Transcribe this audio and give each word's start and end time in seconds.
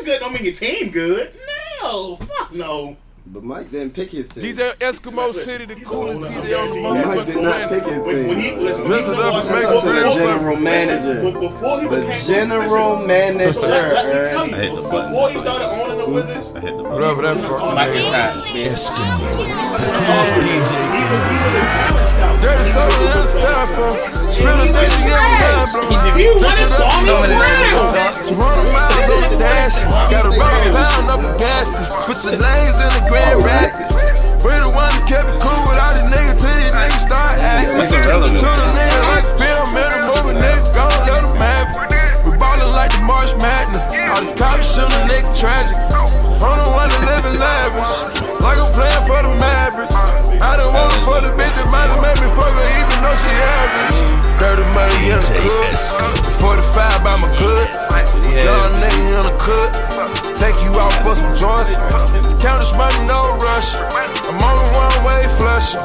name 0.00 0.04
good 0.04 0.20
don't 0.20 0.32
mean 0.32 0.44
your 0.44 0.54
team 0.54 0.90
good. 0.90 1.32
No, 1.82 2.16
fuck 2.16 2.52
no. 2.54 2.96
But 3.26 3.44
Mike 3.44 3.70
didn't 3.70 3.94
pick 3.94 4.10
his 4.10 4.28
team. 4.28 4.42
DJ 4.56 4.74
Eskimo 4.78 5.32
City, 5.32 5.64
the 5.64 5.76
coolest 5.76 6.22
DJ 6.22 6.58
on 6.58 6.70
the 6.70 6.80
Mike 7.06 7.26
did 7.26 7.36
not 7.42 7.68
pick 7.68 7.84
his 7.84 7.92
team. 8.04 8.26
When 8.28 8.36
he 8.40 8.50
listen, 8.56 8.82
when 8.82 8.90
Dress 8.90 9.06
he 9.06 9.12
it 9.12 9.18
up 9.20 9.32
was- 9.34 9.46
and 9.46 9.54
make 9.54 9.62
Shout 9.62 9.82
to 9.82 9.88
the 9.88 10.14
general 10.14 10.56
manager. 10.56 11.22
Listen, 11.22 11.40
before 11.40 11.80
he 11.80 11.86
The 11.88 11.96
became 12.00 12.26
general 12.26 12.90
listen, 12.94 13.06
manager. 13.06 13.52
So 13.52 13.60
let, 13.60 13.92
let 13.94 14.06
me 14.06 14.30
tell 14.30 14.46
you, 14.48 14.54
I 14.54 14.58
hit 14.58 14.74
the 14.74 14.82
button. 14.82 15.12
before 15.12 15.30
he 15.30 15.38
started 15.38 15.66
owning 15.68 15.79
the 16.00 16.12
Wizards, 16.12 16.54
I 16.56 16.60
hit 16.60 16.76
the. 16.76 16.82
Whatever 16.82 17.22
that 17.22 17.36
fucking 17.36 17.74
like, 17.76 17.92
name. 17.92 18.06
he 18.48 18.68
was, 18.68 18.88
Eskimo. 18.88 19.36
he 19.36 20.08
was, 20.16 20.30
he 20.40 20.54
was 20.56 21.54
a 21.54 21.64
talent 21.68 22.06
scout. 22.08 22.36
Dirty 22.40 22.64
soda 22.64 23.20
and 23.20 23.28
stuff 23.28 23.68
from 23.76 24.20
Spill 24.30 24.56
the 24.56 24.66
thing 24.72 24.88
to 24.88 24.98
get 25.04 25.20
my 25.20 25.36
mind 25.42 25.68
blown. 25.74 25.90
He 26.16 26.26
won 26.30 26.54
his 26.56 26.70
ball 26.70 27.02
Knowing 27.04 27.34
it's 27.34 27.76
around. 27.76 28.14
200 28.24 28.72
miles 28.72 29.08
on 29.10 29.22
the 29.28 29.38
dash. 29.42 29.76
Got 30.08 30.24
a 30.24 30.32
rubber 30.32 30.72
pound 30.72 31.06
up 31.10 31.20
a 31.20 31.32
gas. 31.36 31.68
Switching 32.06 32.40
lanes 32.40 32.78
in 32.80 32.90
the 32.96 33.02
Grand 33.10 33.42
Rapids. 33.42 33.96
We 34.40 34.56
the 34.56 34.72
one 34.72 34.88
that 34.88 35.04
kept 35.04 35.28
it 35.28 35.36
cool 35.42 35.60
with 35.68 35.76
all 35.76 35.92
these 35.92 36.08
niggas 36.08 36.40
till 36.40 36.54
these 36.56 36.72
niggas 36.72 37.04
start 37.04 37.36
acting. 37.44 37.76
That's 37.76 37.92
irrelevant. 37.92 38.40
Shoot 38.40 38.48
a 38.48 38.68
nigga 38.72 38.98
like 39.12 39.26
film 39.36 39.68
in 39.76 39.90
a 39.90 40.00
movie, 40.08 40.36
nigga 40.40 40.64
gon' 40.72 40.96
let 41.04 41.20
him 41.28 41.36
have 41.44 41.68
it. 41.76 42.24
We 42.24 42.38
ballin' 42.40 42.72
like 42.72 42.94
the 42.94 43.04
March 43.04 43.36
Madness. 43.42 43.84
All 44.08 44.20
these 44.24 44.32
cops 44.32 44.64
shoot 44.64 44.88
a 44.88 45.00
nigga 45.10 45.28
tragic. 45.36 45.89
I'm 46.40 46.56
the 46.56 46.72
one 46.72 46.88
that 46.88 47.02
living 47.04 47.36
lavish. 47.36 47.92
Like 48.40 48.56
I'm 48.56 48.72
playing 48.72 49.04
for 49.04 49.20
the 49.20 49.32
Mavericks. 49.36 49.92
I 50.40 50.56
don't 50.56 50.72
want 50.72 50.88
it 50.96 51.04
for 51.04 51.20
the 51.20 51.36
bitch 51.36 51.52
that 51.60 51.68
might 51.68 51.92
have 51.92 52.00
made 52.00 52.16
me 52.16 52.28
fuck 52.32 52.48
her 52.48 52.68
even 52.80 52.96
though 53.04 53.12
she 53.12 53.28
average. 53.28 53.96
Dirty 54.40 54.64
money 54.72 55.12
in 55.12 55.20
the 55.20 55.36
hood. 55.36 55.76
45 56.40 57.04
by 57.04 57.20
my 57.20 57.28
good. 57.36 57.68
Young 58.32 58.72
nigga 58.80 59.20
in 59.20 59.24
the 59.28 59.36
cut. 59.36 59.76
Take 60.40 60.56
you 60.64 60.72
out 60.80 60.96
for 61.04 61.12
some 61.12 61.36
joints. 61.36 61.76
Count 62.40 62.64
this 62.64 62.72
money, 62.72 62.96
no 63.04 63.36
rush. 63.36 63.76
I'm 63.76 64.40
on 64.40 64.56
the 64.56 64.68
one 64.80 64.96
way 65.04 65.28
flushing. 65.36 65.84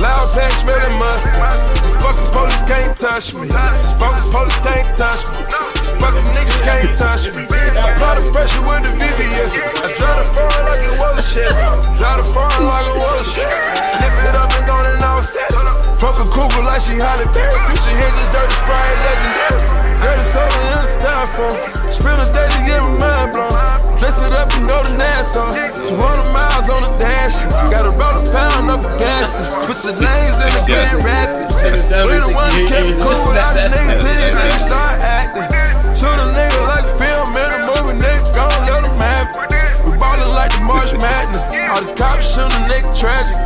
Loud 0.00 0.32
pack 0.32 0.48
smelling 0.56 0.96
mustard. 0.96 1.36
These 1.84 2.00
fucking 2.00 2.32
police 2.32 2.64
can't 2.64 2.96
touch 2.96 3.36
me. 3.36 3.52
These 3.52 3.94
bogus 4.00 4.32
police 4.32 4.56
can't 4.64 4.88
touch 4.96 5.28
me. 5.28 5.44
These 5.44 5.92
fucking 6.00 6.28
niggas 6.32 6.60
can't 6.64 6.92
touch 6.96 7.28
me. 7.36 7.59
Apply 7.80 8.20
the 8.20 8.24
pressure 8.28 8.60
with 8.60 8.84
the 8.84 8.92
VVS. 9.00 9.52
I 9.80 9.88
drive 9.96 10.18
the 10.20 10.26
foreign 10.36 10.64
like 10.68 10.82
it 10.84 10.96
was 11.00 11.16
a 11.16 11.24
shit. 11.24 11.48
Drive 11.96 12.20
the 12.20 12.26
foreign 12.28 12.64
like 12.68 12.86
it 12.92 12.98
was 13.00 13.24
a 13.24 13.26
shit. 13.32 13.48
Lift 13.48 14.18
it 14.28 14.36
up 14.36 14.52
and 14.52 14.64
gone 14.68 14.84
and 14.84 15.02
offset. 15.02 15.48
Fuck 15.96 16.20
a 16.20 16.26
cougar 16.28 16.60
like 16.64 16.80
she 16.84 17.00
Halle 17.00 17.24
Berry. 17.32 17.56
Future 17.72 17.96
Hendrix, 17.96 18.28
dirty 18.32 18.56
sprite, 18.56 18.96
legendary. 19.04 19.60
Dirty 20.00 20.24
soda 20.24 20.60
in 20.72 20.78
the 20.80 20.88
styrofoam. 20.88 21.56
Spill 21.92 22.16
the 22.20 22.28
day 22.32 22.48
to 22.48 22.60
get 22.68 22.80
my 22.80 22.92
mind 23.00 23.32
blown. 23.32 23.52
Dress 24.00 24.16
it 24.24 24.32
up 24.32 24.48
and 24.56 24.64
go 24.64 24.80
to 24.80 24.92
Nassau. 24.96 25.48
200 25.52 26.32
miles 26.32 26.68
on 26.72 26.84
the 26.84 26.92
dash. 26.96 27.36
Got 27.68 27.84
a 27.84 27.92
roll 27.92 28.16
a 28.16 28.22
pound 28.32 28.72
up 28.72 28.80
a 28.80 28.90
gas. 28.96 29.36
Switch 29.64 29.84
the 29.84 29.92
lanes 29.96 30.40
in 30.40 30.52
the 30.56 30.62
Grand 30.64 31.00
Rapids. 31.04 31.56
We 31.92 32.16
the 32.16 32.32
one 32.32 32.52
kept 32.64 32.96
cool 33.04 33.20
without 33.28 33.52
the 33.52 33.68
nigga 33.68 34.00
niggas 34.00 34.64
start 34.64 35.00
acting. 35.04 35.48
Shoot 35.92 36.16
a 36.16 36.28
nigga 36.32 36.49
like 40.40 40.52
the 40.56 40.60
March 40.64 40.92
Madness. 40.96 41.44
All 41.68 41.80
these 41.84 41.92
cops 41.92 42.32
shoot 42.32 42.48
a 42.48 42.60
nigga 42.64 42.88
tragic. 42.96 43.36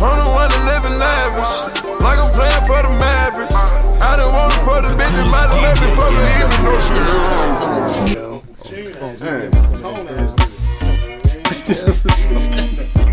I'm 0.00 0.16
the 0.24 0.30
one 0.32 0.48
that 0.48 0.62
living 0.64 0.96
lavish. 0.96 1.52
Like 2.00 2.16
I'm 2.16 2.32
playing 2.32 2.64
for 2.64 2.80
the 2.80 2.88
Mavericks. 2.96 3.52
I 4.00 4.16
don't 4.16 4.32
want 4.32 4.56
it 4.56 4.64
for 4.64 4.80
the 4.80 4.88
bitch 4.96 5.12
that 5.20 5.28
might 5.28 5.52
have 5.52 5.60
let 5.60 5.76
me 5.84 5.88
fuck 6.00 6.16
her 6.16 6.24
even 6.40 6.58
though 6.64 6.80
she 6.80 6.96
Aaron. 9.20 9.52
Tone. 9.84 10.08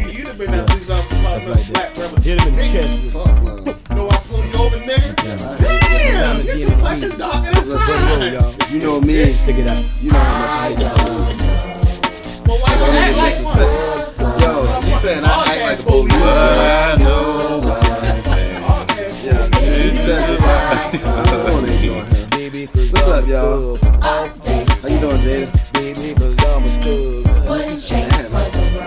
You'd 0.08 0.28
have 0.28 0.38
been 0.39 0.52
that 0.52 0.64
police 0.67 0.89
officer 0.89 1.19
about 1.19 1.41
some 1.41 1.74
black 1.74 1.90
brother. 1.96 2.22
Hit 2.22 2.40
him 2.40 2.47
in 2.47 2.56
the 2.56 2.63
chest. 2.63 2.88
with- 3.03 3.12
Fuck 3.12 3.28
no. 3.44 3.51
You 3.91 3.96
know 3.96 4.07
I 4.07 4.18
pull 4.31 4.40
you 4.47 4.56
over, 4.63 4.80
nigga? 4.88 5.12
Damn, 5.59 6.57
your 6.57 6.69
complexion. 6.69 7.12
You 8.72 8.80
know 8.80 9.01
me. 9.01 9.34
Stick 9.34 9.57
it 9.57 9.69
out. 9.69 9.84
You 10.01 10.12
know 10.12 10.19
how 10.19 10.69
much 10.69 10.80
I 10.80 11.31
hate 11.34 11.37
y'all. 12.47 12.59
But 12.59 12.62
why 12.62 12.72
you 12.75 12.85
act 12.97 13.18
like 13.18 13.44
one? 13.44 13.58
Yo, 14.40 14.81
he 14.81 14.91
said 15.02 15.24
I 15.24 15.28
act 15.46 15.62
like 15.62 15.80
a 15.80 15.84
police. 15.84 16.13
I 16.13 16.96
know 17.00 17.59
one 17.59 17.81
thing. 18.24 18.63
Yeah, 19.25 19.44
he 19.59 19.90
said 19.90 20.30
it. 20.30 20.41
I 20.41 21.24
just 21.25 21.44
wanna 21.52 21.74
ignore 21.74 22.03
him. 22.03 22.30
Baby, 22.30 22.68
cause 22.68 22.91
What's 22.94 23.07
up, 23.07 23.28
y'all? 23.28 23.78
How 24.02 24.88
you 24.88 25.00
doing, 25.00 25.22
Jada? 25.22 25.47
Baby, 25.74 26.13
cause 26.16 26.38
I'm 26.46 26.63
a 26.63 26.81
thug. 26.81 27.28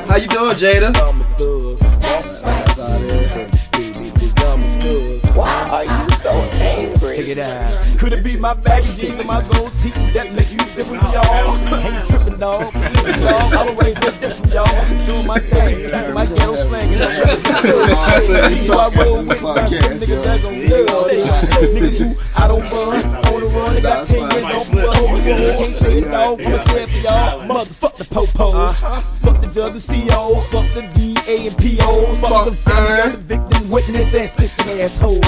How 0.09 0.17
you 0.17 0.29
doing, 0.29 0.57
Jada? 0.57 0.89
I'm 0.97 1.21
a 1.21 1.25
thug. 1.37 1.79
That's 2.01 2.43
all 2.79 3.03
it 3.03 3.13
is. 3.13 3.61
Baby, 3.73 4.11
cause 4.19 4.45
I'm 4.45 4.63
a 4.63 4.81
thug. 4.81 5.37
Why 5.37 5.69
are 5.71 5.85
you 5.85 6.11
so 6.17 6.31
angry? 6.59 7.17
Check 7.17 7.29
it 7.29 7.39
out. 7.39 7.99
Could 7.99 8.13
it 8.13 8.25
be 8.25 8.37
my 8.37 8.55
baggy 8.55 8.93
jeans 8.95 9.19
and 9.19 9.27
my 9.29 9.43
gold 9.53 9.73
teeth 9.81 9.95
that 10.15 10.33
make 10.33 10.51
you 10.51 10.59
different 10.75 11.03
from 11.03 11.13
y'all? 11.13 11.25
Ain't 11.57 12.05
tripping, 12.09 12.10
dog. 12.41 12.75
Listen, 12.75 13.21
dog, 13.21 13.53
I'm 13.53 13.69
always 13.69 13.95
different 13.97 14.35
from 14.35 14.51
y'all. 14.51 15.07
Doing 15.07 15.27
my 15.27 15.39
thing, 15.39 15.81
using 15.81 16.15
my 16.15 16.25
ghetto 16.25 16.55
slang, 16.55 16.93
and 16.95 17.03
I'm 17.03 17.21
ready 17.21 17.37
for 17.37 17.53
I 17.53 18.21
said 18.25 18.41
good. 18.41 18.53
he 18.53 18.65
So 18.65 18.79
I 18.79 18.89
roll 18.97 19.19
with 19.19 19.27
my 19.29 19.37
two 19.37 19.45
podcast, 19.45 20.01
niggas 20.01 20.09
yo. 20.09 20.23
that 20.23 20.43
gon' 20.43 20.59
this. 20.61 21.31
Niggas 21.61 21.99
who 22.01 22.09
I 22.35 22.49
don't 22.49 22.65
run, 22.73 23.05
on 23.29 23.41
the 23.41 23.47
run, 23.53 23.75
they 23.75 23.83
got 23.83 24.07
10 24.07 24.31
years 24.33 24.45
on 24.57 24.65
parole. 24.73 25.21
Can't 25.21 25.75
say 25.75 25.99
it, 25.99 26.11
dog, 26.11 26.41
I'ma 26.41 26.57
say 26.57 26.83
it 26.83 26.89
for 26.89 27.01
y'all. 27.05 27.47
Motherfuck 27.47 27.97
the 27.97 28.05
popos. 28.05 28.81
Fuck 29.21 29.41
the 29.43 29.49
judge 29.53 29.77
and 29.77 30.09
COs. 30.09 30.47
Fuck 30.49 30.67
the 30.73 30.83
DA 30.97 31.47
and 31.47 31.57
POs. 31.59 32.19
Fuck 32.25 32.47
the 32.49 32.57
family 32.57 33.01
of 33.05 33.13
the 33.13 33.37
victim, 33.37 33.71
witness, 33.71 34.15
and 34.17 34.29
snitching 34.29 34.81
assholes. 34.81 35.20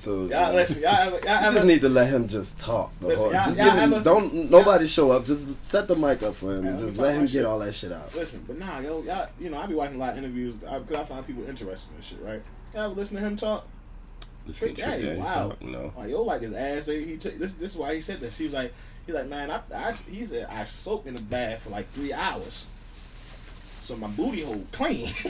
Episodes. 0.00 0.32
y'all 0.32 0.42
man, 0.46 0.54
listen, 0.54 0.82
y'all 0.82 0.92
ever, 0.92 1.10
y'all 1.26 1.44
You 1.48 1.52
just 1.54 1.66
need 1.66 1.80
to 1.82 1.88
let 1.88 2.08
him 2.08 2.28
just 2.28 2.58
talk. 2.58 2.92
The 3.00 3.06
Listen, 3.08 3.22
whole, 3.24 3.32
y'all- 3.34 3.44
just 3.44 3.56
y'all 3.58 3.64
give 3.66 3.74
him, 3.82 3.92
ever- 3.94 4.04
don't 4.04 4.50
nobody 4.50 4.86
show 4.86 5.10
up. 5.12 5.26
Just 5.26 5.62
set 5.62 5.88
the 5.88 5.96
mic 5.96 6.22
up 6.22 6.34
for 6.34 6.52
him 6.52 6.64
Man, 6.64 6.72
and 6.74 6.80
let 6.80 6.88
just 6.88 7.00
let 7.00 7.14
him 7.14 7.22
get 7.22 7.30
shit. 7.32 7.44
all 7.44 7.58
that 7.58 7.74
shit 7.74 7.92
out. 7.92 8.14
listen, 8.14 8.44
but 8.46 8.58
nah, 8.58 8.80
yo, 8.80 9.02
y'all, 9.02 9.28
you 9.38 9.50
know, 9.50 9.58
I 9.58 9.66
be 9.66 9.74
watching 9.74 9.96
a 9.96 9.98
lot 9.98 10.12
of 10.12 10.18
interviews 10.18 10.54
because 10.54 10.92
I 10.94 11.04
find 11.04 11.26
people 11.26 11.48
interesting 11.48 11.94
and 11.94 12.04
shit, 12.04 12.18
right? 12.22 12.42
Y'all 12.74 12.84
ever 12.84 12.94
listen 12.94 13.16
to 13.16 13.22
him 13.22 13.36
talk? 13.36 13.66
Listen 14.46 14.68
Trick 14.68 14.76
to 14.76 14.82
Trick 14.82 14.92
Daddy, 14.92 15.02
Daddy 15.06 15.18
wow. 15.20 15.48
talk, 15.48 15.62
no. 15.62 15.92
Like 15.96 16.10
yo, 16.10 16.22
like 16.22 16.42
his 16.42 16.54
ass. 16.54 16.86
He, 16.86 17.04
he 17.04 17.16
t- 17.16 17.28
this 17.30 17.54
this 17.54 17.72
is 17.72 17.76
why 17.76 17.94
he 17.94 18.00
said 18.00 18.20
that. 18.20 18.32
She 18.32 18.44
was 18.44 18.54
like, 18.54 18.72
he's 19.06 19.14
like, 19.14 19.28
man, 19.28 19.50
I, 19.50 19.60
I 19.74 19.92
he 20.08 20.24
said 20.24 20.46
I 20.50 20.64
soaked 20.64 21.06
in 21.06 21.14
the 21.14 21.22
bath 21.22 21.62
for 21.62 21.70
like 21.70 21.90
three 21.90 22.12
hours, 22.12 22.66
so 23.82 23.96
my 23.96 24.08
booty 24.08 24.42
hole 24.42 24.64
clean. 24.72 25.10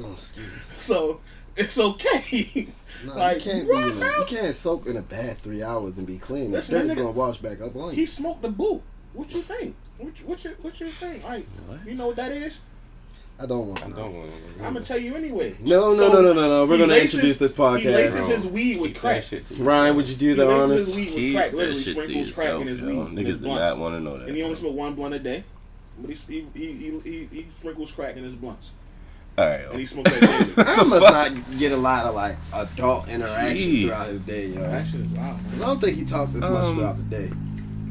Oh, 0.00 0.14
so 0.70 1.20
it's 1.58 1.78
okay. 1.78 2.68
Nah, 3.06 3.14
Like, 3.14 3.44
you 3.44 3.52
can't 3.52 3.68
be 3.68 3.76
in 3.76 3.96
you 4.18 4.24
can't 4.26 4.56
soak 4.56 4.86
in 4.86 4.96
a 4.96 5.02
bath 5.02 5.40
three 5.40 5.62
hours 5.62 5.98
and 5.98 6.06
be 6.06 6.18
clean. 6.18 6.46
The 6.50 6.56
Listen, 6.58 6.86
dirt's 6.86 6.94
gonna 6.96 7.10
wash 7.12 7.38
back 7.38 7.60
up 7.60 7.76
on 7.76 7.90
you. 7.90 7.96
he 7.96 8.06
smoked 8.06 8.42
the 8.42 8.48
boot. 8.50 8.82
What 9.12 9.32
you 9.32 9.42
think? 9.42 9.76
What 9.98 10.18
you, 10.18 10.26
what 10.26 10.44
you 10.44 10.50
what 10.62 10.80
you 10.80 10.88
think? 10.88 11.22
Like, 11.24 11.44
What? 11.66 11.86
you 11.86 11.94
know 11.94 12.08
what 12.08 12.16
that 12.16 12.32
is? 12.32 12.60
I 13.40 13.46
don't 13.46 13.68
want 13.68 13.80
I 13.80 13.84
to 13.84 13.90
know. 13.90 13.96
don't 13.96 14.14
want 14.16 14.30
to. 14.32 14.64
I'm 14.64 14.72
gonna 14.74 14.84
tell 14.84 14.98
you 14.98 15.14
anyway. 15.14 15.54
No, 15.60 15.90
no, 15.90 15.94
So, 15.94 16.12
no, 16.12 16.22
no, 16.22 16.32
no, 16.32 16.48
no. 16.48 16.66
We're 16.66 16.76
gonna 16.78 16.92
laces- 16.92 17.14
introduce 17.14 17.36
this 17.36 17.52
podcast. 17.52 17.78
He 17.80 17.86
podcast. 17.86 17.94
laces 17.94 18.26
his 18.26 18.46
weed 18.48 18.80
with 18.80 18.96
crack. 18.96 19.22
shit 19.22 19.46
to 19.46 19.54
Ryan, 19.62 19.94
would 19.94 20.08
you 20.08 20.16
do 20.16 20.28
He 20.30 20.34
the 20.34 20.44
laces 20.44 20.64
honors? 20.64 20.86
his 20.86 20.96
weed 20.96 21.14
with 21.24 21.34
crack. 21.34 21.50
that 21.52 21.56
Literally 21.56 21.82
shit 21.82 21.94
to 21.94 22.02
sprinkles 22.02 22.32
crack 22.32 22.54
in 22.60 22.66
his 22.66 22.80
yourself, 22.80 23.10
weed. 23.10 23.16
yo. 23.18 23.24
his 23.26 23.36
Niggas 23.36 23.40
do 23.40 23.44
blunts. 23.46 23.70
not 23.70 23.78
want 23.78 23.94
to 23.94 24.00
know 24.00 24.18
that. 24.18 24.26
and 24.28 24.36
he 24.36 24.42
only 24.42 24.56
smoke 24.56 24.74
one 24.74 24.94
blunt 24.94 25.14
a 25.14 25.18
day. 25.20 25.44
But 26.00 26.10
he 26.10 26.16
he 26.28 26.46
he 26.54 26.72
he, 26.72 26.98
he, 27.00 27.28
he 27.32 27.46
sprinkles 27.56 27.92
crack 27.92 28.16
in 28.16 28.24
his 28.24 28.34
blunts, 28.34 28.72
All 29.38 29.44
right, 29.46 29.60
and 29.66 29.74
he 29.74 29.80
yo. 29.80 29.84
smokes 29.86 30.10
that 30.18 30.54
daily. 30.56 30.68
I 30.68 30.82
must 30.84 31.02
not 31.02 31.58
get 31.58 31.72
a 31.72 31.76
lot 31.76 32.06
of 32.06 32.14
like 32.14 32.36
adult 32.52 33.08
interaction 33.08 33.70
Jeez. 33.70 33.82
throughout 33.84 34.06
his 34.08 34.20
day, 34.22 34.46
yo. 34.48 34.60
that 34.60 34.86
shit 34.86 35.00
is 35.00 35.10
wild. 35.12 35.38
I 35.54 35.58
don't 35.58 35.80
think 35.80 35.96
he 35.96 36.04
talked 36.04 36.32
this 36.32 36.42
much 36.42 36.50
Um, 36.52 36.76
throughout 36.76 36.96
the 36.96 37.02
day. 37.04 37.30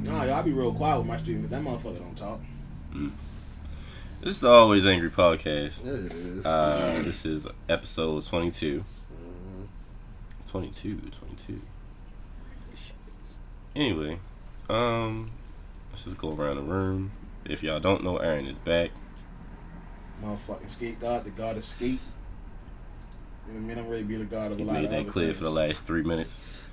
Nah, 0.04 0.24
y'all 0.26 0.44
be 0.44 0.52
real 0.52 0.74
quiet 0.74 0.98
with 1.00 1.08
my 1.08 1.18
stream 1.18 1.42
because 1.42 1.52
that 1.52 1.62
motherfucker 1.64 2.00
don't 2.00 2.18
talk. 2.18 2.40
This 4.22 4.36
is 4.36 4.42
the 4.42 4.50
Always 4.50 4.86
Angry 4.86 5.10
podcast. 5.10 5.86
It 5.86 6.12
is. 6.12 6.46
Uh, 6.46 7.00
this 7.06 7.26
is 7.26 7.48
episode 7.70 8.26
22. 8.26 8.80
Mm-hmm. 8.80 10.50
22, 10.50 10.96
22. 11.20 11.62
Anyway, 13.76 14.20
um, 14.70 15.30
let's 15.92 16.04
just 16.06 16.18
go 16.18 16.32
around 16.34 16.56
the 16.56 16.64
room. 16.64 17.12
If 17.46 17.62
y'all 17.64 17.80
don't 17.80 18.04
know, 18.04 18.18
Aaron 18.18 18.48
is 18.48 18.58
back. 18.58 18.90
Motherfucking 20.24 20.70
skate 20.70 21.00
god, 21.00 21.26
the 21.26 21.30
god 21.30 21.58
of 21.58 21.64
skate. 21.64 22.00
You 23.48 23.54
know 23.54 23.60
what 23.60 23.72
I 23.72 23.76
mean? 23.76 23.78
I'm 23.78 23.90
ready 23.90 24.02
to 24.04 24.08
be 24.08 24.16
the 24.18 24.26
god 24.26 24.52
of 24.52 24.58
He 24.58 24.64
a 24.64 24.66
lot 24.66 24.74
made 24.74 24.86
of 24.86 24.92
that 24.92 25.02
other 25.02 25.10
clear 25.10 25.34
for 25.34 25.44
the 25.44 25.50
last 25.52 25.86
three 25.86 26.04
minutes. 26.04 26.64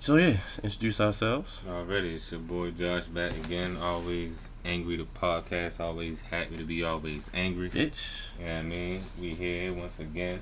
So 0.00 0.16
yeah, 0.16 0.36
introduce 0.62 1.00
ourselves. 1.00 1.62
Already, 1.68 2.14
it's 2.14 2.30
your 2.30 2.40
boy 2.40 2.70
Josh 2.70 3.06
back 3.06 3.32
again. 3.44 3.76
Always 3.76 4.48
angry 4.64 4.96
to 4.98 5.04
podcast. 5.04 5.80
Always 5.80 6.20
happy 6.20 6.56
to 6.56 6.64
be 6.64 6.84
always 6.84 7.28
angry. 7.34 7.70
Bitch. 7.70 8.26
Yeah, 8.40 8.60
I 8.60 8.62
mean, 8.62 9.00
we 9.20 9.30
here 9.30 9.72
once 9.72 9.98
again. 9.98 10.40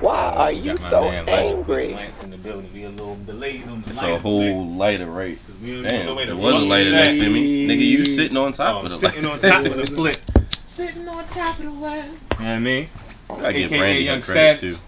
Why 0.00 0.16
are 0.32 0.52
you 0.52 0.76
so 0.76 1.02
man 1.10 1.28
angry? 1.28 1.92
Lance 1.94 2.22
in 2.22 2.30
the 2.30 2.36
building. 2.38 2.70
Be 2.72 2.84
a 2.84 2.88
little 2.88 3.16
delayed 3.26 3.66
on 3.68 3.82
the 3.82 3.90
It's 3.90 4.00
a 4.02 4.18
whole 4.18 4.66
lighter 4.68 5.06
right. 5.06 5.38
We 5.62 5.74
don't 5.74 5.82
Damn, 5.88 6.06
know 6.06 6.14
where 6.14 6.36
was 6.36 6.54
a 6.62 6.66
lighter 6.66 6.90
next 6.92 7.18
to 7.18 7.28
me. 7.30 7.66
Nigga, 7.66 7.80
you 7.86 8.04
sitting 8.04 8.36
on 8.36 8.52
top 8.52 8.82
Oh, 8.82 8.86
of 8.86 8.92
the 8.92 8.96
sitting 8.98 9.24
light. 9.24 9.44
on 9.44 9.50
top 9.50 9.64
of 9.66 9.76
the 9.76 9.86
flip. 9.96 10.16
Sitting 10.64 11.08
on 11.08 11.26
top 11.28 11.58
of 11.58 11.64
the 11.64 11.72
world. 11.72 12.04
You 12.04 12.10
know 12.10 12.16
what 12.38 12.40
I 12.46 12.58
mean? 12.60 12.88
I 13.30 13.52
give 13.52 13.72
AKA 13.72 13.78
Brandy 13.78 14.02
Young 14.04 14.20
that 14.20 14.24
credit 14.26 14.60
Sav- 14.60 14.70
too. 14.70 14.78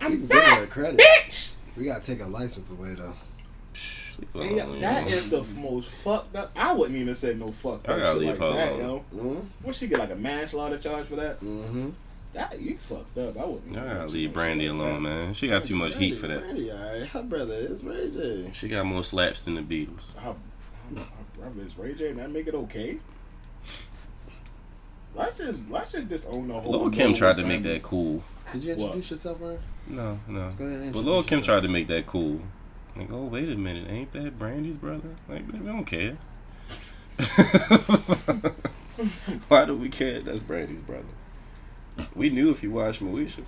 We 0.00 0.16
can 0.16 0.26
give 0.26 0.42
her 0.42 0.66
credit. 0.66 1.00
Bitch! 1.00 1.54
We 1.76 1.84
gotta 1.84 2.04
take 2.04 2.20
a 2.22 2.26
license 2.26 2.72
away 2.72 2.94
though. 2.94 3.14
And 4.34 4.56
yeah, 4.56 4.66
that 4.80 5.10
is 5.10 5.30
the 5.30 5.42
most 5.58 5.90
fucked 5.90 6.34
up. 6.36 6.50
I 6.56 6.72
wouldn't 6.72 6.98
even 6.98 7.14
say 7.14 7.34
no 7.34 7.50
fuck 7.52 7.88
I 7.88 7.92
up 7.92 7.98
gotta 7.98 8.06
shit 8.06 8.18
leave 8.18 8.28
like 8.28 8.38
her 8.38 8.52
that, 8.52 8.72
alone. 8.72 9.04
yo. 9.12 9.18
Mm-hmm. 9.18 9.40
What 9.62 9.74
she 9.76 9.86
get 9.86 9.98
like 10.00 10.10
a 10.10 10.16
manslaughter 10.16 10.78
charge 10.78 11.06
for 11.06 11.16
that? 11.16 11.40
Mm-hmm. 11.40 11.90
That 12.34 12.58
you 12.60 12.76
fucked 12.78 13.18
up. 13.18 13.36
I 13.38 13.44
wouldn't. 13.44 13.76
I 13.76 13.80
even 13.84 13.96
gotta 13.96 14.12
leave 14.12 14.32
Brandy 14.32 14.66
alone, 14.66 15.02
man. 15.02 15.34
She 15.34 15.48
got 15.48 15.64
too 15.64 15.76
much 15.76 15.96
heat 15.96 16.16
for 16.16 16.28
that. 16.28 16.40
Brandy, 16.40 16.72
alright. 16.72 17.06
Her 17.08 17.22
brother 17.22 17.52
is 17.54 17.84
Ray 17.84 18.10
J. 18.10 18.50
She 18.54 18.68
got 18.68 18.86
more 18.86 19.04
slaps 19.04 19.44
than 19.44 19.54
the 19.54 19.60
Beatles. 19.60 20.14
Her, 20.16 20.34
her 20.96 21.04
brother 21.38 21.60
is 21.66 21.76
Ray 21.76 21.94
J, 21.94 22.08
and 22.10 22.18
that 22.18 22.30
make 22.30 22.46
it 22.46 22.54
okay. 22.54 22.98
Let's 25.14 25.36
just 25.36 25.68
let's 25.68 25.92
just 25.92 26.08
disown 26.08 26.48
the 26.48 26.54
whole. 26.58 26.72
Lil 26.72 26.90
Kim 26.90 27.12
tried 27.12 27.36
to 27.36 27.44
make 27.44 27.62
that 27.64 27.82
cool. 27.82 28.22
Did 28.52 28.64
you 28.64 28.70
What? 28.76 28.80
introduce 28.84 29.10
yourself, 29.10 29.38
Ryan? 29.40 29.58
No, 29.88 30.18
no. 30.26 30.50
Go 30.56 30.64
ahead. 30.64 30.80
and 30.80 30.92
But 30.92 31.00
introduce 31.00 31.04
Lil 31.04 31.22
Kim 31.24 31.42
tried 31.42 31.62
to 31.64 31.68
make 31.68 31.86
that 31.88 32.06
cool. 32.06 32.40
Like, 32.96 33.10
oh 33.12 33.24
wait 33.24 33.50
a 33.50 33.56
minute, 33.56 33.90
ain't 33.90 34.12
that 34.12 34.38
Brandy's 34.38 34.78
brother? 34.78 35.16
Like, 35.28 35.42
we 35.52 35.58
don't 35.58 35.84
care. 35.84 36.16
Why 39.48 39.64
do 39.66 39.76
we 39.76 39.88
care? 39.90 40.20
That's 40.20 40.42
Brandy's 40.42 40.80
brother. 40.80 41.04
We 42.14 42.30
knew 42.30 42.50
if 42.50 42.62
you 42.62 42.70
watched 42.70 43.02
Moesha. 43.02 43.42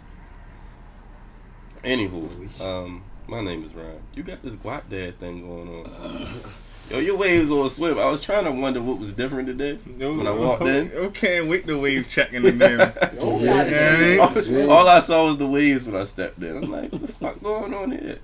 Anywho, 1.82 2.26
Moesha. 2.28 2.60
um, 2.64 3.02
my 3.26 3.40
name 3.40 3.64
is 3.64 3.74
Ryan. 3.74 4.00
You 4.14 4.22
got 4.22 4.42
this 4.42 4.54
guap 4.54 4.88
dad 4.88 5.18
thing 5.18 5.42
going 5.46 5.68
on. 5.68 6.26
Yo, 6.90 6.98
your 6.98 7.16
waves 7.16 7.50
on 7.50 7.70
swim. 7.70 7.98
I 7.98 8.10
was 8.10 8.20
trying 8.20 8.44
to 8.44 8.50
wonder 8.52 8.82
what 8.82 8.98
was 8.98 9.14
different 9.14 9.46
today 9.48 9.76
when 9.96 10.26
I 10.26 10.30
walked 10.32 10.62
in. 10.66 10.90
Okay, 10.94 11.40
wait 11.40 11.66
the 11.66 11.78
wave 11.78 12.06
checking 12.08 12.42
the 12.42 12.52
man. 12.52 12.92
Oh, 13.18 13.40
Yeah. 13.40 14.18
All, 14.20 14.70
all 14.70 14.88
I 14.88 15.00
saw 15.00 15.26
was 15.28 15.38
the 15.38 15.46
waves 15.46 15.84
when 15.84 15.96
I 15.96 16.04
stepped 16.04 16.42
in. 16.42 16.58
I'm 16.62 16.70
like, 16.70 16.92
what 16.92 17.00
the 17.00 17.08
fuck 17.08 17.42
going 17.42 17.72
on 17.72 17.90
here? 17.92 18.18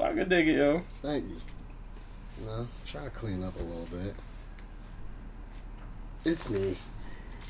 I 0.00 0.12
can 0.12 0.28
dig 0.28 0.48
it, 0.48 0.56
yo. 0.56 0.82
Thank 1.00 1.24
you. 1.28 1.36
No, 2.44 2.66
try 2.84 3.04
to 3.04 3.10
clean 3.10 3.44
up 3.44 3.54
a 3.58 3.62
little 3.62 3.86
bit. 3.86 4.14
It's 6.24 6.50
me, 6.50 6.76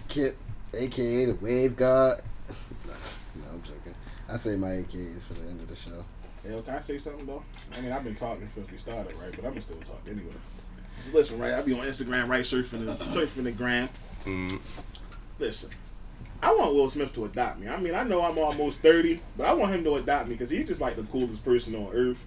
Kip, 0.09 0.37
aka 0.82 1.26
the 1.26 1.35
Wave 1.35 1.76
God. 1.76 2.23
no, 2.87 2.93
no, 2.93 3.43
I'm 3.53 3.62
joking. 3.62 3.94
I 4.29 4.37
say 4.37 4.56
my 4.56 4.69
AKAs 4.69 5.25
for 5.26 5.35
the 5.35 5.43
end 5.49 5.61
of 5.61 5.69
the 5.69 5.76
show. 5.76 6.05
Yo, 6.49 6.61
can 6.62 6.75
I 6.75 6.81
say 6.81 6.99
something 6.99 7.26
though? 7.26 7.43
I 7.76 7.81
mean, 7.81 7.93
I've 7.93 8.05
been 8.05 8.15
talking 8.15 8.49
since 8.49 8.71
we 8.71 8.76
started, 8.76 9.15
right? 9.17 9.31
But 9.31 9.44
I'm 9.44 9.50
gonna 9.53 9.61
still 9.62 9.76
talk 9.79 10.03
anyway. 10.06 10.32
So 10.99 11.11
listen, 11.12 11.38
right? 11.38 11.55
I 11.55 11.62
be 11.62 11.73
on 11.73 11.81
Instagram, 11.81 12.29
right? 12.29 12.43
Surfing 12.44 12.85
the 12.87 12.94
surfing 13.06 13.44
the 13.44 13.53
gram. 13.53 13.88
Mm, 14.25 14.59
Listen, 15.38 15.71
I 16.43 16.55
want 16.55 16.75
Will 16.75 16.88
Smith 16.88 17.12
to 17.15 17.25
adopt 17.25 17.59
me. 17.59 17.69
I 17.69 17.79
mean, 17.79 17.94
I 17.94 18.05
know 18.05 18.23
I'm 18.23 18.38
almost 18.38 18.79
30, 18.81 19.20
but 19.37 19.47
I 19.47 19.55
want 19.55 19.73
him 19.73 19.82
to 19.85 19.97
adopt 19.97 20.29
me 20.29 20.35
because 20.35 20.50
he's 20.50 20.67
just 20.69 20.81
like 20.81 20.97
the 20.97 21.03
coolest 21.05 21.44
person 21.44 21.75
on 21.75 21.93
earth. 21.93 22.19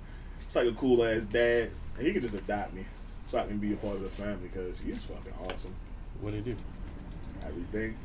It's 0.41 0.55
like 0.55 0.67
a 0.67 0.73
cool 0.73 1.03
ass 1.03 1.23
dad, 1.25 1.71
and 1.97 2.05
he 2.05 2.13
could 2.13 2.21
just 2.21 2.35
adopt 2.35 2.73
me 2.73 2.85
so 3.27 3.38
I 3.38 3.45
can 3.45 3.57
be 3.57 3.73
a 3.73 3.77
part 3.77 3.95
of 3.95 4.01
the 4.01 4.09
family 4.09 4.47
because 4.51 4.79
he's 4.79 5.03
fucking 5.03 5.33
awesome. 5.45 5.73
what 6.21 6.31
did 6.31 6.45
he 6.45 6.51
do? 6.53 6.57
Everything. 7.45 7.95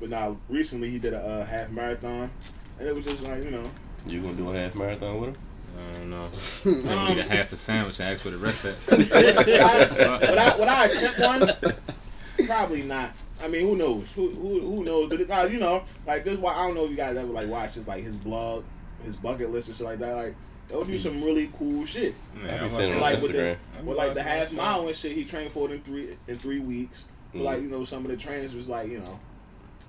But 0.00 0.10
now, 0.10 0.36
recently 0.48 0.90
he 0.90 0.98
did 0.98 1.14
a 1.14 1.18
uh, 1.18 1.44
half 1.46 1.70
marathon, 1.70 2.30
and 2.78 2.88
it 2.88 2.94
was 2.94 3.04
just 3.04 3.22
like 3.22 3.42
you 3.44 3.50
know, 3.50 3.64
You 4.06 4.20
gonna 4.20 4.34
do 4.34 4.50
a 4.50 4.54
half 4.58 4.74
marathon 4.74 5.20
with 5.20 5.28
him? 5.30 5.36
I 5.78 5.94
don't 5.94 6.10
know. 6.10 6.24
Um, 6.64 7.12
Eat 7.12 7.18
a 7.18 7.22
half 7.22 7.52
a 7.52 7.56
sandwich 7.56 8.00
and 8.00 8.08
ask 8.14 8.22
for 8.22 8.30
the 8.30 8.38
rest 8.38 8.64
of 8.64 8.86
would 8.90 9.00
it. 9.10 9.60
I, 9.60 10.18
would 10.28 10.38
I, 10.38 10.56
would 10.58 10.68
I 10.68 10.84
attempt 10.86 11.18
one? 11.20 12.46
Probably 12.46 12.82
not. 12.82 13.10
I 13.42 13.48
mean, 13.48 13.62
who 13.66 13.76
knows? 13.76 14.10
Who 14.12 14.30
who, 14.30 14.60
who 14.60 14.84
knows? 14.84 15.08
But 15.08 15.20
it, 15.20 15.30
uh, 15.30 15.46
you 15.50 15.58
know, 15.58 15.84
like 16.06 16.24
just 16.24 16.40
why 16.40 16.54
I 16.54 16.66
don't 16.66 16.74
know 16.74 16.84
if 16.84 16.90
you 16.90 16.96
guys 16.96 17.16
ever 17.16 17.28
like 17.30 17.48
watch 17.48 17.74
his 17.74 17.86
like 17.88 18.02
his 18.02 18.16
blog, 18.16 18.64
his 19.04 19.16
bucket 19.16 19.50
list 19.50 19.68
and 19.68 19.76
shit 19.76 19.86
like 19.86 19.98
that. 19.98 20.14
Like 20.14 20.34
they'll 20.68 20.84
do 20.84 20.96
some 20.96 21.22
really 21.22 21.50
cool 21.58 21.84
shit. 21.84 22.14
Yeah, 22.42 22.54
I 22.54 22.58
be 22.58 22.62
I'm 22.64 22.68
seeing 22.70 22.80
watching- 22.80 22.94
on 22.94 23.00
Like 23.00 23.22
with 23.22 23.32
the 23.32 23.38
Instagram. 23.38 23.84
with 23.84 23.96
like 23.98 24.14
the 24.14 24.22
half 24.22 24.52
mile 24.52 24.86
and 24.86 24.96
shit, 24.96 25.12
he 25.12 25.24
trained 25.24 25.50
for 25.50 25.68
it 25.70 25.74
in 25.74 25.80
three 25.82 26.16
in 26.28 26.38
three 26.38 26.60
weeks. 26.60 27.04
But 27.32 27.40
Mm. 27.40 27.44
like 27.44 27.60
you 27.62 27.68
know, 27.68 27.84
some 27.84 28.04
of 28.06 28.10
the 28.10 28.16
trainers 28.16 28.54
was 28.54 28.68
like 28.68 28.88
you 28.88 28.98
know, 29.00 29.20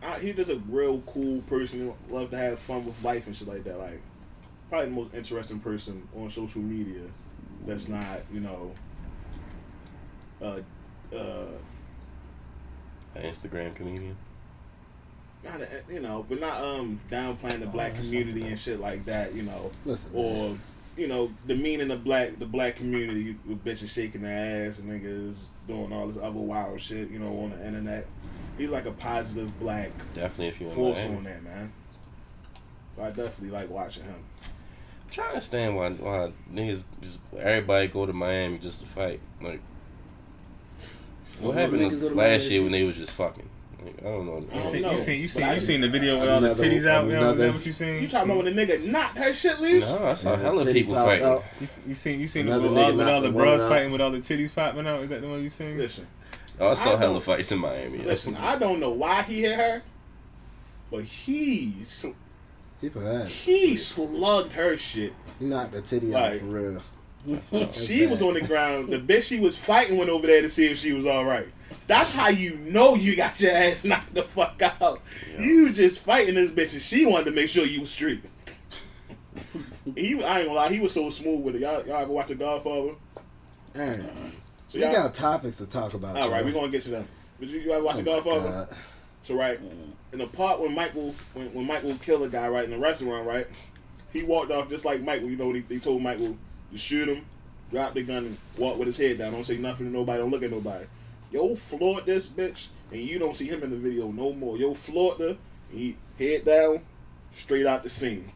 I, 0.04 0.20
he's 0.20 0.36
just 0.36 0.50
a 0.50 0.58
real 0.70 1.02
cool 1.02 1.42
person. 1.44 1.94
Love 2.10 2.30
to 2.32 2.38
have 2.38 2.60
fun 2.60 2.86
with 2.86 3.04
life 3.04 3.28
and 3.28 3.36
shit 3.36 3.48
like 3.48 3.64
that. 3.64 3.80
Like 3.80 4.00
probably 4.70 4.90
the 4.90 4.96
most 4.96 5.14
interesting 5.14 5.60
person 5.60 6.08
on 6.16 6.30
social 6.30 6.62
media. 6.62 7.02
That's 7.66 7.88
not 7.88 8.22
you 8.32 8.40
know. 8.40 8.72
Uh, 10.42 10.60
uh, 11.16 11.46
An 13.16 13.24
Instagram 13.24 13.74
comedian. 13.76 14.16
not 15.44 15.62
a, 15.62 15.68
you 15.92 16.00
know, 16.00 16.26
but 16.30 16.40
not 16.40 16.62
um 16.62 17.00
downplaying 17.10 17.60
the 17.62 17.68
black 17.68 17.96
community 17.96 18.44
and 18.44 18.60
shit 18.60 18.80
like 18.80 19.06
that. 19.06 19.34
You 19.34 19.44
know, 19.44 19.72
Listen, 19.86 20.12
or 20.14 20.58
you 20.96 21.08
know, 21.08 21.32
demeaning 21.48 21.88
the 21.88 21.96
black 21.96 22.38
the 22.38 22.46
black 22.46 22.76
community 22.76 23.36
with 23.48 23.64
bitches 23.66 23.94
shaking 23.94 24.22
their 24.22 24.68
ass 24.68 24.78
and 24.80 24.92
niggas 24.92 25.46
doing 25.68 25.92
all 25.92 26.08
this 26.08 26.18
other 26.18 26.40
wild 26.40 26.80
shit. 26.80 27.10
You 27.10 27.18
know, 27.20 27.36
on 27.40 27.50
the 27.52 27.66
internet. 27.66 28.06
He's 28.58 28.70
like 28.70 28.86
a 28.86 28.92
positive 28.92 29.58
black 29.60 29.92
Definitely 30.14 30.48
if 30.48 30.60
you 30.62 30.68
in 30.68 30.74
force 30.74 30.98
Miami. 31.00 31.16
on 31.18 31.24
that 31.26 31.44
man. 31.44 31.72
So 32.98 33.04
I 33.04 33.08
definitely 33.10 33.50
like 33.52 33.70
watching 33.70 34.04
him. 34.04 34.16
I'm 34.16 35.12
trying 35.12 35.28
to 35.28 35.34
understand 35.34 35.76
why 35.76 35.90
why 35.92 36.32
niggas 36.54 36.84
just 37.02 37.20
everybody 37.38 37.88
go 37.88 38.06
to 38.06 38.14
Miami 38.14 38.58
just 38.58 38.82
to 38.82 38.88
fight. 38.88 39.20
Like 39.42 39.62
what 41.40 41.54
Well, 41.56 41.66
happened 41.66 41.82
niggas 41.84 42.02
go 42.02 42.10
to 42.10 42.16
last 42.16 42.40
Miami- 42.42 42.50
year 42.54 42.64
when 42.64 42.72
they 42.72 42.84
was 42.84 42.96
just 42.96 43.12
fucking? 43.12 43.48
Like, 43.86 44.00
I 44.00 44.04
don't 44.06 44.26
know. 44.26 44.38
I 44.52 44.56
You 44.56 44.62
don't 44.62 44.72
seen, 44.72 44.82
know, 44.82 44.92
you 44.92 44.98
seen, 44.98 45.22
you 45.22 45.28
seen, 45.28 45.54
you 45.54 45.60
seen 45.60 45.82
the 45.82 45.88
video 45.88 46.20
with 46.20 46.28
all 46.30 46.42
the 46.42 46.50
titties 46.50 46.88
out? 46.88 47.06
You 47.06 47.12
know, 47.12 47.32
is 47.34 47.38
that 47.38 47.54
what 47.54 47.66
you 47.66 47.72
seen? 47.72 48.02
You 48.02 48.08
talking 48.08 48.32
about 48.32 48.44
when 48.44 48.56
the 48.56 48.66
nigga 48.66 48.84
knocked 48.84 49.20
her 49.20 49.32
shit 49.34 49.60
loose? 49.62 49.88
No, 49.92 50.08
I 50.08 50.14
saw 50.16 50.32
Yeah, 50.32 50.38
hella 50.38 50.64
titty 50.66 50.80
people 50.80 50.96
popped 50.96 51.08
fighting. 51.10 51.26
out. 51.28 51.44
You, 51.62 51.68
you 51.88 51.94
seen, 51.94 52.20
you 52.20 52.28
seen 52.28 52.48
the, 52.48 52.54
Another 52.54 52.70
with, 52.70 52.78
all, 52.80 52.96
with 52.98 53.08
all 53.08 53.22
the 53.22 53.28
the 53.28 53.34
woman 53.36 53.48
bras 53.56 53.62
out. 53.62 53.70
fighting 53.70 53.92
with 53.92 54.02
all 54.02 54.10
the 54.12 54.18
titties 54.18 54.54
popping 54.54 54.88
out? 54.88 55.02
Is 55.02 55.10
that 55.10 55.22
the 55.22 55.28
one 55.28 55.44
you 55.44 55.50
seen? 55.52 55.78
Listen, 55.78 56.08
Oh, 56.60 56.72
I 56.72 56.74
saw 56.74 56.94
I 56.96 56.98
hella 56.98 57.22
fights 57.22 57.52
in 57.52 57.60
Miami. 57.60 58.00
listen. 58.00 58.36
I 58.36 58.58
don't 58.58 58.80
know 58.80 58.92
why 58.92 59.22
he 59.22 59.42
hit 59.42 59.56
her, 59.56 59.84
but 60.92 61.04
he 61.04 61.76
people 62.82 63.02
had 63.02 63.28
he 63.28 63.76
slugged 63.76 64.54
her 64.54 64.78
shit. 64.78 65.14
he 65.40 65.46
knocked 65.46 65.74
the 65.74 65.82
titty 65.82 66.14
out 66.16 66.34
for 66.36 66.46
real. 66.46 66.82
She 67.74 68.08
was 68.08 68.22
on 68.22 68.36
the 68.36 68.42
ground. 68.42 68.90
The 68.94 69.00
bitch 69.00 69.24
she 69.24 69.40
was 69.42 69.58
fighting 69.58 69.98
went 69.98 70.10
over 70.10 70.26
there 70.26 70.42
to 70.42 70.50
see 70.50 70.68
if 70.72 70.78
she 70.78 70.94
was 70.94 71.06
all 71.06 71.26
right. 71.26 71.48
That's 71.88 72.14
how 72.14 72.30
you 72.30 72.56
know 72.58 72.96
you 72.96 73.18
got 73.18 73.42
your 73.42 73.52
ass 73.52 73.84
knocked 73.86 74.14
the 74.14 74.24
fuck 74.24 74.62
out. 74.80 75.02
Yeah. 75.34 75.42
You 75.42 75.70
just 75.72 76.02
fighting 76.02 76.36
this 76.36 76.52
bitch, 76.52 76.72
and 76.74 76.82
she 76.82 77.06
wanted 77.06 77.26
to 77.26 77.32
make 77.32 77.50
sure 77.50 77.66
you 77.66 77.82
was 77.82 77.90
straight. 77.90 78.24
he, 79.96 80.24
I 80.24 80.40
ain't 80.40 80.48
gonna 80.48 80.54
lie, 80.54 80.70
he 80.70 80.80
was 80.80 80.94
so 80.94 81.10
smooth 81.10 81.42
with 81.44 81.56
it. 81.56 81.62
Y'all, 81.62 81.86
y'all 81.86 81.98
ever 81.98 82.12
watch 82.12 82.28
The 82.28 82.36
Godfather? 82.36 82.94
Aaron, 83.76 84.32
So 84.68 84.80
we 84.80 84.84
y'all, 84.86 84.94
got 84.94 85.14
topics 85.14 85.58
to 85.58 85.66
talk 85.68 85.94
about. 85.94 86.18
all 86.18 86.30
right, 86.30 86.44
we're 86.44 86.52
gonna 86.54 86.70
get 86.70 86.82
to 86.84 86.90
them. 86.90 87.08
But 87.40 87.50
you, 87.50 87.60
you 87.60 87.72
ever 87.72 87.84
watch 87.84 87.96
Oh 87.96 88.02
The 88.02 88.10
my 88.10 88.16
Godfather? 88.16 88.50
God. 88.52 88.78
So 89.24 89.36
right, 89.36 89.60
in 90.14 90.20
the 90.20 90.28
part 90.28 90.60
when 90.60 90.74
Michael 90.74 91.14
when, 91.34 91.54
when 91.54 91.66
Michael 91.68 91.94
killed 91.96 92.24
a 92.24 92.30
guy 92.30 92.48
right 92.48 92.66
in 92.66 92.72
the 92.72 92.78
restaurant, 92.78 93.26
right? 93.28 93.48
He 94.14 94.24
walked 94.24 94.52
off 94.52 94.70
just 94.70 94.86
like 94.86 95.02
Michael. 95.02 95.30
You 95.30 95.36
know, 95.38 95.52
they, 95.54 95.60
they 95.60 95.80
told 95.80 96.02
Michael 96.02 96.38
to 96.72 96.78
shoot 96.78 97.08
him, 97.08 97.26
drop 97.72 97.94
the 97.94 98.04
gun, 98.04 98.26
and 98.26 98.38
walk 98.58 98.78
with 98.78 98.88
his 98.88 98.98
head 98.98 99.18
down. 99.18 99.34
Don't 99.34 99.44
say 99.44 99.58
nothing 99.58 99.88
to 99.88 99.94
nobody. 99.94 100.20
Don't 100.20 100.32
look 100.32 100.44
at 100.44 100.52
nobody. 100.52 100.86
Yo, 101.32 101.56
floored 101.56 102.06
this 102.06 102.28
bitch, 102.28 102.68
and 102.92 103.02
you 103.02 103.20
don't 103.20 103.36
see 103.36 103.48
him 103.48 103.64
in 103.64 103.70
the 103.70 103.76
video 103.76 104.10
no 104.12 104.34
more. 104.34 104.58
Yo, 104.58 104.74
floored 104.74 105.20
her. 105.20 105.38
He 105.72 105.98
head 106.18 106.46
down, 106.46 106.82
straight 107.32 107.66
out 107.66 107.84
the 107.84 107.90
scene. 107.90 108.32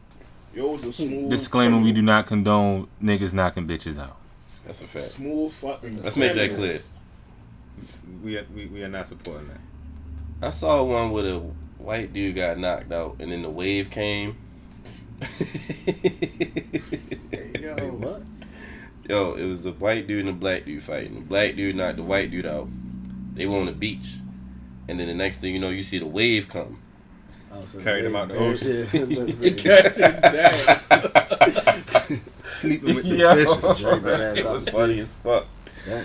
Yo 0.54 0.70
was 0.72 0.84
a 0.84 0.92
smooth. 0.92 1.30
Disclaimer: 1.30 1.78
We 1.78 1.92
do 1.92 2.02
not 2.02 2.26
condone 2.26 2.88
niggas 3.02 3.32
knocking 3.32 3.66
bitches 3.66 3.98
out. 3.98 4.16
That's 4.64 4.80
a 4.82 4.86
fact. 4.86 5.04
Smooth 5.06 5.52
fucking. 5.52 6.02
Let's 6.02 6.16
make 6.16 6.34
that 6.34 6.54
clear. 6.54 6.82
We 8.22 8.38
are, 8.38 8.46
we, 8.54 8.66
we 8.66 8.82
are 8.82 8.88
not 8.88 9.06
supporting 9.08 9.48
that. 9.48 9.60
I 10.46 10.50
saw 10.50 10.82
one 10.82 11.10
where 11.10 11.26
a 11.26 11.38
white 11.78 12.12
dude 12.12 12.36
got 12.36 12.58
knocked 12.58 12.92
out, 12.92 13.16
and 13.18 13.32
then 13.32 13.42
the 13.42 13.50
wave 13.50 13.90
came. 13.90 14.36
Yo, 17.60 17.74
Wait, 17.76 17.92
what? 17.92 18.22
Yo, 19.08 19.34
it 19.34 19.44
was 19.46 19.66
a 19.66 19.72
white 19.72 20.06
dude 20.06 20.20
and 20.20 20.28
a 20.28 20.32
black 20.32 20.64
dude 20.64 20.82
fighting. 20.82 21.14
The 21.22 21.28
black 21.28 21.54
dude 21.56 21.76
knocked 21.76 21.96
the 21.96 22.02
white 22.02 22.30
dude 22.30 22.46
out. 22.46 22.68
They 23.34 23.46
were 23.46 23.58
on 23.58 23.66
the 23.66 23.72
beach, 23.72 24.14
and 24.88 24.98
then 25.00 25.06
the 25.08 25.14
next 25.14 25.38
thing 25.38 25.54
you 25.54 25.60
know, 25.60 25.70
you 25.70 25.82
see 25.82 25.98
the 25.98 26.06
wave 26.06 26.48
come. 26.48 26.78
Oh, 27.52 27.64
so 27.64 27.80
Carried 27.82 28.04
him 28.04 28.12
they- 28.12 28.18
out 28.18 28.28
the 28.28 28.36
ocean. 28.36 28.86
Yeah, 28.92 29.00
I 29.00 29.04
was 29.04 30.66
about 30.66 31.28
to 31.40 31.50
say. 31.50 31.78
Sleeping 32.52 32.94
with 32.94 33.04
the 33.08 33.16
Yo. 33.16 33.34
fishes. 33.34 33.80
Drake 33.80 34.02
that 34.02 34.38
It 34.38 34.44
was 34.44 34.68
funny 34.68 35.00
as 35.00 35.14
fuck. 35.14 35.46
Yeah. 35.88 36.02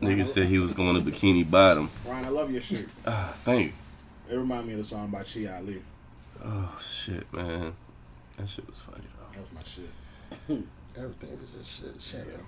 Nigga 0.00 0.26
said 0.26 0.46
he 0.46 0.58
was 0.58 0.74
going 0.74 1.02
to 1.02 1.10
Bikini 1.10 1.48
Bottom. 1.48 1.88
Ryan, 2.06 2.24
I 2.24 2.28
love 2.28 2.50
your 2.50 2.60
shirt. 2.62 2.86
Ah, 3.06 3.32
thank 3.44 3.66
you. 3.66 3.72
It 4.34 4.36
remind 4.36 4.66
me 4.66 4.72
of 4.72 4.78
the 4.80 4.84
song 4.84 5.08
by 5.10 5.22
Chi 5.22 5.46
Ali. 5.46 5.82
Oh 6.44 6.76
shit, 6.82 7.30
man, 7.32 7.72
that 8.36 8.48
shit 8.48 8.66
was 8.68 8.80
funny 8.80 9.04
though. 9.16 9.32
That 9.32 9.42
was 9.42 9.52
my 9.52 9.62
shit. 9.62 10.64
Everything 10.96 11.38
is 11.42 11.52
just 11.52 11.80
shit. 11.82 12.02
Shut 12.02 12.20
up. 12.34 12.40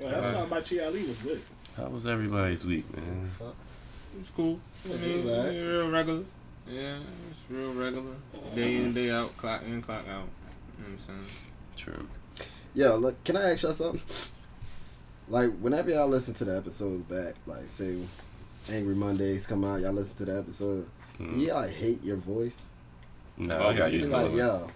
Yo, 0.00 0.08
that 0.08 0.34
song 0.34 0.48
by 0.48 0.60
Chi 0.62 0.78
Ali 0.82 1.02
was 1.02 1.22
lit. 1.24 1.40
How 1.76 1.88
was 1.88 2.06
everybody's 2.06 2.64
week, 2.64 2.84
man? 2.96 3.22
Fuck. 3.24 3.54
was 4.18 4.30
cool. 4.30 4.58
I 4.86 4.88
mean, 4.88 5.18
It's 5.18 5.26
alright. 5.28 5.52
yeah, 5.54 5.60
real 5.60 5.88
regular. 5.90 6.24
Yeah, 6.68 6.98
it's 7.30 7.40
real 7.50 7.72
regular. 7.74 8.14
Day 8.54 8.76
in, 8.76 8.94
day 8.94 9.10
out, 9.10 9.36
clock 9.36 9.62
in, 9.62 9.82
clock 9.82 10.04
out. 10.08 10.08
You 10.08 10.14
know 10.14 10.24
what 10.84 10.88
I'm 10.92 10.98
saying? 10.98 11.26
True. 11.78 12.06
Yo, 12.74 12.96
look, 12.96 13.22
can 13.24 13.36
I 13.36 13.52
ask 13.52 13.62
y'all 13.62 13.72
something? 13.72 14.00
Like, 15.30 15.50
whenever 15.60 15.90
y'all 15.90 16.08
listen 16.08 16.34
to 16.34 16.44
the 16.44 16.56
episodes 16.56 17.02
back, 17.04 17.34
like, 17.46 17.64
say, 17.68 17.96
Angry 18.70 18.94
Mondays 18.94 19.46
come 19.46 19.64
out, 19.64 19.80
y'all 19.80 19.92
listen 19.92 20.16
to 20.18 20.24
the 20.26 20.38
episode, 20.38 20.86
Mm. 21.18 21.40
you 21.40 21.52
like 21.52 21.70
hate 21.70 22.02
your 22.04 22.16
voice? 22.16 22.62
No, 23.36 23.58
Oh, 23.58 23.68
I 23.68 23.76
got 23.76 23.86
you 23.92 23.98
You 23.98 23.98
used 24.06 24.10
be 24.10 24.16
to 24.16 24.22
like, 24.22 24.32
it. 24.32 24.36
yo, 24.36 24.70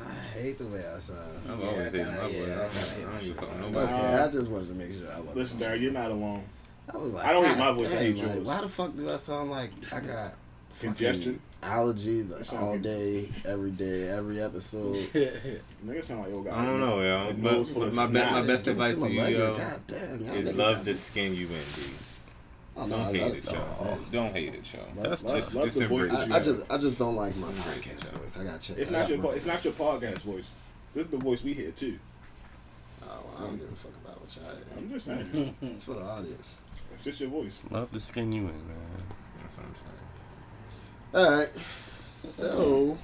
I 0.00 0.38
hate 0.38 0.58
the 0.58 0.64
way 0.66 0.84
I 0.86 0.98
sound. 1.00 1.18
I've 1.50 1.58
Yeah, 1.58 1.66
always 1.66 1.80
I 1.80 1.84
hated 1.84 2.06
kinda- 2.06 2.22
my 2.22 2.28
yeah, 2.28 2.40
voice. 2.40 2.48
I 2.48 2.98
I 2.98 3.02
don't 3.02 3.20
give 3.20 3.30
a 3.38 3.40
fuck 3.40 3.56
nobody. 3.60 3.92
Okay, 3.92 4.14
I 4.14 4.28
just 4.30 4.50
wanted 4.50 4.68
to 4.68 4.74
make 4.74 4.92
sure 4.92 5.10
I 5.10 5.18
wasn't. 5.18 5.36
Listen, 5.36 5.58
Barry, 5.58 5.78
you're 5.80 5.92
not 5.92 6.10
alone. 6.10 6.44
I 6.92 6.96
was 6.96 7.12
like, 7.12 7.26
I 7.26 7.32
don't 7.32 7.44
hate 7.44 7.58
my 7.58 7.72
voice, 7.72 7.92
I 7.92 7.96
dang, 7.96 8.02
hate 8.16 8.24
like, 8.24 8.34
yours. 8.36 8.46
Why 8.46 8.60
the 8.60 8.68
fuck 8.68 8.96
do 8.96 9.10
I 9.10 9.16
sound 9.16 9.50
like 9.50 9.70
I 9.92 10.00
got 10.00 10.34
Congestion. 10.80 11.40
Allergies 11.62 12.52
You 12.52 12.58
all 12.58 12.78
day, 12.78 13.28
every 13.44 13.70
day, 13.70 14.08
every 14.08 14.40
episode? 14.42 14.94
Nigga 15.86 16.04
sound 16.04 16.20
like 16.20 16.30
yo 16.30 16.42
guy. 16.42 16.60
I 16.60 16.64
don't 16.64 16.80
know, 16.80 17.00
yo. 17.02 17.24
Like 17.26 17.42
But 17.42 17.52
nose 17.52 17.70
full 17.70 17.82
of 17.84 17.94
my, 17.94 18.06
be- 18.06 18.12
my 18.14 18.46
best 18.46 18.64
Give 18.66 18.72
advice 18.72 18.96
to 18.96 19.10
you, 19.10 19.20
yo, 19.22 19.56
damn, 19.86 20.24
y'all 20.24 20.34
is 20.36 20.52
love 20.54 20.84
the 20.84 20.94
skin 20.94 21.34
you 21.34 21.46
in, 21.46 21.52
dude. 21.74 21.90
Oh, 22.76 22.86
no, 22.86 22.96
Don't 22.96 23.00
I 23.06 23.12
hate 23.12 23.22
love 23.22 23.32
it, 23.32 23.36
it 23.38 23.42
so 23.42 23.52
yo. 23.54 23.98
Don't 24.12 24.32
hate 24.32 24.54
it, 24.54 24.72
yo. 24.72 25.02
That's 25.02 25.24
Love, 25.24 25.36
just- 25.36 25.54
love 25.54 25.64
just 25.64 25.78
the 25.80 25.86
voice 25.88 26.12
I, 26.12 26.36
I 26.36 26.40
just, 26.40 26.72
I 26.72 26.78
just 26.78 26.98
don't 26.98 27.16
like 27.16 27.36
my 27.36 27.48
podcast 27.48 28.10
voice. 28.12 28.38
I 28.38 28.44
gotta 28.44 28.58
check. 28.60 28.78
It's 28.78 28.90
I 28.90 28.92
not 28.92 29.08
your. 29.08 29.18
po- 29.18 29.30
It's 29.30 29.46
not 29.46 29.64
your 29.64 29.72
podcast 29.74 30.18
voice. 30.18 30.52
This 30.94 31.04
is 31.06 31.10
the 31.10 31.16
voice 31.16 31.42
we 31.42 31.54
hear 31.54 31.72
too. 31.72 31.98
Oh, 33.02 33.06
well, 33.06 33.34
I 33.36 33.40
don't 33.48 33.58
give 33.58 33.72
a 33.72 33.74
fuck 33.74 33.92
about 34.04 34.20
what 34.20 34.36
y'all. 34.36 34.44
I'm 34.76 34.90
just 34.92 35.06
saying. 35.06 35.56
It's 35.60 35.84
for 35.84 35.94
the 35.94 36.02
audience. 36.04 36.58
it's 36.94 37.02
just 37.04 37.20
your 37.20 37.30
voice. 37.30 37.58
Love 37.70 37.90
the 37.92 37.98
skin 38.00 38.30
you 38.32 38.42
in, 38.42 38.46
man. 38.46 38.76
That's 39.42 39.56
what 39.56 39.66
I'm 39.66 39.74
saying. 39.74 40.07
All 41.14 41.30
right. 41.30 41.50
So, 42.12 42.98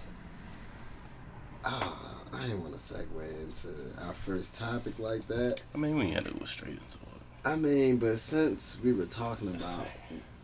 ah, 1.64 2.14
I 2.32 2.42
didn't 2.42 2.62
want 2.62 2.78
to 2.78 2.94
segue 2.94 3.42
into 3.42 3.68
our 4.06 4.12
first 4.12 4.56
topic 4.56 4.98
like 4.98 5.26
that. 5.28 5.62
I 5.74 5.78
mean, 5.78 5.96
we 5.98 6.10
had 6.10 6.24
to 6.26 6.32
go 6.32 6.44
straight 6.44 6.78
into 6.78 6.98
it. 6.98 7.46
I 7.46 7.56
mean, 7.56 7.98
but 7.98 8.18
since 8.18 8.78
we 8.82 8.92
were 8.92 9.06
talking 9.06 9.48
about 9.48 9.86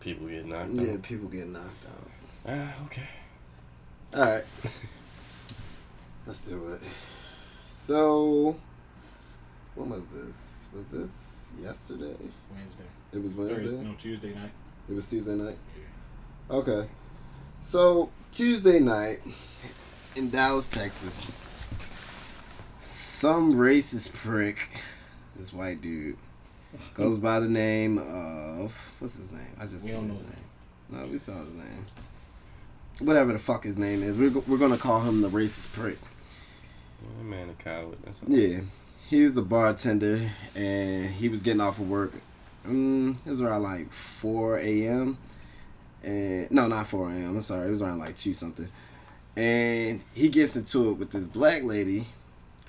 People 0.00 0.28
get 0.28 0.46
knocked 0.46 0.72
yeah, 0.72 0.82
out. 0.82 0.88
Yeah, 0.88 0.96
people 1.02 1.28
getting 1.28 1.52
knocked 1.52 1.86
out. 1.86 2.10
Ah, 2.48 2.84
okay. 2.86 3.08
All 4.14 4.20
right. 4.22 4.44
Let's 6.26 6.48
do 6.48 6.72
it. 6.72 6.80
So, 7.66 8.56
when 9.74 9.90
was 9.90 10.06
this? 10.06 10.68
Was 10.74 10.84
this 10.86 11.52
yesterday? 11.60 12.14
Wednesday. 12.54 12.84
It 13.12 13.22
was 13.22 13.32
Thursday. 13.32 13.54
Wednesday. 13.54 13.84
No, 13.84 13.94
Tuesday 13.94 14.34
night. 14.34 14.50
It 14.88 14.94
was 14.94 15.08
Tuesday 15.08 15.34
night. 15.34 15.56
Okay. 16.50 16.88
So 17.62 18.10
Tuesday 18.32 18.80
night 18.80 19.20
in 20.16 20.30
Dallas, 20.30 20.66
Texas, 20.66 21.30
some 22.80 23.54
racist 23.54 24.12
prick, 24.12 24.68
this 25.36 25.52
white 25.52 25.80
dude, 25.80 26.16
goes 26.94 27.18
by 27.18 27.38
the 27.38 27.48
name 27.48 27.98
of 27.98 28.92
what's 28.98 29.16
his 29.16 29.30
name? 29.30 29.46
I 29.60 29.66
just 29.66 29.84
We 29.84 29.92
don't 29.92 30.08
know 30.08 30.14
his 30.14 30.22
his 30.24 30.32
name. 30.32 31.00
No, 31.00 31.06
we 31.06 31.18
saw 31.18 31.34
his 31.34 31.54
name. 31.54 31.86
Whatever 32.98 33.32
the 33.32 33.38
fuck 33.38 33.62
his 33.62 33.78
name 33.78 34.02
is, 34.02 34.16
we're 34.16 34.40
we're 34.48 34.58
gonna 34.58 34.76
call 34.76 35.02
him 35.02 35.22
the 35.22 35.30
racist 35.30 35.72
prick. 35.72 35.98
That 37.18 37.24
man 37.24 37.48
a 37.48 37.62
coward. 37.62 37.98
That's 38.04 38.24
all. 38.24 38.28
Yeah, 38.28 38.62
he 39.08 39.24
was 39.24 39.36
a 39.36 39.42
bartender 39.42 40.20
and 40.56 41.10
he 41.10 41.28
was 41.28 41.42
getting 41.42 41.60
off 41.60 41.78
of 41.78 41.88
work. 41.88 42.12
Um, 42.66 43.18
it 43.24 43.30
was 43.30 43.40
around 43.40 43.62
like 43.62 43.92
4 43.92 44.58
a.m. 44.58 45.16
And 46.02 46.50
no, 46.50 46.66
not 46.66 46.86
4 46.86 47.10
a.m. 47.10 47.36
I'm 47.36 47.42
sorry, 47.42 47.68
it 47.68 47.70
was 47.70 47.82
around 47.82 47.98
like 47.98 48.16
2 48.16 48.34
something. 48.34 48.68
And 49.36 50.00
he 50.14 50.28
gets 50.28 50.56
into 50.56 50.90
it 50.90 50.94
with 50.94 51.12
this 51.12 51.26
black 51.26 51.62
lady 51.62 52.06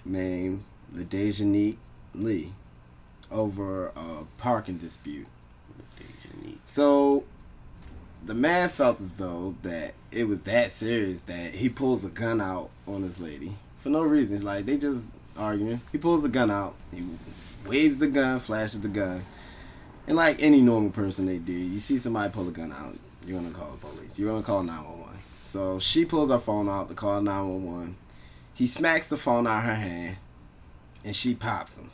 named 0.06 0.64
L'Daijohnique 0.94 1.78
Lee 2.14 2.54
over 3.32 3.88
a 3.88 4.26
parking 4.38 4.78
dispute. 4.78 5.28
So 6.68 7.24
the 8.24 8.34
man 8.34 8.70
felt 8.70 9.02
as 9.02 9.12
though 9.14 9.56
that 9.64 9.94
it 10.12 10.28
was 10.28 10.42
that 10.42 10.72
serious 10.72 11.22
that 11.22 11.56
he 11.56 11.70
pulls 11.70 12.06
a 12.06 12.10
gun 12.10 12.40
out 12.40 12.70
on 12.88 13.02
this 13.02 13.20
lady 13.20 13.54
for 13.80 13.90
no 13.90 14.04
reason. 14.04 14.36
It's 14.36 14.44
like 14.44 14.66
they 14.66 14.78
just 14.78 15.06
arguing. 15.38 15.82
He 15.92 15.98
pulls 15.98 16.24
the 16.24 16.30
gun 16.30 16.52
out. 16.52 16.76
He 16.94 17.04
waves 17.66 17.98
the 17.98 18.08
gun, 18.08 18.40
flashes 18.40 18.82
the 18.82 18.90
gun, 18.90 19.24
and 20.08 20.16
like 20.18 20.42
any 20.42 20.62
normal 20.62 20.92
person 20.92 21.26
they 21.26 21.38
do, 21.38 21.54
you 21.54 21.80
see 21.80 21.98
somebody 21.98 22.32
pull 22.32 22.48
a 22.48 22.52
gun 22.52 22.72
out, 22.72 22.98
you're 23.26 23.40
gonna 23.40 23.54
call 23.54 23.72
the 23.72 23.78
police. 23.78 24.18
You're 24.18 24.32
gonna 24.32 24.44
call 24.44 24.64
nine 24.64 24.84
one 24.84 25.00
one. 25.00 25.20
So 25.46 25.80
she 25.80 26.06
pulls 26.06 26.30
her 26.30 26.40
phone 26.40 26.70
out 26.70 26.88
to 26.90 26.94
call 26.94 27.22
nine 27.22 27.48
one 27.48 27.66
one. 27.66 27.96
He 28.54 28.68
smacks 28.68 29.08
the 29.08 29.18
phone 29.18 29.48
out 29.48 29.60
of 29.60 29.64
her 29.66 29.76
hand, 29.76 30.18
and 31.04 31.16
she 31.16 31.34
pops 31.36 31.78
him. 31.78 31.90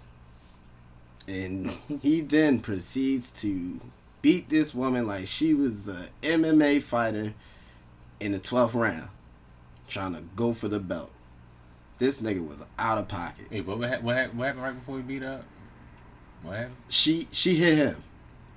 And 1.27 1.71
he 2.01 2.21
then 2.21 2.59
proceeds 2.59 3.31
to 3.41 3.79
beat 4.21 4.49
this 4.49 4.73
woman 4.73 5.07
like 5.07 5.27
she 5.27 5.53
was 5.53 5.87
a 5.87 6.07
MMA 6.21 6.81
fighter 6.81 7.33
in 8.19 8.31
the 8.31 8.39
12th 8.39 8.73
round, 8.73 9.09
trying 9.87 10.15
to 10.15 10.21
go 10.35 10.53
for 10.53 10.67
the 10.67 10.79
belt. 10.79 11.11
This 11.99 12.19
nigga 12.21 12.45
was 12.45 12.63
out 12.77 12.97
of 12.97 13.07
pocket. 13.07 13.47
Hey, 13.49 13.61
what, 13.61 13.79
what, 13.79 14.03
what, 14.03 14.15
happened 14.15 14.63
right 14.63 14.73
before 14.73 14.95
we 14.95 15.01
beat 15.01 15.23
up? 15.23 15.43
What 16.43 16.57
happened? 16.57 16.75
She 16.89 17.27
she 17.31 17.55
hit 17.55 17.77
him 17.77 18.03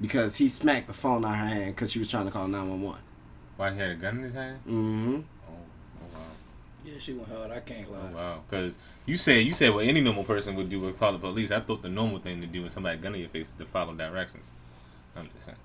because 0.00 0.36
he 0.36 0.48
smacked 0.48 0.86
the 0.86 0.92
phone 0.92 1.24
out 1.24 1.32
of 1.32 1.38
her 1.38 1.46
hand 1.46 1.74
because 1.74 1.90
she 1.92 1.98
was 1.98 2.08
trying 2.08 2.26
to 2.26 2.30
call 2.30 2.48
911. 2.48 3.00
Why 3.56 3.72
he 3.72 3.78
had 3.78 3.90
a 3.90 3.94
gun 3.94 4.16
in 4.18 4.22
his 4.22 4.34
hand? 4.34 4.58
Mm-hmm. 4.66 5.14
Oh, 5.16 5.20
oh 5.50 6.14
wow. 6.14 6.20
Yeah, 6.84 6.92
she 6.98 7.12
went 7.12 7.28
hard. 7.28 7.50
I 7.50 7.60
can't 7.60 7.86
Oh 7.90 7.92
lie. 7.92 8.12
wow. 8.12 8.40
Because 8.48 8.78
you 9.06 9.16
said 9.16 9.44
you 9.44 9.52
said 9.52 9.74
what 9.74 9.84
any 9.84 10.00
normal 10.00 10.24
person 10.24 10.54
would 10.56 10.70
do 10.70 10.80
would 10.80 10.98
call 10.98 11.12
the 11.12 11.18
police. 11.18 11.50
I 11.50 11.60
thought 11.60 11.82
the 11.82 11.88
normal 11.90 12.18
thing 12.20 12.40
to 12.40 12.46
do 12.46 12.62
when 12.62 12.70
somebody 12.70 12.96
had 12.96 13.02
gun 13.02 13.14
in 13.14 13.20
your 13.20 13.28
face 13.30 13.48
is 13.50 13.54
to 13.56 13.66
follow 13.66 13.94
directions. 13.94 14.50
I'm 15.16 15.24
just 15.34 15.46
saying. 15.46 15.58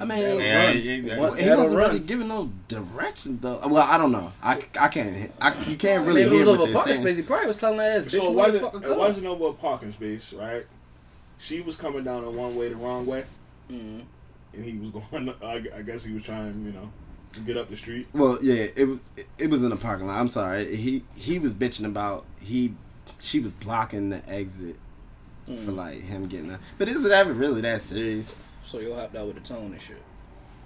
I 0.00 0.06
mean, 0.06 0.18
Yeah, 0.40 0.66
run. 0.68 0.76
yeah, 0.78 0.92
yeah. 0.94 1.20
Well, 1.20 1.34
he 1.34 1.50
wasn't 1.50 1.58
run. 1.58 1.88
really 1.88 1.98
giving 2.00 2.28
no 2.28 2.50
directions 2.68 3.40
though. 3.40 3.60
Well, 3.66 3.82
I 3.86 3.98
don't 3.98 4.12
know. 4.12 4.32
I, 4.42 4.64
I 4.80 4.88
can't. 4.88 5.30
I, 5.38 5.52
you 5.64 5.76
can't 5.76 6.06
really 6.06 6.24
Maybe 6.24 6.36
it 6.36 6.38
hear 6.38 6.46
was 6.46 6.48
what 6.48 6.54
over 6.60 6.64
they're 6.64 6.74
parking 6.74 6.94
space. 6.94 7.16
He 7.18 7.22
probably 7.24 7.48
was 7.48 7.58
telling 7.58 7.78
her 7.78 7.84
ass, 7.84 8.04
bitch, 8.06 8.10
So 8.12 8.16
it 8.18 8.30
you 8.30 8.32
wasn't. 8.32 8.84
It 8.86 8.96
wasn't 8.96 9.26
over 9.26 9.48
a 9.48 9.52
parking 9.52 9.92
space, 9.92 10.32
right? 10.32 10.64
She 11.38 11.60
was 11.60 11.76
coming 11.76 12.04
down 12.04 12.22
the 12.24 12.30
one 12.30 12.56
way 12.56 12.70
the 12.70 12.76
wrong 12.76 13.04
way, 13.04 13.24
Mhm. 13.72 14.04
and 14.54 14.64
he 14.64 14.78
was 14.78 14.90
going. 14.90 15.34
I, 15.42 15.62
I 15.76 15.82
guess 15.82 16.04
he 16.04 16.12
was 16.12 16.22
trying, 16.24 16.64
you 16.64 16.72
know, 16.72 16.90
to 17.32 17.40
get 17.40 17.56
up 17.56 17.70
the 17.70 17.76
street. 17.76 18.06
Well, 18.12 18.38
yeah, 18.42 18.66
it 18.76 18.86
was 18.88 18.98
it 19.38 19.48
was 19.50 19.62
in 19.62 19.70
the 19.70 19.76
parking 19.76 20.06
lot. 20.06 20.18
I'm 20.20 20.28
sorry. 20.28 20.76
He 20.76 21.04
he 21.14 21.38
was 21.38 21.52
bitching 21.54 21.86
about 21.86 22.24
he 22.40 22.74
she 23.18 23.40
was 23.40 23.52
blocking 23.52 24.10
the 24.10 24.28
exit 24.28 24.76
Mm. 25.48 25.64
for 25.64 25.72
like 25.72 26.00
him 26.02 26.28
getting 26.28 26.52
out. 26.52 26.60
But 26.78 26.86
is 26.88 27.04
it 27.04 27.10
ever 27.10 27.32
really 27.32 27.60
that 27.62 27.80
serious? 27.80 28.32
So 28.62 28.78
you 28.78 28.94
hopped 28.94 29.16
out 29.16 29.26
with 29.26 29.34
the 29.34 29.40
tone 29.42 29.72
and 29.72 29.80
shit. 29.80 30.00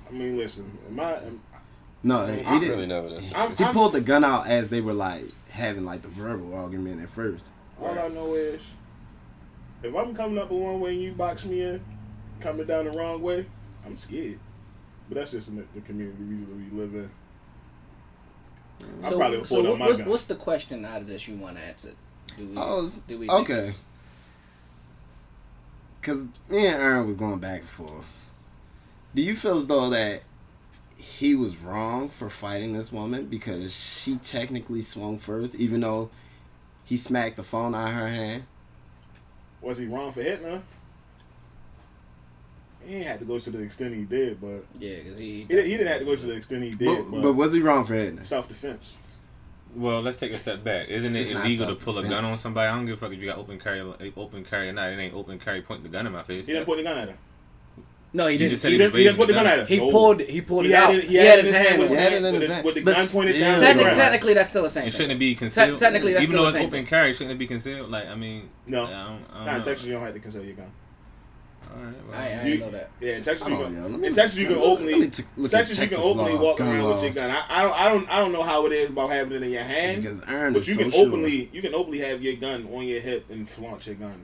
I 0.06 0.12
mean, 0.12 0.36
listen, 0.36 0.70
am 0.86 1.00
I? 1.00 1.14
Am, 1.14 1.40
No, 2.02 2.26
he 2.26 2.42
I 2.44 2.58
didn't. 2.58 2.68
really 2.74 2.86
never 2.86 3.08
done. 3.08 3.22
I'm, 3.34 3.56
He 3.56 3.64
I'm- 3.64 3.72
pulled 3.72 3.92
the 3.94 4.02
gun 4.02 4.22
out 4.22 4.46
as 4.46 4.68
they 4.68 4.82
were 4.82 4.92
like 4.92 5.24
having 5.48 5.86
like 5.86 6.02
the 6.02 6.08
verbal 6.08 6.54
argument 6.54 7.00
at 7.02 7.08
first. 7.08 7.46
All 7.80 7.98
I 7.98 8.08
know 8.08 8.34
is, 8.34 8.60
if 9.82 9.94
I'm 9.96 10.14
coming 10.14 10.36
up 10.36 10.50
a 10.50 10.54
one 10.54 10.78
way 10.80 10.92
and 10.92 11.02
you 11.02 11.12
box 11.12 11.46
me 11.46 11.62
in, 11.62 11.82
coming 12.40 12.66
down 12.66 12.84
the 12.86 12.92
wrong 12.92 13.22
way, 13.22 13.46
I'm 13.84 13.96
scared. 13.96 14.40
But 15.08 15.16
that's 15.18 15.32
just 15.32 15.48
in 15.48 15.56
the, 15.56 15.66
the 15.74 15.80
community 15.80 16.24
we, 16.24 16.36
we 16.44 16.70
live 16.70 16.94
in. 16.94 17.10
I 19.02 19.10
So, 19.10 19.16
probably 19.16 19.38
would 19.38 19.46
so 19.46 19.56
pull 19.56 19.66
out 19.68 19.70
what, 19.70 19.78
my 19.78 19.86
what's, 19.86 19.98
gun. 19.98 20.08
what's 20.08 20.24
the 20.24 20.36
question 20.36 20.84
out 20.84 21.00
of 21.00 21.06
this 21.06 21.26
you 21.28 21.36
want 21.36 21.58
answered? 21.58 21.96
Do 22.36 22.48
we? 22.48 22.54
Oh, 22.56 22.90
do 23.06 23.18
we? 23.18 23.28
okay. 23.30 23.70
Because 26.00 26.24
me 26.48 26.66
and 26.66 26.80
Aaron 26.82 27.06
was 27.06 27.16
going 27.16 27.38
back 27.38 27.60
and 27.60 27.68
forth. 27.68 28.06
Do 29.14 29.22
you 29.22 29.34
feel 29.34 29.58
as 29.58 29.66
though 29.66 29.90
that 29.90 30.22
he 30.96 31.34
was 31.34 31.58
wrong 31.58 32.08
for 32.08 32.28
fighting 32.30 32.72
this 32.72 32.92
woman 32.92 33.26
because 33.26 33.74
she 33.74 34.18
technically 34.18 34.82
swung 34.82 35.18
first, 35.18 35.54
even 35.54 35.80
though 35.80 36.10
he 36.84 36.96
smacked 36.96 37.36
the 37.36 37.42
phone 37.44 37.74
out 37.74 37.88
of 37.88 37.94
her 37.94 38.08
hand? 38.08 38.44
Was 39.60 39.78
he 39.78 39.86
wrong 39.86 40.12
for 40.12 40.22
hitting 40.22 40.46
her? 40.46 40.62
He 42.86 42.96
ain't 42.96 43.06
had 43.06 43.18
to 43.20 43.24
go 43.24 43.38
to 43.38 43.50
the 43.50 43.62
extent 43.62 43.94
he 43.94 44.04
did, 44.04 44.40
but 44.40 44.64
Yeah, 44.78 44.96
because 44.98 45.18
he. 45.18 45.24
he, 45.38 45.44
didn't- 45.44 45.64
he 45.66 45.70
didn't 45.72 45.88
have 45.88 45.98
to 45.98 46.04
go 46.04 46.14
to 46.16 46.26
the 46.26 46.34
extent 46.36 46.62
he 46.62 46.74
did. 46.74 46.86
But, 46.86 47.10
But, 47.10 47.22
but 47.22 47.32
was 47.34 47.52
he 47.52 47.60
wrong 47.60 47.84
for 47.84 47.94
hitting 47.94 48.16
her? 48.18 48.24
self 48.24 48.48
defense. 48.48 48.96
Well, 49.74 50.00
let's 50.00 50.18
take 50.18 50.32
a 50.32 50.38
step 50.38 50.64
back. 50.64 50.88
Isn't 50.88 51.14
it 51.16 51.20
It's 51.26 51.30
illegal 51.32 51.66
to 51.66 51.74
pull 51.74 51.98
a 51.98 52.02
gun 52.08 52.24
on 52.24 52.38
somebody? 52.38 52.68
I 52.70 52.74
don't 52.76 52.86
give 52.86 52.94
a 52.94 52.98
fuck 52.98 53.12
if 53.12 53.18
you 53.18 53.26
got 53.26 53.36
open 53.38 53.58
carry, 53.58 53.80
open 54.16 54.44
carry 54.44 54.68
or 54.70 54.72
not. 54.72 54.90
It 54.90 54.98
ain't 54.98 55.14
open 55.14 55.38
carry. 55.38 55.60
Point 55.60 55.82
the 55.82 55.90
gun 55.90 56.06
in 56.06 56.12
my 56.12 56.22
face. 56.22 56.46
He 56.46 56.52
didn't 56.52 56.64
point 56.66 56.78
the 56.78 56.84
gun 56.84 56.96
at 56.96 57.08
her. 57.10 57.16
No, 58.14 58.26
he 58.28 58.32
You 58.34 58.38
didn't. 58.38 58.50
just 58.52 58.62
said 58.62 58.68
He 58.68 58.74
he, 58.74 58.78
didn't, 58.78 58.94
he 58.96 59.02
didn't 59.04 59.16
put 59.18 59.26
the 59.26 59.34
waving 59.34 59.44
gun 59.44 59.52
at 59.52 59.58
her. 59.58 59.64
he 59.66 59.76
No. 59.78 59.90
pulled. 59.90 60.20
He 60.22 60.40
pulled 60.40 60.64
He 60.64 60.72
it 60.72 60.76
had 60.76 60.84
out. 60.88 60.94
it, 60.94 61.04
He 61.04 61.14
had 61.16 61.44
his 61.44 61.54
hand. 61.54 61.78
with 61.78 61.90
with 61.90 61.98
He 61.98 62.04
had 62.04 62.12
it 62.14 62.24
in 62.24 62.34
his 62.34 62.48
the- 62.48 62.54
hand. 62.54 62.64
with 62.64 62.74
the 62.76 62.80
But 62.84 62.94
gun 62.94 63.06
pointed 63.08 63.34
still- 63.36 63.60
down. 63.60 63.76
to 63.76 63.84
the 63.84 63.90
technically, 63.90 64.32
that's 64.34 64.48
still 64.48 64.62
the 64.62 64.68
same. 64.70 64.84
And 64.84 64.92
thing. 64.92 64.96
shouldn't 64.98 65.16
it 65.16 65.18
be 65.18 65.34
concealed? 65.34 65.78
technically, 65.78 66.12
that's 66.14 66.22
even 66.22 66.36
still 66.36 66.44
though 66.46 66.50
the 66.52 66.56
it's 66.56 66.62
same 66.62 66.68
open 66.68 66.78
thing. 66.78 66.86
carry, 66.86 67.12
shouldn't 67.12 67.32
it 67.32 67.38
be 67.38 67.46
concealed? 67.46 67.90
Like, 67.90 68.06
I 68.06 68.14
mean, 68.14 68.48
No. 68.66 68.84
I 68.84 68.88
don't, 68.88 68.94
I 68.94 68.96
don't 69.02 69.18
Nah, 69.46 69.52
in 69.52 69.58
know. 69.58 69.64
Texas 69.64 69.86
you 69.86 69.92
don't 69.92 70.02
have 70.02 70.14
to 70.14 70.20
conceal 70.20 70.44
your 70.44 70.54
gun. 70.56 70.70
All 71.74 71.82
right, 71.84 71.94
well, 72.08 72.18
I, 72.20 72.40
I 72.42 72.46
You- 72.46 72.58
know 72.60 72.70
that. 72.70 72.90
Yeah, 73.00 73.16
in 73.16 73.22
Texas 73.22 73.48
you 73.48 73.56
can. 73.56 73.74
know. 73.74 73.86
Let 73.88 74.00
me- 74.00 74.06
In 74.08 74.12
Texas 74.14 74.38
you 74.38 74.46
can 74.48 74.56
openly. 74.56 75.10
t- 75.10 75.22
Texas 75.48 75.78
you 75.78 75.88
can 75.88 75.98
openly 75.98 76.32
law, 76.34 76.42
walk 76.42 76.58
gun 76.58 76.68
around 76.74 76.88
with 76.94 77.02
your 77.02 77.12
gun. 77.12 77.30
I, 77.30 77.42
I 77.48 77.62
don't 77.62 77.80
I 77.80 77.88
don't 77.90 78.10
I 78.10 78.18
don't 78.20 78.32
know 78.32 78.42
how 78.42 78.66
it 78.66 78.72
is 78.72 78.90
about 78.90 79.10
having 79.10 79.32
it 79.36 79.42
in 79.42 79.50
your 79.50 79.62
hand. 79.62 80.02
Because 80.02 80.20
But 80.20 80.56
is 80.56 80.68
you 80.68 80.74
so 80.74 80.80
can 80.82 80.90
sure. 80.90 81.06
openly 81.06 81.50
you 81.52 81.62
can 81.62 81.74
openly 81.74 81.98
have 81.98 82.22
your 82.22 82.36
gun 82.36 82.68
on 82.72 82.86
your 82.86 83.00
hip 83.00 83.26
and 83.30 83.48
flaunt 83.48 83.86
your 83.86 83.96
gun 83.96 84.22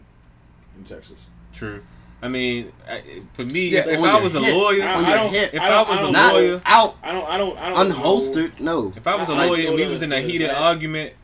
in 0.79 0.85
Texas. 0.85 1.27
True. 1.53 1.83
I 2.25 2.29
mean, 2.29 2.71
I, 2.89 3.03
for 3.33 3.45
me, 3.45 3.71
Yeah, 3.71 3.81
if 3.89 3.99
on 3.99 4.05
I 4.09 4.13
your 4.13 4.23
was 4.23 4.35
a 4.37 4.41
hip. 4.41 4.55
lawyer, 4.55 4.83
I- 4.85 4.95
on 4.95 5.05
I 5.05 5.09
your 5.09 5.17
don't- 5.19 5.33
hip. 5.33 5.55
if 5.55 5.61
I 5.61 5.65
I, 5.67 5.69
don't- 5.71 5.89
was 5.89 5.97
I 5.97 6.01
a 6.01 6.03
don't 6.05 6.13
Not 6.13 6.33
lawyer, 6.35 6.63
out, 6.65 6.95
I 7.03 7.13
don't 7.13 7.29
I 7.29 7.37
don't 7.39 7.59
I 7.59 7.69
don't 7.71 7.89
know- 7.89 7.95
unholstered. 7.97 8.61
No. 8.61 8.93
if 8.97 9.07
I 9.09 9.17
was 9.17 9.29
a 9.29 9.33
I- 9.33 9.43
I 9.45 9.47
lawyer 9.49 9.67
and 9.67 9.75
we 9.77 9.87
was 9.89 10.03
in 10.03 10.13
a 10.13 10.21
heated 10.21 10.51
argument, 10.51 11.15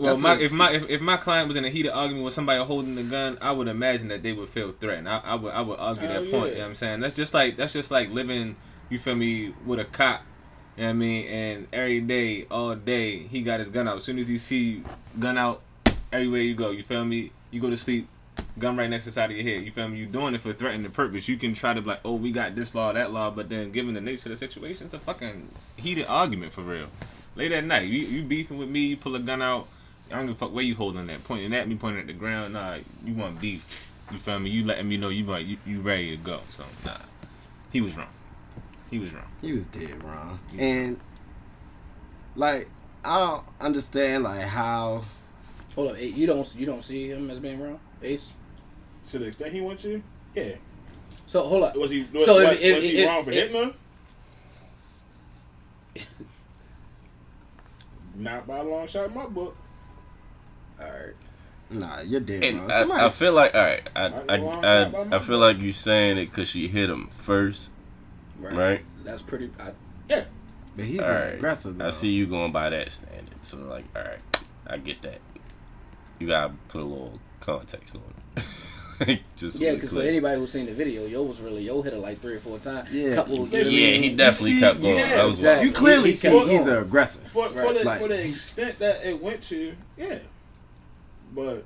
well, 0.00 0.16
my, 0.18 0.38
if 0.38 0.52
my 0.52 0.72
if, 0.72 0.88
if 0.90 1.00
my 1.00 1.16
client 1.16 1.48
was 1.48 1.56
in 1.56 1.64
a 1.64 1.70
heated 1.70 1.92
argument 1.92 2.24
with 2.24 2.34
somebody 2.34 2.62
holding 2.64 2.94
the 2.94 3.02
gun, 3.02 3.38
I 3.40 3.52
would 3.52 3.68
imagine 3.68 4.08
that 4.08 4.22
they 4.22 4.32
would 4.32 4.48
feel 4.48 4.72
threatened. 4.72 5.08
I, 5.08 5.18
I 5.18 5.34
would 5.34 5.52
I 5.52 5.60
would 5.60 5.78
argue 5.78 6.04
Oh, 6.06 6.12
that 6.12 6.24
yeah. 6.26 6.30
point. 6.30 6.50
You 6.52 6.54
know 6.58 6.60
what 6.64 6.68
I'm 6.68 6.74
saying? 6.74 7.00
That's 7.00 7.14
just 7.16 7.34
like 7.34 7.56
that's 7.56 7.72
just 7.72 7.90
like 7.90 8.10
living. 8.10 8.56
You 8.88 8.98
feel 8.98 9.14
me 9.14 9.54
with 9.66 9.78
a 9.80 9.84
cop. 9.84 10.22
You 10.76 10.82
know 10.82 10.88
what 10.88 10.90
I 10.90 10.92
mean? 10.94 11.26
And 11.26 11.66
every 11.72 12.00
day, 12.00 12.46
all 12.50 12.74
day, 12.74 13.18
he 13.18 13.42
got 13.42 13.60
his 13.60 13.68
gun 13.68 13.86
out. 13.86 13.96
As 13.96 14.04
soon 14.04 14.18
as 14.18 14.28
he 14.28 14.38
see 14.38 14.82
gun 15.18 15.36
out, 15.36 15.60
everywhere 16.12 16.40
you 16.40 16.54
go, 16.54 16.70
you 16.70 16.82
feel 16.82 17.04
me? 17.04 17.30
You 17.50 17.60
go 17.60 17.68
to 17.70 17.76
sleep, 17.76 18.08
gun 18.58 18.76
right 18.76 18.88
next 18.88 19.04
to 19.04 19.10
the 19.10 19.14
side 19.14 19.30
of 19.30 19.36
your 19.36 19.44
head. 19.44 19.64
You 19.64 19.72
feel 19.72 19.88
me? 19.88 19.98
You 19.98 20.06
doing 20.06 20.34
it 20.34 20.40
for 20.40 20.52
threatening 20.52 20.90
purpose. 20.90 21.28
You 21.28 21.36
can 21.36 21.54
try 21.54 21.74
to 21.74 21.80
be 21.82 21.88
like, 21.88 22.00
oh, 22.04 22.14
we 22.14 22.32
got 22.32 22.54
this 22.54 22.74
law, 22.74 22.92
that 22.92 23.12
law, 23.12 23.30
but 23.30 23.48
then 23.48 23.72
given 23.72 23.94
the 23.94 24.00
nature 24.00 24.28
of 24.28 24.30
the 24.30 24.36
situation, 24.36 24.86
it's 24.86 24.94
a 24.94 24.98
fucking 25.00 25.48
heated 25.76 26.06
argument 26.06 26.52
for 26.52 26.62
real. 26.62 26.86
Late 27.36 27.52
at 27.52 27.64
night, 27.64 27.86
you 27.88 28.00
you 28.00 28.22
beefing 28.22 28.58
with 28.58 28.68
me, 28.68 28.80
you 28.86 28.96
pull 28.96 29.14
a 29.16 29.20
gun 29.20 29.42
out. 29.42 29.68
I 30.10 30.16
don't 30.16 30.26
give 30.26 30.36
a 30.36 30.38
fuck 30.38 30.52
where 30.52 30.64
you 30.64 30.74
holding 30.74 31.06
that, 31.06 31.22
pointing 31.24 31.54
at 31.54 31.68
me, 31.68 31.76
pointing 31.76 32.00
at 32.00 32.06
the 32.06 32.12
ground. 32.12 32.54
Nah, 32.54 32.78
you 33.04 33.14
want 33.14 33.40
beef. 33.40 33.90
You 34.10 34.18
feel 34.18 34.38
me? 34.40 34.50
You 34.50 34.64
letting 34.66 34.88
me 34.88 34.96
know 34.96 35.08
you 35.08 35.24
like 35.24 35.46
you, 35.46 35.56
you 35.64 35.80
ready 35.80 36.16
to 36.16 36.22
go. 36.22 36.40
So 36.50 36.64
nah, 36.84 36.96
he 37.72 37.80
was 37.80 37.96
wrong. 37.96 38.08
He 38.90 38.98
was 38.98 39.12
wrong. 39.12 39.26
He 39.40 39.52
was 39.52 39.66
dead 39.68 40.02
wrong. 40.02 40.40
And 40.58 40.98
like 42.34 42.68
I 43.04 43.18
don't 43.20 43.44
understand 43.60 44.24
like 44.24 44.40
how 44.42 45.04
Hold 45.76 45.92
up, 45.92 46.00
you 46.00 46.26
don't 46.26 46.56
you 46.56 46.66
don't 46.66 46.82
see 46.82 47.08
him 47.08 47.30
as 47.30 47.38
being 47.38 47.60
wrong, 47.62 47.78
Ace. 48.02 48.34
to 49.10 49.20
the 49.20 49.26
extent 49.26 49.52
he 49.52 49.60
wants 49.60 49.84
you. 49.84 50.02
Yeah. 50.34 50.54
So 51.26 51.42
hold 51.42 51.62
up. 51.62 51.76
Was 51.76 51.92
he 51.92 52.04
was, 52.12 52.24
So 52.24 52.38
if- 52.40 52.48
was, 52.48 52.58
if- 52.60 52.74
was 52.74 52.84
he 52.84 52.98
if- 53.02 53.08
wrong 53.08 53.22
for 53.24 53.30
if- 53.30 53.36
hitting 53.36 53.64
her? 53.64 53.74
Not 58.16 58.46
by 58.46 58.58
a 58.58 58.62
long 58.64 58.86
shot 58.88 59.06
in 59.06 59.14
my 59.14 59.26
book. 59.26 59.56
All 60.80 60.86
right. 60.86 61.14
nah, 61.70 62.00
you're 62.00 62.20
dead 62.20 62.42
And 62.42 62.60
wrong. 62.60 62.70
I, 62.70 62.80
Somebody, 62.80 63.04
I 63.04 63.08
feel 63.10 63.32
like 63.32 63.54
all 63.54 63.60
right. 63.62 63.88
I 63.94 64.08
Might 64.08 64.30
I, 64.30 64.36
go 64.38 64.44
wrong 64.46 64.62
side 64.62 64.92
by 64.92 64.98
I, 64.98 65.16
I 65.16 65.18
feel 65.20 65.38
like 65.38 65.58
you 65.58 65.72
saying 65.72 66.18
it 66.18 66.26
because 66.26 66.48
she 66.48 66.68
hit 66.68 66.88
him 66.90 67.08
first, 67.18 67.70
Right. 68.38 68.54
right? 68.54 68.84
That's 69.04 69.22
pretty. 69.22 69.50
I, 69.60 69.72
Yeah. 70.08 70.24
but 70.76 70.84
he's 70.84 71.00
All 71.00 71.08
right. 71.08 71.34
aggressive 71.34 71.78
though. 71.78 71.86
I 71.88 71.90
see 71.90 72.08
you 72.10 72.26
going 72.26 72.52
by 72.52 72.70
that 72.70 72.90
standard. 72.92 73.34
So 73.42 73.58
like, 73.58 73.84
all 73.94 74.02
right, 74.02 74.18
I 74.66 74.78
get 74.78 75.02
that. 75.02 75.18
You 76.18 76.26
gotta 76.26 76.52
put 76.68 76.80
a 76.80 76.84
little 76.84 77.18
context 77.40 77.94
on 77.96 78.02
it. 78.36 79.20
Just 79.38 79.58
yeah, 79.58 79.72
because 79.72 79.92
for 79.92 80.02
anybody 80.02 80.38
who's 80.38 80.52
seen 80.52 80.66
the 80.66 80.74
video, 80.74 81.06
yo 81.06 81.22
was 81.22 81.40
really 81.40 81.62
yo 81.62 81.80
hit 81.80 81.94
her 81.94 81.98
like 81.98 82.18
three 82.20 82.34
or 82.34 82.38
four 82.40 82.58
times. 82.58 82.92
Yeah. 82.92 83.14
Couple. 83.14 83.32
You 83.32 83.38
know 83.38 83.44
what 83.46 83.54
I 83.54 83.58
Listen, 83.60 83.74
yeah, 83.74 83.90
he 83.92 84.10
definitely 84.14 84.52
see, 84.52 84.60
kept 84.60 84.82
going. 84.82 84.98
yeah, 84.98 85.08
that 85.16 85.26
was 85.26 85.36
exactly. 85.38 85.66
You 85.68 85.72
clearly 85.74 86.02
He- 86.04 86.10
he 86.10 86.16
see 86.18 86.28
kept 86.28 86.40
he's 86.40 86.48
going. 86.58 86.64
the 86.66 86.80
aggressor. 86.82 87.20
For 87.20 87.48
for 87.48 87.72
the 87.72 87.84
Like- 87.84 88.00
for 88.00 88.08
the 88.08 88.28
extent 88.28 88.78
that 88.80 89.02
it 89.06 89.18
went 89.22 89.40
to, 89.44 89.74
yeah. 89.96 90.18
But 91.34 91.64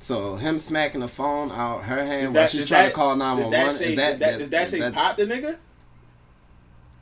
So 0.00 0.36
him 0.36 0.58
smacking 0.58 1.00
the 1.00 1.08
phone 1.08 1.50
out 1.52 1.84
her 1.84 2.04
hand 2.04 2.28
Is 2.28 2.30
while 2.30 2.48
she's 2.48 2.66
trying 2.68 2.84
that- 2.84 2.88
to 2.90 2.94
call 2.94 3.16
nine 3.16 3.36
one 3.36 3.44
one. 3.44 3.52
Does 3.52 3.52
one 3.52 3.52
that 3.52 3.66
one. 3.66 3.74
say 3.74 3.90
Is 3.90 3.96
that, 3.96 4.18
that, 4.18 4.38
does 4.38 4.50
that 4.50 4.62
is 4.64 4.70
say 4.70 4.78
that- 4.80 4.92
pop 4.94 5.16
the 5.16 5.26
nigga? 5.26 5.56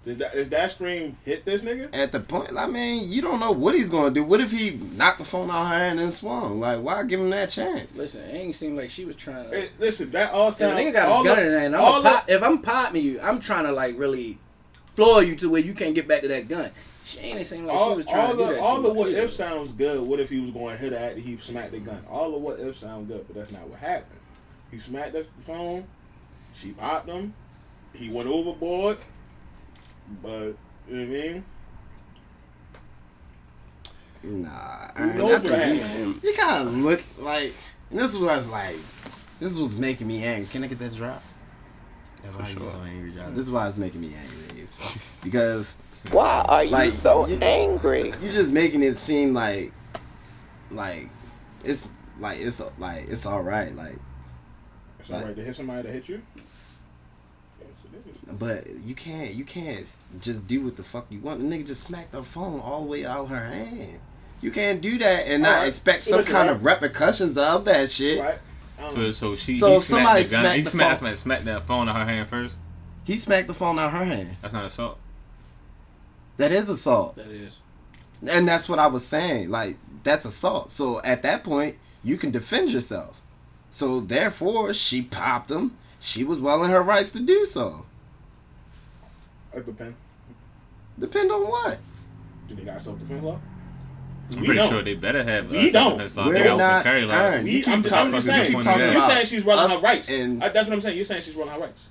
Does 0.05 0.17
that 0.19 0.33
does 0.33 0.49
that 0.51 0.71
scream 0.71 1.17
hit 1.25 1.45
this 1.45 1.63
nigga? 1.63 1.89
at 1.93 2.13
the 2.13 2.21
point? 2.21 2.57
I 2.57 2.67
mean, 2.67 3.11
you 3.13 3.21
don't 3.21 3.41
know 3.41 3.51
what 3.53 3.75
he's 3.75 3.89
gonna 3.91 4.11
do. 4.11 4.23
What 4.25 4.41
if 4.41 4.51
he 4.53 4.71
knocked 4.97 5.19
the 5.19 5.25
phone 5.25 5.51
out 5.51 5.67
her 5.69 5.77
hand 5.79 6.01
and 6.01 6.15
swung? 6.15 6.61
Like, 6.61 6.81
why 6.81 7.03
give 7.03 7.21
him 7.21 7.31
that 7.31 7.51
chance? 7.51 7.95
Listen, 7.95 8.23
it 8.23 8.35
ain't 8.35 8.55
seem 8.55 8.77
like 8.77 8.91
she 8.91 9.05
was 9.05 9.17
trying 9.17 9.51
to. 9.51 9.57
Hey, 9.57 9.69
listen, 9.79 10.11
that 10.13 10.33
all 10.33 10.49
If 10.49 10.55
a 10.55 10.59
sounds. 10.59 10.79
nigga 10.79 10.93
got 10.95 11.09
all 11.09 11.25
his 11.25 11.35
gun 11.35 11.45
the- 11.45 11.47
in 11.65 11.73
there, 11.73 11.81
I'm 11.81 11.85
all 11.85 12.01
a 12.01 12.03
the- 12.27 12.35
if 12.35 12.43
I'm 12.43 12.63
popping 12.63 13.03
you, 13.03 13.21
I'm 13.21 13.39
trying 13.41 13.65
to 13.65 13.73
like 13.73 13.99
really 13.99 14.39
floor 14.97 15.23
you 15.23 15.35
to 15.37 15.51
where 15.51 15.61
you 15.61 15.75
can't 15.75 15.95
get 15.95 16.09
back 16.09 16.23
to 16.23 16.29
that 16.29 16.49
gun. 16.49 16.71
She 17.09 17.21
ain't 17.21 17.47
seem 17.47 17.65
like 17.65 17.75
she 17.75 17.81
all, 17.83 17.97
was 17.97 18.07
trying 18.07 18.27
all 18.27 18.33
to 18.33 18.37
do 18.37 18.45
the 18.45 18.53
that. 18.53 18.61
all 18.61 18.83
the 18.83 18.89
much 18.89 18.97
what 18.99 19.09
either. 19.09 19.19
if 19.23 19.33
sounds 19.33 19.73
good. 19.73 20.07
What 20.07 20.21
if 20.21 20.29
he 20.29 20.41
was 20.41 20.51
going 20.51 20.77
to 20.77 20.83
hit 20.83 20.93
her 20.93 20.99
after 20.99 21.21
he 21.21 21.39
smacked 21.39 21.73
the 21.73 21.79
gun? 21.79 22.05
All 22.11 22.33
the 22.33 22.37
what 22.39 22.61
if 22.61 22.77
sound 22.77 23.09
good, 23.09 23.27
but 23.27 23.35
that's 23.35 23.51
not 23.51 23.67
what 23.67 23.79
happened. 23.79 24.21
He 24.71 24.77
smacked 24.77 25.15
the 25.15 25.27
phone. 25.41 25.87
She 26.55 26.73
popped 26.73 27.09
him. 27.09 27.33
He 27.95 28.11
went 28.11 28.29
overboard. 28.29 28.99
But 30.23 30.55
you 30.87 30.97
know 30.97 30.99
what 30.99 31.01
I 31.01 31.05
mean? 31.05 31.45
Nah, 34.23 34.89
Who 34.97 35.03
Aaron, 35.05 35.19
knows 35.19 35.31
I 35.31 35.33
what 35.35 35.43
think 35.47 35.83
happened? 35.83 36.21
you, 36.23 36.31
you 36.31 36.37
kind 36.37 36.69
of 36.69 36.75
look 36.77 37.03
like. 37.19 37.55
And 37.91 37.99
this 37.99 38.15
was 38.15 38.49
like, 38.49 38.77
this 39.41 39.57
was 39.57 39.77
making 39.77 40.07
me 40.09 40.25
angry. 40.25 40.47
Can 40.51 40.63
I 40.63 40.67
get 40.67 40.79
that 40.81 40.95
drop? 40.95 41.23
If 42.25 42.39
I 42.39 42.53
get 42.53 42.65
so 42.67 42.81
angry, 42.83 43.13
drop. 43.13 43.29
Mm. 43.29 43.35
This 43.35 43.47
is 43.47 43.51
why 43.51 43.67
it's 43.69 43.79
making 43.79 44.03
me 44.03 44.13
angry, 44.15 44.61
is 44.63 44.77
because 45.23 45.73
Why 46.11 46.45
are 46.49 46.65
you 46.65 46.71
Like, 46.71 46.95
so 47.03 47.27
you- 47.27 47.39
angry? 47.41 48.13
you're 48.23 48.33
just 48.33 48.51
making 48.51 48.83
it 48.83 48.99
seem 48.99 49.35
like, 49.35 49.73
like, 50.71 51.09
it's 51.65 51.89
like 52.21 52.39
it's 52.41 52.63
like 52.79 53.09
it's 53.09 53.27
all 53.27 53.43
right, 53.43 53.75
like, 53.75 53.97
It's 55.01 55.11
all 55.11 55.21
right 55.23 55.35
to 55.37 55.43
hit 55.43 55.55
somebody 55.55 55.83
to 55.83 55.93
hit 55.93 56.09
you. 56.09 56.23
Yes, 57.61 57.69
but 58.39 58.67
you 58.85 58.95
can't 58.95 59.35
you 59.35 59.45
can't 59.45 59.87
just 60.21 60.47
do 60.47 60.63
what 60.65 60.77
the 60.77 60.83
fuck 60.83 61.07
you 61.11 61.21
want. 61.21 61.41
The 61.41 61.47
nigga 61.47 61.67
just 61.67 61.85
smacked 61.87 62.13
the 62.13 62.23
phone 62.23 62.61
all 62.61 62.83
the 62.83 62.89
way 62.89 63.05
out 63.07 63.29
her 63.29 63.45
hand. 63.47 64.01
You 64.41 64.51
can't 64.53 64.81
do 64.81 64.99
that 64.99 65.27
and 65.27 65.43
not 65.43 65.53
Alright, 65.55 65.69
expect 65.69 66.05
some 66.05 66.19
listen, 66.19 66.33
kind 66.33 66.49
right. 66.49 66.57
of 66.57 66.65
repercussions 66.65 67.37
of 67.37 67.65
that 67.65 67.91
shit. 67.91 68.21
Right? 68.21 68.39
Um, 68.81 68.93
So, 68.93 69.11
so 69.11 69.35
she 69.35 69.59
So 69.59 69.71
he 69.71 69.77
if 69.77 69.83
somebody 69.83 70.23
smacked 70.23 70.29
the 70.31 70.35
gun. 70.37 70.43
smacked 70.45 70.57
He 70.57 70.63
the 70.63 70.71
smacked, 70.71 70.91
phone- 70.91 70.99
smacked, 70.99 71.19
smacked 71.19 71.45
that 71.47 71.67
phone 71.67 71.89
out 71.89 71.97
her 71.97 72.05
hand 72.05 72.29
first. 72.29 72.57
He 73.05 73.17
smacked 73.17 73.49
the 73.49 73.55
phone 73.55 73.79
out 73.81 73.91
her 73.93 74.05
hand. 74.05 74.37
That's 74.43 74.55
not 74.55 74.65
assault. 74.65 74.99
That 76.39 76.51
is 76.53 76.69
assault. 76.69 77.17
That 77.17 77.27
is. 77.29 77.59
And 78.29 78.49
that's 78.49 78.69
what 78.69 78.79
I 78.79 78.87
was 78.89 79.05
saying. 79.07 79.51
Like, 79.51 79.77
that's 80.03 80.25
assault. 80.25 80.71
So 80.73 81.01
at 81.03 81.23
that 81.23 81.45
point, 81.45 81.77
you 82.03 82.17
can 82.17 82.31
defend 82.31 82.71
yourself. 82.71 83.21
So 83.71 84.01
therefore, 84.01 84.73
she 84.73 85.03
popped 85.03 85.51
him. 85.51 85.77
She 86.01 86.25
was 86.25 86.39
well 86.41 86.65
in 86.65 86.71
her 86.71 86.83
rights 86.83 87.13
to 87.13 87.21
do 87.21 87.45
so. 87.47 87.85
It 89.53 89.67
depends. 89.67 89.97
Depend 90.99 91.31
on 91.31 91.43
what? 91.49 91.79
Do 92.49 92.55
they 92.55 92.65
got 92.65 92.81
self 92.81 92.99
defense 92.99 93.23
law? 93.23 93.39
I'm 94.31 94.41
We 94.41 94.47
pretty 94.47 94.59
don't. 94.61 94.71
sure 94.71 94.83
they 94.83 94.95
better 94.95 95.23
have. 95.23 95.51
We 95.51 95.71
uh, 95.71 95.73
don't. 95.73 96.17
law. 96.17 96.27
We're 96.27 96.33
They 96.35 96.57
not 96.57 96.83
carry 96.83 97.05
law. 97.05 97.41
We, 97.41 97.51
You 97.51 97.63
keep 97.65 97.75
I'm, 97.75 97.83
talking- 97.83 97.99
I'm 97.99 98.13
just 98.13 98.27
you 98.27 98.33
saying. 98.33 98.53
keep 98.53 98.63
talking 98.63 98.93
You're 98.93 99.03
saying 99.03 99.27
she's 99.27 99.45
running 99.45 99.71
her 99.77 99.81
rights. 99.83 100.11
and- 100.11 100.43
I, 100.45 100.49
that's 100.51 100.69
what 100.69 100.75
I'm 100.75 100.81
saying. 100.81 100.97
You're 100.97 101.05
saying 101.05 101.23
she's 101.23 101.35
running 101.35 101.55
her 101.55 101.61
rights. 101.61 101.89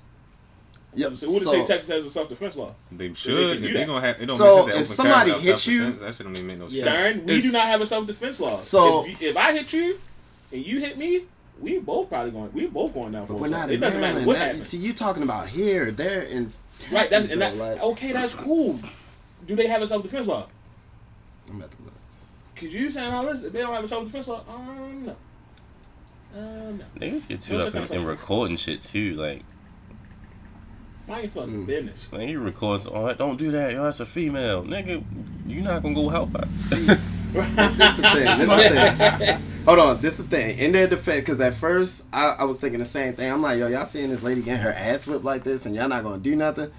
Yep. 0.98 1.14
So 1.16 1.26
who 1.30 1.38
to 1.40 1.44
say 1.46 1.64
Texas 1.64 1.88
has 1.88 2.04
a 2.04 2.10
self 2.10 2.28
defense 2.28 2.56
law? 2.56 2.74
They 2.92 3.08
they 3.08 3.14
should. 3.14 3.52
can 3.54 3.62
do 3.62 3.68
if 3.68 3.72
they 3.74 3.78
that. 3.80 3.86
gonna 3.86 4.00
have, 4.06 4.20
it 4.20 4.26
don't 4.26 4.36
So, 4.38 4.66
make 4.66 4.74
sense 4.74 4.88
to 4.88 4.92
if 4.92 4.96
somebody 4.96 5.30
carry 5.30 5.42
hits 5.42 5.66
you- 5.66 5.92
that 5.92 6.14
shit 6.14 6.26
don't 6.26 6.36
even 6.36 6.46
make 6.46 6.58
no 6.58 6.66
Yeah. 6.68 6.84
sense. 6.84 7.16
Darren, 7.18 7.24
we 7.24 7.32
It's- 7.34 7.42
do 7.42 7.52
not 7.52 7.66
have 7.66 7.80
a 7.80 7.86
self 7.86 8.06
defense 8.06 8.40
law. 8.40 8.60
So- 8.60 9.04
if, 9.06 9.20
you, 9.22 9.28
if 9.30 9.36
I 9.36 9.52
hit 9.52 9.72
you 9.72 10.00
and 10.52 10.66
you 10.66 10.80
hit 10.80 10.98
me, 10.98 11.22
we 11.60 11.78
both 11.78 12.08
probably 12.08 12.30
going. 12.32 12.52
We 12.52 12.66
both 12.66 12.94
going 12.94 13.12
down 13.12 13.26
for 13.26 13.34
But 13.34 13.42
we're 13.42 13.48
not 13.48 13.70
It 13.70 13.78
doesn't 13.78 14.00
matter 14.00 14.20
what 14.22 14.34
That- 14.38 14.46
happens. 14.56 14.68
See, 14.68 14.76
you 14.78 14.92
talking 14.92 15.22
about 15.22 15.48
here, 15.48 15.90
they're 15.92 16.22
in 16.22 16.52
Texas, 16.78 16.92
Right. 16.92 17.10
That's 17.10 17.30
and 17.30 17.42
that, 17.42 17.56
like- 17.56 17.82
okay. 17.82 18.12
That's 18.12 18.34
cool. 18.34 18.78
do 19.46 19.54
they 19.56 19.66
have 19.66 19.82
a 19.82 19.86
self 19.86 20.02
defense 20.02 20.26
law? 20.26 20.46
I'm 21.50 21.62
at 21.62 21.70
the 21.70 21.76
look. 21.84 21.92
Could 22.56 22.72
you 22.72 22.90
saying 22.90 23.12
all 23.12 23.24
this? 23.24 23.44
If 23.44 23.52
they 23.52 23.60
don't 23.60 23.72
have 23.74 23.84
a 23.84 23.88
self 23.88 24.04
defense 24.04 24.26
law, 24.28 24.42
um, 24.48 25.06
no. 25.06 25.16
Um, 26.36 26.78
no. 26.78 26.84
Niggas 27.00 27.26
get 27.28 27.40
too 27.40 27.54
What's 27.54 27.66
up 27.68 27.72
your 27.74 27.82
in, 27.84 27.88
kind 27.88 28.00
in 28.02 28.06
recording 28.06 28.56
shit 28.56 28.80
too. 28.80 29.14
Like, 29.14 29.42
Mind 31.08 31.22
your 31.22 31.30
fucking 31.30 31.62
Mm. 31.64 31.66
business. 31.66 32.08
like 32.12 32.28
you 32.28 32.38
record, 32.40 32.82
some, 32.82 32.92
oh, 32.94 33.12
don't 33.14 33.38
do 33.38 33.50
that. 33.52 33.72
Yo, 33.72 33.84
that's 33.84 34.00
a 34.00 34.06
female, 34.06 34.62
nigga. 34.62 35.02
You 35.46 35.62
not 35.62 35.82
gonna 35.82 35.94
go 35.94 36.08
help 36.08 36.36
her. 36.36 36.48
This 37.30 37.46
the 37.58 38.02
thing. 38.02 38.24
This 38.24 38.48
the 38.48 39.16
thing. 39.18 39.42
Hold 39.66 39.78
on. 39.78 40.00
This 40.00 40.16
the 40.16 40.22
thing. 40.22 40.58
In 40.58 40.72
their 40.72 40.86
defense, 40.86 41.20
because 41.20 41.38
at 41.42 41.52
first 41.54 42.04
I, 42.10 42.36
I 42.38 42.44
was 42.44 42.56
thinking 42.56 42.78
the 42.78 42.86
same 42.86 43.12
thing. 43.12 43.30
I'm 43.30 43.42
like, 43.42 43.58
yo, 43.58 43.66
y'all 43.68 43.84
seeing 43.84 44.08
this 44.08 44.22
lady 44.22 44.40
getting 44.40 44.62
her 44.62 44.72
ass 44.72 45.06
whipped 45.06 45.24
like 45.24 45.44
this, 45.44 45.66
and 45.66 45.74
y'all 45.74 45.88
not 45.90 46.02
gonna 46.04 46.16
do 46.22 46.34
nothing. 46.34 46.70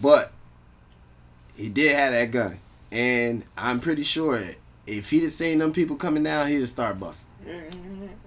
But 0.00 0.32
he 1.56 1.68
did 1.68 1.94
have 1.94 2.12
that 2.12 2.30
gun, 2.30 2.58
and 2.90 3.44
I'm 3.56 3.80
pretty 3.80 4.02
sure 4.02 4.42
if 4.86 5.10
he'd 5.10 5.24
have 5.24 5.32
seen 5.32 5.58
them 5.58 5.72
people 5.72 5.96
coming 5.96 6.22
down, 6.22 6.48
he'd 6.48 6.60
have 6.60 6.68
started 6.70 6.98
busting. 6.98 7.27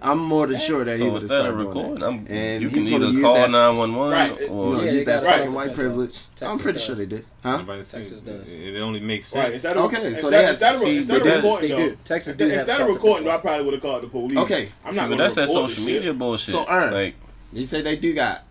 I'm 0.04 0.18
more 0.18 0.48
than 0.48 0.60
sure 0.60 0.84
that 0.84 0.94
he 0.94 0.98
so 1.00 1.12
would 1.12 1.22
have 1.22 1.30
started 1.30 1.54
recording. 1.54 2.04
I'm, 2.04 2.26
And 2.28 2.64
you 2.64 2.70
can 2.70 2.88
either 2.88 3.22
call 3.22 3.48
nine 3.48 3.78
one 3.78 3.94
one 3.94 4.12
Right. 4.12 4.50
Or 4.50 4.78
Yeah, 4.84 4.92
use 4.94 5.06
that 5.06 5.24
got 5.24 5.34
a 5.36 5.38
fucking 5.38 5.54
white 5.54 5.74
privilege. 5.76 6.20
law. 6.42 6.52
I'm 6.52 6.58
pretty 6.58 6.80
does. 6.80 6.86
sure 6.88 6.96
they 6.96 7.06
did. 7.06 7.26
Huh? 7.44 7.58
Nobody 7.58 7.84
say- 7.84 7.98
Texas 8.00 8.20
does. 8.22 8.52
It, 8.52 8.76
it 8.76 8.80
only 8.80 9.00
makes 9.00 9.28
sense. 9.28 9.44
Right. 9.46 9.54
Instead 9.54 9.78
of, 9.78 9.86
Okay, 9.86 10.06
instead, 10.08 10.22
so 10.22 10.30
they 10.32 10.42
have- 10.42 10.50
instead 10.50 10.74
of, 10.76 10.82
see, 10.82 10.98
instead 10.98 11.14
but 11.14 11.22
of 11.22 11.28
that- 11.28 11.36
recording, 11.36 11.70
They 11.70 11.76
though, 11.76 11.90
do. 11.90 11.98
Texas 12.04 12.34
instead, 12.34 12.46
do 12.46 12.50
have 12.52 12.60
instead 12.68 12.82
of 12.82 12.88
recording, 12.88 13.26
though. 13.26 13.32
I 13.32 13.38
probably 13.38 13.66
would 13.66 13.74
have 13.76 13.84
called 13.84 14.04
the 14.04 14.08
police. 14.08 14.38
Okay. 14.38 14.70
I'm 14.84 14.92
See, 14.94 14.98
not 15.00 15.04
but 15.04 15.10
gonna 15.18 15.24
that's 15.24 15.36
that 15.36 15.50
social 15.50 15.86
media 15.86 16.14
bullshit. 16.16 16.56
So, 16.56 16.66
Ern, 16.68 16.94
like, 16.96 17.16
You 17.54 17.68
say 17.68 17.82
they 17.84 17.96
do 17.96 18.14
got 18.16 18.42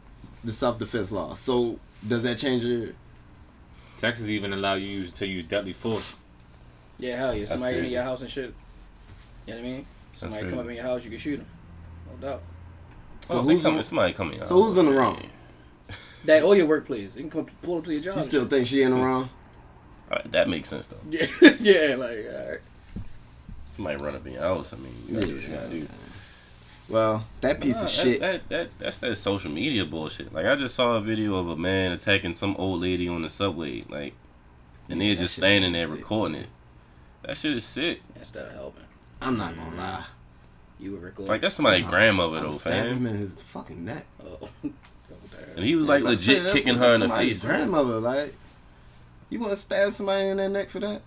the 0.45 0.53
self 0.53 0.79
defense 0.79 1.11
law. 1.11 1.35
So 1.35 1.81
does 2.07 2.23
that 2.23 2.39
change 2.39 2.63
your? 2.65 2.91
Texas 3.97 4.29
even 4.29 4.53
allow 4.53 4.75
you 4.75 5.05
to 5.07 5.27
use 5.27 5.43
deadly 5.45 5.73
force. 5.73 6.19
Yeah, 6.99 7.17
hell 7.17 7.35
yeah. 7.35 7.47
Somebody 7.47 7.79
in 7.79 7.87
your 7.87 8.03
house 8.03 8.21
and 8.21 8.31
shit. 8.31 8.55
You 9.47 9.55
know 9.55 9.61
what 9.61 9.67
I 9.67 9.71
mean? 9.73 9.87
Somebody 10.21 10.43
come 10.43 10.51
crazy. 10.51 10.61
up 10.65 10.69
in 10.69 10.75
your 10.77 10.85
house, 10.85 11.05
you 11.05 11.11
can 11.11 11.19
shoot 11.19 11.37
them. 11.39 11.47
No 12.11 12.29
doubt. 12.29 12.43
So 13.27 13.35
oh, 13.35 13.37
so 13.37 13.43
who's 13.43 13.53
who's 13.55 13.63
coming? 13.63 13.83
Somebody 13.83 14.13
coming 14.13 14.41
out. 14.41 14.49
So 14.49 14.63
who's 14.63 14.77
in 14.79 14.87
the 14.87 14.93
wrong? 14.99 15.21
That 16.27 16.43
or 16.43 16.55
your 16.55 16.67
workplace. 16.67 17.09
You 17.17 17.23
can 17.23 17.31
come 17.31 17.47
pull 17.63 17.79
up 17.79 17.85
to 17.85 17.93
your 17.93 18.03
job. 18.03 18.19
You 18.19 18.23
still 18.25 18.47
think 18.47 18.67
she 18.67 18.83
in 18.83 18.91
the 18.91 18.99
wrong? 18.99 19.31
Alright, 20.11 20.31
that 20.33 20.51
makes 20.51 20.69
sense 20.69 20.87
though. 20.87 20.99
Yeah, 21.09 21.25
yeah, 21.61 21.95
like 21.97 22.19
all 22.31 22.51
right. 22.51 22.59
Somebody 23.71 24.03
run 24.03 24.15
up 24.17 24.27
in 24.27 24.35
your 24.35 24.43
house. 24.43 24.75
I 24.75 24.77
mean, 24.77 24.93
you 25.09 25.15
gotta 25.15 25.27
do 25.29 25.35
what 25.37 25.43
you 25.43 25.49
gotta 25.55 25.69
do. 25.71 25.89
Well, 26.91 27.25
that 27.41 27.59
piece 27.61 27.77
Nah, 27.77 27.85
of 27.85 27.87
that- 27.87 27.91
shit. 27.91 28.21
That, 28.21 28.49
that, 28.51 28.69
that's 28.79 28.99
that 28.99 29.17
social 29.17 29.51
media 29.51 29.87
bullshit. 29.87 30.31
Like 30.35 30.45
I 30.45 30.57
just 30.57 30.75
saw 30.75 30.97
a 30.97 31.01
video 31.01 31.37
of 31.37 31.49
a 31.49 31.57
man 31.57 31.93
attacking 31.93 32.35
some 32.35 32.55
old 32.59 32.83
lady 32.83 33.09
on 33.09 33.23
the 33.23 33.29
subway, 33.31 33.85
like, 33.89 34.13
and 34.91 35.01
Yeah, 35.01 35.15
they're 35.15 35.23
just 35.23 35.37
standing 35.37 35.73
there 35.73 35.89
recording 35.89 36.35
too. 36.37 36.43
it. 36.43 36.49
That 37.29 37.37
shit 37.39 37.53
is 37.53 37.65
sick. 37.65 38.01
Instead 38.17 38.47
of 38.47 38.53
helping, 38.53 38.85
I'm 39.21 39.37
not 39.37 39.55
gonna 39.57 39.77
lie. 39.77 40.05
you 40.79 40.93
would 40.93 41.03
record. 41.03 41.29
Like 41.29 41.41
that's 41.43 41.55
somebody's 41.55 41.87
grandmother 41.87 42.39
I'll 42.39 42.51
though, 42.53 42.59
stab 42.59 42.87
him 42.87 42.99
fam. 42.99 43.07
in 43.07 43.17
his 43.19 43.43
fucking 43.43 43.85
neck. 43.85 44.07
Oh. 44.25 44.39
oh 44.65 44.71
and 45.57 45.65
he 45.65 45.75
was 45.77 45.89
like 45.89 46.03
Like, 46.03 46.13
legit 46.19 46.37
that's- 46.39 46.53
kicking 46.55 46.79
that's 46.79 46.87
her 46.87 46.95
in 46.95 47.01
the 47.01 47.09
face. 47.11 47.43
man. 47.43 47.53
Grandmother, 47.59 48.01
like, 48.01 48.35
you 49.29 49.41
want 49.41 49.53
to 49.53 49.59
stab 49.59 49.93
somebody 49.93 50.29
in 50.29 50.37
their 50.39 50.49
neck 50.49 50.71
for 50.71 50.81
that? 50.81 51.03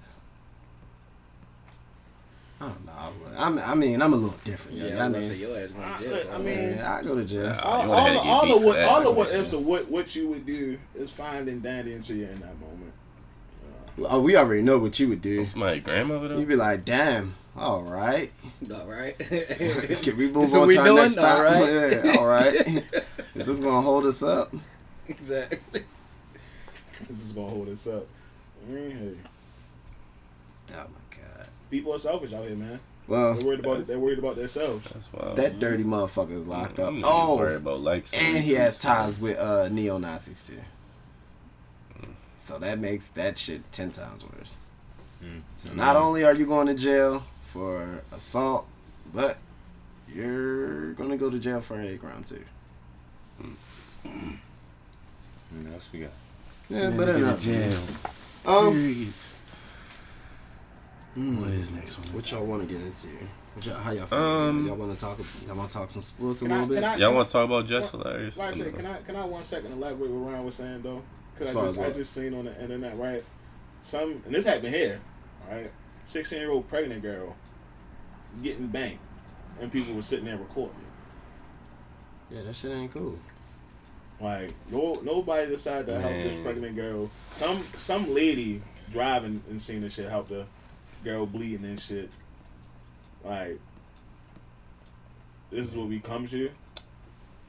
I 2.61 2.67
don't 2.67 2.85
know. 2.85 2.91
I'm, 3.37 3.59
I 3.59 3.75
mean, 3.75 4.01
I'm 4.01 4.13
a 4.13 4.15
little 4.15 4.37
different. 4.45 4.77
yeah, 4.77 4.85
Yeah, 4.95 5.01
I 5.01 5.05
I 5.05 5.09
was 5.09 5.13
gonna 5.13 5.23
say 5.23 5.29
mean, 5.31 5.39
your 5.41 5.57
ass 5.57 5.71
going 5.71 5.83
I- 5.83 5.97
to 5.97 6.03
jail. 6.03 6.15
I 6.15 6.23
bro. 6.35 6.39
mean- 6.43 6.69
yeah, 6.77 6.95
I 6.95 7.03
go 7.03 7.15
to 7.15 7.25
jail. 7.25 7.43
Yeah. 7.43 7.59
All, 7.59 7.83
you 7.83 7.89
would've 7.89 8.05
had 8.05 8.15
all, 8.17 8.23
to 8.23 8.29
all 8.29 8.45
beat 8.45 8.55
of 8.55 8.63
what, 8.63 8.75
that, 8.75 8.87
all 8.89 9.07
of 9.09 9.15
what 9.17 9.31
ifs 9.33 9.53
of 9.53 9.65
what, 9.65 9.89
what 9.89 10.15
you 10.15 10.27
would 10.29 10.45
do 10.45 10.77
is 10.95 11.11
finding 11.11 11.59
daddy 11.59 11.93
until 11.93 12.15
you're 12.17 12.29
in 12.29 12.39
that 12.39 12.57
moment. 12.61 12.93
Oh, 14.05 14.21
we 14.21 14.35
already 14.37 14.61
know 14.61 14.77
what 14.79 14.99
you 14.99 15.09
would 15.09 15.21
do. 15.21 15.41
It's 15.41 15.55
my 15.55 15.77
grandmother 15.79 16.29
though. 16.29 16.37
You'd 16.39 16.47
be 16.47 16.55
like, 16.55 16.85
damn, 16.85 17.35
all 17.57 17.81
right. 17.83 18.31
All 18.73 18.85
right. 18.87 19.17
Can 19.19 20.17
we 20.17 20.27
move 20.31 20.43
This 20.43 20.55
on 20.55 20.67
we 20.67 20.73
to 20.75 20.79
our 20.81 20.85
doing? 20.85 20.97
next 21.03 21.13
stop? 21.13 21.37
All 21.37 21.43
right. 21.43 22.05
Yeah, 22.05 22.15
all 22.17 22.25
right. 22.27 22.53
Is 23.35 23.45
this 23.47 23.59
gonna 23.59 23.81
hold 23.81 24.05
us 24.05 24.21
up? 24.23 24.51
exactly. 25.07 25.83
This 27.09 27.19
is 27.25 27.33
gonna 27.33 27.49
hold 27.49 27.69
us 27.69 27.85
up. 27.87 28.05
I 28.67 28.71
mean, 28.71 28.91
hey, 28.91 30.73
Oh 30.75 30.87
my 30.87 31.17
god. 31.17 31.47
people 31.69 31.93
are 31.93 31.99
selfish 31.99 32.33
out 32.33 32.45
here, 32.45 32.55
man. 32.55 32.79
Well, 33.07 33.33
They're 33.33 33.45
worried 33.45 33.59
about 33.59 33.85
they're 33.85 33.99
worried 33.99 34.19
about 34.19 34.37
themselves. 34.37 34.89
That's 34.89 35.11
wild. 35.11 35.35
that 35.35 35.59
dirty 35.59 35.83
motherfucker 35.83 36.31
is 36.39 36.47
locked 36.47 36.79
up. 36.79 36.87
Them 36.87 37.01
niggas 37.01 37.37
worried 37.37 37.53
Oh, 37.53 37.57
about 37.57 37.81
likes 37.81 38.13
and 38.13 38.37
he 38.37 38.53
has 38.53 38.79
ties 38.79 39.19
with 39.19 39.37
uh, 39.37 39.67
neo 39.69 39.97
Nazis 39.97 40.47
too. 40.47 40.59
So 42.37 42.57
that 42.59 42.79
makes 42.79 43.09
that 43.09 43.37
shit 43.37 43.69
ten 43.71 43.91
times 43.91 44.23
worse. 44.23 44.57
Mm. 45.23 45.41
So 45.57 45.73
not 45.73 45.95
only 45.97 46.23
are 46.23 46.33
you 46.35 46.45
going 46.45 46.67
to 46.67 46.73
jail 46.73 47.23
for 47.53 48.01
assault, 48.11 48.65
but 49.13 49.37
you're 50.11 50.93
gonna 50.93 51.15
go 51.17 51.29
to 51.29 51.37
jail 51.37 51.61
for 51.61 51.79
hate 51.79 51.99
crime 52.01 52.23
too. 52.23 52.43
What 54.03 55.73
else 55.73 55.87
we 55.93 55.99
got? 55.99 56.09
Yeah, 56.69 56.89
but 56.89 57.09
enough. 57.09 57.39
Jail. 57.39 57.71
Um, 58.45 59.13
mm, 61.15 61.39
What 61.41 61.51
is 61.51 61.71
next 61.71 61.99
one? 61.99 62.15
what 62.15 62.31
y'all 62.31 62.43
want 62.45 62.67
to 62.67 62.73
get 62.73 62.81
into? 62.83 63.07
Y'all, 63.61 63.75
how 63.79 63.91
y'all 63.91 64.07
feel? 64.07 64.17
Um, 64.17 64.67
y'all 64.67 64.75
want 64.75 64.95
to 64.97 64.99
talk? 64.99 65.19
Y'all 65.45 65.55
want 65.55 65.69
to 65.69 65.77
talk 65.77 65.89
some 65.91 66.01
sports 66.01 66.41
a 66.41 66.45
Can 66.45 66.51
I- 66.51 66.59
little 66.61 66.75
bit? 66.75 66.83
I- 66.83 66.95
Y'all 66.95 67.13
want 67.13 67.27
to 67.27 67.31
talk 67.33 67.45
about 67.45 67.67
Jess 67.67 67.91
Hilarious? 67.91 68.35
Like 68.35 68.55
I 68.55 68.57
said, 68.57 68.75
can 68.75 68.85
I 68.87 68.97
can 69.03 69.15
I 69.15 69.25
one 69.25 69.43
second 69.43 69.73
elaborate 69.73 70.09
what 70.09 70.31
Ryan 70.31 70.43
was 70.45 70.55
saying 70.55 70.81
though? 70.81 71.03
Because 71.37 71.55
I 71.55 71.61
just 71.61 71.77
I 71.77 71.91
just 71.91 72.13
seen 72.13 72.33
on 72.33 72.45
the 72.45 72.61
internet 72.61 72.97
right, 72.97 73.23
some 73.83 74.21
and 74.25 74.33
this 74.33 74.45
happened 74.45 74.73
here, 74.73 74.99
right? 75.49 75.71
Sixteen 76.05 76.39
year 76.39 76.51
old 76.51 76.67
pregnant 76.67 77.01
girl 77.01 77.35
getting 78.41 78.67
banged, 78.67 78.99
and 79.61 79.71
people 79.71 79.93
were 79.95 80.01
sitting 80.01 80.25
there 80.25 80.37
recording. 80.37 80.75
yeah, 82.31 82.41
that 82.41 82.55
shit 82.55 82.71
ain't 82.71 82.93
cool. 82.93 83.17
Like 84.19 84.53
no 84.71 84.93
nobody 85.03 85.47
decided 85.49 85.87
to 85.87 85.99
help 85.99 86.11
this 86.13 86.35
pregnant 86.43 86.75
girl. 86.75 87.09
Some 87.33 87.57
some 87.75 88.13
lady 88.13 88.61
driving 88.91 89.41
and 89.49 89.61
seeing 89.61 89.81
this 89.81 89.95
shit 89.95 90.09
help 90.09 90.29
the 90.29 90.45
girl 91.03 91.25
bleeding 91.25 91.65
and 91.65 91.79
shit. 91.79 92.09
Like 93.23 93.59
this 95.51 95.67
is 95.67 95.75
what 95.75 95.87
we 95.87 95.99
come 95.99 96.25
to. 96.27 96.49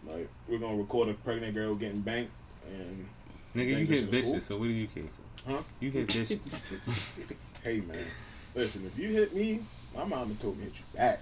Like 0.06 0.28
we're 0.48 0.58
gonna 0.58 0.76
record 0.76 1.08
a 1.08 1.14
pregnant 1.14 1.54
girl 1.54 1.74
getting 1.74 2.00
banked 2.00 2.32
and 2.66 3.06
Nigga, 3.54 3.78
you 3.80 3.86
hit 3.86 4.10
bitches, 4.10 4.24
cool? 4.32 4.40
so 4.40 4.56
what 4.58 4.64
do 4.64 4.70
you 4.72 4.88
care 4.88 5.04
for? 5.04 5.50
Huh? 5.52 5.62
You 5.80 5.90
hit 5.90 6.08
bitches. 6.08 6.62
hey 7.62 7.80
man, 7.82 7.96
listen, 8.54 8.84
if 8.86 8.98
you 8.98 9.08
hit 9.08 9.34
me, 9.34 9.60
my 9.96 10.04
mama 10.04 10.34
told 10.40 10.56
me 10.58 10.64
to 10.64 10.70
hit 10.70 10.78
you 10.78 10.84
back. 10.98 11.20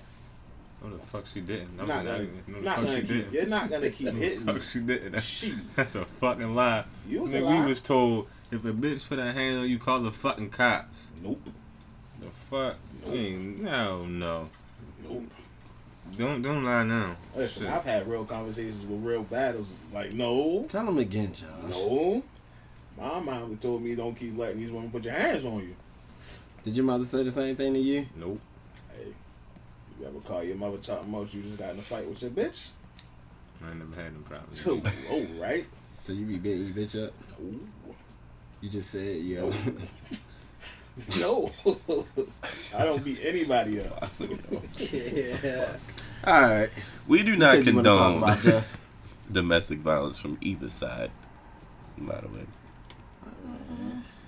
No, 0.83 0.91
the 0.97 0.99
fuck 1.07 1.27
she 1.27 1.41
didn't. 1.41 1.79
I'm 1.79 1.87
Not 1.87 2.05
not 2.05 2.17
gonna, 2.17 2.27
no, 2.49 2.61
not 2.61 2.77
gonna 2.77 2.91
she 2.97 3.01
keep, 3.03 3.09
didn't. 3.09 3.33
you're 3.33 3.47
not 3.47 3.71
gonna 3.71 3.91
keep 3.91 4.15
hitting 4.15 4.45
me. 4.45 4.53
fuck 4.53 4.63
she 4.63 4.81
didn't. 4.81 5.13
That's, 5.13 5.25
She, 5.25 5.55
that's 5.77 5.95
a 5.95 6.05
fucking 6.05 6.55
lie. 6.55 6.85
you 7.09 7.23
was 7.23 7.35
a 7.35 7.39
Nigga, 7.41 7.45
lie. 7.45 7.61
we 7.61 7.67
was 7.69 7.81
told 7.81 8.29
if 8.51 8.65
a 8.65 8.73
bitch 8.73 9.09
put 9.09 9.19
her 9.21 9.33
hand 9.33 9.61
on 9.61 9.69
you, 9.69 9.79
call 9.79 10.01
the 10.01 10.11
fucking 10.11 10.51
cops. 10.51 11.13
Nope, 11.23 11.41
The 12.21 12.27
fuck? 12.51 12.77
Nope. 13.05 13.15
Ain't, 13.15 13.63
no, 13.63 14.07
no. 14.07 14.49
nope. 15.09 15.23
Don't 16.19 16.43
don't 16.43 16.65
lie 16.65 16.83
now. 16.83 17.17
Listen, 17.37 17.63
Shit. 17.63 17.73
I've 17.73 17.85
had 17.85 18.09
real 18.09 18.25
conversations 18.25 18.85
with 18.85 19.03
real 19.05 19.23
battles. 19.23 19.75
Like, 19.95 20.13
no, 20.13 20.65
Tell 20.69 20.85
them 20.85 20.99
again, 20.99 21.33
Josh. 21.33 21.47
no. 21.71 22.23
My 22.99 23.21
mama 23.21 23.55
told 23.57 23.83
me 23.83 23.95
don't 23.95 24.15
keep 24.15 24.37
letting 24.37 24.59
these 24.61 24.71
women 24.71 24.91
put 24.91 25.05
your 25.05 25.15
hands 25.15 25.45
on 25.45 25.61
you. 25.61 25.75
Did 26.65 26.77
your 26.77 26.85
mother 26.85 27.05
say 27.05 27.23
the 27.23 27.31
same 27.31 27.57
thing 27.57 27.75
to 27.75 27.81
you? 27.81 28.07
Nope. 28.17 28.41
Hey, 28.93 29.13
you 30.01 30.07
ever 30.07 30.21
call 30.21 30.45
your 30.45 30.57
mother 30.57 30.79
talking 30.79 31.13
about 31.13 31.35
you 31.35 31.43
just 31.43 31.59
got 31.59 31.71
in 31.71 31.79
a 31.79 31.83
fight 31.83 32.09
with 32.09 32.23
your 32.23 32.31
bitch? 32.31 32.69
I 33.65 33.75
never 33.75 34.01
had 34.01 34.15
no 34.15 34.21
problems. 34.21 34.63
Too 34.63 34.75
low, 34.75 34.83
oh, 35.11 35.27
right? 35.41 35.67
So 35.89 36.13
you 36.13 36.25
be 36.25 36.39
beating 36.39 36.67
your 36.67 36.75
bitch 36.75 37.07
up? 37.07 37.13
No. 37.41 37.61
You 38.61 38.69
just 38.69 38.91
said 38.91 39.17
yo. 39.17 39.53
No. 41.19 41.51
I 42.77 42.85
don't 42.85 43.05
beat 43.05 43.19
anybody 43.25 43.81
up. 43.81 44.11
yeah. 44.19 45.77
All 46.25 46.43
right. 46.43 46.71
We 47.09 47.23
do 47.23 47.37
not 47.37 47.57
said 47.57 47.67
you 47.67 47.77
wanna 47.77 47.89
talk 47.89 48.13
condone 48.13 48.53
about 48.53 48.65
domestic 49.33 49.79
violence 49.81 50.19
from 50.19 50.39
either 50.41 50.69
side. 50.69 51.11
By 51.99 52.21
the 52.21 52.29
way, 52.29 52.47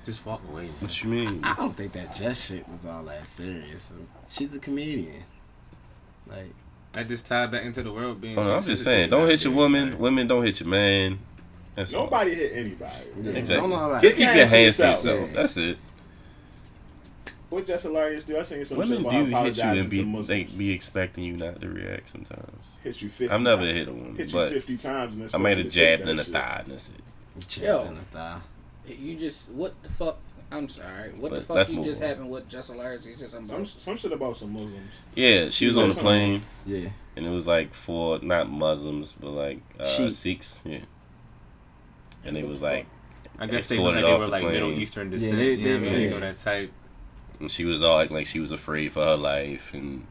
Just 0.04 0.24
walk 0.26 0.42
away. 0.50 0.66
what 0.80 1.02
you 1.02 1.10
mean? 1.10 1.40
I 1.42 1.54
don't 1.54 1.74
think 1.76 1.92
that 1.92 2.14
Jess 2.14 2.46
shit 2.48 2.68
was 2.68 2.84
all 2.84 3.02
that 3.04 3.26
serious. 3.26 3.90
She's 4.28 4.54
a 4.54 4.58
comedian. 4.58 5.22
Like, 6.26 6.52
I 6.96 7.02
just 7.04 7.26
tied 7.26 7.50
back 7.50 7.64
into 7.64 7.82
the 7.82 7.92
world 7.92 8.20
being. 8.20 8.38
I'm 8.38 8.62
just 8.62 8.84
saying, 8.84 9.10
don't 9.10 9.28
hit 9.28 9.42
your 9.44 9.52
gotta 9.52 9.62
woman. 9.62 9.90
like- 9.92 10.00
Women 10.00 10.26
don't 10.26 10.44
hit 10.44 10.60
your 10.60 10.68
man. 10.68 11.18
That's 11.74 11.92
all. 11.94 12.04
Nobody 12.04 12.34
hit 12.34 12.52
anybody. 12.54 12.92
yeah, 13.22 13.32
Exactly. 13.32 13.56
don't 13.56 13.70
know 13.70 13.90
about 13.90 14.02
Just 14.02 14.16
Keep 14.16 14.26
keep 14.28 14.36
your 14.36 14.44
your 14.44 14.46
hands 14.46 14.76
hands 14.76 14.76
to 14.76 14.82
to 14.82 14.88
yourself. 14.90 15.04
yourself. 15.20 15.32
That's 15.34 15.56
it. 15.56 15.78
What 17.50 17.66
Jess 17.66 17.82
Hilarious 17.84 18.24
do? 18.24 18.38
I 18.38 18.42
seen 18.42 18.64
some 18.64 18.78
Women 18.78 19.02
do 19.02 19.08
her 19.08 19.10
hit 19.10 19.22
you 19.26 19.28
apologizing 19.32 19.80
and 19.80 19.90
be 19.90 19.98
to 20.00 20.04
Muslims. 20.06 20.26
they 20.28 20.44
be 20.58 20.70
expecting 20.72 21.24
you 21.24 21.36
not 21.36 21.60
to 21.60 21.68
react 21.68 22.10
sometimes. 22.10 22.50
hit 22.82 23.00
you 23.02 23.08
50 23.08 23.32
I've 23.32 23.40
never 23.40 23.62
times. 23.62 23.78
hit 23.78 23.88
a 23.88 23.92
woman, 23.92 24.16
Hit 24.16 24.32
you 24.32 24.48
50 24.50 24.76
times 24.76 25.14
and 25.16 25.30
I 25.34 25.38
might 25.38 25.50
have 25.56 25.66
expect 25.66 25.74
you 25.76 25.82
to 25.82 25.96
take 25.96 25.98
jabbed 25.98 26.08
in 26.10 26.16
the 26.16 26.24
shit. 26.24 26.32
thigh 26.32 26.60
and 26.64 26.72
that's 26.72 26.88
it. 26.90 27.48
Jab 27.48 27.86
in 27.88 27.94
the 27.96 28.00
thigh. 28.02 28.40
You 28.86 29.16
just 29.16 29.50
what 29.50 29.80
the 29.82 29.88
fuck? 29.88 30.18
I'm 30.50 30.68
sorry. 30.68 31.10
What 31.12 31.34
the 31.34 31.40
fuck 31.40 31.68
you 31.70 31.82
just 31.82 32.02
on. 32.02 32.08
happened 32.08 32.30
with 32.30 32.48
Jess 32.48 32.68
Hilarious? 32.68 33.04
He 33.04 33.14
said 33.14 33.28
something 33.30 33.48
Some 33.48 33.56
about 33.62 33.66
some 33.68 33.96
shit 33.96 34.12
about 34.12 34.36
some 34.36 34.52
Muslims. 34.52 34.90
Yeah, 35.14 35.48
she 35.48 35.66
was 35.66 35.78
on 35.78 35.88
the 35.88 35.94
plane, 35.94 36.42
Yeah. 36.66 36.90
and 37.16 37.26
it 37.26 37.30
was 37.30 37.46
like 37.46 37.72
for 37.74 38.18
not 38.20 38.48
Muslims, 38.50 39.14
but 39.18 39.30
like 39.30 39.60
uh, 39.80 39.84
Sheik. 39.84 40.12
Sikhs. 40.12 40.60
Yeah, 40.64 40.80
and 42.24 42.36
they 42.36 42.42
What 42.42 42.50
was 42.50 42.60
the 42.60 42.66
like, 42.66 42.86
I 43.38 43.46
guess 43.46 43.68
they 43.68 43.76
Escorted 43.76 44.02
like 44.04 44.04
they 44.04 44.12
were 44.12 44.24
the 44.26 44.30
like 44.30 44.42
plane. 44.42 44.52
Middle 44.52 44.72
Eastern 44.72 45.06
Yeah, 45.10 45.18
descent. 45.18 45.36
they- 45.38 45.54
you 45.54 45.56
know 45.56 45.72
they- 45.72 45.78
mean? 45.80 45.92
You 45.94 45.98
yeah. 46.00 46.10
know 46.10 46.20
that 46.20 46.38
type. 46.38 46.70
and 47.40 47.50
she 47.50 47.64
was 47.64 47.82
all 47.82 47.96
like, 47.96 48.10
like 48.10 48.26
she 48.26 48.38
was 48.38 48.52
afraid 48.52 48.92
for 48.92 49.02
her 49.04 49.16
life 49.16 49.72
and 49.74 50.06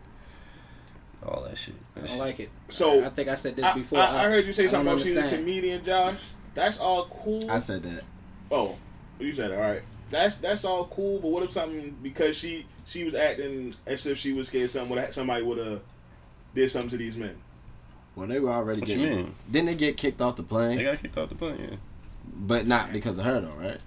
all 1.26 1.44
that 1.44 1.58
shit. 1.58 1.76
I 1.96 2.00
That 2.02 2.08
don't 2.08 2.10
shit- 2.10 2.20
like 2.20 2.40
it. 2.42 2.50
So 2.68 3.06
I 3.06 3.10
think 3.10 3.30
I 3.30 3.36
said 3.36 3.56
this 3.56 3.64
I, 3.66 3.74
before. 3.76 4.00
I, 4.00 4.26
I 4.26 4.30
heard 4.30 4.46
you 4.46 4.52
say 4.52 4.66
I 4.66 4.68
something 4.68 4.94
about 4.94 5.04
she's 5.06 5.16
a 5.16 5.30
comedian, 5.30 5.86
Josh. 5.86 6.20
That's 6.54 6.80
all 6.80 7.06
cool. 7.06 7.50
I 7.50 7.60
said 7.60 7.84
that. 7.84 8.04
Oh, 8.54 8.78
you 9.20 9.34
said 9.34 9.52
it. 9.52 9.56
All 9.56 9.62
right. 9.62 9.82
That's 10.12 10.38
that's 10.38 10.64
all 10.64 10.86
cool. 10.86 11.20
But 11.20 11.30
what 11.30 11.44
if 11.44 11.50
something 11.52 11.98
because 12.04 12.38
she 12.38 12.66
she 12.86 13.04
was 13.04 13.16
acting 13.16 13.74
as 13.88 14.06
if 14.06 14.18
she 14.18 14.34
was 14.34 14.48
scared 14.48 14.70
something 14.70 14.96
would 14.96 15.14
somebody 15.14 15.44
would 15.44 15.58
have 15.58 15.82
did 16.54 16.70
something 16.70 16.92
to 16.92 16.98
these 16.98 17.18
men. 17.18 17.36
Well, 18.16 18.28
they 18.28 18.40
were 18.40 18.52
already 18.52 18.82
What 18.82 18.90
you 18.90 18.98
getting. 18.98 19.16
mean? 19.18 19.36
Didn't 19.50 19.66
they 19.66 19.76
get 19.76 19.98
kicked 19.98 20.22
off 20.22 20.36
the 20.36 20.44
plane? 20.44 20.78
They 20.78 20.84
got 20.84 21.00
kicked 21.00 21.18
off 21.18 21.30
the 21.30 21.36
plane. 21.36 21.58
Yeah. 21.60 21.76
But 22.32 22.68
not 22.68 22.94
because 22.94 23.18
of 23.18 23.26
her 23.26 23.42
though, 23.42 23.56
right? 23.60 23.80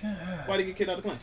Why 0.46 0.56
did 0.56 0.66
they 0.66 0.68
get 0.70 0.76
kicked 0.76 0.90
out 0.90 0.98
of 0.98 1.02
the 1.02 1.08
plane? 1.10 1.20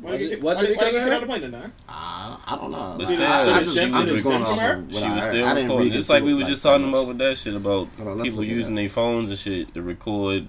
Why 0.00 0.12
Was 0.12 0.20
did 0.20 0.32
it- 0.32 0.42
was 0.42 0.56
why 0.56 0.62
it 0.62 0.66
they- 0.66 0.72
because 0.74 0.94
of 0.94 1.02
her? 1.02 1.08
out 1.08 1.12
of 1.14 1.20
the 1.20 1.26
plane 1.26 1.40
then? 1.50 1.50
Nah? 1.50 1.68
I, 1.88 2.38
I 2.46 2.56
don't 2.56 2.70
know. 2.70 2.94
But 2.98 3.08
I, 3.08 3.12
still, 3.14 3.26
I, 3.26 3.42
I 3.42 3.58
she- 3.62 3.64
just, 3.64 3.78
I'm 3.78 3.92
was 3.92 4.06
just 4.08 4.24
going 4.24 4.42
off 4.44 4.58
her? 4.58 4.72
of 4.74 4.86
what 4.86 4.94
She 4.96 5.04
I 5.04 5.14
was 5.16 5.24
heard. 5.24 5.30
still 5.30 5.46
I 5.46 5.54
didn't 5.54 5.68
recording. 5.70 5.92
Just 5.92 6.08
into 6.10 6.12
like 6.12 6.22
we 6.24 6.30
it, 6.30 6.34
was 6.34 6.42
like, 6.44 6.50
just 6.52 6.62
talking 6.62 6.88
about 6.88 7.06
with 7.08 7.18
that 7.18 7.38
shit 7.38 7.54
about 7.54 7.88
on, 7.98 8.22
people 8.22 8.44
using 8.44 8.74
their 8.74 8.88
phones 8.88 9.30
and 9.30 9.38
shit 9.38 9.74
to 9.74 9.82
record 9.82 10.46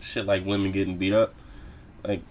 shit 0.00 0.24
like 0.26 0.44
women 0.46 0.72
getting 0.72 0.96
beat 0.98 1.12
up. 1.12 1.34
Like, 2.04 2.22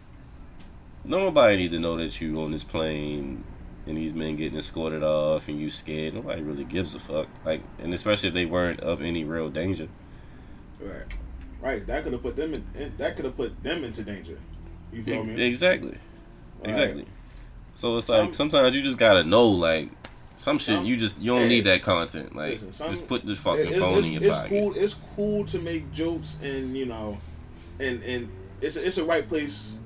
nobody 1.06 1.58
need 1.58 1.72
to 1.72 1.80
know 1.80 1.98
that 1.98 2.20
you 2.20 2.42
on 2.42 2.52
this 2.52 2.64
plane 2.64 3.44
and 3.88 3.98
these 3.98 4.14
men 4.14 4.36
getting 4.36 4.58
escorted 4.60 5.04
off 5.04 5.48
and 5.48 5.60
you 5.60 5.70
scared. 5.70 6.14
Nobody 6.14 6.42
really 6.42 6.64
gives 6.64 6.94
a 6.96 7.00
fuck. 7.00 7.28
Like, 7.46 7.62
and 7.80 7.94
especially 7.94 8.30
if 8.30 8.34
they 8.36 8.46
weren't 8.46 8.80
of 8.82 9.02
any 9.02 9.24
real 9.24 9.50
danger. 9.50 9.88
Right. 10.80 11.18
Right. 11.62 11.86
That 11.88 12.04
could 12.04 12.14
have 12.14 12.22
put 12.24 12.36
them 12.36 12.54
in, 12.56 12.66
in. 12.76 12.94
That 12.98 13.16
could 13.16 13.26
have 13.26 13.38
put 13.38 13.62
them 13.64 13.84
into 13.84 14.04
danger. 14.04 14.38
You 14.92 15.04
feel 15.04 15.24
me? 15.24 15.42
Exactly. 15.42 15.98
Right. 16.62 16.70
Exactly. 16.70 17.06
So 17.74 17.98
it's 17.98 18.08
Some- 18.08 18.26
like 18.28 18.36
sometimes 18.36 18.76
you 18.76 18.82
just 18.82 18.98
gotta 18.98 19.24
know 19.24 19.46
like 19.48 19.90
some 20.38 20.58
shit 20.58 20.76
Some- 20.76 20.86
you 20.86 20.98
just 20.98 21.18
you 21.20 21.28
don't 21.32 21.44
Hey, 21.44 21.48
need 21.50 21.64
that 21.66 21.82
content. 21.84 22.36
Like 22.36 22.52
listen, 22.52 22.74
some- 22.74 22.92
just 22.92 23.08
put 23.08 23.26
the 23.26 23.36
fucking 23.36 23.68
It- 23.74 23.80
phone 23.80 23.98
it's, 23.98 24.08
in 24.08 24.14
your 24.14 24.24
it's 24.24 24.36
pocket. 24.36 24.50
cool. 24.50 24.74
It's 24.76 24.96
cool 25.16 25.46
to 25.46 25.60
make 25.60 25.92
jokes 25.92 26.38
and 26.44 26.76
you 26.78 26.86
know, 26.86 27.18
and 27.80 28.04
and 28.04 28.28
it's 28.62 28.76
it's 28.76 28.98
a 28.98 29.06
right 29.06 29.28
place, 29.28 29.78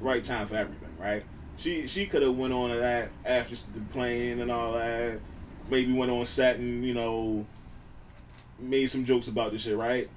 right 0.00 0.22
time 0.22 0.46
for 0.46 0.56
everything. 0.56 0.88
Right. 1.00 1.22
She 1.56 1.86
she 1.86 2.06
could 2.06 2.22
have 2.22 2.36
went 2.36 2.52
on 2.52 2.70
to 2.70 2.76
that 2.76 3.10
after 3.24 3.54
the 3.74 3.80
plane 3.92 4.40
and 4.40 4.50
all 4.50 4.74
that. 4.74 5.18
Maybe 5.70 5.92
went 5.92 6.10
on 6.10 6.26
set 6.26 6.58
and 6.58 6.84
you 6.84 6.94
know, 6.94 7.46
made 8.58 8.86
some 8.90 9.04
jokes 9.04 9.28
about 9.28 9.52
this 9.52 9.62
shit. 9.62 9.76
Right. 9.76 10.08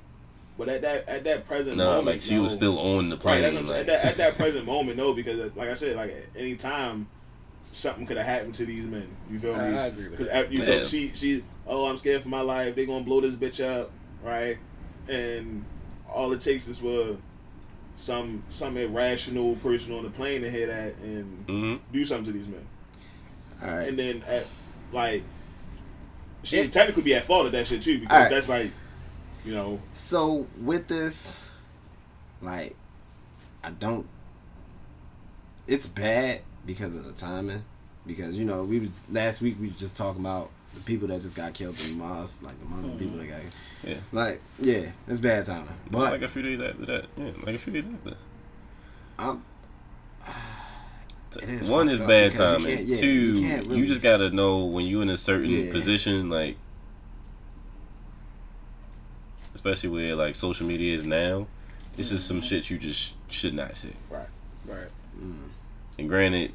But 0.57 0.69
at 0.69 0.81
that 0.83 1.09
at 1.09 1.23
that 1.23 1.45
present 1.45 1.77
No, 1.77 1.85
moment, 1.85 2.05
like 2.05 2.21
she 2.21 2.37
was 2.37 2.53
still 2.53 2.77
on 2.77 3.09
the 3.09 3.17
plane. 3.17 3.41
that's 3.41 3.53
what 3.55 3.61
I'm 3.61 3.67
saying. 3.67 3.87
like- 3.87 3.95
At, 3.95 4.01
that, 4.03 4.05
at 4.11 4.15
that 4.17 4.37
present 4.37 4.65
moment, 4.65 4.97
no, 4.97 5.13
because 5.13 5.55
like 5.55 5.69
I 5.69 5.73
said, 5.73 5.95
like 5.95 6.11
at 6.11 6.39
any 6.39 6.55
time, 6.55 7.07
something 7.63 8.05
could 8.05 8.17
have 8.17 8.25
happened 8.25 8.53
to 8.55 8.65
these 8.65 8.85
men. 8.85 9.07
You 9.31 9.39
feel 9.39 9.53
me? 9.55 9.61
I 9.63 9.87
agree 9.87 10.03
with 10.09 10.11
Because 10.11 10.27
that. 10.27 10.51
you 10.51 10.63
feel 10.63 10.85
she 10.85 11.11
she 11.15 11.43
oh 11.65 11.85
I'm 11.87 11.97
scared 11.97 12.21
for 12.21 12.29
my 12.29 12.41
life. 12.41 12.75
They 12.75 12.85
gonna 12.85 13.03
blow 13.03 13.19
this 13.19 13.33
bitch 13.33 13.63
up, 13.65 13.89
right? 14.23 14.57
And 15.09 15.65
all 16.07 16.31
it 16.33 16.39
takes 16.41 16.67
is 16.67 16.77
for 16.77 17.17
some 17.95 18.43
some 18.49 18.77
irrational 18.77 19.55
person 19.55 19.93
on 19.95 20.03
the 20.03 20.09
plane 20.11 20.41
to 20.41 20.51
hear 20.51 20.67
that 20.67 20.95
and 21.03 21.47
Mhm. 21.47 21.79
do 21.91 22.05
something 22.05 22.25
to 22.25 22.31
these 22.31 22.47
men. 22.47 22.65
All 23.63 23.69
right. 23.75 23.87
And 23.87 23.97
then 23.97 24.21
at 24.27 24.45
like 24.91 25.23
she 26.43 26.57
It- 26.57 26.71
technically 26.71 27.01
be 27.03 27.15
at 27.15 27.23
fault 27.23 27.47
of 27.47 27.51
that 27.53 27.65
shit 27.65 27.81
too 27.81 27.99
because 27.99 28.13
Alright. 28.15 28.29
that's 28.31 28.49
like 28.49 28.71
you 29.45 29.53
know 29.53 29.81
So 29.95 30.47
with 30.61 30.87
this, 30.87 31.37
like, 32.41 32.75
I 33.63 33.71
don't. 33.71 34.07
It's 35.67 35.87
bad 35.87 36.41
because 36.65 36.93
of 36.95 37.05
the 37.05 37.13
timing. 37.13 37.63
Because 38.05 38.35
you 38.35 38.43
know 38.43 38.63
we 38.65 38.79
was 38.79 38.89
last 39.09 39.39
week 39.41 39.55
we 39.61 39.67
was 39.67 39.77
just 39.77 39.95
talking 39.95 40.19
about 40.21 40.49
the 40.73 40.81
people 40.81 41.07
that 41.07 41.21
just 41.21 41.35
got 41.35 41.53
killed 41.53 41.79
in 41.81 41.97
the 41.97 42.03
mosque, 42.03 42.41
like 42.43 42.59
the 42.59 42.65
Muslim 42.65 42.97
people 42.97 43.17
that 43.17 43.27
got. 43.27 43.39
Yeah. 43.83 43.95
Like 44.11 44.41
yeah, 44.59 44.87
it's 45.07 45.21
bad 45.21 45.45
timing. 45.45 45.69
But 45.89 46.11
like 46.11 46.21
a 46.21 46.27
few 46.27 46.41
days 46.41 46.59
after 46.59 46.85
that, 46.85 47.05
yeah, 47.15 47.31
like 47.45 47.55
a 47.55 47.59
few 47.59 47.71
days 47.73 47.85
after. 47.85 48.17
I'm. 49.17 49.43
Is 51.41 51.69
One 51.69 51.89
is 51.89 51.99
bad 51.99 52.33
timing. 52.33 52.87
yeah, 52.87 52.99
Two, 52.99 53.07
you 53.37 53.73
you, 53.75 53.85
just 53.87 54.03
gotta 54.03 54.29
know 54.29 54.65
when 54.65 54.85
you're 54.85 55.01
in 55.01 55.09
a 55.09 55.17
certain 55.17 55.49
Yeah. 55.49 55.71
position, 55.71 56.29
like, 56.29 56.57
especially 59.63 59.89
where 59.89 60.15
like 60.15 60.35
social 60.35 60.67
media 60.67 60.93
is 60.95 61.05
now. 61.05 61.47
It's 61.97 62.11
is 62.11 62.23
some 62.25 62.41
shit 62.41 62.69
you 62.69 62.77
just 62.77 63.15
should 63.29 63.53
not 63.53 63.75
say. 63.77 63.91
Right. 64.09 64.27
Right. 64.65 64.87
And 65.97 66.09
granted, 66.09 66.51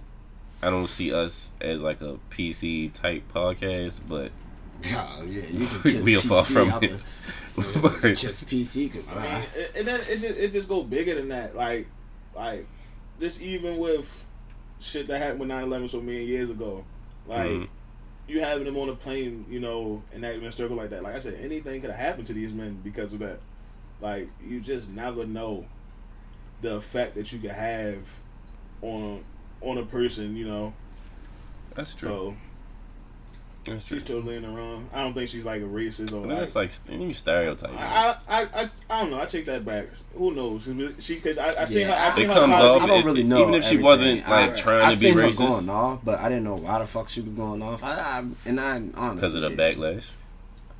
I 0.62 0.68
don't 0.70 0.88
see 0.88 1.12
us 1.12 1.50
as 1.60 1.82
like 1.82 2.00
a 2.00 2.18
PC 2.30 2.92
type 2.92 3.22
podcast, 3.32 4.00
but 4.08 4.30
Oh, 4.86 5.22
yeah, 5.26 5.42
you 5.50 5.66
can 5.66 5.82
kiss 5.82 6.04
we 6.04 6.16
are 6.16 6.20
far 6.20 6.42
PC 6.44 6.52
from 6.70 6.82
it. 6.84 7.04
But- 7.82 8.00
Kiss 8.16 8.44
PC. 8.44 8.90
I 9.10 9.14
mean, 9.32 9.42
it- 9.56 9.72
and 9.76 9.88
then 9.88 10.00
it 10.08 10.20
just, 10.20 10.38
it 10.38 10.52
just 10.52 10.68
go 10.68 10.82
bigger 10.82 11.14
than 11.14 11.28
that. 11.28 11.56
Like, 11.56 11.86
like 12.36 12.66
this 13.18 13.40
even 13.40 13.78
with 13.78 14.26
shit 14.80 15.06
that 15.08 15.20
happened 15.20 15.40
with 15.40 15.48
9-11 15.48 15.90
so 15.90 16.00
many 16.00 16.24
years 16.24 16.50
ago. 16.50 16.84
Like, 17.26 17.48
Mhm. 17.50 17.68
You 18.28 18.40
having 18.40 18.64
them 18.64 18.76
on 18.76 18.88
a 18.90 18.94
plane, 18.94 19.46
you 19.48 19.58
know, 19.58 20.02
and 20.12 20.24
acting 20.24 20.42
in 20.42 20.48
a 20.48 20.52
circle 20.52 20.76
like 20.76 20.90
that. 20.90 21.02
Like 21.02 21.16
I 21.16 21.18
said, 21.18 21.38
anything 21.40 21.80
could 21.80 21.90
have 21.90 21.98
happened 21.98 22.26
to 22.28 22.34
these 22.34 22.52
men 22.52 22.78
because 22.84 23.14
of 23.14 23.20
that. 23.20 23.40
Like, 24.00 24.28
you 24.46 24.60
just 24.60 24.90
never 24.90 25.26
know 25.26 25.64
the 26.60 26.76
effect 26.76 27.14
that 27.14 27.32
you 27.32 27.38
could 27.38 27.50
have 27.50 28.18
on 28.82 29.24
on 29.60 29.78
a 29.78 29.84
person, 29.84 30.36
you 30.36 30.46
know. 30.46 30.72
that's 31.74 31.94
true. 31.94 32.08
So 32.08 32.36
That's 33.70 33.86
she's 33.86 34.02
totally 34.02 34.36
in 34.36 34.42
the 34.42 34.48
wrong. 34.48 34.88
I 34.92 35.02
don't 35.02 35.14
think 35.14 35.28
she's 35.28 35.44
like 35.44 35.62
a 35.62 35.66
racist 35.66 36.12
or 36.12 36.24
I 36.24 36.28
like, 36.28 36.38
that's 36.38 36.54
like 36.56 36.72
you 36.90 37.12
stereotype. 37.12 37.70
I, 37.76 38.16
I, 38.28 38.42
I, 38.54 38.68
I 38.90 39.00
don't 39.00 39.10
know. 39.10 39.20
I 39.20 39.26
take 39.26 39.44
that 39.46 39.64
back. 39.64 39.86
Who 40.14 40.32
knows? 40.34 40.68
She, 41.00 41.16
cause 41.20 41.38
I, 41.38 41.62
I 41.62 41.64
seen 41.64 41.86
her. 41.86 41.92
I 41.92 41.96
Yeah, 41.96 42.10
seen 42.10 42.24
it 42.24 42.28
her. 42.28 42.40
comes 42.40 42.54
off. 42.54 42.82
I 42.82 42.86
don't 42.86 43.04
really 43.04 43.22
know. 43.22 43.42
even 43.42 43.54
if 43.54 43.62
she 43.64 43.76
everything. 43.76 43.84
wasn't, 43.84 44.28
like, 44.28 44.56
trying 44.56 44.82
I 44.82 44.94
to 44.94 45.00
be 45.00 45.06
seen 45.06 45.14
her 45.18 45.22
racist. 45.28 45.38
going 45.38 45.68
off, 45.68 46.00
but 46.04 46.18
I 46.18 46.28
didn't 46.28 46.44
know 46.44 46.56
why 46.56 46.78
the 46.78 46.86
fuck 46.86 47.08
she 47.08 47.20
was 47.20 47.34
going 47.34 47.62
off. 47.62 47.82
I, 47.82 47.92
I 47.94 48.24
and 48.46 48.60
I 48.60 48.76
honestly 48.76 49.14
because 49.14 49.34
of 49.34 49.42
the 49.42 49.50
backlash. 49.50 50.04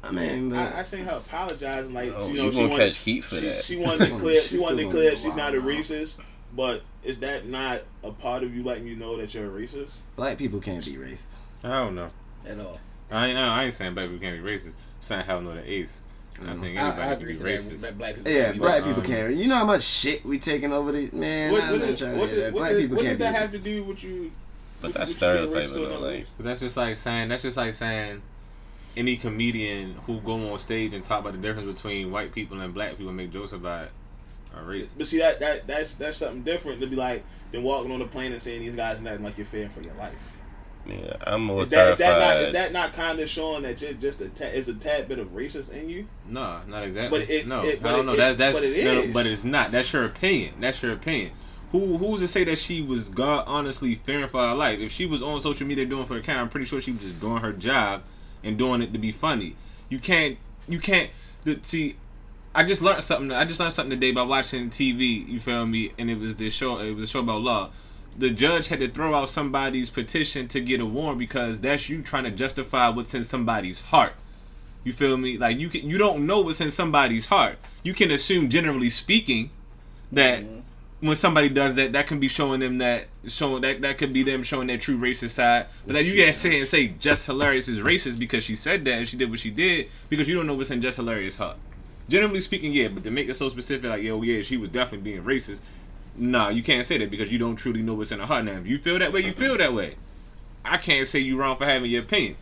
I 0.03 0.12
mean, 0.12 0.51
but 0.51 0.59
I, 0.59 0.79
I 0.79 0.83
seen 0.85 1.05
her 1.07 1.16
apologizing, 1.16 1.92
like 1.92 2.12
Oh, 2.14 2.29
you 2.29 2.35
you 2.35 2.42
know, 2.42 2.51
she 2.51 2.57
gonna 2.59 2.68
wanted, 2.70 2.88
catch 2.90 2.98
heat 2.98 3.24
for 3.24 3.35
she, 3.35 3.46
that. 3.46 3.64
She 3.64 3.77
wanted 3.79 4.09
to 4.09 4.14
clear. 4.18 4.40
She 4.40 4.59
wanted 4.59 4.85
to 4.85 4.88
clear. 4.90 5.16
She's 5.16 5.35
not 5.35 5.55
a 5.55 5.61
racist, 5.61 6.18
but 6.55 6.83
is 7.03 7.18
that 7.18 7.46
not 7.46 7.81
a 8.05 8.12
part 8.12 8.42
of 8.44 8.55
you 8.55 8.62
letting 8.62 8.87
you 8.87 8.94
know 8.96 9.16
that 9.16 9.35
you're 9.35 9.46
a 9.46 9.61
racist? 9.61 9.90
black 10.16 10.38
people 10.38 10.61
can't 10.61 10.85
be 10.85 10.92
racist. 10.92 11.35
I 11.64 11.70
don't 11.85 11.96
know. 11.96 12.11
At 12.48 12.58
all. 12.61 12.80
I 13.11 13.28
ain't, 13.28 13.38
I 13.38 13.64
ain't 13.64 13.74
saying 13.74 13.94
black 13.94 14.06
people 14.06 14.20
can't 14.20 14.42
be 14.42 14.50
racist. 14.50 14.68
I'm 14.68 14.74
saying 15.00 15.24
hell 15.24 15.40
no 15.40 15.54
the 15.54 15.70
ace. 15.70 16.00
I 16.40 16.40
mm-hmm. 16.40 16.61
think 16.62 16.78
I, 16.78 16.82
anybody 16.82 17.02
I 17.02 17.14
can 17.14 17.22
agree 17.22 17.32
be 17.32 17.38
racist. 17.40 17.80
that 17.80 17.98
Black 17.98 18.14
people. 18.14 18.32
Yeah, 18.32 18.52
be 18.52 18.58
black 18.58 18.84
people 18.84 19.02
can't. 19.02 19.34
You 19.34 19.48
know 19.48 19.56
how 19.56 19.64
much 19.64 19.82
shit 19.82 20.24
we 20.24 20.38
taking 20.38 20.72
over 20.72 20.92
the 20.92 21.11
man. 21.12 21.50
What, 21.52 21.62
I'm 21.64 21.70
what, 21.72 21.80
not 21.80 21.87
does- 21.88 21.98
trying 21.98 22.12
to 22.12 22.18
what, 22.18 22.28
hear 22.28 22.37
does- 22.37 22.44
that. 22.44 22.52
what, 22.52 22.61
Black 22.61 22.70
does- 22.72 22.82
people 22.82 22.96
what 22.96 23.04
can't 23.04 23.18
does 23.18 23.28
be 23.28 23.32
that 23.32 23.40
have 23.40 23.50
to 23.50 23.58
do 23.58 23.84
with 23.84 24.04
you? 24.04 24.32
But 24.80 24.94
that's 24.94 25.11
with 25.11 25.22
you 25.22 25.28
being 25.28 25.46
racist 25.46 25.68
stereotyping 25.68 25.88
though. 25.88 26.06
Like? 26.06 26.26
But 26.37 26.44
that's 26.44 26.61
just 26.61 26.76
like 26.76 26.96
saying 26.96 27.28
that's 27.28 27.42
just 27.42 27.56
like 27.56 27.72
saying 27.72 28.22
any 28.96 29.16
comedian 29.16 29.94
who 30.06 30.20
go 30.20 30.52
on 30.52 30.58
stage 30.58 30.94
and 30.94 31.04
talk 31.04 31.20
about 31.20 31.32
the 31.32 31.38
difference 31.38 31.72
between 31.74 32.12
white 32.12 32.32
people 32.32 32.61
and 32.61 32.72
black 32.72 32.90
people 32.90 33.08
and 33.08 33.16
make 33.16 33.32
jokes 33.32 33.52
about 33.52 33.84
it 33.84 33.90
are 34.54 34.62
racist. 34.62 34.94
But 34.96 35.08
see 35.08 35.18
that 35.18 35.40
that 35.40 35.66
that's 35.66 35.94
that's 35.94 36.18
something 36.18 36.42
different 36.42 36.80
to 36.80 36.87
be 36.87 36.94
like 36.94 37.24
than 37.50 37.64
walking 37.64 37.90
on 37.90 37.98
the 37.98 38.06
plane 38.06 38.32
and 38.32 38.40
saying 38.40 38.61
these 38.61 38.76
guys 38.76 39.02
are 39.02 39.08
acting 39.08 39.24
like 39.24 39.37
you're 39.37 39.46
fearing 39.46 39.70
for 39.70 39.80
your 39.80 39.94
life. 39.94 40.32
Yeah, 40.86 41.16
I'm 41.26 41.44
more 41.44 41.62
Is 41.62 41.70
that, 41.70 41.92
is 41.92 41.98
terrified. 41.98 42.20
that 42.20 42.34
not 42.34 42.42
is 42.48 42.52
that 42.52 42.72
not 42.72 42.92
kind 42.92 43.20
of 43.20 43.28
showing 43.28 43.62
that 43.64 43.80
you're 43.82 43.92
just 43.94 44.20
a 44.20 44.28
tad, 44.28 44.54
is 44.54 44.68
a 44.68 44.74
tad 44.74 45.08
bit 45.08 45.18
of 45.18 45.28
racist 45.28 45.70
in 45.72 45.88
you? 45.88 46.06
No, 46.28 46.60
not 46.66 46.84
exactly. 46.84 47.18
But 47.20 47.30
it- 47.30 47.46
no, 47.46 47.62
it- 47.62 47.82
but 47.82 47.88
I 47.88 47.92
don't 47.92 48.00
it- 48.00 48.04
know. 48.06 48.12
it- 48.12 48.16
That's 48.16 48.36
that's 48.38 48.56
but 48.58 48.64
it 48.64 48.84
no, 49.06 49.12
but 49.12 49.26
it's 49.26 49.44
not. 49.44 49.70
That's 49.70 49.92
your 49.92 50.04
opinion. 50.04 50.54
That's 50.60 50.82
your 50.82 50.92
opinion. 50.92 51.32
Who 51.72 51.98
who's 51.98 52.20
to 52.20 52.28
say 52.28 52.44
that 52.44 52.58
she 52.58 52.80
was 52.80 53.08
God 53.10 53.44
honestly 53.46 53.96
fearing 53.96 54.28
for 54.28 54.40
her 54.40 54.54
life? 54.54 54.78
If 54.80 54.90
she 54.92 55.04
was 55.04 55.22
on 55.22 55.40
social 55.42 55.66
media 55.66 55.84
doing 55.84 56.06
for 56.06 56.14
the 56.14 56.20
camera, 56.22 56.42
I'm 56.42 56.48
pretty 56.48 56.64
sure 56.66 56.80
she 56.80 56.92
was 56.92 57.02
just 57.02 57.20
doing 57.20 57.42
her 57.42 57.52
job 57.52 58.02
and 58.42 58.56
doing 58.56 58.80
it 58.80 58.92
to 58.94 58.98
be 58.98 59.12
funny. 59.12 59.56
You 59.90 59.98
can't 59.98 60.38
you 60.68 60.78
can't 60.78 61.10
the, 61.44 61.58
see. 61.62 61.96
I 62.54 62.64
just 62.64 62.80
learned 62.80 63.04
something. 63.04 63.30
I 63.30 63.44
just 63.44 63.60
learned 63.60 63.74
something 63.74 63.90
today 64.00 64.12
by 64.12 64.22
watching 64.22 64.70
TV. 64.70 65.28
You 65.28 65.38
feel 65.38 65.66
me? 65.66 65.92
And 65.98 66.10
it 66.10 66.18
was 66.18 66.36
this 66.36 66.54
show. 66.54 66.78
It 66.78 66.92
was 66.94 67.04
a 67.04 67.06
show 67.06 67.20
about 67.20 67.42
law. 67.42 67.70
The 68.18 68.31
judge 68.31 68.66
had 68.68 68.81
to 68.81 68.88
throw 68.88 69.14
out 69.14 69.28
somebody's 69.28 69.90
petition 69.90 70.48
to 70.48 70.61
get 70.61 70.81
a 70.81 70.87
warrant 70.87 71.18
because 71.20 71.61
that's 71.61 71.88
you 71.88 72.02
trying 72.02 72.24
to 72.24 72.31
justify 72.33 72.88
what's 72.88 73.14
in 73.14 73.22
somebody's 73.22 73.81
heart. 73.81 74.14
You 74.85 74.92
feel 74.92 75.16
me? 75.16 75.38
Like 75.38 75.59
you 75.59 75.68
can 75.68 75.88
you 75.88 75.98
don't 75.98 76.26
know 76.26 76.40
what's 76.40 76.61
in 76.61 76.70
somebody's 76.70 77.26
heart. 77.26 77.59
You 77.85 77.94
can 77.94 78.11
assume 78.11 78.48
generally 78.48 78.90
speaking, 78.90 79.50
that 80.11 80.42
Mhm. 80.42 80.62
when 81.00 81.14
somebody 81.14 81.48
does 81.48 81.74
that, 81.76 81.92
that 81.92 82.07
can 82.07 82.18
be 82.18 82.26
showing 82.28 82.59
them 82.61 82.78
that 82.78 83.07
showing 83.28 83.61
that 83.62 83.83
that 83.83 83.98
could 83.98 84.12
be 84.12 84.22
them 84.24 84.42
showing 84.42 84.66
their 84.66 84.78
true 84.78 84.96
racist 84.98 85.31
side. 85.31 85.66
But 85.87 85.92
that 85.92 86.04
you 86.04 86.14
can't 86.14 86.35
say 86.37 86.59
and 86.59 86.66
say 86.66 86.94
Jess 86.98 87.26
Hilarious 87.26 87.68
is 87.68 87.81
racist 87.81 88.18
because 88.18 88.42
she 88.42 88.57
said 88.57 88.85
that 88.87 88.98
and 88.98 89.09
she 89.09 89.16
did 89.16 89.31
what 89.31 89.38
she 89.38 89.50
did 89.50 89.88
because 90.09 90.28
you 90.28 90.35
don't 90.35 90.46
know 90.46 90.54
what's 90.54 90.70
in 90.70 90.81
Jess 90.81 90.96
Hilarious 90.96 91.37
heart. 91.37 91.57
Generally 92.09 92.40
speaking, 92.40 92.72
yeah, 92.72 92.88
but 92.88 93.04
to 93.04 93.11
make 93.11 93.28
it 93.28 93.35
so 93.35 93.48
specific, 93.50 93.88
like 93.88 94.02
yo, 94.02 94.22
yeah, 94.22 94.40
she 94.42 94.57
was 94.57 94.70
definitely 94.70 95.12
being 95.12 95.22
racist. 95.22 95.61
Nah, 96.18 96.48
you 96.48 96.62
can't 96.62 96.85
say 96.87 96.98
that 96.98 97.11
because 97.11 97.31
you 97.31 97.38
don't 97.38 97.57
truly 97.57 97.83
know 97.83 97.94
what's 97.94 98.12
in 98.12 98.18
her 98.20 98.26
heart. 98.26 98.44
Now, 98.44 98.52
if 98.52 98.66
you 98.66 98.78
feel 98.78 98.98
that 98.98 99.12
way, 99.12 99.20
you 99.20 99.33
feel 99.33 99.57
that 99.57 99.72
way. 99.72 99.94
I 100.64 100.76
can't 100.76 101.07
say 101.07 101.20
you 101.20 101.38
wrong 101.38 101.57
for 101.57 101.64
having 101.64 101.90
your 101.90 102.02
opinion, 102.02 102.37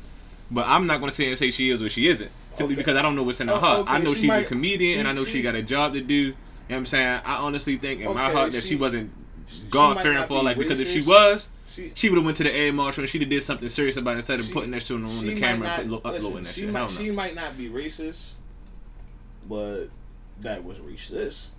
but 0.50 0.66
I'm 0.66 0.86
not 0.86 1.00
gonna 1.00 1.12
say 1.12 1.28
and 1.28 1.36
say 1.38 1.50
she 1.50 1.70
is 1.70 1.82
or 1.82 1.88
she 1.88 2.08
isn't 2.08 2.30
simply 2.52 2.74
Okay. 2.74 2.80
because 2.82 2.96
I 2.96 3.02
don't 3.02 3.14
know 3.14 3.22
what's 3.22 3.40
in 3.40 3.48
her 3.48 3.54
Oh, 3.54 3.58
heart. 3.58 3.80
okay, 3.80 3.90
I 3.92 3.98
know 3.98 4.14
she 4.14 4.22
she's 4.22 4.30
a 4.30 4.36
might- 4.38 4.46
comedian 4.46 5.00
and 5.00 5.08
I 5.08 5.12
know 5.12 5.24
she- 5.24 5.32
she, 5.32 5.42
got 5.42 5.54
a 5.54 5.62
job 5.62 5.92
to 5.94 6.00
do. 6.00 6.14
You 6.14 6.26
know 6.30 6.34
what 6.68 6.76
I'm 6.78 6.86
saying? 6.86 7.20
I 7.24 7.36
honestly 7.36 7.76
think 7.76 8.00
in 8.00 8.12
my 8.14 8.30
heart 8.30 8.52
that 8.52 8.62
she, 8.62 8.70
she- 8.70 8.76
wasn't 8.76 9.10
She 9.46 9.60
fearing 9.70 10.14
not 10.14 10.26
for 10.28 10.38
be 10.40 10.44
life 10.46 10.58
because 10.58 10.80
if 10.80 10.88
she 10.88 11.02
was, 11.02 11.50
She, 11.68 11.92
she 11.94 12.08
would 12.08 12.16
have 12.16 12.24
went 12.24 12.36
to 12.38 12.42
the 12.44 12.52
air 12.52 12.72
marshal 12.72 13.02
and 13.02 13.10
she'd 13.10 13.20
have 13.20 13.30
did 13.30 13.42
something 13.42 13.68
serious 13.68 13.96
about 13.96 14.12
it 14.14 14.16
instead 14.18 14.40
of 14.40 14.46
She- 14.46 14.52
putting 14.52 14.70
that 14.72 14.82
shit 14.82 14.96
on 14.96 15.06
she 15.08 15.34
the 15.34 15.40
camera 15.40 15.68
not- 15.68 15.80
and 15.80 15.90
put, 15.90 16.04
listen, 16.06 16.18
uploading 16.26 16.44
that 16.44 16.54
she 16.54 16.60
shit. 16.62 16.70
Might, 16.72 16.90
she 16.90 17.10
might 17.10 17.34
not 17.34 17.56
be 17.58 17.68
racist, 17.68 18.30
but 19.48 19.86
that 20.40 20.64
was 20.64 20.78
racist. 20.78 21.50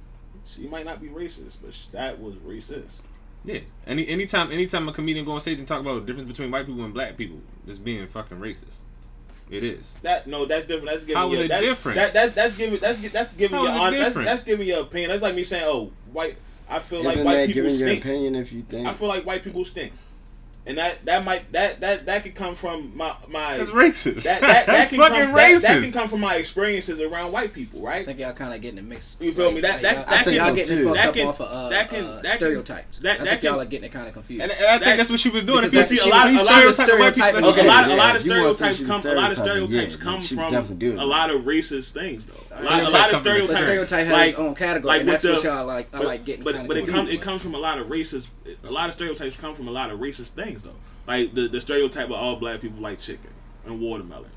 She 0.45 0.67
might 0.67 0.86
not 0.86 1.02
be 1.02 1.08
racist, 1.08 1.58
but 1.62 1.76
that 1.91 2.19
was 2.19 2.36
racist. 2.36 3.02
Yeah. 3.43 3.60
Any 3.86 4.08
anytime 4.08 4.52
anytime 4.52 4.88
a 4.89 4.93
comedian 4.93 5.26
go 5.26 5.34
on 5.34 5.41
stage 5.41 5.60
and 5.60 5.67
talk 5.67 5.80
about 5.82 5.95
the 5.95 6.06
difference 6.06 6.30
between 6.30 6.52
white 6.52 6.65
people 6.65 6.84
and 6.84 6.93
black 6.93 7.17
people, 7.17 7.39
it's 7.65 7.80
being 7.80 8.06
fucking 8.08 8.39
racist. 8.39 8.80
It 9.50 9.63
is. 9.63 9.93
That 10.02 10.28
no, 10.28 10.45
that's 10.45 10.65
different. 10.65 10.88
That's 10.88 11.06
giving 11.06 11.15
How 11.15 11.32
is 11.32 11.39
you, 11.39 11.45
it 11.45 11.47
that, 11.47 11.62
different? 11.62 11.95
That, 11.95 12.13
that 12.13 12.36
that's 12.36 12.58
giving 12.58 12.80
that's 12.80 13.10
that's 13.10 13.32
giving 13.34 13.58
How 13.58 13.63
your 13.63 13.71
is 13.71 13.78
it 13.78 13.80
that's, 13.80 14.06
different? 14.10 14.28
that's 14.28 14.43
giving 14.43 14.67
your 14.67 14.82
opinion. 14.82 15.10
That's 15.12 15.23
like 15.23 15.36
me 15.36 15.43
saying, 15.43 15.63
oh, 15.65 15.91
white. 16.12 16.36
I 16.69 16.80
feel 16.80 17.00
Isn't 17.00 17.23
like 17.23 17.26
white 17.26 17.36
that 17.36 17.47
people 17.47 17.63
giving 17.63 17.80
your 17.80 17.97
opinion 17.97 18.36
if 18.36 18.52
you 18.52 18.62
think? 18.63 18.88
I 18.88 18.91
feel 18.91 19.08
like 19.08 19.26
white 19.26 19.41
people 19.41 19.63
stink, 19.63 19.93
and 20.67 20.77
that 20.77 21.03
that 21.06 21.23
might 21.25 21.51
that 21.53 21.80
that 21.82 22.06
that 22.06 22.23
could 22.23 22.36
come 22.36 22.53
from 22.56 22.95
my 22.95 23.15
my. 23.30 23.58
That's 23.58 23.69
racist. 23.69 24.23
That, 24.23 24.41
that, 24.41 24.41
that 24.41 24.65
That's 24.67 24.89
can 24.89 24.99
fucking 24.99 25.15
come, 25.27 25.36
racist. 25.36 25.62
that, 25.62 25.73
that 25.75 25.84
can 25.84 25.91
come 25.93 26.08
from 26.10 26.19
my 26.19 26.36
experiences 26.36 26.99
around 27.01 27.32
white 27.32 27.53
people, 27.53 27.82
right? 27.82 28.01
I 28.01 28.03
think 28.03 28.19
y'all 28.19 28.34
kind 28.34 28.53
of 28.53 28.62
getting 28.62 28.77
it 28.80 28.84
mixed. 28.84 29.21
You 29.21 29.32
feel 29.34 29.51
me? 29.51 29.62
That- 29.62 29.82
that- 29.82 29.95
y'all, 29.95 30.06
that 30.06 30.23
can- 30.25 30.34
y'all 30.34 30.53
getting 30.56 30.84
fucked 30.84 30.95
that 30.97 31.08
up 31.10 31.15
can- 31.15 31.27
off 31.27 31.41
of 31.41 31.47
uh, 31.51 31.69
that 31.69 31.89
can- 31.89 32.06
uh, 32.06 32.21
that 32.21 32.36
stereotypes. 32.36 32.99
that- 32.99 33.15
I 33.21 33.23
that 33.23 33.27
think 33.30 33.41
can- 33.41 33.51
y'all 33.51 33.62
are 33.62 33.65
getting 33.65 33.86
it 33.86 33.91
kind 33.93 34.08
of 34.08 34.13
confused. 34.13 34.43
and, 34.43 34.51
and 34.51 34.65
I 34.65 34.71
think 34.73 34.84
That- 34.84 34.97
that's 34.97 35.10
what 35.10 35.19
she 35.19 35.30
was 35.30 35.43
doing. 35.43 35.63
If 35.63 35.71
because 35.71 35.89
you 35.91 35.97
see 35.97 36.10
a 36.10 36.12
lot 36.12 36.27
of 36.27 36.34
we 36.34 36.39
a 36.39 36.43
lot 36.43 36.65
of 36.65 36.75
type 36.75 36.89
of 36.89 36.99
white 36.99 37.15
people, 37.15 37.30
stereotyping 37.30 37.43
a 37.43 37.47
lot, 37.67 37.86
a 37.86 37.89
yeah, 37.89 37.95
lot 37.95 38.15
of 38.15 38.25
you 38.25 38.32
want 38.32 38.58
to 38.58 38.63
say 38.65 38.73
stereotypes 38.73 39.03
come. 39.03 39.12
A 39.12 39.15
lot 39.15 39.32
of 39.32 39.38
stereotypes 39.38 39.95
come 39.95 40.21
from 40.21 40.99
a 40.99 41.06
lot 41.06 41.30
of 41.32 41.41
racist 41.43 41.91
things, 41.91 42.25
though. 42.25 42.34
A 42.59 42.63
lot, 42.63 42.83
a 42.83 42.83
lot 42.83 42.85
of 42.85 42.91
come 42.91 42.93
from- 42.93 43.09
But 43.11 43.19
stereotypes. 43.19 43.59
stereotype 43.61 44.05
has 44.07 44.11
like, 44.13 44.29
its 44.29 44.39
own 44.39 44.55
category, 44.55 44.87
like 44.87 45.01
and 45.01 45.09
with 45.09 45.21
that's 45.21 45.35
what 45.35 45.43
y'all 45.43 45.65
like. 45.65 45.93
I 45.93 45.97
but, 45.97 46.07
like 46.07 46.25
getting 46.25 46.43
but, 46.43 46.67
but 46.67 46.77
it 46.77 46.87
comes 46.87 47.11
it 47.11 47.21
comes 47.21 47.41
from 47.41 47.55
a 47.55 47.59
lot 47.59 47.77
of 47.77 47.87
racist. 47.87 48.29
A 48.63 48.71
lot 48.71 48.89
of 48.89 48.93
stereotypes 48.93 49.35
come 49.35 49.55
from 49.55 49.67
a 49.67 49.71
lot 49.71 49.89
of 49.91 49.99
racist 49.99 50.29
things, 50.29 50.63
though. 50.63 50.75
Like 51.07 51.33
the 51.33 51.47
the 51.47 51.59
stereotype 51.59 52.05
of 52.05 52.13
all 52.13 52.35
black 52.37 52.59
people 52.61 52.81
like 52.81 52.99
chicken 52.99 53.31
and 53.65 53.79
watermelon. 53.79 54.31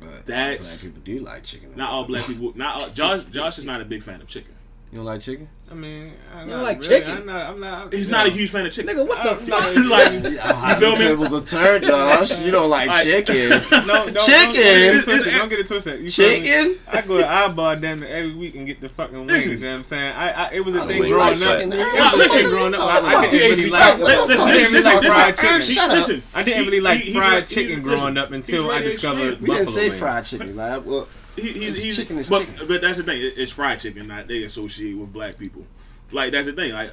But 0.00 0.26
That's- 0.26 0.82
black 0.82 0.94
people 0.94 1.02
do 1.04 1.18
like 1.24 1.44
chicken. 1.44 1.76
Not 1.76 1.90
all 1.90 2.04
black 2.04 2.26
people. 2.26 2.52
Not 2.56 2.82
all, 2.82 2.88
Josh. 2.90 3.22
Josh 3.30 3.58
is 3.58 3.66
not 3.66 3.80
a 3.80 3.84
big 3.84 4.02
fan 4.02 4.20
of 4.20 4.28
chicken. 4.28 4.54
You 4.92 4.98
don't 4.98 5.06
like 5.06 5.22
chicken? 5.22 5.48
I 5.70 5.74
mean, 5.74 6.12
I'm 6.36 6.48
You 6.50 6.54
not 6.56 6.62
like 6.64 6.80
really, 6.82 7.00
chicken? 7.00 7.16
I'm 7.16 7.24
not. 7.24 7.46
I'm 7.46 7.60
not. 7.60 7.94
He's 7.94 8.08
you 8.08 8.12
not 8.12 8.26
a 8.26 8.30
huge 8.30 8.50
fan 8.50 8.66
of 8.66 8.72
chicken. 8.72 8.94
Nigga, 8.94 9.08
what 9.08 9.22
the 9.22 9.30
I'm 9.30 9.36
fuck? 9.38 9.74
not- 9.74 9.88
like, 9.88 10.12
You 10.12 10.74
feel 10.86 10.92
me? 10.92 10.98
tables 10.98 11.32
a 11.32 11.42
turn, 11.42 11.82
Josh. 11.82 12.38
You 12.40 12.50
don't 12.50 12.68
like 12.68 12.88
Like- 12.88 13.02
chicken. 13.02 13.48
No, 13.86 14.04
don't, 14.04 14.18
Chicken? 14.18 14.52
Don't, 14.52 14.52
get 14.52 14.60
it 14.60 15.04
twisted. 15.04 15.14
it's- 15.26 15.38
Don't 15.38 15.48
get 15.48 15.58
it 15.60 15.66
twisted. 15.66 16.00
You 16.02 16.10
chicken? 16.10 16.78
I 16.88 17.00
go 17.00 17.16
to 17.16 17.26
eyeball 17.26 17.76
them 17.76 18.02
every 18.02 18.34
week 18.34 18.54
and 18.54 18.66
get 18.66 18.82
the 18.82 18.90
fucking 18.90 19.26
wings. 19.26 19.46
You 19.46 19.56
know 19.56 19.66
what 19.70 19.74
I'm 19.76 19.82
saying? 19.82 20.12
I, 20.14 20.30
I 20.30 20.50
it 20.52 20.60
was 20.62 20.74
a 20.74 20.82
I 20.82 20.86
thing 20.86 21.00
don't 21.00 21.10
growing 21.10 21.38
like 21.40 21.48
up. 21.48 21.58
chicken. 21.60 21.72
It 21.72 21.78
was 21.78 22.12
a 22.12 22.16
listen, 22.18 22.38
thing 22.42 22.48
growing 22.50 22.74
up. 22.74 22.80
talk 22.80 23.02
I, 23.04 23.14
I 23.16 23.30
didn't 23.30 23.50
really 23.58 23.70
like. 23.70 23.82
talking 23.82 24.02
about 24.02 24.28
Listen, 24.28 24.46
I 24.48 24.52
didn't 24.52 24.72
listen, 24.74 24.92
like 24.92 25.02
listen, 25.02 25.16
fried 25.16 25.28
listen, 25.56 25.74
chicken. 25.74 26.00
Shut 26.02 26.10
up. 26.18 26.22
I 26.34 26.42
didn't 26.42 26.64
really 26.66 26.80
like 26.80 27.00
he- 27.00 27.12
he 27.12 27.18
fried 27.18 27.48
chicken 27.48 27.82
growing 27.82 28.18
up 28.18 28.30
until 28.30 28.66
I 28.70 28.74
ready 28.74 28.84
to 28.84 28.90
discovered 28.90 29.28
explain. 29.32 29.50
We 29.50 29.56
didn't 29.64 29.74
say 29.74 29.88
fried 29.90 30.24
chicken. 30.26 30.54
Like, 30.54 30.84
well, 30.84 31.08
He, 31.36 31.42
he's, 31.42 31.82
he's, 31.82 31.96
chicken 31.96 32.18
is 32.18 32.28
but, 32.28 32.46
chicken. 32.46 32.68
but 32.68 32.82
that's 32.82 32.98
the 32.98 33.04
thing. 33.04 33.18
It's 33.20 33.50
fried 33.50 33.80
chicken 33.80 34.08
that 34.08 34.28
they 34.28 34.42
associate 34.42 34.96
with 34.96 35.12
black 35.12 35.38
people. 35.38 35.64
Like 36.10 36.32
that's 36.32 36.46
the 36.46 36.52
thing. 36.52 36.72
I 36.72 36.90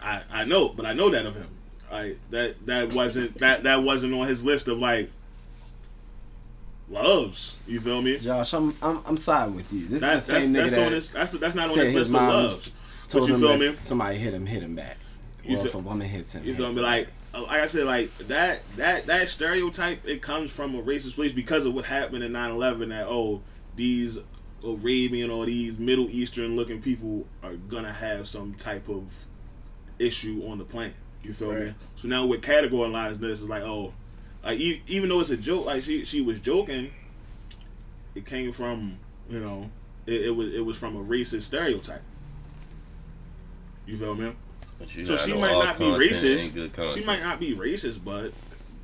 I, 0.00 0.22
I, 0.30 0.44
know, 0.44 0.68
but 0.68 0.86
I 0.86 0.92
know 0.92 1.10
that 1.10 1.26
of 1.26 1.34
him. 1.34 1.48
I 1.90 2.14
that 2.30 2.64
that 2.66 2.92
wasn't 2.92 3.38
that 3.38 3.64
that 3.64 3.82
wasn't 3.82 4.14
on 4.14 4.28
his 4.28 4.44
list 4.44 4.68
of 4.68 4.78
like 4.78 5.10
loves. 6.88 7.56
You 7.66 7.80
feel 7.80 8.02
me? 8.02 8.18
Josh, 8.18 8.52
I'm 8.52 8.76
I'm 8.82 9.00
I'm 9.06 9.16
siding 9.16 9.56
with 9.56 9.72
you. 9.72 9.86
This 9.86 10.00
That's 10.00 10.20
is 10.22 10.26
the 10.26 10.32
that's 10.32 10.44
same 10.44 10.54
nigga 10.54 10.58
that's 10.60 10.74
that 10.74 10.86
on 10.86 10.92
his 10.92 11.12
that's 11.12 11.30
that's 11.32 11.54
not 11.54 11.70
on 11.70 11.76
his 11.78 11.84
his 11.86 11.94
list 11.94 12.14
of 12.14 12.22
loves. 12.22 12.70
But 13.12 13.28
you 13.28 13.36
feel 13.36 13.58
me? 13.58 13.74
somebody 13.74 14.18
hit 14.18 14.32
him, 14.32 14.46
hit 14.46 14.62
him 14.62 14.76
back. 14.76 14.96
You 15.42 15.54
Or 15.54 15.58
feel- 15.58 15.66
if 15.66 15.74
a 15.74 15.78
woman 15.78 16.08
hits 16.08 16.34
him, 16.34 16.44
You 16.44 16.54
feel 16.54 16.72
me? 16.72 16.80
Like 16.80 17.08
uh, 17.34 17.42
like 17.42 17.60
I 17.60 17.66
said, 17.66 17.86
like 17.86 18.16
that 18.28 18.60
that 18.76 19.06
that 19.06 19.28
stereotype 19.28 20.06
it 20.06 20.22
comes 20.22 20.52
from 20.52 20.74
a 20.76 20.82
racist 20.82 21.14
place 21.16 21.32
because 21.32 21.66
of 21.66 21.74
what 21.74 21.84
happened 21.84 22.22
in 22.24 22.32
9-11 22.32 22.88
that 22.90 23.06
oh 23.06 23.40
these 23.76 24.18
Arabian 24.64 25.30
or 25.30 25.46
these 25.46 25.78
Middle 25.78 26.08
Eastern 26.10 26.56
looking 26.56 26.82
people 26.82 27.26
are 27.42 27.54
gonna 27.54 27.92
have 27.92 28.28
some 28.28 28.54
type 28.54 28.88
of 28.88 29.24
issue 29.98 30.42
on 30.46 30.58
the 30.58 30.64
plane. 30.64 30.94
You 31.22 31.32
feel 31.32 31.52
me? 31.52 31.74
So 31.96 32.08
now 32.08 32.26
we're 32.26 32.40
categorizing 32.40 33.18
this 33.18 33.40
is 33.42 33.48
like 33.48 33.62
oh, 33.62 33.92
like 34.42 34.58
even 34.58 35.08
though 35.08 35.20
it's 35.20 35.30
a 35.30 35.36
joke, 35.36 35.66
like 35.66 35.82
she 35.82 36.04
she 36.04 36.20
was 36.20 36.40
joking, 36.40 36.90
it 38.14 38.24
came 38.24 38.52
from 38.52 38.98
you 39.28 39.40
know 39.40 39.70
it, 40.06 40.26
it 40.26 40.30
was 40.30 40.52
it 40.54 40.64
was 40.64 40.78
from 40.78 40.96
a 40.96 41.04
racist 41.04 41.42
stereotype. 41.42 42.02
You 43.86 43.96
feel 43.96 44.14
me? 44.14 44.32
You 44.94 45.04
So 45.04 45.16
she 45.16 45.34
might 45.34 45.52
not 45.52 45.78
be 45.78 45.84
racist. 45.84 46.94
She 46.94 47.04
might 47.04 47.22
not 47.22 47.38
be 47.40 47.54
racist, 47.54 48.02
but 48.04 48.32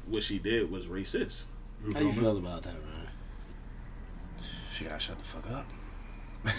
what 0.07 0.23
she 0.23 0.39
did 0.39 0.71
was 0.71 0.87
racist. 0.87 1.45
You 1.87 1.93
How 1.93 2.01
you 2.01 2.13
feel 2.13 2.23
me? 2.23 2.29
feel 2.29 2.37
about 2.39 2.63
that, 2.65 2.75
man? 2.75 2.86
She 4.77 4.85
gotta 4.85 4.99
shut 5.01 5.19
the 5.19 5.25
fuck 5.25 5.51
up. 5.53 5.67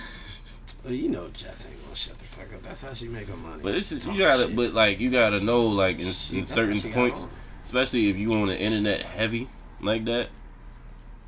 Well, 0.83 0.93
you 0.93 1.09
know 1.09 1.27
Jess 1.29 1.67
ain't 1.69 1.83
gonna 1.83 1.95
shut 1.95 2.17
the 2.17 2.25
fuck 2.25 2.53
up. 2.53 2.63
That's 2.63 2.81
how 2.81 2.93
she 2.93 3.07
make 3.09 3.27
her 3.27 3.35
money. 3.35 3.61
But 3.61 3.75
it's 3.75 3.89
just 3.89 4.07
you 4.07 4.17
gotta, 4.17 4.43
shit. 4.47 4.55
but 4.55 4.73
like 4.73 4.99
you 5.01 5.09
gotta 5.09 5.41
know, 5.41 5.67
like 5.67 5.99
in, 5.99 6.07
Shit, 6.13 6.37
in 6.39 6.45
certain 6.45 6.75
how 6.75 6.79
she 6.81 6.87
got 6.89 6.95
points, 6.95 7.27
especially 7.65 8.09
if 8.09 8.15
you 8.15 8.31
on 8.35 8.47
the 8.47 8.57
internet 8.57 9.01
heavy 9.01 9.49
like 9.81 10.05
that. 10.05 10.29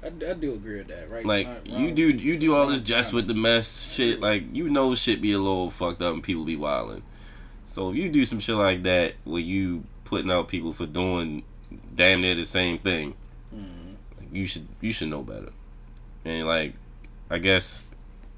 I, 0.02 0.08
I 0.08 0.34
do 0.34 0.54
agree 0.54 0.78
with 0.78 0.88
that, 0.88 1.10
right? 1.12 1.25
Like 1.25 1.47
Not 1.67 1.80
you 1.80 1.91
do, 1.91 2.08
you 2.10 2.38
do 2.38 2.56
all 2.56 2.67
this 2.67 2.80
Right. 2.80 2.88
just 2.88 3.12
with 3.12 3.28
the 3.28 3.34
mess 3.34 3.91
shit. 3.91 4.21
Like 4.21 4.43
you 4.56 4.69
know, 4.69 4.95
shit 4.95 5.19
be 5.21 5.34
a 5.34 5.39
little 5.39 5.69
fucked 5.69 6.02
up 6.02 6.13
and 6.13 6.23
people 6.23 6.45
be 6.45 6.56
wilding. 6.56 7.02
So 7.65 7.89
if 7.89 7.97
you 7.97 8.08
do 8.10 8.23
some 8.23 8.39
shit 8.39 8.56
like 8.56 8.84
that, 8.84 9.15
where 9.25 9.41
you 9.41 9.84
putting 10.06 10.32
out 10.32 10.47
people 10.47 10.71
for 10.71 10.86
doing 10.86 11.43
damn 11.93 12.21
near 12.21 12.36
the 12.36 12.45
same 12.45 12.78
thing, 12.78 13.15
Mhm. 13.54 13.95
like, 14.17 14.30
you 14.32 14.47
should 14.47 14.67
you 14.80 14.93
should 14.93 15.10
know 15.10 15.23
better. 15.23 15.49
And 16.30 16.48
like, 16.48 16.74
I 17.30 17.39
guess 17.39 17.86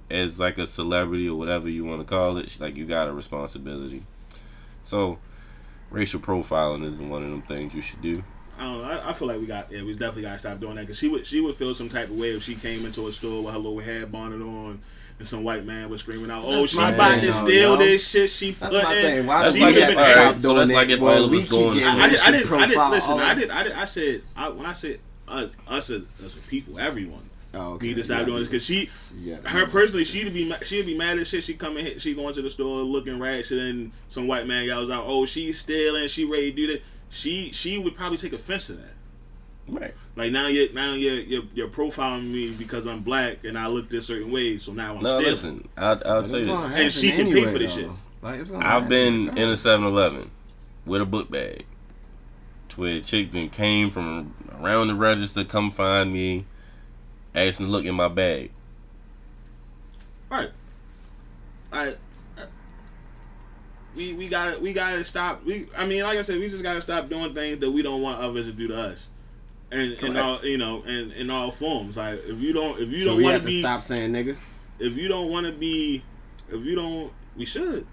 as 0.09 0.39
like 0.39 0.57
a 0.57 0.65
celebrity 0.65 1.27
or 1.27 1.37
whatever 1.37 1.69
you 1.69 1.83
want 1.83 1.99
to 2.01 2.05
call 2.05 2.37
it, 2.37 2.57
like 2.59 2.75
you 2.77 2.85
got 2.85 3.09
a 3.09 3.13
responsibility. 3.13 4.03
So 4.85 5.19
racial 5.89 6.19
profiling 6.21 6.85
isn't 6.85 7.09
one 7.09 7.23
of 7.23 7.29
them 7.29 7.41
things 7.41 7.73
you 7.73 7.81
should 7.81 8.01
do. 8.01 8.21
I 8.57 8.63
don't 8.63 8.81
know. 8.81 8.87
I, 8.87 9.09
I 9.09 9.13
feel 9.13 9.27
like 9.27 9.39
we 9.39 9.45
got 9.45 9.71
yeah, 9.71 9.83
we 9.83 9.91
definitely 9.93 10.21
got 10.23 10.33
to 10.33 10.39
stop 10.39 10.59
doing 10.59 10.75
that 10.75 10.81
because 10.81 10.97
she 10.99 11.09
would 11.09 11.25
she 11.25 11.41
would 11.41 11.55
feel 11.55 11.73
some 11.73 11.89
type 11.89 12.05
of 12.09 12.15
way 12.15 12.29
if 12.29 12.43
she 12.43 12.55
came 12.55 12.85
into 12.85 13.07
a 13.07 13.11
store 13.11 13.43
with 13.43 13.53
her 13.53 13.59
little 13.59 13.79
head 13.79 14.09
bonnet 14.11 14.41
on. 14.41 14.81
And 15.19 15.27
some 15.27 15.43
white 15.43 15.65
man 15.65 15.89
was 15.89 16.01
screaming 16.01 16.31
out, 16.31 16.43
"Oh, 16.45 16.61
That's 16.61 16.71
she 16.71 16.77
my 16.77 16.91
about 16.91 17.21
to 17.21 17.31
steal 17.33 17.77
this 17.77 18.09
shit 18.09 18.29
she 18.29 18.53
put 18.53 18.71
That's 18.71 18.83
my 18.85 18.95
in." 18.95 19.01
thing. 19.01 19.27
Why 19.27 19.43
That's 19.43 19.55
she 19.55 19.61
like 19.61 19.75
have 19.75 19.83
have 19.83 19.95
been- 19.95 20.05
if- 20.05 20.13
stop 20.15 20.35
so 20.37 20.41
doing 20.41 20.57
that's 20.57 20.71
it? 20.71 20.73
like 20.75 20.89
if 20.89 20.99
Well, 20.99 21.17
all 21.17 21.23
of 21.25 21.29
we 21.31 21.37
us 21.37 21.43
keep 21.43 21.51
going- 21.51 21.77
getting 21.77 21.87
I, 21.89 22.03
I, 22.05 22.09
did, 22.09 22.19
I, 22.19 22.31
racial 22.31 22.31
did, 22.31 22.35
I 22.35 22.37
did 22.37 22.47
profile 22.47 22.89
listen. 22.91 23.11
all 23.11 23.19
I 23.19 23.31
of- 23.33 23.39
did. 23.39 23.49
I 23.51 23.63
did. 23.63 23.71
I 23.73 23.85
said 23.85 24.21
I, 24.35 24.49
when 24.49 24.65
I 24.65 24.73
said 24.73 24.99
uh, 25.27 25.47
us 25.67 25.89
as, 25.91 26.03
as 26.25 26.35
people, 26.47 26.79
everyone 26.79 27.29
Oh, 27.53 27.73
okay. 27.73 27.87
need 27.87 27.95
to 27.97 28.03
stop 28.03 28.19
Yeah, 28.19 28.25
doing 28.25 28.39
this 28.39 28.47
because 28.47 28.65
she, 28.65 28.89
yeah. 29.19 29.35
her 29.37 29.65
personally, 29.67 30.05
she'd 30.05 30.33
be 30.33 30.51
she'd 30.63 30.85
be 30.85 30.97
mad 30.97 31.17
as 31.19 31.27
shit. 31.27 31.43
She 31.43 31.53
come 31.55 31.75
in, 31.77 31.85
here- 31.85 31.99
she 31.99 32.13
going 32.15 32.33
to 32.33 32.41
the 32.41 32.49
store 32.49 32.81
looking 32.83 33.19
ratchet, 33.19 33.51
and 33.57 33.59
then 33.61 33.91
some 34.07 34.25
white 34.27 34.47
man 34.47 34.65
yells 34.65 34.89
out, 34.89 35.03
"Oh, 35.05 35.25
she's 35.25 35.59
stealing. 35.59 36.07
She 36.07 36.23
ready 36.25 36.51
to 36.51 36.55
do 36.55 36.67
that." 36.67 36.81
She 37.09 37.51
she 37.51 37.77
would 37.77 37.93
probably 37.95 38.17
take 38.17 38.31
offense 38.33 38.67
to 38.67 38.73
that. 38.73 38.93
Right. 39.67 39.93
Like 40.15 40.31
now 40.31 40.47
you 40.47 40.71
now 40.73 40.93
you're, 40.93 41.15
you're 41.19 41.43
you're 41.53 41.67
profiling 41.67 42.31
me 42.31 42.51
because 42.51 42.85
I'm 42.87 43.01
black 43.01 43.43
and 43.43 43.57
I 43.57 43.67
look 43.67 43.89
this 43.89 44.07
certain 44.07 44.31
way, 44.31 44.57
so 44.57 44.71
now 44.71 44.95
I'm 44.95 45.01
No, 45.03 45.09
stealing. 45.19 45.25
listen. 45.25 45.69
I'll, 45.77 46.01
I'll 46.05 46.23
tell 46.23 46.39
you 46.39 46.45
this. 46.45 46.79
And 46.79 46.91
she 46.91 47.07
happen 47.09 47.25
can 47.25 47.33
pay 47.35 47.45
for 47.51 47.59
this 47.59 47.75
though. 47.75 47.81
shit. 47.81 47.91
Like, 48.21 48.39
it's 48.39 48.51
I've 48.51 48.61
happen 48.61 48.89
been 48.89 49.13
in 49.15 49.29
a 49.29 49.31
regardless. 49.55 49.63
7-Eleven 49.65 50.31
with 50.85 51.01
a 51.01 51.05
book 51.05 51.29
bag. 51.31 51.65
To 52.69 52.79
where 52.81 52.95
a 52.97 53.01
chick 53.01 53.31
then 53.31 53.49
came 53.49 53.89
from 53.89 54.33
around 54.61 54.87
the 54.87 54.95
register, 54.95 55.43
come 55.43 55.69
find 55.71 56.13
me, 56.13 56.45
asking 57.35 57.67
to 57.67 57.71
look 57.71 57.85
in 57.85 57.95
my 57.95 58.07
bag. 58.07 58.51
Right. 60.29 60.49
I, 61.73 61.89
I 62.37 62.43
we 63.95 64.13
we 64.13 64.27
gotta 64.29 64.59
we 64.59 64.73
gotta 64.73 65.03
stop. 65.03 65.43
We 65.45 65.67
I 65.77 65.85
mean, 65.85 66.03
like 66.03 66.17
I 66.17 66.21
said, 66.21 66.39
we 66.39 66.49
just 66.49 66.63
gotta 66.63 66.81
stop 66.81 67.09
doing 67.09 67.33
things 67.33 67.57
that 67.59 67.69
we 67.71 67.81
don't 67.81 68.01
want 68.01 68.19
others 68.21 68.45
to 68.47 68.53
do 68.53 68.67
to 68.69 68.79
us. 68.79 69.09
And 69.71 69.91
in 69.93 69.97
Correct. 69.97 70.17
all 70.17 70.45
you 70.45 70.57
know, 70.57 70.83
and 70.85 71.11
in 71.13 71.29
all 71.29 71.51
forms. 71.51 71.97
Like 71.97 72.19
if 72.25 72.39
you 72.41 72.53
don't 72.53 72.79
if 72.79 72.89
you 72.89 72.99
So 73.05 73.13
don't 73.15 73.23
want 73.23 73.35
to 73.35 73.39
to 73.41 73.45
be 73.45 73.59
stop 73.61 73.81
saying 73.81 74.11
nigga. 74.11 74.35
if 74.79 74.95
you 74.97 75.07
don't 75.07 75.29
want 75.29 75.45
to 75.45 75.51
be 75.53 76.03
if 76.49 76.61
you 76.63 76.75
don't 76.75 77.11
We 77.37 77.45
should. 77.45 77.85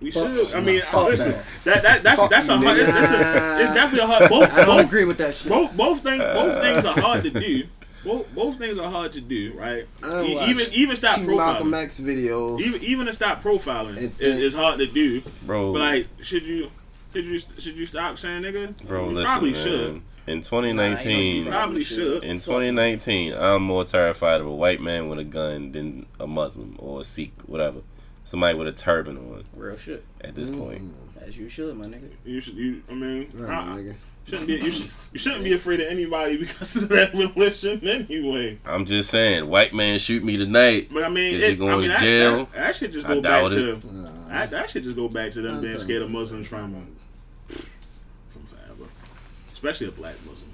We 0.00 0.10
Fuck 0.10 0.30
should. 0.32 0.54
I 0.54 0.60
mean, 0.60 0.80
Fuck 0.82 1.04
listen. 1.04 1.32
that. 1.32 1.44
That 1.64 1.82
that 1.82 2.02
that's 2.02 2.20
Fuck 2.20 2.30
that's 2.30 2.48
a 2.48 2.56
hard. 2.56 2.76
It's, 2.78 2.88
it's, 2.88 3.10
a, 3.12 3.60
it's 3.62 3.72
definitely 3.74 4.00
a 4.00 4.06
hard. 4.06 4.28
Both 4.30 4.52
I 4.52 4.56
don't 4.64 4.76
both, 4.78 4.86
agree 4.86 5.04
with 5.04 5.18
that 5.18 5.34
shit. 5.34 5.48
both 5.50 5.76
both 5.76 6.02
things 6.02 6.22
both 6.22 6.60
things 6.62 6.84
are 6.84 7.00
hard 7.00 7.22
to 7.24 7.30
do. 7.30 7.64
Both 8.04 8.34
both 8.34 8.58
things 8.58 8.78
are 8.78 8.90
hard 8.90 9.12
to 9.12 9.20
do, 9.20 9.52
right? 9.56 9.86
I 10.02 10.22
even 10.48 10.66
even 10.72 10.96
stop 10.96 11.18
two 11.20 11.36
Malcolm 11.36 11.68
profiling. 11.70 11.82
X 11.84 12.00
videos. 12.00 12.60
Even 12.60 12.82
even 12.82 13.06
to 13.06 13.12
stop 13.12 13.42
profiling 13.42 13.96
And 13.96 14.12
is, 14.20 14.42
is 14.42 14.54
hard 14.54 14.78
to 14.80 14.86
do. 14.86 15.22
bro. 15.42 15.72
But 15.72 15.80
like, 15.80 16.06
should 16.20 16.44
you 16.44 16.70
should 17.12 17.26
you 17.26 17.38
should 17.38 17.76
you 17.76 17.86
stop 17.86 18.18
saying 18.18 18.42
nigga? 18.42 18.76
bro, 18.86 19.08
you 19.08 19.14
listen, 19.14 19.24
probably 19.26 19.52
man. 19.52 19.62
should. 19.62 20.02
In 20.24 20.40
2019, 20.40 21.46
you 21.46 21.50
Probably 21.50 21.82
should. 21.82 22.22
in 22.22 22.36
2019, 22.38 23.32
I'm 23.34 23.62
more 23.64 23.84
terrified 23.84 24.40
of 24.40 24.46
a 24.46 24.54
white 24.54 24.80
man 24.80 25.08
with 25.08 25.18
a 25.18 25.24
gun 25.24 25.72
than 25.72 26.06
a 26.20 26.28
Muslim 26.28 26.76
or 26.78 27.00
a 27.00 27.04
Sikh, 27.04 27.32
whatever. 27.46 27.80
Somebody 28.22 28.56
with 28.56 28.68
a 28.68 28.72
turban 28.72 29.16
on 29.16 29.42
Real 29.56 29.76
shit. 29.76 30.04
at 30.20 30.36
this 30.36 30.50
mm. 30.50 30.58
point. 30.60 30.94
As 31.20 31.36
you 31.36 31.48
should, 31.48 31.76
my 31.76 31.86
nigga. 31.86 32.08
You 32.24 32.40
should. 32.40 32.54
You. 32.54 32.82
I 32.88 32.94
mean, 32.94 33.30
Right, 33.34 33.50
I- 33.50 33.64
my 33.66 33.76
nigga. 33.80 33.94
Shouldn't 34.26 34.46
be. 34.46 34.54
You 34.54 34.70
should. 34.70 34.90
You 35.12 35.18
shouldn't 35.18 35.44
be 35.44 35.52
afraid 35.52 35.80
of 35.80 35.88
anybody 35.88 36.36
because 36.40 36.76
of 36.76 36.88
that 36.90 37.12
religion 37.14 37.86
anyway. 37.86 38.58
I'm 38.64 38.84
just 38.84 39.10
saying, 39.10 39.46
white 39.48 39.74
man 39.74 39.98
shoot 39.98 40.24
me 40.24 40.36
tonight. 40.36 40.88
But 40.92 41.04
I 41.04 41.08
mean, 41.08 41.34
Is 41.34 41.42
it, 41.42 41.50
he 41.50 41.56
going 41.56 41.72
I 41.72 41.76
mean, 41.76 41.82
to 41.82 41.88
that, 41.88 42.00
jail? 42.00 42.36
That, 42.46 42.52
that 42.52 42.76
should 42.76 42.92
just 42.92 43.06
I 43.06 43.14
go 43.14 43.20
back 43.22 43.42
doubt 43.42 43.52
to. 43.52 43.72
it. 43.74 44.28
That, 44.28 44.50
that 44.50 44.70
should 44.70 44.82
just 44.84 44.96
go 44.96 45.08
back 45.08 45.30
to 45.32 45.42
them 45.42 45.60
being 45.60 45.76
scared 45.78 46.02
of 46.02 46.10
Muslims 46.10 46.48
son. 46.48 46.72
from 47.48 47.66
from 48.30 48.44
forever, 48.44 48.90
especially 49.52 49.88
a 49.88 49.92
black 49.92 50.14
Muslim. 50.26 50.48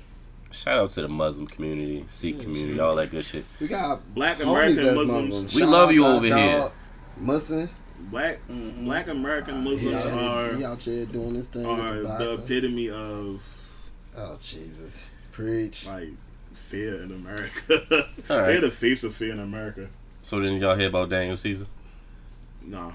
Shout 0.51 0.79
out 0.79 0.89
to 0.91 1.03
the 1.03 1.09
Muslim 1.09 1.47
community, 1.47 2.05
Sikh 2.11 2.41
community, 2.41 2.81
all 2.81 2.97
that 2.97 3.11
good 3.11 3.25
shit. 3.25 3.45
We 3.61 3.69
got 3.69 4.01
Black 4.15 4.43
American 4.43 4.95
Muslims. 4.95 5.29
Muslims. 5.29 5.55
We 5.55 5.61
Shout 5.61 5.71
love 5.71 5.93
you 5.93 6.05
over 6.07 6.29
dog 6.29 6.39
here. 6.39 6.71
Muslim. 7.19 7.69
Black 8.11 8.39
Mhm. 8.49 8.85
Black 8.85 9.09
American 9.09 9.63
He 9.63 9.71
Muslims 9.71 10.05
out, 10.07 10.13
are 10.23 10.55
he 10.55 10.65
out 10.65 10.83
here 10.83 11.05
doing 11.05 11.35
this 11.35 11.47
thing. 11.49 11.67
are 11.67 11.97
the 11.97 12.03
the 12.19 12.35
epitome 12.35 12.89
of 12.91 13.43
Oh 14.21 14.37
Jesus, 14.41 15.09
preach. 15.33 15.87
like 15.87 16.09
fear 16.53 17.03
in 17.03 17.13
America. 17.13 17.79
All 18.31 18.39
right. 18.41 18.47
They're 18.49 18.61
the 18.63 18.71
face 18.71 19.05
of 19.05 19.15
fear 19.15 19.33
in 19.33 19.39
America. 19.41 19.89
So 20.23 20.41
then 20.41 20.61
y'all 20.61 20.75
hear 20.77 20.89
about 20.89 21.09
Daniel 21.09 21.37
Caesar? 21.37 21.67
Nah, 22.63 22.93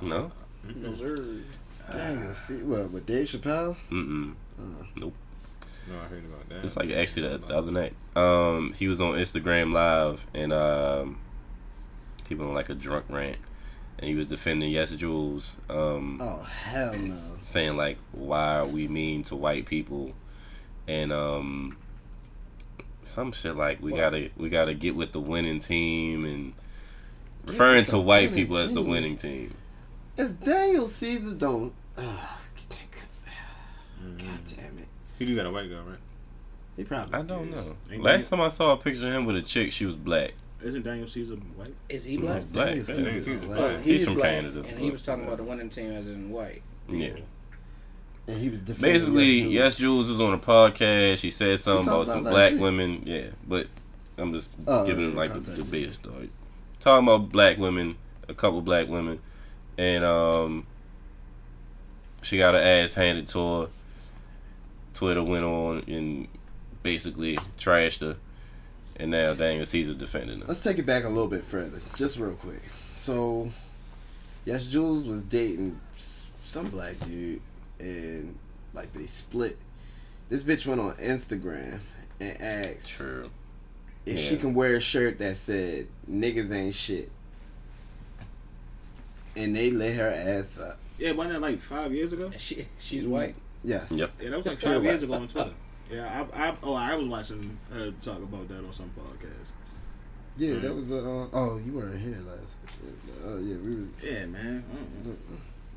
No. 0.00 0.32
No, 0.76 0.92
sir. 0.94 1.16
Dang, 1.92 2.32
see 2.32 2.62
what 2.62 2.90
with 2.90 3.06
Dave 3.06 3.26
Chappelle? 3.28 3.76
Mm-mm. 3.90 4.34
No, 4.96 5.12
I 5.90 6.06
heard 6.06 6.24
about 6.24 6.48
that. 6.48 6.64
It's 6.64 6.76
like 6.76 6.90
actually 6.90 7.28
the, 7.28 7.38
the 7.38 7.56
other 7.56 7.70
night. 7.70 7.92
Um, 8.16 8.72
he 8.72 8.88
was 8.88 9.00
on 9.00 9.14
Instagram 9.14 9.72
Live 9.72 10.26
and 10.34 10.52
um, 10.52 11.18
he 12.26 12.34
went 12.34 12.48
on 12.48 12.54
like 12.54 12.70
a 12.70 12.74
drunk 12.74 13.04
rant, 13.10 13.36
and 13.98 14.08
he 14.08 14.14
was 14.14 14.26
defending 14.26 14.72
YesJulz, 14.72 15.56
um, 15.68 16.18
Oh 16.22 16.42
hell 16.42 16.96
no. 16.96 17.18
saying 17.42 17.76
like, 17.76 17.98
"Why 18.12 18.56
are 18.60 18.66
we 18.66 18.88
mean 18.88 19.22
to 19.24 19.36
white 19.36 19.66
people?" 19.66 20.14
And 20.88 21.12
um, 21.12 21.76
some 23.02 23.32
shit 23.32 23.56
like 23.56 23.80
we 23.82 23.92
What? 23.92 23.98
gotta 24.00 24.30
we 24.36 24.48
gotta 24.48 24.74
get 24.74 24.94
with 24.96 25.12
the 25.12 25.20
winning 25.20 25.58
team 25.58 26.24
and 26.24 26.52
Get 27.46 27.52
referring 27.52 27.84
to 27.86 27.98
white 27.98 28.30
winning 28.30 28.34
people 28.44 28.56
as 28.58 28.72
the 28.74 28.82
winning 28.82 29.16
team. 29.16 29.54
If 30.16 30.40
Daniel 30.42 30.88
Caesar 30.88 31.34
don't, 31.34 31.72
Mm. 34.02 34.18
God 34.18 34.40
damn 34.56 34.78
it, 34.78 34.88
He 35.18 35.24
do 35.26 35.34
got 35.36 35.46
a 35.46 35.50
white 35.50 35.68
girl, 35.68 35.82
right? 35.84 35.98
he 36.76 36.84
probably. 36.84 37.14
I 37.14 37.22
don't 37.22 37.46
did. 37.50 37.54
know. 37.56 37.76
Ain't 37.90 38.02
Last 38.02 38.28
time 38.30 38.40
I 38.40 38.48
saw 38.48 38.72
a 38.72 38.76
picture 38.76 39.06
of 39.06 39.12
him 39.14 39.24
with 39.26 39.36
a 39.36 39.42
chick, 39.42 39.72
she 39.72 39.86
was 39.86 39.94
black. 39.94 40.32
isn't 40.62 40.82
Daniel 40.82 41.06
Caesar 41.06 41.34
white? 41.34 41.74
Is 41.88 42.04
he 42.04 42.16
black? 42.16 42.44
Black. 42.52 42.66
Daniel 42.68 42.84
black. 42.84 42.96
Caesar, 42.96 43.22
Caesar. 43.22 43.46
black. 43.46 43.58
Oh, 43.60 43.76
He's 43.78 43.84
he's, 43.84 44.04
from 44.04 44.14
black, 44.14 44.30
Canada, 44.30 44.64
and 44.68 44.78
he 44.78 44.90
was 44.90 45.02
talking 45.02 45.24
about 45.24 45.36
the 45.38 45.44
winning 45.44 45.68
team 45.70 45.92
as 45.92 46.08
in 46.08 46.30
white. 46.30 46.62
Yeah. 46.88 47.10
And 48.26 48.36
he 48.40 48.48
was 48.48 48.60
defending 48.60 48.92
Basically, 48.92 49.40
Jules. 49.42 49.52
yes, 49.54 49.76
Jules 49.76 50.08
was 50.08 50.20
on 50.20 50.32
a 50.34 50.38
podcast. 50.38 51.18
She 51.18 51.30
said 51.30 51.58
something 51.60 51.84
talked 51.84 52.08
about 52.08 52.14
some 52.14 52.24
black 52.24 52.52
week. 52.52 52.62
women. 52.62 53.02
Yeah, 53.06 53.26
but 53.46 53.66
I'm 54.18 54.32
just 54.32 54.50
Oh, 54.66 54.86
giving 54.86 55.04
yeah, 55.04 55.10
him 55.10 55.16
like 55.16 55.28
the, 55.30 55.34
context, 55.36 55.56
the 55.58 55.64
yeah. 55.64 55.70
biggest 55.70 55.98
story. 56.02 56.30
Talking 56.80 57.06
about 57.08 57.30
black 57.30 57.58
women, 57.58 57.96
a 58.28 58.34
couple 58.34 58.60
black 58.62 58.88
women, 58.88 59.20
and 59.78 60.04
um, 60.04 60.66
she 62.22 62.38
got 62.38 62.54
her 62.54 62.60
ass 62.60 62.94
handed 62.94 63.26
to 63.28 63.60
her. 63.62 63.68
Twitter 64.94 65.22
went 65.22 65.44
on 65.44 65.82
and 65.88 66.28
basically 66.82 67.36
trashed 67.58 68.00
her, 68.00 68.16
and 69.00 69.10
now 69.10 69.34
Daniel 69.34 69.66
Caesar 69.66 69.94
defending 69.94 70.40
her. 70.40 70.46
Let's 70.46 70.62
take 70.62 70.78
it 70.78 70.86
back 70.86 71.04
a 71.04 71.08
little 71.08 71.28
bit 71.28 71.42
further, 71.42 71.80
just 71.96 72.18
real 72.18 72.34
quick. 72.34 72.62
So, 72.94 73.50
yes, 74.44 74.66
Jules 74.68 75.04
was 75.04 75.24
dating 75.24 75.80
some 76.44 76.68
black 76.68 76.94
dude, 77.06 77.40
and 77.78 78.38
like 78.72 78.92
they 78.92 79.06
split. 79.06 79.56
This 80.28 80.42
bitch 80.42 80.66
went 80.66 80.80
on 80.80 80.94
Instagram 80.94 81.80
and 82.20 82.40
asked 82.40 82.88
True. 82.88 83.30
if 84.06 84.16
Yeah. 84.16 84.22
she 84.22 84.36
can 84.36 84.54
wear 84.54 84.76
a 84.76 84.80
shirt 84.80 85.18
that 85.18 85.36
said 85.36 85.88
"niggas 86.10 86.50
ain't 86.52 86.74
shit," 86.74 87.10
and 89.36 89.54
they 89.54 89.70
lit 89.70 89.96
her 89.96 90.08
ass 90.10 90.58
up. 90.58 90.78
Yeah, 90.98 91.12
wasn't 91.12 91.34
that 91.34 91.40
like 91.40 91.58
five 91.60 91.92
years 91.92 92.12
ago? 92.12 92.30
She, 92.36 92.66
she's 92.78 93.06
white. 93.06 93.34
Yes. 93.64 93.90
Yep. 93.90 94.10
Yeah, 94.20 94.30
that 94.30 94.36
was 94.36 94.46
like 94.46 94.58
Sure, 94.58 94.74
five 94.74 94.84
years 94.84 95.02
ago 95.02 95.14
on 95.14 95.28
Twitter. 95.28 95.50
Yeah, 95.90 96.26
I, 96.34 96.48
I 96.48 96.54
oh 96.62 96.74
I 96.74 96.94
was 96.94 97.06
watching 97.06 97.58
her 97.72 97.90
talk 98.02 98.18
about 98.18 98.48
that 98.48 98.58
on 98.64 98.72
some 98.72 98.90
podcast. 98.96 99.52
Yeah, 100.36 100.58
that 100.60 100.74
was 100.74 100.86
the. 100.86 100.98
Uh, 100.98 101.28
oh, 101.32 101.60
you 101.64 101.72
weren't 101.72 102.00
here 102.00 102.18
last. 102.26 102.56
Oh 103.24 103.38
yeah, 103.38 103.56
we 103.56 103.76
was. 103.76 103.86
Yeah, 104.02 104.26
man. 104.26 104.64
Mm-mm. 105.06 105.16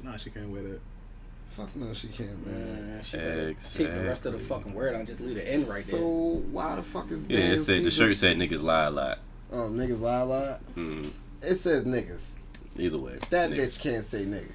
Nah, 0.04 0.18
she 0.18 0.30
can't 0.30 0.50
wear 0.50 0.64
that. 0.64 0.80
Fuck 1.50 1.76
no, 1.76 1.94
she 1.94 2.08
can't, 2.10 2.46
man. 2.46 2.88
Man, 2.94 3.04
she 3.04 3.18
better 3.18 3.54
take 3.54 3.94
the 3.94 4.04
rest 4.04 4.26
of 4.26 4.34
the 4.34 4.40
fucking 4.40 4.74
word 4.74 4.94
and 4.94 5.08
just 5.08 5.22
leave 5.22 5.36
the 5.36 5.52
end 5.52 5.68
right 5.68 5.84
there. 5.84 6.00
So 6.00 6.44
why 6.52 6.76
the 6.76 6.84
fuck 6.84 7.10
is 7.10 7.26
that? 7.26 7.34
Yeah, 7.34 7.40
it 7.54 7.58
said 7.58 7.84
the 7.84 7.90
shirt 7.92 8.16
said 8.18 8.38
niggas 8.38 8.62
lie 8.62 8.84
a 8.86 8.92
lot. 8.92 9.20
Oh, 9.52 9.70
niggas 9.72 10.00
lie 10.00 10.20
a 10.20 10.26
lot. 10.26 10.76
Mm, 10.76 11.12
It 11.42 11.60
says 11.60 11.86
niggas. 11.86 12.34
either 12.78 12.98
way. 12.98 13.18
That 13.32 13.50
niggas. 13.52 13.58
bitch 13.58 13.82
can't 13.82 14.06
say 14.06 14.26
nigga. 14.26 14.52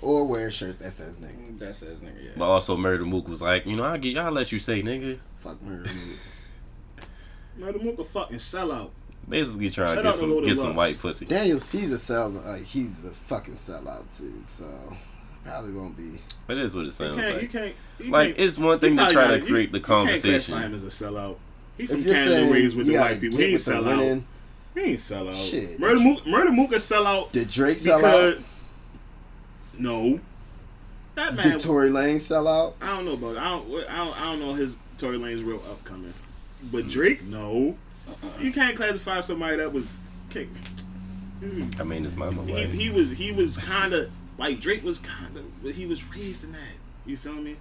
Or 0.00 0.24
wear 0.26 0.46
a 0.46 0.50
shirt 0.50 0.78
that 0.78 0.92
says 0.92 1.14
nigga. 1.16 1.58
That 1.58 1.74
says 1.74 1.98
nigga, 1.98 2.24
yeah. 2.24 2.30
But 2.36 2.46
also, 2.48 2.76
Murda 2.76 3.06
Mook 3.06 3.28
was 3.28 3.42
like, 3.42 3.66
you 3.66 3.76
know, 3.76 3.84
I'll, 3.84 3.98
get, 3.98 4.16
I'll 4.16 4.30
let 4.32 4.52
you 4.52 4.58
say 4.58 4.82
nigga. 4.82 5.18
Fuck 5.38 5.60
murder. 5.62 5.90
Mook. 7.58 7.74
Murda 7.74 7.82
Mook 7.82 7.98
a 7.98 8.04
fucking 8.04 8.38
sellout. 8.38 8.90
Basically 9.28 9.70
trying 9.70 9.96
Shout 9.96 10.04
to 10.04 10.08
out 10.08 10.12
get 10.12 10.12
to 10.14 10.18
some 10.20 10.30
Loaded 10.30 10.46
get 10.46 10.56
some 10.56 10.76
white 10.76 10.98
pussy. 11.00 11.26
Daniel 11.26 11.58
Caesar 11.58 11.98
sells 11.98 12.34
like 12.34 12.62
he's 12.62 13.04
a 13.04 13.10
fucking 13.10 13.56
sellout 13.56 14.04
too, 14.16 14.40
so 14.44 14.64
probably 15.46 15.72
won't 15.72 15.96
be. 15.96 16.20
But 16.46 16.58
it 16.58 16.64
is 16.64 16.74
what 16.74 16.86
it 16.86 16.92
sounds 16.92 17.18
can't, 17.20 17.34
you 17.34 17.40
like. 17.40 17.50
can't, 17.52 17.74
you 17.98 18.10
Like 18.10 18.28
can't, 18.36 18.40
it's 18.40 18.58
one 18.58 18.78
thing 18.78 18.96
to 18.96 19.02
try 19.04 19.12
gotta- 19.12 19.38
to 19.40 19.44
you- 19.44 19.50
create 19.52 19.72
the 19.72 19.78
You 19.78 19.84
can't 19.84 20.22
classify 20.22 20.60
him 20.60 20.74
as 20.74 20.84
a 20.84 20.88
sellout. 20.88 21.36
He 21.76 21.84
If 21.84 21.90
from 21.90 22.00
you're 22.02 22.14
Canada 22.14 22.34
saying 22.36 22.52
raised 22.52 22.76
with 22.76 22.86
the 22.86 22.96
white 22.98 23.20
people. 23.20 23.38
get 23.38 23.46
He 23.48 23.52
ain't 23.52 23.52
with 23.54 23.64
the 23.64 23.70
sell 23.72 23.88
out. 23.88 23.98
winning, 23.98 24.26
He 24.74 24.80
ain't 24.82 25.00
sell 25.00 25.28
out. 25.28 25.36
Shit. 25.36 25.78
Murda 25.80 26.02
Mook, 26.02 26.24
Murda 26.24 26.54
Mook 26.54 26.72
a 26.72 26.80
sell 26.80 27.06
out 27.06 27.32
Did 27.32 27.48
Drake 27.50 27.78
sell 27.78 28.04
out? 28.04 28.36
no, 29.78 30.20
that 31.14 31.34
man. 31.34 31.48
Did 31.50 31.60
Tory 31.60 31.90
Lanez 31.90 32.22
sell 32.22 32.46
out? 32.48 32.76
I 32.80 32.88
don't 32.88 33.04
know 33.04 33.12
about. 33.14 33.36
I 33.36 33.48
don't. 33.50 33.90
I 33.90 33.96
don't. 34.04 34.20
I 34.20 34.24
don't 34.24 34.40
know 34.40 34.54
his 34.54 34.76
Tory 34.98 35.18
Lane's 35.18 35.42
real 35.42 35.62
upcoming. 35.70 36.14
But 36.72 36.88
Drake, 36.88 37.22
no. 37.24 37.76
You 38.40 38.52
can't 38.52 38.76
classify 38.76 39.20
somebody 39.20 39.56
that 39.56 39.72
was. 39.72 39.86
Can't, 40.30 40.48
I 41.78 41.84
mean, 41.84 42.04
it's 42.04 42.16
my 42.16 42.30
he, 42.30 42.64
he 42.66 42.90
was 42.90 43.10
he 43.10 43.32
was 43.32 43.56
kind 43.58 43.92
of 43.92 44.10
like 44.38 44.60
Drake 44.60 44.84
was 44.84 44.98
kind 44.98 45.36
of 45.36 45.62
but 45.62 45.72
he 45.72 45.86
was 45.86 46.04
raised 46.10 46.44
in 46.44 46.52
that. 46.52 46.76
You 47.04 47.16
feel 47.16 47.34
me? 47.34 47.56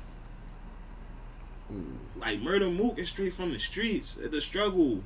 Mm. 1.71 1.97
Like 2.17 2.41
Murda 2.41 2.73
Mook 2.75 2.99
is 2.99 3.09
straight 3.09 3.33
from 3.33 3.51
the 3.51 3.59
streets, 3.59 4.17
uh, 4.23 4.27
the 4.29 4.41
struggle, 4.41 5.01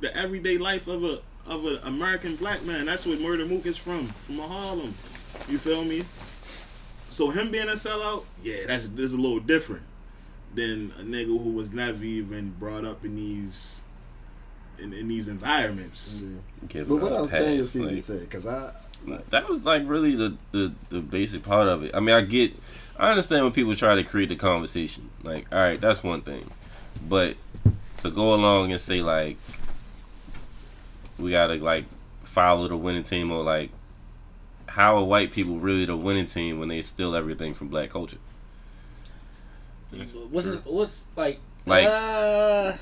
the 0.00 0.14
everyday 0.16 0.58
life 0.58 0.86
of 0.88 1.04
a 1.04 1.20
of 1.46 1.64
an 1.64 1.78
American 1.84 2.36
black 2.36 2.62
man. 2.64 2.86
That's 2.86 3.06
where 3.06 3.16
Murda 3.16 3.48
Mook 3.48 3.66
is 3.66 3.76
from, 3.78 4.08
from 4.08 4.40
a 4.40 4.46
Harlem. 4.46 4.94
You 5.48 5.58
feel 5.58 5.84
me? 5.84 6.04
So 7.08 7.30
him 7.30 7.50
being 7.50 7.68
a 7.68 7.72
sellout, 7.72 8.24
yeah, 8.42 8.66
that's 8.66 8.88
this 8.90 9.06
is 9.06 9.12
a 9.14 9.16
little 9.20 9.40
different 9.40 9.82
than 10.54 10.92
a 10.98 11.02
nigga 11.02 11.26
who 11.42 11.50
was 11.50 11.70
never 11.72 12.02
even 12.04 12.50
brought 12.58 12.84
up 12.84 13.04
in 13.04 13.16
these 13.16 13.82
in, 14.78 14.92
in 14.92 15.08
these 15.08 15.28
environments. 15.28 16.20
Mm. 16.20 16.40
Give 16.68 16.88
But 16.88 16.94
him 16.96 17.00
what 17.00 17.12
a 17.12 17.16
else 17.16 17.30
pass, 17.30 17.40
Daniel 17.42 17.64
Caesar 17.64 17.86
like- 17.94 18.02
said? 18.02 18.20
Because 18.20 18.46
I 18.46 18.64
like, 18.64 18.74
that 19.30 19.48
was 19.48 19.64
like 19.64 19.82
really 19.86 20.14
the, 20.16 20.36
the 20.52 20.72
the 20.88 21.00
basic 21.00 21.42
part 21.42 21.68
of 21.68 21.82
it. 21.82 21.92
I 21.94 22.00
mean, 22.00 22.14
I 22.14 22.22
get, 22.22 22.52
I 22.98 23.10
understand 23.10 23.44
when 23.44 23.52
people 23.52 23.74
try 23.74 23.94
to 23.94 24.02
create 24.02 24.28
the 24.28 24.36
conversation. 24.36 25.10
Like, 25.22 25.46
all 25.52 25.58
right, 25.58 25.80
that's 25.80 26.02
one 26.02 26.22
thing, 26.22 26.50
but 27.08 27.36
to 27.98 28.10
go 28.10 28.34
along 28.34 28.72
and 28.72 28.80
say 28.80 29.00
like, 29.02 29.36
we 31.18 31.30
gotta 31.30 31.54
like 31.54 31.84
follow 32.24 32.68
the 32.68 32.76
winning 32.76 33.02
team 33.02 33.30
or 33.30 33.42
like, 33.42 33.70
how 34.66 34.96
are 34.96 35.04
white 35.04 35.32
people 35.32 35.56
really 35.56 35.84
the 35.86 35.96
winning 35.96 36.26
team 36.26 36.58
when 36.58 36.68
they 36.68 36.82
steal 36.82 37.14
everything 37.14 37.54
from 37.54 37.68
black 37.68 37.90
culture? 37.90 38.18
What's 40.30 40.56
what's 40.64 41.04
like 41.14 41.38
Like, 41.64 41.86
uh, 41.86 42.72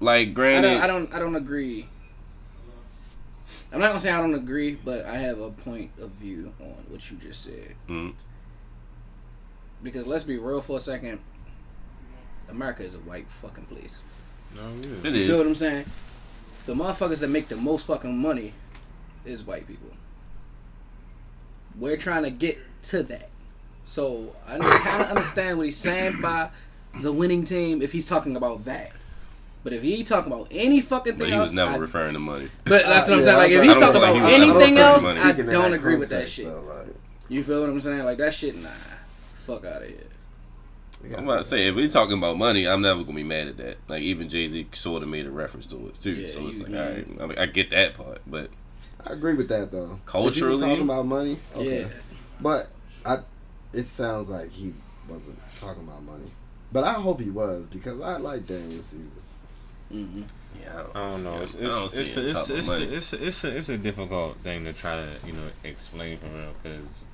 Like, 0.00 0.28
I 0.28 0.30
granted, 0.30 0.68
don't 0.68 0.82
I 0.82 0.86
don't 0.86 1.14
I 1.14 1.18
don't 1.18 1.36
agree. 1.36 1.88
I'm 3.72 3.80
not 3.80 3.88
gonna 3.88 4.00
say 4.00 4.10
I 4.10 4.20
don't 4.20 4.34
agree, 4.34 4.74
but 4.74 5.04
I 5.04 5.16
have 5.16 5.38
a 5.38 5.50
point 5.50 5.90
of 6.00 6.10
view 6.10 6.52
on 6.60 6.84
what 6.88 7.10
you 7.10 7.16
just 7.18 7.42
said. 7.44 7.74
Mhm. 7.88 8.14
Because 9.82 10.06
let's 10.06 10.24
be 10.24 10.38
real 10.38 10.60
for 10.60 10.78
a 10.78 10.80
second. 10.80 11.20
America 12.48 12.82
is 12.84 12.94
a 12.94 12.98
white 12.98 13.28
fucking 13.28 13.64
place. 13.66 13.98
No, 14.54 14.62
yeah. 14.70 15.08
It 15.08 15.14
You 15.14 15.26
feel 15.26 15.36
what 15.38 15.42
is. 15.42 15.46
I'm 15.48 15.54
saying? 15.54 15.84
The 16.66 16.74
motherfuckers 16.74 17.20
that 17.20 17.28
make 17.28 17.48
the 17.48 17.56
most 17.56 17.86
fucking 17.86 18.16
money 18.16 18.54
is 19.24 19.44
white 19.44 19.66
people. 19.66 19.90
We're 21.78 21.96
trying 21.96 22.22
to 22.22 22.30
get 22.30 22.58
to 22.84 23.02
that. 23.04 23.30
So 23.84 24.34
I 24.46 24.58
kind 24.58 25.02
of 25.02 25.08
understand 25.08 25.58
what 25.58 25.64
he's 25.66 25.76
saying 25.76 26.20
by 26.22 26.50
the 27.00 27.12
winning 27.12 27.44
team 27.44 27.82
if 27.82 27.92
he's 27.92 28.06
talking 28.06 28.36
about 28.36 28.64
that. 28.66 28.92
But 29.64 29.72
if 29.72 29.82
he 29.82 30.04
talking 30.04 30.30
about 30.30 30.48
any 30.50 30.80
fucking 30.82 31.14
thing 31.14 31.18
But 31.18 31.24
thing 31.24 31.32
he 31.32 31.38
else, 31.38 31.48
was 31.48 31.54
never 31.54 31.72
I- 31.72 31.76
referring 31.78 32.12
to 32.12 32.18
money. 32.20 32.48
but 32.64 32.84
that's 32.84 33.08
what 33.08 33.14
I'm 33.14 33.18
Yeah, 33.20 33.24
saying. 33.24 33.36
Like 33.38 33.50
if 33.50 33.60
I 33.60 33.64
he's 33.64 33.74
talking 33.74 33.96
about 33.96 34.14
he 34.14 34.20
was- 34.20 34.30
I 34.32 34.36
don't 34.38 34.50
anything 34.56 34.78
else, 34.78 35.02
money. 35.02 35.20
I 35.20 35.32
don't 35.32 35.72
agree 35.72 35.96
with 35.96 36.10
that 36.10 36.28
shit. 36.28 36.46
like, 36.46 36.86
You 37.30 37.42
feel 37.42 37.62
what 37.62 37.70
I'm 37.70 37.80
saying? 37.80 38.04
Like 38.04 38.18
that 38.18 38.34
shit, 38.34 38.54
nah. 38.62 38.68
Fuck 39.34 39.64
out 39.64 39.82
of 39.82 39.88
here. 39.88 39.96
we 41.02 41.14
I'm 41.14 41.24
about 41.24 41.38
to 41.38 41.44
say 41.44 41.66
if 41.68 41.74
we 41.74 41.88
talking 41.88 42.16
about 42.18 42.36
money, 42.38 42.68
I'm 42.68 42.82
never 42.82 43.02
gonna 43.02 43.16
be 43.16 43.22
mad 43.24 43.48
at 43.48 43.56
that. 43.56 43.78
Like 43.88 44.02
even 44.02 44.28
Jay 44.28 44.46
Z 44.48 44.66
sort 44.72 45.02
of 45.02 45.08
made 45.08 45.24
a 45.26 45.30
reference 45.30 45.66
to 45.68 45.76
it 45.88 45.94
too. 45.94 46.12
Yeah, 46.14 46.28
so 46.28 46.46
it's 46.46 46.58
you- 46.60 46.66
like, 46.66 46.74
all 46.74 46.90
right, 46.94 47.06
I, 47.20 47.26
mean, 47.26 47.38
I 47.38 47.46
get 47.46 47.70
that 47.70 47.94
part, 47.94 48.20
but 48.26 48.50
I 49.06 49.12
agree 49.14 49.34
with 49.34 49.48
that 49.48 49.72
though. 49.72 49.84
If 49.84 49.90
he 49.90 49.96
Culturally? 50.06 50.54
was 50.56 50.62
talking 50.62 50.82
about 50.84 51.06
money, 51.06 51.38
okay. 51.56 51.80
Yeah. 51.82 51.86
But 52.40 52.68
I, 53.06 53.18
it 53.72 53.86
sounds 53.86 54.28
like 54.28 54.50
he 54.50 54.74
wasn't 55.08 55.38
talking 55.58 55.82
about 55.84 56.02
money. 56.04 56.30
But 56.72 56.84
I 56.84 56.92
hope 56.94 57.20
he 57.20 57.30
was 57.30 57.66
because 57.66 58.00
I 58.00 58.16
like 58.18 58.46
Daniel 58.46 58.82
Caesar. 58.82 59.20
Hmm 59.90 60.22
yeah, 60.60 60.82
I 60.94 61.08
don't 61.08 61.24
know. 61.24 61.40
It's 61.42 61.54
it's 61.54 61.98
it's 61.98 62.16
it's 62.16 62.50
it's 62.50 63.12
it's 63.12 63.44
it's 63.44 63.68
a, 63.68 63.76
difficult 63.76 64.38
thing 64.38 64.64
to 64.64 64.72
try 64.72 64.96
to 64.96 65.26
you 65.26 65.32
know 65.32 65.48
explain 65.64 66.18
for 66.18 66.26
real 66.26 66.54
because 66.62 67.04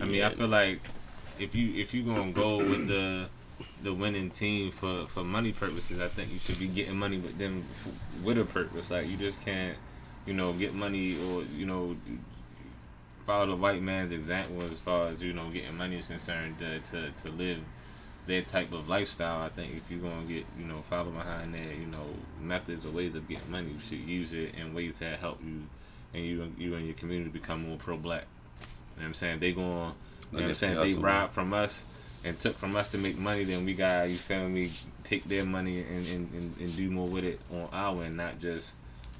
I 0.00 0.04
mean 0.04 0.16
yeah, 0.16 0.28
I 0.28 0.34
feel 0.34 0.48
like 0.48 0.80
if 1.38 1.54
you 1.54 1.80
if 1.80 1.92
you 1.94 2.02
gonna 2.02 2.32
go 2.32 2.58
with 2.58 2.86
the 2.88 3.28
the 3.82 3.92
winning 3.92 4.30
team 4.30 4.70
for 4.70 5.06
for 5.06 5.22
money 5.22 5.52
purposes, 5.52 6.00
I 6.00 6.08
think 6.08 6.32
you 6.32 6.38
should 6.38 6.58
be 6.58 6.68
getting 6.68 6.96
money 6.96 7.18
with 7.18 7.38
them 7.38 7.64
f- 7.70 8.24
with 8.24 8.38
a 8.38 8.44
purpose. 8.44 8.90
Like 8.90 9.08
you 9.08 9.16
just 9.16 9.44
can't 9.44 9.76
you 10.26 10.34
know 10.34 10.52
get 10.52 10.74
money 10.74 11.16
or 11.30 11.42
you 11.56 11.66
know 11.66 11.96
follow 13.26 13.46
the 13.46 13.56
white 13.56 13.82
man's 13.82 14.12
example 14.12 14.62
as 14.70 14.78
far 14.78 15.08
as 15.08 15.22
you 15.22 15.32
know 15.32 15.50
getting 15.50 15.76
money 15.76 15.96
is 15.96 16.06
concerned 16.06 16.58
to 16.58 16.80
to, 16.80 17.10
to 17.10 17.30
live 17.32 17.58
their 18.26 18.42
type 18.42 18.72
of 18.72 18.88
lifestyle. 18.88 19.42
I 19.42 19.48
think 19.48 19.74
if 19.76 19.90
you're 19.90 20.00
gonna 20.00 20.26
get 20.26 20.44
you 20.58 20.64
know 20.64 20.82
follow 20.82 21.10
behind 21.10 21.54
their 21.54 21.72
you 21.72 21.86
know 21.86 22.06
methods 22.40 22.84
or 22.86 22.90
ways 22.90 23.14
of 23.14 23.28
getting 23.28 23.50
money, 23.50 23.70
you 23.70 23.80
should 23.80 23.98
use 23.98 24.32
it 24.32 24.54
in 24.54 24.74
ways 24.74 24.98
that 25.00 25.18
help 25.18 25.40
you 25.44 25.62
and 26.14 26.24
you 26.24 26.52
you 26.58 26.74
and 26.74 26.86
your 26.86 26.94
community 26.94 27.30
become 27.30 27.68
more 27.68 27.76
pro 27.76 27.96
black. 27.96 28.26
You 28.60 28.66
know 28.66 29.02
what 29.02 29.06
I'm 29.08 29.14
saying? 29.14 29.38
They 29.40 29.52
going 29.52 29.94
you 30.32 30.38
know 30.38 30.44
what 30.44 30.48
I'm 30.48 30.54
saying? 30.54 30.76
they 30.76 30.92
They 30.94 31.00
robbed 31.00 31.34
from 31.34 31.52
us 31.52 31.84
and 32.24 32.38
took 32.38 32.56
from 32.56 32.76
us 32.76 32.88
to 32.90 32.98
make 32.98 33.18
money, 33.18 33.44
then 33.44 33.64
we 33.64 33.74
got 33.74 34.08
you 34.08 34.16
feel 34.16 34.48
me, 34.48 34.70
take 35.04 35.24
their 35.24 35.44
money 35.44 35.80
and, 35.80 36.06
and, 36.06 36.32
and, 36.32 36.56
and 36.60 36.76
do 36.76 36.90
more 36.90 37.08
with 37.08 37.24
it 37.24 37.40
on 37.52 37.68
our 37.72 38.04
end, 38.04 38.16
not 38.16 38.40
just 38.40 38.74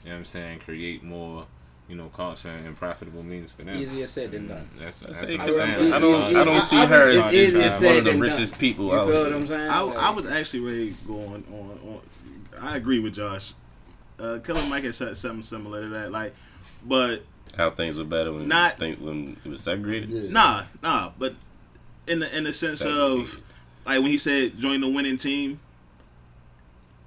you 0.04 0.10
know 0.10 0.16
what 0.16 0.18
I'm 0.20 0.24
saying, 0.24 0.60
create 0.60 1.02
more, 1.02 1.46
you 1.92 1.98
know, 1.98 2.08
culture 2.08 2.48
and 2.48 2.74
profitable 2.74 3.22
means 3.22 3.52
for 3.52 3.64
them. 3.66 3.76
Easier 3.76 4.06
said 4.06 4.30
than 4.32 4.48
done. 4.48 4.66
That's, 4.78 5.02
I 5.02 5.08
that's 5.08 5.18
say, 5.28 5.36
what 5.36 5.46
'cause 5.46 5.58
I'm 5.58 5.76
saying. 5.78 5.92
I 5.92 5.98
don't, 5.98 6.36
I 6.36 6.44
don't 6.44 6.60
see 6.62 6.76
I- 6.78 6.86
her 6.86 7.02
as, 7.26 7.34
easier 7.34 7.68
said 7.68 7.86
one 7.86 7.96
of 7.98 8.04
the 8.04 8.10
than 8.12 8.20
richest 8.20 8.52
done. 8.52 8.60
people 8.60 8.86
You 8.86 8.94
out 8.94 9.06
feel 9.08 9.14
here. 9.16 9.24
what 9.24 9.32
I'm 9.34 9.46
saying? 9.46 9.70
I, 9.70 9.80
Like, 9.82 9.96
I 9.98 10.10
was 10.10 10.32
actually 10.32 10.60
ready 10.60 10.92
to 10.94 11.06
go 11.06 11.18
on, 11.20 11.44
on, 11.52 11.78
on 11.86 12.00
I 12.62 12.78
agree 12.78 12.98
with 12.98 13.12
Josh. 13.12 13.52
Uh, 14.18 14.38
Killer 14.38 14.62
Mike 14.70 14.84
had 14.84 14.94
said 14.94 15.14
something 15.18 15.42
similar 15.42 15.82
to 15.82 15.88
that. 15.88 16.12
Like, 16.12 16.34
but 16.82 17.24
How 17.58 17.70
things 17.72 17.98
were 17.98 18.04
better 18.04 18.32
when 18.32 18.48
Not- 18.48 18.78
think, 18.78 18.98
when 18.98 19.36
it 19.44 19.48
was 19.50 19.60
segregated. 19.60 20.08
Yeah. 20.08 20.30
nah, 20.32 20.62
nah. 20.82 21.10
But 21.18 21.34
in 22.08 22.20
the 22.20 22.38
in 22.38 22.44
the 22.44 22.54
sense 22.54 22.82
of 22.86 23.38
like 23.84 24.00
when 24.00 24.06
he 24.10 24.16
said 24.16 24.58
join 24.58 24.80
the 24.80 24.88
winning 24.90 25.18
team, 25.18 25.60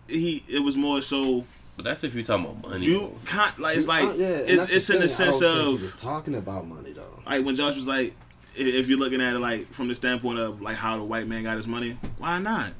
he 0.07 0.43
it 0.47 0.59
was 0.63 0.77
more 0.77 1.01
so 1.01 1.43
But 1.76 1.84
that's 1.86 2.03
if 2.03 2.13
you're 2.15 2.23
talking 2.23 2.45
about 2.45 2.69
money. 2.71 2.86
you 2.86 3.19
can't 3.26 3.59
like 3.59 3.78
it's 3.78 3.88
like 3.88 4.03
Uh, 4.05 4.13
yeah, 4.15 4.26
and 4.28 4.41
it's 4.49 4.55
that's 4.57 4.73
it's 4.76 4.89
in 4.89 4.99
the 5.01 5.07
thing. 5.07 5.28
I 5.28 5.32
sense 5.32 5.39
don't 5.39 5.65
think 5.78 5.80
he 5.82 5.86
of 5.88 5.97
talking 5.97 6.36
about 6.36 6.67
money 6.67 6.93
though. 6.93 7.19
like 7.26 7.45
when 7.45 7.55
Josh 7.55 7.76
was 7.76 7.88
like, 7.88 8.13
if 8.55 8.88
you're 8.88 8.97
looking 8.99 9.19
at 9.21 9.36
it 9.36 9.39
like 9.39 9.67
from 9.73 9.89
the 9.89 9.95
standpoint 9.95 10.39
of 10.39 10.61
like 10.61 10.78
how 10.78 10.95
the 10.97 11.03
white 11.03 11.28
man 11.28 11.43
got 11.43 11.57
his 11.57 11.67
money, 11.67 11.97
why 12.17 12.39
not? 12.39 12.71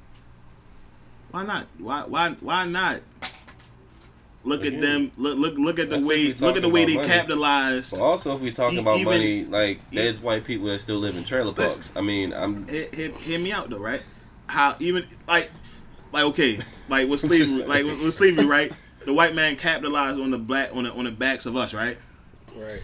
Why 1.32 1.44
not? 1.46 1.68
Why 1.80 2.04
why 2.08 2.30
why 2.40 2.66
not? 2.66 3.02
Look 4.46 4.64
at 4.66 4.80
them. 4.80 5.12
Look 5.18 5.38
look 5.40 5.58
look 5.58 5.80
at 5.80 5.90
the 5.90 6.06
way 6.06 6.32
look 6.34 6.56
at 6.56 6.62
the 6.62 6.70
way 6.70 6.86
they 6.86 6.96
money. 6.96 7.08
capitalized. 7.08 7.92
But 7.92 8.00
also, 8.02 8.36
if 8.36 8.42
we're 8.42 8.52
talking 8.54 8.78
E- 8.78 8.82
about 8.82 8.98
even- 9.00 9.12
money, 9.12 9.44
like 9.46 9.78
e- 9.92 9.96
there's 9.96 10.20
white 10.22 10.46
people 10.46 10.68
that 10.68 10.80
still 10.80 11.00
live 11.00 11.18
in 11.18 11.24
trailer 11.26 11.52
parks. 11.52 11.92
I 11.96 12.02
mean, 12.02 12.32
I'm 12.32 12.66
Hear, 12.68 12.88
hear, 12.94 13.12
hear 13.12 13.40
me 13.40 13.52
out 13.52 13.70
though, 13.72 13.80
right? 13.80 14.04
How 14.48 14.76
even 14.80 15.06
like 15.28 15.50
like 16.14 16.24
okay, 16.26 16.60
like 16.90 17.10
with 17.10 17.20
slavery, 17.22 17.66
like 17.66 17.84
with, 17.86 18.02
with 18.04 18.14
slavery, 18.14 18.46
right? 18.46 18.72
The 19.06 19.14
white 19.14 19.36
man 19.36 19.56
capitalized 19.56 20.20
on 20.20 20.32
the 20.32 20.38
black 20.40 20.76
on 20.76 20.84
the 20.86 20.92
on 20.92 21.06
the 21.06 21.12
backs 21.12 21.46
of 21.46 21.56
us, 21.56 21.74
right? 21.74 21.98
right. 22.56 22.82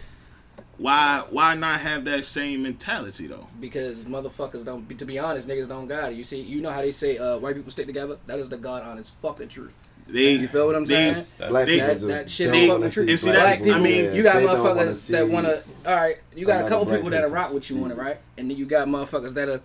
Why 0.78 1.24
why 1.30 1.56
not 1.56 1.80
have 1.82 2.06
that 2.06 2.26
same 2.26 2.64
mentality 2.64 3.28
though? 3.28 3.48
Because 3.60 4.04
motherfuckers 4.04 4.64
don't. 4.66 4.88
To 4.98 5.06
be 5.06 5.20
honest, 5.20 5.48
niggas 5.48 5.68
don't 5.68 5.88
got 5.88 6.12
it. 6.12 6.16
You 6.16 6.24
see, 6.24 6.42
you 6.42 6.62
know 6.62 6.70
how 6.72 6.82
they 6.82 6.92
say 6.92 7.18
uh, 7.18 7.38
white 7.40 7.56
people 7.56 7.72
stick 7.72 7.88
together. 7.88 8.18
That 8.28 8.40
is 8.40 8.50
the 8.50 8.58
god 8.58 8.84
honest 8.84 9.14
fucking 9.22 9.50
truth. 9.50 9.80
They 10.08 10.34
You 10.34 10.48
feel 10.48 10.66
what 10.68 10.76
I'm 10.76 10.84
they, 10.86 10.94
saying? 10.96 11.14
that's, 11.14 11.36
Black 11.36 11.68
they- 11.68 11.78
That, 11.80 12.00
that 12.02 12.30
shit 12.30 12.48
don't 12.52 12.56
is 12.58 12.68
fucking 12.70 12.90
see 12.90 13.06
true. 13.06 13.18
see 13.18 13.32
black 13.32 13.60
that- 13.60 13.64
people 13.64 13.80
I 13.80 13.84
mean, 13.84 14.06
there. 14.06 14.16
you 14.16 14.24
got 14.24 14.36
They 14.38 14.46
wanna 14.46 14.60
motherfuckers 14.60 15.08
that 15.08 15.28
want 15.30 15.46
to. 15.46 15.64
All 15.86 15.96
right, 15.96 16.16
you 16.36 16.46
got 16.46 16.66
a 16.66 16.68
couple 16.68 16.86
people 16.94 17.10
that'll 17.12 17.30
person 17.30 17.34
rock 17.36 17.54
with 17.54 17.70
you 17.70 17.84
on 17.84 17.92
it, 17.92 17.98
right? 17.98 18.18
And 18.38 18.50
then 18.50 18.58
you 18.58 18.66
got 18.66 18.88
motherfuckers 18.88 19.34
that'll 19.34 19.62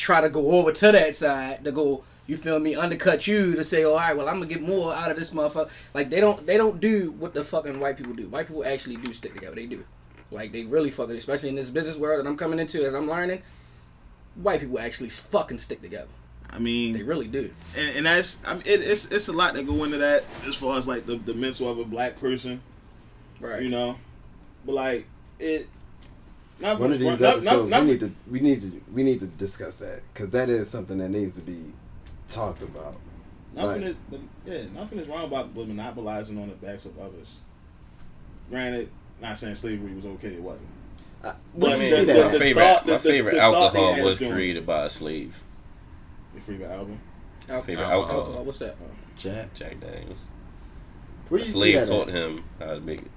try 0.00 0.20
to 0.20 0.28
go 0.28 0.52
over 0.52 0.72
to 0.72 0.92
that 0.92 1.14
side 1.16 1.64
to 1.64 1.72
go. 1.72 2.02
You 2.26 2.36
feel 2.36 2.60
me? 2.60 2.76
Undercut 2.76 3.26
you 3.26 3.56
to 3.56 3.64
say, 3.64 3.84
"Oh, 3.84 3.90
all 3.92 3.96
right, 3.96 4.16
well, 4.16 4.28
I'm 4.28 4.36
gonna 4.36 4.46
get 4.46 4.62
more 4.62 4.94
out 4.94 5.10
of 5.10 5.16
this 5.16 5.30
motherfucker." 5.32 5.68
Like 5.94 6.10
they 6.10 6.20
don't, 6.20 6.46
they 6.46 6.56
don't 6.56 6.80
do 6.80 7.10
what 7.18 7.34
the 7.34 7.42
fucking 7.42 7.80
white 7.80 7.96
people 7.96 8.12
do. 8.14 8.28
White 8.28 8.46
people 8.46 8.64
actually 8.64 8.96
do 8.96 9.12
stick 9.12 9.34
together. 9.34 9.56
They 9.56 9.66
do. 9.66 9.84
Like 10.30 10.52
they 10.52 10.62
really 10.64 10.90
fucking, 10.90 11.16
especially 11.16 11.48
in 11.48 11.56
this 11.56 11.70
business 11.70 11.96
world 11.98 12.24
that 12.24 12.28
I'm 12.28 12.36
coming 12.36 12.60
into 12.60 12.84
as 12.84 12.94
I'm 12.94 13.08
learning. 13.08 13.42
White 14.36 14.60
people 14.60 14.78
actually 14.78 15.08
fucking 15.08 15.58
stick 15.58 15.82
together. 15.82 16.06
I 16.52 16.58
mean, 16.60 16.94
They 16.94 17.02
really 17.02 17.26
do. 17.28 17.50
and, 17.76 17.96
and 17.98 18.06
that's 18.06 18.38
I 18.46 18.54
mean 18.54 18.62
it, 18.64 18.80
it's 18.80 19.06
it's 19.06 19.26
a 19.28 19.32
lot 19.32 19.54
that 19.54 19.66
go 19.66 19.82
into 19.84 19.98
that 19.98 20.24
as 20.46 20.54
far 20.54 20.78
as 20.78 20.86
like 20.86 21.06
the, 21.06 21.16
the 21.16 21.34
mental 21.34 21.68
of 21.68 21.78
a 21.80 21.84
black 21.84 22.16
person, 22.16 22.60
Right. 23.40 23.62
you 23.62 23.70
know. 23.70 23.96
But 24.64 24.74
like 24.74 25.06
it, 25.40 25.66
not 26.60 26.78
One 26.78 26.92
of 26.92 26.98
these 26.98 27.08
not, 27.08 27.20
not, 27.20 27.36
episodes, 27.38 27.70
not, 27.70 27.82
we 27.82 27.86
need 27.90 28.00
to 28.00 28.12
we 28.30 28.40
need 28.40 28.60
to 28.60 28.82
we 28.92 29.02
need 29.02 29.20
to 29.20 29.26
discuss 29.26 29.76
that 29.78 30.02
because 30.12 30.30
that 30.30 30.48
is 30.48 30.68
something 30.68 30.98
that 30.98 31.08
needs 31.08 31.34
to 31.36 31.42
be 31.42 31.72
talked 32.28 32.62
about. 32.62 32.96
nothing 33.54 33.82
Right. 33.82 33.90
is, 33.90 33.96
but 34.10 34.20
yeah, 34.46 34.62
nothing 34.74 34.98
is 34.98 35.08
wrong 35.08 35.24
about 35.24 35.54
with 35.54 35.68
monopolizing 35.68 36.38
on 36.40 36.48
the 36.48 36.54
backs 36.56 36.84
of 36.84 36.98
others. 36.98 37.40
Granted, 38.50 38.90
not 39.20 39.38
saying 39.38 39.54
slavery 39.54 39.94
was 39.94 40.06
okay, 40.06 40.28
it 40.34 40.42
wasn't. 40.42 40.68
I, 41.24 41.34
But 41.56 41.70
I 41.70 41.72
the- 41.74 41.78
mean, 41.80 41.90
the- 41.90 42.14
my 42.14 42.28
the 42.30 42.38
favorite, 42.38 42.62
thought- 42.62 42.86
my 42.86 42.92
the- 42.92 42.98
the- 43.02 43.08
favorite 43.10 43.34
the 43.34 43.40
thought 43.40 43.74
alcohol 43.76 44.04
was 44.04 44.18
doing- 44.18 44.32
created 44.32 44.66
by 44.66 44.84
a 44.84 44.88
slave. 44.88 45.42
Your 46.34 46.42
favorite 46.42 46.70
album? 46.70 46.98
Alcohol. 47.42 47.62
Favorite 47.62 47.84
Alcohol. 47.84 48.02
alcohol. 48.02 48.20
Alcohol. 48.26 48.44
What's 48.44 48.58
that? 48.60 48.76
Jack, 49.16 49.54
Jack 49.54 49.80
Daniels. 49.80 50.18
where 51.28 51.40
A 51.40 51.44
you 51.44 51.46
see 51.46 51.52
slave 51.52 51.74
that 51.80 51.88
taught 51.88 52.08
at? 52.08 52.14
him 52.14 52.44
how 52.58 52.74
to 52.74 52.80
make 52.80 53.02
it. 53.02 53.10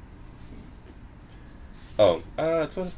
Oh, 1.99 2.21
uh, 2.37 2.65
Twitter. 2.67 2.91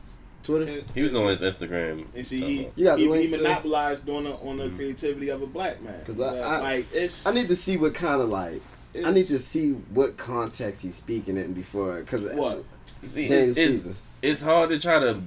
Twitter. 0.46 0.84
He 0.94 1.04
was 1.04 1.16
on 1.16 1.28
his 1.28 1.42
Instagram. 1.42 2.06
And 2.16 2.26
see, 2.26 2.40
talking 2.40 2.72
he, 2.76 2.84
about- 2.86 2.98
he, 3.00 3.04
he 3.06 3.10
links 3.12 3.32
there? 3.32 3.42
monopolized 3.42 4.10
on 4.10 4.24
the 4.26 4.34
on 4.36 4.58
the 4.58 4.66
Mhm. 4.70 4.76
creativity 4.78 5.30
of 5.30 5.42
a 5.42 5.48
black 5.48 5.82
man. 5.82 6.00
Because 6.06 6.20
I, 6.22 6.38
I, 6.40 6.60
like 6.62 6.86
it's 6.94 7.26
I 7.26 7.34
need 7.34 7.48
to 7.50 7.56
see 7.56 7.78
what 7.78 7.94
kind 7.94 8.22
of 8.22 8.30
like 8.30 8.62
I 9.06 9.12
need 9.12 9.26
to 9.28 9.40
see 9.40 9.72
what 9.72 10.16
context 10.18 10.84
he's 10.84 10.96
speaking 10.96 11.38
in 11.38 11.54
before 11.54 12.00
because 12.00 12.32
What? 12.36 12.64
See, 13.04 13.26
it's, 13.28 13.58
it's, 13.58 13.88
it's 14.22 14.42
hard 14.42 14.70
to 14.70 14.80
try 14.80 15.00
to 15.00 15.22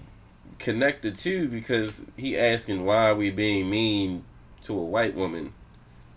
connect 0.59 1.03
the 1.03 1.11
two 1.13 1.49
because 1.49 2.05
he 2.17 2.37
asking 2.39 2.85
why 2.85 3.11
are 3.11 3.15
we 3.15 3.31
being 3.31 3.69
mean 3.71 4.25
to 4.63 4.73
a 4.73 4.83
white 4.85 5.15
woman, 5.15 5.53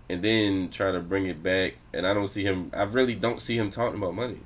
and 0.09 0.23
then 0.23 0.69
try 0.69 0.91
to 0.91 0.99
bring 0.99 1.25
it 1.27 1.43
back. 1.43 1.73
And 1.93 2.07
I 2.07 2.13
don't 2.13 2.27
see 2.29 2.43
him. 2.43 2.71
I 2.73 2.83
really 2.83 3.13
don't 3.15 3.41
see 3.41 3.57
him 3.57 3.69
talking 3.69 3.97
about 3.97 4.15
money. 4.15 4.39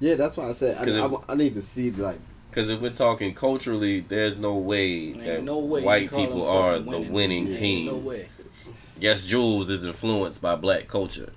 Yeah, 0.00 0.14
that's 0.16 0.36
why 0.36 0.48
I 0.48 0.52
said 0.52 0.76
I, 0.78 0.84
'Cause 0.84 1.22
I, 1.28 1.32
I 1.32 1.36
need 1.36 1.54
to 1.54 1.62
see 1.62 1.90
like 1.90 2.18
Because 2.50 2.68
if 2.70 2.80
we're 2.80 2.90
talking 2.90 3.34
culturally, 3.34 4.00
there's 4.00 4.36
no 4.38 4.56
way 4.56 5.08
Ain't 5.08 5.24
that 5.24 5.44
no 5.44 5.58
way 5.58 5.82
white 5.82 6.10
people 6.10 6.46
are 6.46 6.72
fucking 6.78 6.90
the 6.90 6.98
winning. 6.98 7.12
winning 7.12 7.46
Yeah. 7.48 7.58
team. 7.58 7.86
No 7.86 7.96
way. 7.96 8.28
Yes, 8.98 9.24
Jules 9.26 9.68
is 9.68 9.84
influenced 9.84 10.40
by 10.40 10.56
black 10.56 10.88
culture, 10.88 11.32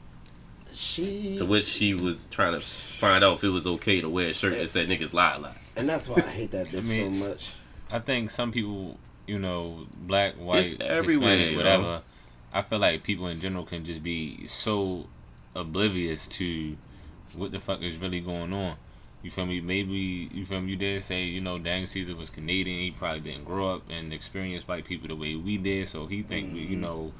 she 0.71 1.35
to 1.37 1.45
which 1.45 1.65
she 1.65 1.93
was 1.93 2.27
trying 2.27 2.53
to 2.53 2.59
find 2.61 3.23
out 3.23 3.35
if 3.35 3.43
it 3.43 3.49
was 3.49 3.67
okay 3.67 3.99
to 4.01 4.07
wear 4.09 4.29
a 4.29 4.33
shirt 4.33 4.53
that 4.53 4.69
said 4.69 4.87
niggas 4.87 5.13
lie 5.13 5.35
a 5.35 5.39
lot. 5.39 5.57
and 5.75 5.87
that's 5.89 6.07
why 6.07 6.17
I 6.25 6.29
hate 6.29 6.51
that 6.51 6.67
bitch 6.71 6.87
mean, 6.89 7.19
so 7.19 7.27
much. 7.27 7.53
I 7.91 7.99
think 7.99 8.29
some 8.29 8.51
people, 8.51 8.97
you 9.27 9.39
know, 9.39 9.87
black, 9.97 10.35
white, 10.35 10.71
It's 10.71 10.81
everywhere, 10.81 11.35
Hispanic, 11.37 11.57
whatever. 11.57 11.83
know? 11.83 12.01
I 12.53 12.61
feel 12.61 12.79
like 12.79 13.03
people 13.03 13.27
in 13.27 13.39
general 13.41 13.65
can 13.65 13.83
just 13.83 14.01
be 14.03 14.47
so 14.47 15.07
oblivious 15.55 16.27
to 16.29 16.77
what 17.35 17.51
the 17.51 17.59
fuck 17.59 17.81
is 17.81 17.97
really 17.97 18.21
going 18.21 18.53
on. 18.53 18.75
You 19.21 19.29
feel 19.29 19.45
me? 19.45 19.59
Maybe 19.59 20.29
you 20.31 20.45
feel 20.45 20.61
me. 20.61 20.71
You 20.71 20.77
did 20.77 21.03
say 21.03 21.23
you 21.23 21.41
know 21.41 21.59
Daniel 21.59 21.87
Caesar 21.87 22.15
was 22.15 22.29
Canadian. 22.29 22.79
He 22.79 22.91
probably 22.91 23.19
didn't 23.19 23.45
grow 23.45 23.75
up 23.75 23.83
and 23.89 24.13
experience 24.13 24.67
white 24.67 24.85
people 24.85 25.07
the 25.07 25.15
way 25.15 25.35
we 25.35 25.57
did. 25.57 25.87
So 25.87 26.05
he 26.05 26.23
think 26.23 26.53
we, 26.53 26.61
you 26.61 26.69
mm-hmm. 26.69 26.81
know 26.81 27.13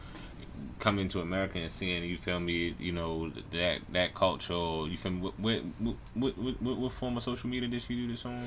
coming 0.80 1.10
to 1.10 1.20
America 1.20 1.60
and 1.60 1.72
seeing 1.72 2.04
you 2.04 2.18
feel 2.18 2.39
me. 2.39 2.76
You 2.80 2.93
know 2.93 3.32
that 3.52 3.82
that 3.91 4.14
culture. 4.14 4.54
You 4.54 4.97
feel 4.97 5.12
me? 5.12 5.22
What 5.22 5.39
what 5.39 5.64
what 5.80 6.38
what, 6.38 6.62
what, 6.62 6.78
what 6.78 6.91
form 6.93 7.18
of 7.18 7.24
social 7.24 7.50
media 7.50 7.68
did 7.68 7.82
she 7.82 7.95
do 7.95 8.08
this 8.08 8.26
on? 8.26 8.45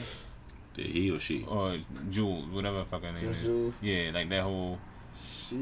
Did 0.75 0.87
he 0.87 1.11
or 1.11 1.19
she? 1.19 1.45
Or 1.47 1.79
Jules, 2.09 2.47
whatever 2.47 2.79
her 2.79 2.85
fucking 2.87 3.15
name 3.15 3.27
That's 3.27 3.39
is. 3.39 3.45
Jules? 3.45 3.75
Yeah, 3.83 4.11
like 4.15 4.31
that 4.31 4.43
whole 4.43 4.79
She's 5.15 5.61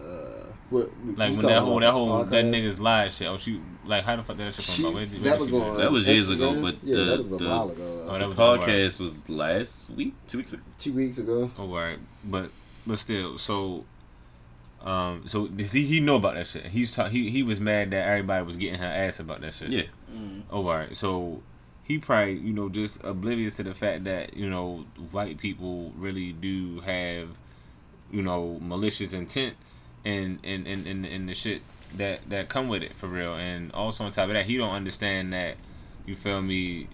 uh, 0.00 0.46
what? 0.70 0.88
like 1.16 1.30
when 1.36 1.38
that 1.40 1.58
whole 1.62 1.80
that 1.80 1.86
the 1.86 1.92
whole 1.92 2.24
that 2.24 2.44
nigga's 2.44 2.78
live 2.80 3.12
shit. 3.12 3.28
Oh, 3.28 3.36
she 3.36 3.60
like 3.84 4.04
how 4.04 4.16
the 4.16 4.22
fuck 4.22 4.36
that 4.36 4.54
shit 4.54 4.64
She, 4.64 4.82
come 4.82 4.96
about? 4.96 5.08
Where, 5.10 5.20
where 5.20 5.30
that 5.30 5.40
was 5.40 5.48
she 5.48 5.52
do 5.56 5.62
on. 5.62 5.76
That 5.78 5.92
was 5.92 6.08
years 6.08 6.30
ago, 6.30 6.52
Instagram. 6.52 6.62
but 6.62 6.76
yeah, 6.84 6.96
the- 6.96 7.04
that 7.04 7.18
was 7.18 7.32
a 7.32 7.36
the- 7.36 7.48
while 7.48 7.70
ago. 7.70 8.06
Oh, 8.08 8.18
that 8.18 8.28
was 8.28 8.36
Podcast 8.36 9.00
was 9.00 9.28
last 9.28 9.90
week, 9.90 10.14
two 10.28 10.38
weeks 10.38 10.52
ago. 10.52 10.62
two 10.78 10.92
weeks 10.92 11.18
ago. 11.18 11.50
Oh, 11.58 11.66
right. 11.68 11.98
But 12.24 12.50
but 12.86 12.98
still, 12.98 13.38
so 13.38 13.84
um, 14.82 15.24
so 15.26 15.46
does 15.46 15.72
he 15.72 15.84
he 15.84 16.00
know 16.00 16.16
about 16.16 16.34
that 16.34 16.46
shit? 16.46 16.66
He's 16.66 16.94
ta- 16.94 17.08
he 17.08 17.30
he 17.30 17.42
was 17.42 17.60
mad 17.60 17.90
that 17.90 18.06
everybody 18.06 18.44
was 18.44 18.56
getting 18.56 18.78
her 18.78 18.86
ass 18.86 19.20
about 19.20 19.40
that 19.42 19.54
shit. 19.54 19.70
Yeah. 19.70 19.82
Oh, 20.50 20.64
right. 20.64 20.96
So 20.96 21.42
he 21.84 21.98
probably 21.98 22.34
you 22.38 22.52
know 22.52 22.68
just 22.68 23.02
oblivious 23.04 23.56
to 23.56 23.62
the 23.64 23.74
fact 23.74 24.04
that 24.04 24.34
you 24.36 24.48
know 24.48 24.86
white 25.10 25.38
people 25.38 25.92
really 25.96 26.32
do 26.32 26.80
have 26.80 27.28
you 28.10 28.22
know 28.22 28.58
malicious 28.60 29.12
intent 29.12 29.54
and 30.04 30.38
and 30.44 30.66
and 30.66 30.86
and, 30.86 31.06
and 31.06 31.28
the 31.28 31.34
shit 31.34 31.62
that 31.96 32.28
that 32.28 32.48
come 32.48 32.68
with 32.68 32.82
it 32.82 32.94
for 32.94 33.06
real. 33.06 33.34
And 33.34 33.72
also 33.72 34.04
on 34.04 34.10
top 34.10 34.28
of 34.28 34.34
that, 34.34 34.46
he 34.46 34.56
don't 34.56 34.74
understand 34.74 35.32
that 35.32 35.56
you 36.06 36.16
feel 36.16 36.42
me. 36.42 36.88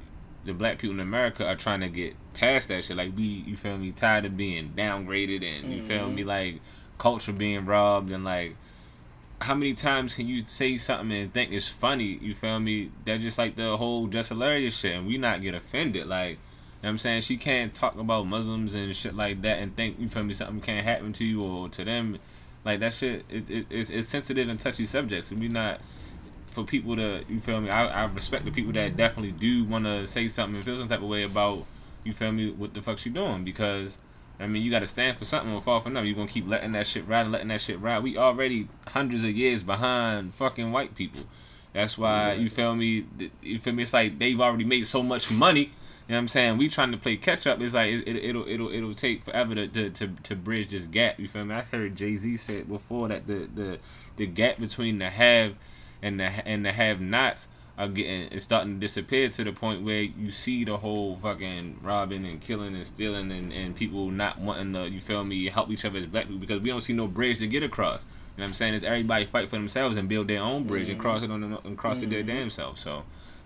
The 0.44 0.54
black 0.54 0.78
people 0.78 0.94
in 0.94 1.00
America 1.00 1.44
are 1.44 1.56
trying 1.56 1.80
to 1.80 1.88
get 1.88 2.14
past 2.34 2.68
that 2.68 2.84
shit. 2.84 2.96
Like 2.96 3.16
we, 3.16 3.24
you 3.24 3.56
feel 3.56 3.78
me, 3.78 3.90
tired 3.90 4.24
of 4.24 4.36
being 4.36 4.72
downgraded 4.76 5.42
and 5.42 5.72
you 5.72 5.82
feel 5.82 6.08
me, 6.08 6.20
mm-hmm. 6.20 6.28
like 6.28 6.60
culture 6.98 7.32
being 7.32 7.66
robbed 7.66 8.12
and 8.12 8.24
like 8.24 8.54
how 9.40 9.54
many 9.54 9.74
times 9.74 10.14
can 10.14 10.26
you 10.26 10.44
say 10.46 10.78
something 10.78 11.16
and 11.16 11.32
think 11.32 11.52
it's 11.52 11.68
funny? 11.68 12.18
You 12.22 12.34
feel 12.34 12.58
me? 12.58 12.90
That 13.04 13.20
just 13.20 13.38
like 13.38 13.56
the 13.56 13.76
whole 13.76 14.06
just 14.06 14.30
hilarious 14.30 14.76
shit, 14.76 14.96
and 14.96 15.06
we 15.06 15.18
not 15.18 15.42
get 15.42 15.54
offended. 15.54 16.06
Like, 16.06 16.30
you 16.30 16.36
know 16.36 16.38
what 16.80 16.88
I'm 16.90 16.98
saying 16.98 17.20
she 17.22 17.36
can't 17.36 17.74
talk 17.74 17.98
about 17.98 18.26
Muslims 18.26 18.74
and 18.74 18.94
shit 18.94 19.14
like 19.14 19.42
that 19.42 19.58
and 19.58 19.76
think 19.76 19.98
you 19.98 20.08
feel 20.08 20.24
me 20.24 20.34
something 20.34 20.60
can't 20.60 20.84
happen 20.84 21.12
to 21.14 21.24
you 21.24 21.42
or 21.42 21.68
to 21.68 21.84
them. 21.84 22.18
Like 22.66 22.80
that 22.80 22.92
shit, 22.92 23.24
it, 23.30 23.48
it, 23.48 23.66
it's, 23.70 23.90
it's 23.90 24.08
sensitive 24.08 24.48
and 24.48 24.58
touchy 24.58 24.84
subjects, 24.84 25.30
and 25.30 25.38
we 25.38 25.46
not 25.46 25.80
for 26.46 26.64
people 26.64 26.96
to 26.96 27.22
you 27.28 27.40
feel 27.40 27.60
me. 27.60 27.70
I, 27.70 27.86
I 27.86 28.04
respect 28.06 28.44
the 28.44 28.50
people 28.50 28.72
that 28.72 28.96
definitely 28.96 29.30
do 29.30 29.64
want 29.64 29.84
to 29.84 30.04
say 30.04 30.26
something 30.26 30.56
and 30.56 30.64
feel 30.64 30.76
some 30.76 30.88
type 30.88 31.00
of 31.00 31.08
way 31.08 31.22
about 31.22 31.64
you 32.02 32.12
feel 32.12 32.32
me 32.32 32.50
what 32.50 32.74
the 32.74 32.82
fuck 32.82 32.98
she 32.98 33.08
doing 33.08 33.44
because 33.44 33.98
I 34.40 34.48
mean, 34.48 34.64
you 34.64 34.70
got 34.72 34.80
to 34.80 34.86
stand 34.88 35.16
for 35.16 35.24
something 35.24 35.54
or 35.54 35.62
fall 35.62 35.80
for 35.80 35.90
nothing. 35.90 36.08
You're 36.08 36.16
going 36.16 36.26
to 36.26 36.32
keep 36.32 36.48
letting 36.48 36.72
that 36.72 36.88
shit 36.88 37.06
ride 37.06 37.22
and 37.22 37.32
letting 37.32 37.48
that 37.48 37.60
shit 37.60 37.80
ride. 37.80 38.02
We 38.02 38.18
already 38.18 38.68
hundreds 38.88 39.22
of 39.22 39.30
years 39.30 39.62
behind 39.62 40.34
fucking 40.34 40.72
white 40.72 40.96
people. 40.96 41.22
That's 41.72 41.96
why, 41.96 42.32
you 42.32 42.50
feel 42.50 42.74
me? 42.74 43.06
You 43.42 43.60
feel 43.60 43.74
me? 43.74 43.84
It's 43.84 43.92
like 43.92 44.18
they've 44.18 44.40
already 44.40 44.64
made 44.64 44.88
so 44.88 45.04
much 45.04 45.30
money. 45.30 45.72
You 46.08 46.12
know 46.12 46.18
what 46.18 46.22
I'm 46.22 46.28
saying? 46.28 46.58
We 46.58 46.68
trying 46.68 46.92
to 46.92 46.98
play 46.98 47.16
catch 47.16 47.48
up. 47.48 47.60
It's 47.60 47.74
like 47.74 47.92
it, 47.92 48.06
it, 48.06 48.24
it'll 48.24 48.46
it'll 48.46 48.70
it'll 48.70 48.94
take 48.94 49.24
forever 49.24 49.56
to, 49.56 49.66
to, 49.66 49.90
to, 49.90 50.08
to 50.22 50.36
bridge 50.36 50.68
this 50.68 50.86
gap. 50.86 51.18
You 51.18 51.26
feel 51.26 51.44
me? 51.44 51.54
I 51.54 51.62
heard 51.62 51.96
Jay 51.96 52.14
Z 52.14 52.36
said 52.36 52.68
before 52.68 53.08
that 53.08 53.26
the, 53.26 53.48
the 53.52 53.78
the 54.16 54.26
gap 54.26 54.60
between 54.60 54.98
the 54.98 55.10
have 55.10 55.54
and 56.00 56.20
the 56.20 56.24
and 56.24 56.64
the 56.64 56.70
have 56.70 57.00
nots 57.00 57.48
are 57.76 57.88
getting 57.88 58.28
it's 58.30 58.44
starting 58.44 58.74
to 58.74 58.78
disappear 58.78 59.28
to 59.28 59.42
the 59.42 59.52
point 59.52 59.82
where 59.82 60.02
you 60.02 60.30
see 60.30 60.64
the 60.64 60.76
whole 60.76 61.16
fucking 61.16 61.78
robbing 61.82 62.24
and 62.24 62.40
killing 62.40 62.74
and 62.74 62.86
stealing 62.86 63.30
and, 63.32 63.52
and 63.52 63.74
people 63.74 64.10
not 64.10 64.38
wanting 64.38 64.72
to 64.72 64.88
you 64.88 65.00
feel 65.00 65.24
me 65.24 65.48
help 65.48 65.70
each 65.70 65.84
other 65.84 65.98
as 65.98 66.06
black 66.06 66.24
people 66.24 66.38
because 66.38 66.60
we 66.60 66.70
don't 66.70 66.80
see 66.82 66.92
no 66.92 67.06
bridge 67.06 67.40
to 67.40 67.46
get 67.46 67.62
across. 67.62 68.04
You 68.04 68.42
know 68.42 68.44
what 68.44 68.48
I'm 68.48 68.54
saying? 68.54 68.74
Is 68.74 68.84
everybody 68.84 69.24
fight 69.24 69.50
for 69.50 69.56
themselves 69.56 69.96
and 69.96 70.08
build 70.08 70.28
their 70.28 70.40
own 70.40 70.64
bridge 70.64 70.88
and 70.88 70.98
mm-hmm. 70.98 71.08
cross 71.08 71.22
it 71.22 71.30
on 71.30 71.40
the, 71.40 71.58
and 71.64 71.76
cross 71.76 72.02
it 72.02 72.10
their 72.10 72.20
mm-hmm. 72.20 72.28
damn 72.28 72.50
self. 72.50 72.78
So 72.78 73.02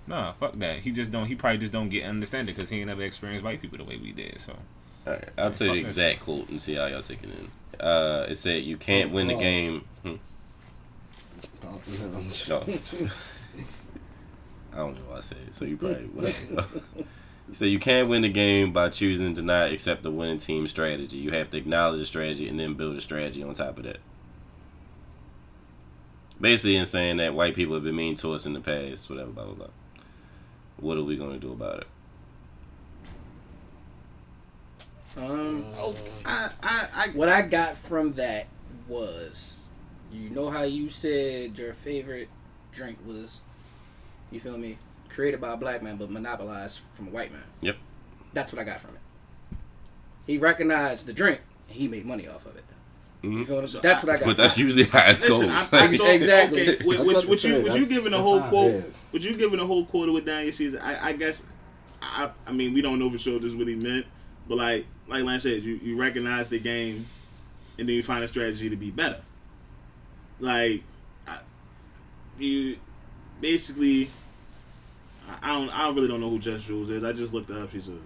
nah, 0.07 0.33
fuck 0.33 0.59
that. 0.59 0.81
He 0.81 0.91
just 0.91 1.11
don't. 1.11 1.27
He 1.27 1.35
probably 1.35 1.59
just 1.59 1.73
don't 1.73 1.89
get 1.89 2.05
understand 2.05 2.49
it 2.49 2.57
because 2.57 2.71
he 2.71 2.79
ain't 2.79 2.89
never 2.89 3.03
experienced 3.03 3.45
white 3.45 3.61
people 3.61 3.79
the 3.79 3.85
way 3.85 3.97
we 3.97 4.13
did. 4.13 4.41
So 4.41 4.55
All 5.07 5.13
right, 5.13 5.29
I'll 5.39 5.51
tell 5.51 5.69
you 5.69 5.75
the 5.75 5.81
Fuck 5.81 5.89
exact 5.89 6.21
quote 6.21 6.49
and 6.49 6.61
see 6.61 6.75
how 6.75 6.87
y'all 6.87 7.03
take 7.03 7.23
it 7.23 7.31
in. 7.31 7.51
Uh, 7.81 8.27
it 8.29 8.37
said, 8.37 8.65
"You 8.65 8.77
can't 8.77 9.13
win 9.13 9.29
the 9.29 9.35
game." 9.35 9.85
Hmm, 10.03 10.17
no, 12.49 12.63
I 14.73 14.77
don't 14.77 14.95
know 14.95 15.03
what 15.09 15.19
I 15.19 15.21
said, 15.21 15.53
so 15.55 15.65
you 15.65 15.77
probably. 15.77 16.05
whatever. 16.15 16.67
He 17.49 17.55
said, 17.55 17.69
"You 17.69 17.79
can't 17.79 18.09
win 18.09 18.23
the 18.23 18.29
game 18.29 18.73
by 18.73 18.91
choosing 18.91 19.35
to 19.35 19.43
not 19.43 19.71
accept 19.73 20.03
the 20.03 20.11
winning 20.11 20.39
team 20.39 20.67
strategy. 20.69 21.17
You 21.17 21.31
have 21.33 21.51
to 21.51 21.57
acknowledge 21.57 21.99
the 21.99 22.07
strategy 22.07 22.49
and 22.49 22.61
then 22.61 22.75
build 22.75 22.97
a 22.97 23.01
strategy 23.01 23.43
on 23.43 23.55
top 23.55 23.79
of 23.79 23.85
that." 23.85 23.99
Basically, 26.41 26.77
in 26.77 26.87
saying 26.87 27.19
that 27.19 27.35
white 27.35 27.55
people 27.55 27.75
have 27.75 27.85
been 27.85 27.97
mean 27.97 28.15
to 28.17 28.33
us 28.33 28.47
in 28.47 28.55
the 28.55 28.61
past, 28.61 29.11
whatever, 29.11 29.31
blah 29.31 29.45
blah 29.45 29.55
blah. 29.55 29.67
What 30.81 30.97
are 30.97 31.05
we 31.05 31.17
going 31.17 31.33
to 31.33 31.39
do 31.39 31.53
about 31.53 31.81
it? 31.81 31.87
Um, 35.17 35.65
oh, 35.77 35.95
I, 36.25 36.51
I, 36.63 36.89
I, 36.95 37.09
what 37.09 37.29
I 37.29 37.43
got 37.43 37.77
from 37.77 38.13
that 38.15 38.47
was, 38.89 39.59
you 40.13 40.31
know 40.31 40.51
how 40.51 40.63
you 40.63 40.89
said 40.89 41.59
your 41.59 41.75
favorite 41.75 42.29
drink 42.73 42.99
was, 43.05 43.41
you 44.31 44.41
feel 44.41 44.57
me, 44.57 44.79
created 45.09 45.41
by 45.41 45.53
a 45.53 45.57
black 45.57 45.83
man 45.83 45.97
but 45.97 46.11
monopolized 46.11 46.81
from 46.93 47.09
a 47.09 47.11
white 47.11 47.33
man. 47.33 47.43
Yep. 47.61 47.77
That's 48.33 48.53
what 48.53 48.61
I 48.61 48.65
got 48.65 48.81
from 48.81 48.95
it. 48.95 49.01
He 50.27 50.39
recognized 50.39 51.07
the 51.07 51.13
drink 51.13 51.41
and 51.69 51.77
he 51.77 51.89
made 51.89 52.07
money 52.07 52.29
off 52.29 52.47
of 52.47 52.57
it. 52.57 52.65
You 53.23 53.31
Mhm. 53.31 53.47
feel 53.47 53.57
what 53.57 53.63
I'm 53.63 53.69
So 53.69 53.81
That's 53.81 54.03
what 54.03 54.15
I 54.15 54.19
got. 54.19 54.27
But 54.27 54.37
that's 54.39 54.57
usually 54.57 54.85
how 54.85 55.11
it 55.11 55.21
Listen, 55.21 55.47
goes. 55.47 55.73
I, 55.73 55.77
I 55.79 55.81
Like, 55.87 56.01
Exactly. 56.21 56.63
Okay, 56.71 56.85
with, 56.87 56.99
I 57.01 57.03
was 57.03 57.07
with, 57.07 57.17
about 57.17 57.29
with 57.31 57.41
to 57.43 57.49
you, 57.49 57.55
say, 57.55 57.63
with 57.63 57.67
you 57.77 57.81
that's- 57.85 57.89
giving 57.89 58.05
the 58.05 58.11
that's 58.11 58.23
whole 58.23 58.41
quote, 58.43 58.73
is. 58.75 58.99
with 59.13 59.25
you 59.25 59.37
giving 59.37 59.59
the 59.59 59.67
whole 59.67 59.85
quote 59.85 60.13
with 60.13 60.25
Daniel 60.27 60.53
Caesar, 60.53 60.81
I, 60.83 61.09
I 61.09 61.13
guess, 61.13 61.43
I, 62.01 62.31
I 62.47 62.53
mean, 62.53 62.73
we 62.73 62.81
don't 62.81 62.99
know 62.99 63.11
for 63.11 63.19
sure 63.19 63.39
this 63.39 63.51
is 63.51 63.57
what 63.57 63.69
he 63.69 63.75
meant, 63.77 64.07
but 64.49 64.57
like, 64.59 64.87
like 65.07 65.23
Lance 65.25 65.43
said, 65.43 65.63
you, 65.63 65.75
you 65.83 65.97
recognize 65.97 66.49
the 66.49 66.59
game, 66.59 67.05
and 67.79 67.89
then 67.89 67.95
you 67.97 68.03
find 68.03 68.25
a 68.25 68.29
strategy 68.29 68.71
to 68.71 68.77
be 68.77 68.91
better. 68.91 69.21
Like, 70.39 70.83
I, 71.29 71.41
you 72.39 72.77
basically, 73.43 74.09
I, 75.29 75.39
I 75.43 75.55
don't, 75.59 75.79
I 75.79 75.91
really 75.91 76.09
don't 76.09 76.21
know 76.23 76.31
who 76.31 76.39
Jess 76.39 76.65
Jules 76.65 76.89
is. 76.89 77.05
I 77.05 77.13
just 77.13 77.35
looked 77.35 77.51
her 77.51 77.63
up. 77.63 77.71
She's 77.71 77.91
a 77.91 77.97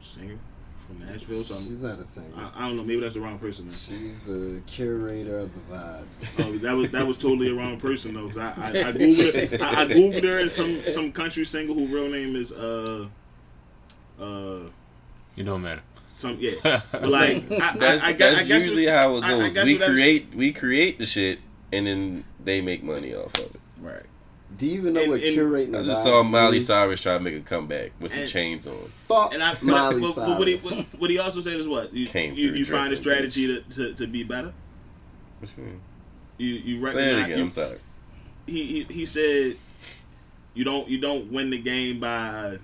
singer 0.00 0.38
from 0.82 0.98
Nashville, 1.06 1.42
so 1.44 1.54
She's 1.54 1.76
I'm, 1.76 1.82
not 1.82 1.98
a 1.98 2.04
singer. 2.04 2.28
I, 2.36 2.50
I 2.64 2.66
don't 2.68 2.76
know. 2.76 2.84
Maybe 2.84 3.00
that's 3.00 3.14
the 3.14 3.20
wrong 3.20 3.38
person. 3.38 3.66
Then. 3.68 3.76
She's 3.76 4.28
a 4.28 4.60
curator 4.66 5.38
of 5.38 5.50
the 5.54 5.74
vibes. 5.74 6.44
Oh, 6.46 6.52
that 6.58 6.72
was 6.76 6.90
that 6.90 7.06
was 7.06 7.16
totally 7.26 7.50
a 7.50 7.54
wrong 7.54 7.78
person 7.78 8.14
though. 8.14 8.26
Cause 8.28 8.38
I, 8.38 8.48
I, 8.56 8.66
I 8.88 8.92
googled 8.92 9.60
I, 9.60 9.82
I 9.82 9.86
googled 9.86 10.24
her 10.24 10.38
and 10.40 10.50
some 10.50 10.82
some 10.88 11.12
country 11.12 11.44
singer 11.44 11.72
whose 11.72 11.90
real 11.90 12.08
name 12.08 12.36
is 12.36 12.52
uh 12.52 13.06
uh 14.20 14.60
it 15.36 15.44
don't 15.44 15.62
matter. 15.62 15.82
some 16.14 16.36
yeah. 16.38 16.82
But 16.92 17.08
like 17.08 17.50
I, 17.50 17.76
That's, 17.78 18.02
I, 18.02 18.08
I, 18.08 18.12
guess, 18.12 18.18
that's 18.18 18.40
I 18.40 18.44
guess 18.44 18.64
usually 18.64 18.86
what- 18.86 18.94
how 18.94 19.16
it 19.16 19.24
I- 19.24 19.44
I 19.46 19.48
goes. 19.50 19.64
we 19.64 19.78
create 19.78 20.34
we 20.34 20.52
create 20.52 20.98
the 20.98 21.06
shit 21.06 21.38
and 21.72 21.86
then 21.86 22.24
they 22.44 22.60
make 22.60 22.82
money 22.82 23.14
off 23.14 23.34
of 23.38 23.54
it. 23.54 23.60
Right. 23.80 24.02
Do 24.58 24.66
you 24.66 24.74
even 24.74 24.92
know 24.94 25.00
And- 25.02 25.10
what 25.12 25.22
and- 25.22 25.36
curating 25.36 25.72
the 25.72 25.80
I 25.80 25.82
just 25.84 26.02
saw 26.02 26.22
Miley 26.22 26.58
is? 26.58 26.66
Cyrus 26.66 27.00
try 27.00 27.14
to 27.14 27.20
make 27.20 27.34
a 27.34 27.40
comeback 27.40 27.92
with 28.00 28.12
some 28.12 28.20
And- 28.22 28.30
chains 28.30 28.66
on. 28.66 28.74
Fuck 29.08 29.32
And 29.34 29.42
I, 29.42 29.54
but, 29.54 29.62
Miley 29.62 30.00
but, 30.00 30.14
but 30.16 30.38
what, 30.38 30.48
he, 30.48 30.56
Cyrus. 30.56 30.76
what, 30.76 31.00
what 31.00 31.10
he 31.10 31.18
also 31.18 31.40
said 31.40 31.54
is 31.54 31.66
what 31.68 31.92
you 31.94 32.06
Came 32.06 32.34
you, 32.34 32.52
you 32.52 32.64
find 32.66 32.92
a 32.92 32.96
strategy 32.96 33.46
to, 33.46 33.60
to, 33.62 33.94
to 33.94 34.06
be 34.06 34.24
better. 34.24 34.52
You 36.38 36.46
you 36.46 36.90
Say 36.90 37.10
it 37.12 37.18
again. 37.24 37.38
you- 37.38 37.44
I'm 37.44 37.50
sorry. 37.50 37.78
he, 38.46 38.62
he 38.64 38.82
he 38.94 39.06
said 39.06 39.56
you 40.54 40.64
don't 40.64 40.88
you 40.88 40.98
don't 41.00 41.30
win 41.32 41.50
the 41.50 41.58
game 41.58 42.00
by 42.00 42.58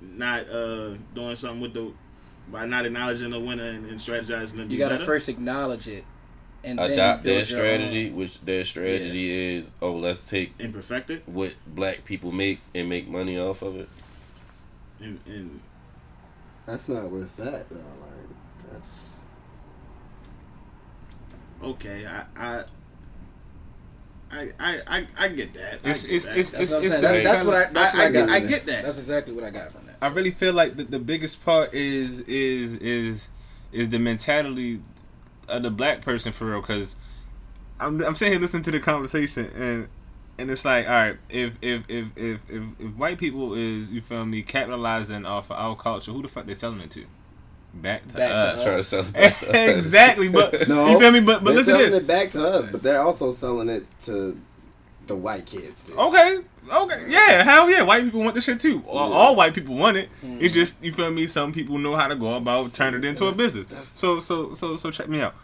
not 0.00 0.48
uh 0.48 0.94
doing 1.14 1.36
something 1.36 1.60
with 1.60 1.74
the 1.74 1.92
by 2.50 2.66
not 2.66 2.84
acknowledging 2.84 3.30
the 3.30 3.40
winner 3.40 3.64
and, 3.64 3.86
and 3.86 3.94
strategizing 3.98 4.56
to 4.56 4.66
be 4.66 4.72
You 4.74 4.78
gotta 4.78 4.94
better. 4.94 5.04
first 5.06 5.28
acknowledge 5.28 5.86
it 5.88 6.04
and 6.64 6.78
Adopt 6.78 7.22
build 7.24 7.36
their 7.38 7.44
strategy, 7.44 8.08
own. 8.10 8.16
which 8.16 8.40
their 8.42 8.64
strategy 8.64 9.56
is, 9.56 9.72
oh, 9.82 9.94
let's 9.94 10.28
take 10.28 10.54
and 10.60 10.72
perfect 10.72 11.10
it 11.10 11.22
what 11.26 11.54
black 11.66 12.04
people 12.04 12.30
make 12.32 12.60
and 12.74 12.88
make 12.88 13.08
money 13.08 13.38
off 13.38 13.62
of 13.62 13.76
it. 13.76 13.88
and, 15.00 15.18
and 15.26 15.60
That's 16.66 16.88
not 16.88 17.10
where 17.10 17.22
it's 17.22 17.38
at 17.40 17.68
though. 17.68 17.76
Like 17.76 18.72
that's 18.72 19.10
okay 21.62 22.06
I 22.06 22.24
I 22.36 22.64
I 24.34 24.48
I, 24.58 24.80
I, 24.86 25.06
I 25.18 25.28
get 25.28 25.52
that. 25.54 25.80
I 25.84 25.88
get 25.88 26.12
it's 26.14 26.24
that. 26.24 26.36
it's, 26.38 26.52
That's 26.52 26.54
it's, 26.54 26.70
what 26.70 26.82
I'm 26.84 26.88
saying. 26.88 27.02
That, 27.02 27.24
that's 27.24 27.36
kind 27.42 27.48
what 27.48 27.56
I. 27.56 27.72
That's 27.72 27.94
what 27.94 28.02
I- 28.02 28.04
I, 28.04 28.08
I 28.08 28.12
got. 28.12 28.26
get- 28.26 28.28
I 28.30 28.40
from 28.40 28.48
get 28.48 28.66
that. 28.66 28.84
That's 28.84 28.98
exactly 28.98 29.34
what 29.34 29.44
I 29.44 29.50
got 29.50 29.72
from 29.72 29.84
that. 29.86 29.96
I 30.00 30.08
really 30.08 30.30
feel 30.30 30.54
like 30.54 30.76
the, 30.76 30.84
the 30.84 30.98
biggest 30.98 31.44
part 31.44 31.74
is 31.74 32.20
is 32.20 32.76
is 32.76 33.28
is 33.72 33.90
the 33.90 33.98
mentality 33.98 34.80
of 35.52 35.62
the 35.62 35.70
black 35.70 36.02
person 36.02 36.32
for 36.32 36.46
real. 36.46 36.60
Because 36.60 36.96
I'm 37.80 38.02
I'm 38.02 38.14
sitting 38.14 38.32
here 38.32 38.40
listening 38.40 38.62
to 38.64 38.70
the 38.70 38.80
conversation 38.80 39.50
and 39.56 39.88
and 40.38 40.50
it's 40.50 40.64
like, 40.64 40.86
all 40.86 40.92
right, 40.92 41.16
if 41.28 41.52
if 41.62 41.82
if 41.88 42.06
if 42.16 42.40
if, 42.48 42.62
if 42.80 42.90
white 42.96 43.18
people 43.18 43.54
is 43.54 43.90
you 43.90 44.00
feel 44.00 44.24
me 44.24 44.42
capitalizing 44.42 45.24
off 45.26 45.50
of 45.50 45.56
our 45.58 45.76
culture, 45.76 46.10
who 46.12 46.22
the 46.22 46.28
fuck 46.28 46.46
they 46.46 46.54
selling 46.54 46.80
it 46.80 46.90
to? 46.92 47.04
Back 47.74 48.06
to 48.08 48.16
Back 48.16 48.32
us. 48.32 48.66
us. 48.66 48.90
To 48.90 49.04
sell 49.04 49.54
exactly, 49.54 50.28
but 50.28 50.68
No, 50.68 50.90
you 50.90 50.98
feel 50.98 51.10
me? 51.10 51.20
But 51.20 51.42
but 51.44 51.54
listen 51.54 51.72
to 51.74 51.78
selling 51.78 51.92
this. 51.92 52.00
it 52.02 52.06
back 52.06 52.30
to 52.32 52.46
us, 52.46 52.68
but 52.70 52.82
they're 52.82 53.00
also 53.02 53.32
selling 53.32 53.68
it 53.70 53.86
to 54.02 54.38
the 55.06 55.16
white 55.16 55.46
kids. 55.46 55.88
Too. 55.88 55.96
Okay, 55.96 56.38
okay, 56.70 57.04
yeah, 57.08 57.42
hell 57.42 57.70
yeah, 57.70 57.82
white 57.82 58.04
people 58.04 58.20
want 58.20 58.34
this 58.34 58.44
shit 58.44 58.60
too. 58.60 58.82
All, 58.86 59.08
Yeah. 59.10 59.14
all 59.16 59.36
white 59.36 59.54
people 59.54 59.74
want 59.74 59.96
it. 59.96 60.08
Mm. 60.24 60.40
It's 60.42 60.52
just 60.54 60.82
you 60.84 60.92
feel 60.92 61.10
me. 61.10 61.26
Some 61.26 61.52
people 61.52 61.78
know 61.78 61.94
how 61.96 62.08
to 62.08 62.14
go 62.16 62.34
about 62.36 62.72
turn 62.74 62.94
it 62.94 63.04
into 63.04 63.24
a 63.26 63.32
business. 63.32 63.66
So 63.94 64.20
so 64.20 64.52
so 64.52 64.76
so 64.76 64.90
check 64.90 65.08
me 65.08 65.20
out. 65.22 65.34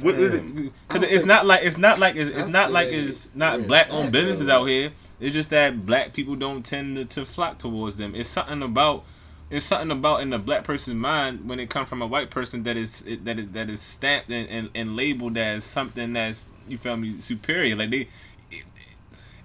What 0.00 0.14
is 0.16 0.32
it? 0.32 0.72
Because 0.88 1.04
it's 1.10 1.24
not 1.24 1.46
like 1.46 1.62
it's 1.64 1.78
not 1.78 1.98
like 1.98 2.16
it's, 2.16 2.36
it's 2.36 2.48
not 2.48 2.72
like 2.72 2.88
it's 2.88 3.34
not 3.34 3.66
black 3.66 3.90
owned 3.92 4.12
businesses 4.12 4.48
out 4.48 4.64
here. 4.64 4.90
It's 5.20 5.32
just 5.34 5.50
that 5.50 5.86
black 5.86 6.12
people 6.12 6.34
don't 6.34 6.64
tend 6.64 6.96
to, 6.96 7.04
to 7.04 7.24
flock 7.24 7.58
towards 7.58 7.96
them. 7.96 8.14
It's 8.14 8.28
something 8.28 8.62
about 8.62 9.04
it's 9.50 9.66
something 9.66 9.90
about 9.92 10.22
in 10.22 10.30
the 10.30 10.38
black 10.38 10.64
person's 10.64 10.96
mind 10.96 11.48
when 11.48 11.60
it 11.60 11.70
comes 11.70 11.88
from 11.88 12.02
a 12.02 12.06
white 12.06 12.30
person 12.30 12.64
that 12.64 12.76
is 12.76 13.02
it- 13.06 13.24
that 13.24 13.38
is 13.38 13.48
that 13.50 13.70
is 13.70 13.80
stamped 13.80 14.30
and, 14.30 14.48
and, 14.48 14.70
and 14.74 14.96
labeled 14.96 15.38
as 15.38 15.62
something 15.64 16.12
that's 16.14 16.50
you 16.66 16.76
feel 16.78 16.96
me 16.96 17.20
superior. 17.20 17.76
Like 17.76 17.90
they 17.90 18.08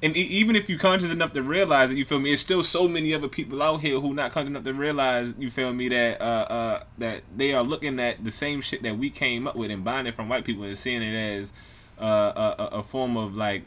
and 0.02 0.16
e- 0.16 0.22
even 0.22 0.56
if 0.56 0.70
you're 0.70 0.80
conscious 0.80 1.12
enough 1.12 1.34
to 1.34 1.44
realize 1.44 1.92
it, 1.92 1.98
you 1.98 2.06
feel 2.06 2.20
me, 2.20 2.32
it's 2.32 2.42
still 2.42 2.64
so 2.64 2.88
many 2.88 3.14
other 3.14 3.28
people 3.28 3.62
out 3.62 3.82
here 3.82 4.00
who 4.00 4.14
not 4.14 4.32
conscious 4.32 4.50
enough 4.50 4.64
to 4.64 4.74
realize, 4.74 5.34
you 5.38 5.50
feel 5.50 5.74
me, 5.74 5.90
that 5.90 6.22
uh 6.22 6.24
uh 6.24 6.84
that 6.98 7.22
they 7.36 7.54
are 7.54 7.64
looking 7.64 8.00
at 8.00 8.24
the 8.24 8.32
same 8.32 8.62
shit 8.62 8.82
that 8.84 8.98
we 8.98 9.10
came 9.10 9.48
up 9.48 9.56
with 9.56 9.72
and 9.72 9.84
buying 9.84 10.08
it 10.08 10.16
from 10.16 10.30
white 10.30 10.46
people 10.46 10.64
and 10.64 10.78
seeing 10.78 11.02
it 11.02 11.16
as 11.16 11.54
uh, 12.00 12.54
a, 12.58 12.64
a- 12.64 12.78
a 12.80 12.84
form 12.84 13.18
of 13.18 13.36
like 13.36 13.64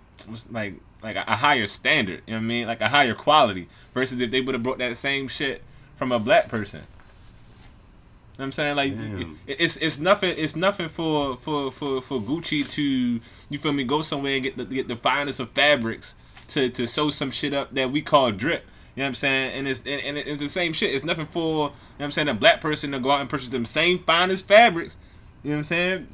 like 0.50 0.74
like 1.02 1.16
a, 1.16 1.22
higher 1.36 1.66
standard, 1.66 2.22
you 2.26 2.32
know 2.32 2.38
what 2.38 2.44
I 2.44 2.46
mean, 2.46 2.66
like 2.66 2.80
a 2.80 2.88
higher 2.88 3.14
quality 3.14 3.68
versus 3.92 4.20
if 4.20 4.30
they 4.30 4.40
would 4.40 4.54
have 4.54 4.62
brought 4.62 4.78
that 4.78 4.96
same 4.96 5.26
shit 5.28 5.60
from 5.96 6.12
a 6.12 6.18
black 6.20 6.48
person. 6.48 6.80
You 6.80 6.84
know 8.38 8.42
what 8.42 8.44
I'm 8.46 8.52
saying 8.52 8.76
like 8.76 8.96
Damn. 8.96 9.38
it's 9.46 9.76
it's 9.76 9.98
nothing 9.98 10.34
it's 10.38 10.56
nothing 10.56 10.88
for 10.88 11.36
for 11.36 11.70
for 11.70 12.00
for 12.00 12.18
Gucci 12.20 12.66
to 12.70 13.20
you 13.50 13.58
feel 13.58 13.72
me 13.74 13.84
go 13.84 14.00
somewhere 14.00 14.34
and 14.36 14.42
get 14.42 14.56
the 14.56 14.64
get 14.64 14.88
the 14.88 14.96
finest 14.96 15.38
of 15.40 15.50
fabrics 15.50 16.14
to 16.52 16.70
to 16.70 16.86
sew 16.86 17.10
some 17.10 17.30
shit 17.30 17.54
up 17.54 17.74
that 17.74 17.90
we 17.90 18.02
call 18.02 18.30
drip. 18.32 18.64
You 18.94 19.00
know 19.00 19.04
what 19.04 19.08
I'm 19.08 19.14
saying? 19.14 19.52
And 19.54 19.68
it's 19.68 19.80
and, 19.80 20.00
and 20.00 20.18
it's 20.18 20.40
the 20.40 20.48
same 20.48 20.72
shit. 20.72 20.94
It's 20.94 21.04
nothing 21.04 21.26
for 21.26 21.40
you 21.40 21.48
know 21.48 21.72
what 21.98 22.04
I'm 22.06 22.12
saying 22.12 22.28
a 22.28 22.34
black 22.34 22.60
person 22.60 22.92
to 22.92 22.98
go 22.98 23.10
out 23.10 23.20
and 23.20 23.30
purchase 23.30 23.48
them 23.48 23.64
same 23.64 23.98
finest 24.00 24.46
fabrics. 24.46 24.96
You 25.42 25.50
know 25.50 25.56
what 25.56 25.58
I'm 25.60 25.64
saying? 25.64 26.08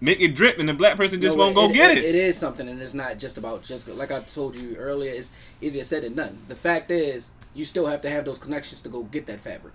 Make 0.00 0.20
it 0.20 0.34
drip, 0.34 0.58
and 0.58 0.68
the 0.68 0.74
black 0.74 0.96
person 0.96 1.20
just 1.22 1.36
won't 1.36 1.54
go 1.54 1.68
get 1.72 1.96
it. 1.96 2.04
It 2.04 2.16
is 2.16 2.36
something, 2.36 2.68
and 2.68 2.82
it's 2.82 2.94
not 2.94 3.18
just 3.18 3.38
about 3.38 3.62
just 3.62 3.86
like 3.88 4.10
I 4.10 4.20
told 4.20 4.56
you 4.56 4.74
earlier. 4.76 5.12
It's 5.12 5.30
easier 5.60 5.84
said 5.84 6.02
than 6.02 6.14
done. 6.14 6.38
The 6.48 6.56
fact 6.56 6.90
is, 6.90 7.30
you 7.54 7.64
still 7.64 7.86
have 7.86 8.00
to 8.02 8.10
have 8.10 8.24
those 8.24 8.38
connections 8.38 8.80
to 8.82 8.88
go 8.88 9.04
get 9.04 9.26
that 9.26 9.38
fabric, 9.38 9.74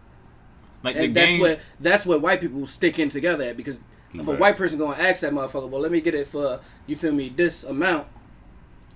Like 0.83 0.95
the 0.95 1.03
and 1.05 1.15
that's 1.15 1.31
game. 1.31 1.41
where 1.41 1.59
that's 1.79 2.05
where 2.05 2.19
white 2.19 2.41
people 2.41 2.65
stick 2.65 2.99
in 2.99 3.07
together 3.07 3.45
at 3.45 3.55
because 3.55 3.79
if 4.13 4.27
a 4.27 4.35
white 4.35 4.57
person 4.57 4.79
gonna 4.79 5.01
ask 5.01 5.21
that 5.21 5.31
motherfucker, 5.31 5.69
well, 5.69 5.81
let 5.81 5.91
me 5.91 6.01
get 6.01 6.15
it 6.15 6.27
for 6.27 6.59
you 6.87 6.95
feel 6.95 7.11
me 7.13 7.29
this 7.29 7.63
amount, 7.63 8.07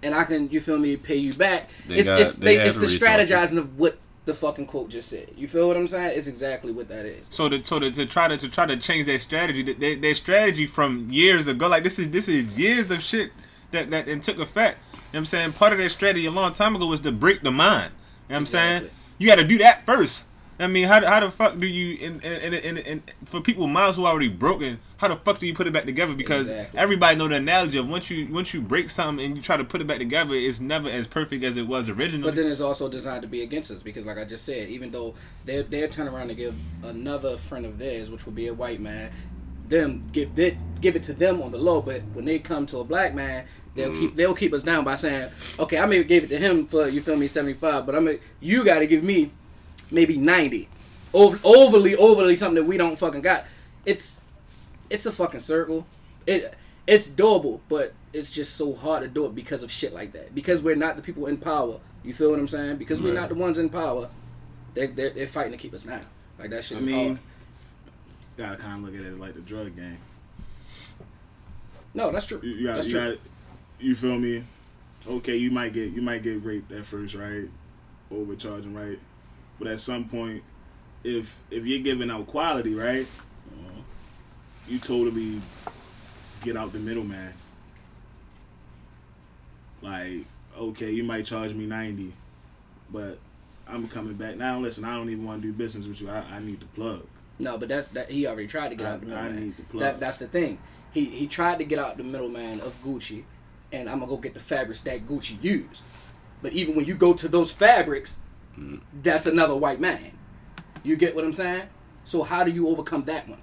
and 0.03 0.13
I 0.15 0.23
can 0.23 0.49
you 0.49 0.59
feel 0.59 0.77
me 0.77 0.97
pay 0.97 1.17
you 1.17 1.33
back. 1.33 1.69
They 1.87 1.95
it's 1.99 2.07
got- 2.07 2.19
it's, 2.21 2.33
they 2.33 2.57
they, 2.57 2.63
it's 2.67 2.75
the 2.77 2.81
the 2.87 2.87
strategizing 2.87 3.57
of 3.57 3.77
what 3.79 3.97
the 4.25 4.33
fucking 4.35 4.67
quote 4.67 4.89
just 4.89 5.09
said. 5.09 5.29
You 5.35 5.47
feel 5.47 5.67
what 5.67 5.75
I'm 5.77 5.87
saying? 5.87 6.15
It's 6.15 6.27
exactly 6.27 6.71
what 6.71 6.87
that 6.89 7.05
is. 7.05 7.27
So 7.31 7.49
to 7.49 7.63
so 7.63 7.79
to, 7.79 7.89
to 7.91 8.05
try 8.05 8.27
to 8.27 8.37
to 8.37 8.49
try 8.49 8.65
to 8.65 8.77
change 8.77 9.05
their 9.05 9.19
strategy, 9.19 9.63
that- 9.63 9.79
their, 9.79 9.95
their 9.95 10.15
strategy 10.15 10.65
from 10.67 11.07
years 11.09 11.47
ago, 11.47 11.67
like 11.67 11.83
this 11.83 11.97
is 11.99 12.11
this 12.11 12.27
is 12.27 12.57
years 12.57 12.89
of 12.91 13.01
shit 13.01 13.31
that 13.71 13.89
that 13.91 14.07
and 14.07 14.21
took 14.21 14.37
effect. 14.39 14.77
You 14.91 14.97
know 14.97 14.99
what 15.11 15.19
I'm 15.19 15.25
saying? 15.25 15.53
Part 15.53 15.73
of 15.73 15.79
their 15.79 15.89
strategy 15.89 16.25
a 16.25 16.31
long 16.31 16.53
time 16.53 16.75
ago 16.75 16.85
was 16.87 17.01
to 17.01 17.11
break 17.11 17.41
the 17.41 17.51
mind. 17.51 17.91
You 17.93 18.33
know 18.33 18.35
what 18.35 18.37
I'm 18.37 18.45
saying? 18.45 18.89
You 19.17 19.27
got 19.27 19.35
to 19.35 19.43
do 19.47 19.57
that 19.59 19.85
first. 19.85 20.25
I 20.61 20.67
mean, 20.67 20.87
how, 20.87 21.05
how 21.05 21.19
the 21.19 21.31
fuck 21.31 21.57
do 21.59 21.67
you 21.67 21.97
in 21.97 22.19
in, 22.21 22.53
in, 22.53 22.53
in, 22.53 22.77
in 22.77 23.03
for 23.25 23.41
people 23.41 23.67
minds 23.67 23.97
who 23.97 24.05
are 24.05 24.11
already 24.11 24.27
broken? 24.27 24.79
How 24.97 25.07
the 25.07 25.15
fuck 25.15 25.39
do 25.39 25.47
you 25.47 25.53
put 25.53 25.67
it 25.67 25.73
back 25.73 25.85
together? 25.85 26.13
Because 26.13 26.49
Exactly. 26.49 26.79
everybody 26.79 27.17
know 27.17 27.27
the 27.27 27.35
analogy 27.35 27.77
of 27.79 27.89
once 27.89 28.09
you 28.09 28.27
once 28.31 28.53
you 28.53 28.61
break 28.61 28.89
something 28.89 29.25
and 29.25 29.35
you 29.35 29.41
try 29.41 29.57
to 29.57 29.63
put 29.63 29.81
it 29.81 29.87
back 29.87 29.97
together, 29.97 30.33
it's 30.35 30.59
never 30.59 30.89
as 30.89 31.07
perfect 31.07 31.43
as 31.43 31.57
it 31.57 31.67
was 31.67 31.89
originally. 31.89 32.29
But 32.29 32.35
then 32.35 32.45
it's 32.45 32.61
also 32.61 32.89
designed 32.89 33.23
to 33.23 33.27
be 33.27 33.41
against 33.41 33.71
us 33.71 33.81
because, 33.81 34.05
like 34.05 34.17
I 34.17 34.25
just 34.25 34.45
said, 34.45 34.69
even 34.69 34.91
though 34.91 35.15
they're 35.45 35.63
they're 35.63 35.87
turning 35.87 36.13
around 36.13 36.27
to 36.27 36.35
give 36.35 36.55
another 36.83 37.37
friend 37.37 37.65
of 37.65 37.79
theirs, 37.79 38.11
which 38.11 38.25
will 38.25 38.33
be 38.33 38.47
a 38.47 38.53
white 38.53 38.79
man, 38.79 39.11
them 39.67 40.03
give 40.11 40.37
it 40.37 40.57
give 40.81 40.95
it 40.95 41.03
to 41.03 41.13
them 41.13 41.41
on 41.41 41.51
the 41.51 41.57
low. 41.57 41.81
But 41.81 42.03
when 42.13 42.25
they 42.25 42.37
come 42.37 42.67
to 42.67 42.79
a 42.79 42.83
black 42.83 43.15
man, 43.15 43.45
they'll 43.73 43.91
mm. 43.91 43.99
keep 43.99 44.15
they'll 44.15 44.35
keep 44.35 44.53
us 44.53 44.61
down 44.61 44.83
by 44.83 44.95
saying, 44.95 45.31
okay, 45.57 45.79
I 45.79 45.87
may 45.87 46.03
give 46.03 46.25
it 46.25 46.27
to 46.27 46.37
him 46.37 46.67
for 46.67 46.87
you 46.87 47.01
feel 47.01 47.15
me 47.15 47.27
seventy 47.27 47.55
five, 47.55 47.87
but 47.87 47.95
I'm 47.95 48.07
a, 48.07 48.19
you 48.39 48.63
got 48.63 48.79
to 48.79 48.87
give 48.87 49.03
me 49.03 49.31
maybe 49.91 50.17
ninety, 50.17 50.69
Over, 51.13 51.39
overly 51.43 51.95
overly 51.95 52.35
something 52.35 52.63
that 52.63 52.67
we 52.67 52.77
don't 52.77 52.97
fucking 52.97 53.21
got. 53.21 53.45
It's 53.85 54.21
it's 54.89 55.05
a 55.05 55.11
fucking 55.11 55.41
circle. 55.41 55.85
It 56.25 56.55
it's 56.87 57.07
doable, 57.07 57.59
but 57.69 57.93
it's 58.13 58.31
just 58.31 58.57
so 58.57 58.73
hard 58.73 59.03
to 59.03 59.07
do 59.07 59.25
it 59.25 59.35
because 59.35 59.63
of 59.63 59.71
shit 59.71 59.93
like 59.93 60.11
that. 60.13 60.33
Because 60.33 60.61
we're 60.61 60.75
not 60.75 60.95
the 60.95 61.01
people 61.01 61.27
in 61.27 61.37
power. 61.37 61.79
You 62.03 62.13
feel 62.13 62.31
what 62.31 62.39
I'm 62.39 62.47
saying? 62.47 62.77
Because 62.77 63.01
we're 63.01 63.13
not 63.13 63.29
the 63.29 63.35
ones 63.35 63.57
in 63.57 63.69
power. 63.69 64.09
They're, 64.73 64.87
they're, 64.87 65.11
they're 65.11 65.27
fighting 65.27 65.51
to 65.51 65.57
keep 65.57 65.73
us 65.73 65.83
down. 65.83 66.05
Like 66.39 66.49
that 66.49 66.63
shit. 66.63 66.77
I 66.77 66.81
mean, 66.81 67.07
hard. 67.07 67.19
gotta 68.37 68.57
kind 68.57 68.83
of 68.83 68.91
look 68.91 68.99
at 68.99 69.05
it 69.05 69.19
like 69.19 69.35
the 69.35 69.41
drug 69.41 69.75
game. 69.75 69.99
no, 71.93 72.11
that's 72.11 72.25
true. 72.25 72.39
You, 72.41 72.49
you 72.49 72.67
got, 72.67 72.75
that's 72.75 72.87
you 72.87 72.93
true. 72.93 73.09
got, 73.11 73.19
you 73.79 73.95
feel 73.95 74.17
me? 74.17 74.43
Okay, 75.07 75.35
you 75.35 75.51
might 75.51 75.73
get 75.73 75.93
you 75.93 76.01
might 76.01 76.23
get 76.23 76.43
raped 76.43 76.71
at 76.71 76.85
first, 76.85 77.15
right? 77.15 77.47
Overcharging, 78.11 78.73
right? 78.73 78.99
But 79.61 79.69
at 79.69 79.79
some 79.79 80.09
point, 80.09 80.41
if 81.03 81.37
if 81.51 81.67
you're 81.67 81.83
giving 81.83 82.09
out 82.09 82.25
quality, 82.25 82.73
right? 82.73 83.05
You 84.67 84.79
totally 84.79 85.39
get 86.43 86.57
out 86.57 86.73
the 86.73 86.79
middleman. 86.79 87.31
Like, 89.83 90.25
okay, 90.57 90.91
you 90.91 91.03
might 91.03 91.25
charge 91.25 91.53
me 91.53 91.67
ninety, 91.67 92.13
but 92.89 93.19
I'm 93.67 93.87
coming 93.87 94.15
back 94.15 94.35
now. 94.37 94.59
Listen, 94.59 94.83
I 94.83 94.95
don't 94.95 95.11
even 95.11 95.25
want 95.25 95.43
to 95.43 95.47
do 95.47 95.53
business 95.53 95.85
with 95.85 96.01
you. 96.01 96.09
I, 96.09 96.23
I 96.31 96.39
need 96.39 96.59
the 96.59 96.65
plug. 96.65 97.05
No, 97.37 97.59
but 97.59 97.69
that's 97.69 97.89
that. 97.89 98.09
He 98.09 98.25
already 98.25 98.47
tried 98.47 98.69
to 98.69 98.75
get 98.75 98.87
I- 98.87 98.91
out 98.93 99.07
the 99.07 99.15
I 99.15 99.31
need 99.31 99.57
the 99.57 99.63
plug. 99.63 99.81
That 99.81 99.99
that's 99.99 100.17
the 100.17 100.27
thing. 100.27 100.57
He 100.91 101.05
he 101.05 101.27
tried 101.27 101.59
to 101.59 101.65
get 101.65 101.77
out 101.77 101.97
the 101.97 102.03
middleman 102.03 102.61
of 102.61 102.73
Gucci, 102.83 103.25
and 103.71 103.87
I'm 103.87 103.99
gonna 103.99 104.09
go 104.09 104.17
get 104.17 104.33
the 104.33 104.39
fabrics 104.39 104.81
that 104.81 105.05
Gucci 105.05 105.37
used. 105.43 105.83
But 106.41 106.53
even 106.53 106.75
when 106.75 106.85
you 106.85 106.95
go 106.95 107.13
to 107.13 107.27
those 107.27 107.51
fabrics, 107.51 108.20
that's 109.01 109.25
another 109.25 109.55
white 109.55 109.79
man. 109.79 110.11
You 110.83 110.95
get 110.95 111.15
what 111.15 111.23
I'm 111.23 111.33
saying? 111.33 111.63
So 112.03 112.23
how 112.23 112.43
do 112.43 112.51
you 112.51 112.67
overcome 112.67 113.03
that 113.05 113.27
one? 113.29 113.39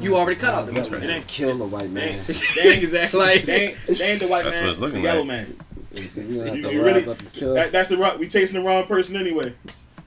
You 0.00 0.16
already 0.16 0.38
cut 0.38 0.54
out 0.54 0.66
the 0.66 0.72
Let's 0.72 0.88
middleman. 0.90 1.16
ain't- 1.16 1.26
kill 1.26 1.58
the 1.58 1.64
white 1.66 1.88
They, 1.88 1.88
man. 1.88 2.24
they, 2.54 2.62
ain't, 2.74 2.82
exactly. 2.84 3.18
Like, 3.20 3.42
they, 3.42 3.68
ain't, 3.68 3.98
they 3.98 4.12
ain't 4.12 4.20
the 4.20 4.28
white 4.28 4.44
That's 4.44 4.56
man. 4.56 4.64
what 4.66 4.70
it's 4.72 4.80
It's 4.80 4.80
the 4.80 4.86
looking 4.86 5.02
yellow 5.02 5.18
like. 5.20 5.28
man. 5.28 5.56
You 5.94 6.44
You- 6.44 6.70
you 6.70 6.84
really- 6.84 7.06
up 7.06 7.18
and 7.18 7.32
kill. 7.32 7.54
That, 7.54 7.72
that's 7.72 7.88
the 7.88 7.96
wrong. 7.98 8.18
We 8.18 8.28
chasing 8.28 8.60
the 8.60 8.66
wrong 8.66 8.86
person 8.86 9.16
anyway. 9.16 9.54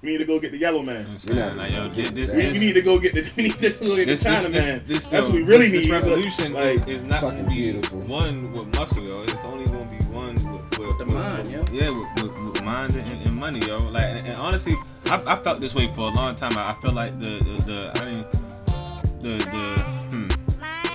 We 0.01 0.11
need 0.11 0.17
to 0.19 0.25
go 0.25 0.39
get 0.39 0.51
the 0.51 0.57
yellow 0.57 0.81
man. 0.81 1.05
Yeah. 1.23 1.53
Like, 1.53 1.71
yo, 1.71 1.89
this, 1.89 2.11
this, 2.11 2.33
We, 2.33 2.47
we 2.53 2.59
need 2.59 2.73
to 2.73 2.81
go 2.83 2.99
get 2.99 3.13
the. 3.15 3.29
We 3.35 3.43
need 3.43 3.55
to 3.55 3.69
go 3.71 3.95
get 3.95 4.05
the 4.07 4.17
China 4.17 4.49
this, 4.49 4.61
man. 4.65 4.83
This, 4.87 5.05
That's 5.07 5.27
what 5.27 5.35
we 5.35 5.41
um, 5.43 5.47
really 5.49 5.69
this 5.69 5.85
need. 5.85 5.91
revolution 5.91 6.53
Like, 6.53 6.87
is, 6.87 6.97
is 6.97 7.03
not 7.03 7.21
going 7.21 7.37
to 7.37 7.43
be 7.49 7.55
beautiful. 7.55 7.99
one 8.01 8.51
with 8.53 8.73
muscle, 8.75 9.03
yo. 9.03 9.23
It's 9.23 9.43
only 9.45 9.65
going 9.65 9.87
to 9.89 10.03
be 10.03 10.09
one 10.11 10.35
with, 10.35 10.79
with, 10.79 10.97
the 10.99 11.05
with- 11.05 11.07
mind, 11.13 11.51
with- 11.51 11.73
yo. 11.73 11.79
Yeah, 11.81 11.89
with, 11.89 12.23
with, 12.23 12.44
and, 12.75 12.95
and 12.95 13.35
money, 13.35 13.59
yo. 13.59 13.79
Like, 13.79 14.03
and, 14.03 14.27
and 14.27 14.37
honestly, 14.37 14.75
I, 15.05 15.21
I 15.25 15.35
felt 15.37 15.61
this 15.61 15.73
way 15.73 15.87
for 15.87 16.09
a 16.09 16.13
long 16.13 16.35
time. 16.35 16.57
I, 16.57 16.71
I 16.71 16.73
feel 16.81 16.91
like 16.91 17.17
the 17.19 17.39
the, 17.43 17.63
the 17.63 17.91
I 17.95 18.05
mean, 18.05 18.25
the 19.21 19.37
the 19.37 19.81
hmm. 20.11 20.27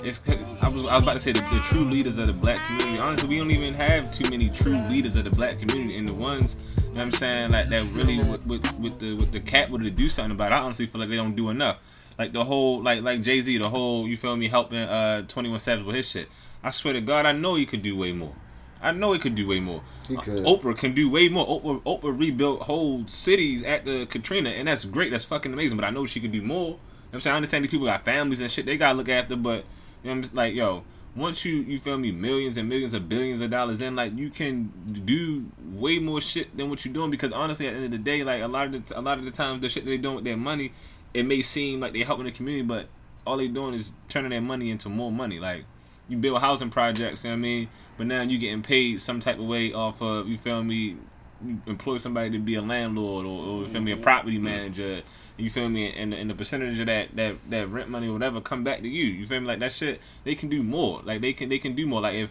It's, 0.03 0.27
I 0.63 0.67
was 0.67 0.85
I 0.87 0.95
was 0.95 1.03
about 1.03 1.13
to 1.13 1.19
say 1.19 1.31
the, 1.31 1.41
the 1.41 1.61
true 1.63 1.85
leaders 1.85 2.17
of 2.17 2.27
the 2.27 2.33
black 2.33 2.59
community. 2.67 2.99
Honestly, 2.99 3.29
we 3.29 3.37
don't 3.37 3.51
even 3.51 3.73
have 3.73 4.11
too 4.11 4.29
many 4.29 4.49
true 4.49 4.77
leaders 4.89 5.15
of 5.15 5.25
the 5.25 5.29
black 5.29 5.59
community, 5.59 5.97
and 5.97 6.07
the 6.07 6.13
ones 6.13 6.55
you 6.77 6.81
know 6.81 6.91
what 6.93 7.01
I'm 7.01 7.11
saying 7.11 7.51
like 7.51 7.69
that 7.69 7.87
really 7.89 8.17
with, 8.17 8.45
with, 8.45 8.79
with 8.79 8.99
the 8.99 9.15
with 9.15 9.31
the 9.31 9.39
capital 9.39 9.79
to 9.79 9.91
do 9.91 10.09
something 10.09 10.31
about. 10.31 10.51
it. 10.51 10.55
I 10.55 10.59
honestly 10.59 10.87
feel 10.87 10.99
like 10.99 11.09
they 11.09 11.15
don't 11.15 11.35
do 11.35 11.49
enough. 11.49 11.77
Like 12.17 12.33
the 12.33 12.43
whole 12.43 12.81
like 12.81 13.01
like 13.01 13.21
Jay 13.21 13.41
Z, 13.41 13.57
the 13.57 13.69
whole 13.69 14.07
you 14.07 14.17
feel 14.17 14.35
me 14.35 14.47
helping 14.47 14.79
uh 14.79 15.21
21 15.27 15.59
Savage 15.59 15.85
with 15.85 15.95
his 15.95 16.09
shit. 16.09 16.29
I 16.63 16.71
swear 16.71 16.93
to 16.93 17.01
God, 17.01 17.25
I 17.25 17.31
know 17.31 17.55
he 17.55 17.65
could 17.65 17.81
do 17.81 17.95
way 17.95 18.11
more. 18.11 18.35
I 18.81 18.91
know 18.91 19.13
he 19.13 19.19
could 19.19 19.35
do 19.35 19.47
way 19.47 19.59
more. 19.59 19.81
He 20.07 20.17
could. 20.17 20.45
Uh, 20.45 20.49
Oprah 20.49 20.77
can 20.77 20.93
do 20.93 21.09
way 21.09 21.29
more. 21.29 21.45
Oprah, 21.45 21.81
Oprah 21.83 22.17
rebuilt 22.17 22.63
whole 22.63 23.07
cities 23.07 23.63
at 23.63 23.85
the 23.85 24.05
Katrina, 24.07 24.49
and 24.49 24.67
that's 24.67 24.85
great. 24.85 25.11
That's 25.11 25.25
fucking 25.25 25.53
amazing. 25.53 25.77
But 25.77 25.85
I 25.85 25.91
know 25.91 26.05
she 26.05 26.19
could 26.19 26.31
do 26.31 26.41
more. 26.41 26.65
You 26.65 26.71
know 26.71 26.77
what 26.77 27.13
I'm 27.13 27.21
saying 27.21 27.33
I 27.33 27.37
understand 27.37 27.63
these 27.65 27.71
people 27.71 27.85
got 27.85 28.05
families 28.05 28.39
and 28.39 28.49
shit 28.49 28.65
they 28.65 28.77
gotta 28.77 28.97
look 28.97 29.09
after, 29.09 29.35
but 29.35 29.65
you 30.01 30.07
know, 30.07 30.11
I'm 30.11 30.21
just 30.21 30.33
like, 30.33 30.53
yo, 30.53 30.83
once 31.15 31.43
you 31.43 31.57
you 31.57 31.79
feel 31.79 31.97
me, 31.97 32.11
millions 32.11 32.57
and 32.57 32.69
millions 32.69 32.93
of 32.93 33.09
billions 33.09 33.41
of 33.41 33.49
dollars 33.49 33.81
in, 33.81 33.95
like 33.95 34.17
you 34.17 34.29
can 34.29 34.71
do 35.05 35.45
way 35.73 35.99
more 35.99 36.21
shit 36.21 36.55
than 36.55 36.69
what 36.69 36.85
you're 36.85 36.93
doing. 36.93 37.11
Because 37.11 37.31
honestly, 37.31 37.67
at 37.67 37.71
the 37.71 37.77
end 37.77 37.85
of 37.85 37.91
the 37.91 37.97
day, 37.97 38.23
like 38.23 38.41
a 38.41 38.47
lot 38.47 38.67
of 38.67 38.87
the, 38.87 38.99
a 38.99 39.01
lot 39.01 39.17
of 39.17 39.25
the 39.25 39.31
times, 39.31 39.61
the 39.61 39.69
shit 39.69 39.83
that 39.83 39.89
they 39.89 39.97
doing 39.97 40.15
with 40.15 40.23
their 40.23 40.37
money, 40.37 40.71
it 41.13 41.23
may 41.23 41.41
seem 41.41 41.79
like 41.79 41.93
they're 41.93 42.05
helping 42.05 42.25
the 42.25 42.31
community, 42.31 42.63
but 42.63 42.87
all 43.25 43.37
they're 43.37 43.47
doing 43.47 43.73
is 43.73 43.91
turning 44.09 44.31
their 44.31 44.41
money 44.41 44.71
into 44.71 44.89
more 44.89 45.11
money. 45.11 45.39
Like 45.39 45.65
you 46.11 46.17
build 46.17 46.41
housing 46.41 46.69
projects. 46.69 47.23
You 47.23 47.29
know 47.29 47.37
what 47.37 47.39
I 47.39 47.41
mean? 47.41 47.69
But 47.97 48.07
now 48.07 48.21
you're 48.21 48.39
getting 48.39 48.61
paid 48.61 48.99
some 49.01 49.21
type 49.21 49.39
of 49.39 49.45
way 49.45 49.71
off 49.71 50.01
of 50.01 50.27
you 50.27 50.37
feel 50.37 50.63
me. 50.63 50.97
You 51.43 51.59
employ 51.65 51.97
somebody 51.97 52.29
to 52.31 52.37
be 52.37 52.53
a 52.53 52.61
landlord 52.61 53.25
or, 53.25 53.29
or 53.29 53.61
you 53.61 53.67
feel 53.67 53.81
me 53.81 53.93
a 53.93 53.95
mm-hmm. 53.95 54.03
property 54.03 54.37
manager. 54.37 55.01
You 55.37 55.49
feel 55.49 55.69
me? 55.69 55.91
And, 55.91 56.13
and 56.13 56.29
the 56.29 56.35
percentage 56.35 56.79
of 56.79 56.85
that, 56.85 57.15
that 57.15 57.37
that 57.49 57.67
rent 57.69 57.89
money 57.89 58.09
or 58.09 58.13
whatever 58.13 58.41
come 58.41 58.63
back 58.63 58.81
to 58.81 58.87
you. 58.87 59.05
You 59.05 59.25
feel 59.25 59.39
me? 59.39 59.47
Like 59.47 59.59
that 59.59 59.71
shit, 59.71 60.01
they 60.23 60.35
can 60.35 60.49
do 60.49 60.61
more. 60.61 61.01
Like 61.03 61.21
they 61.21 61.33
can 61.33 61.49
they 61.49 61.57
can 61.57 61.73
do 61.73 61.87
more. 61.87 62.01
Like 62.01 62.15
if 62.15 62.29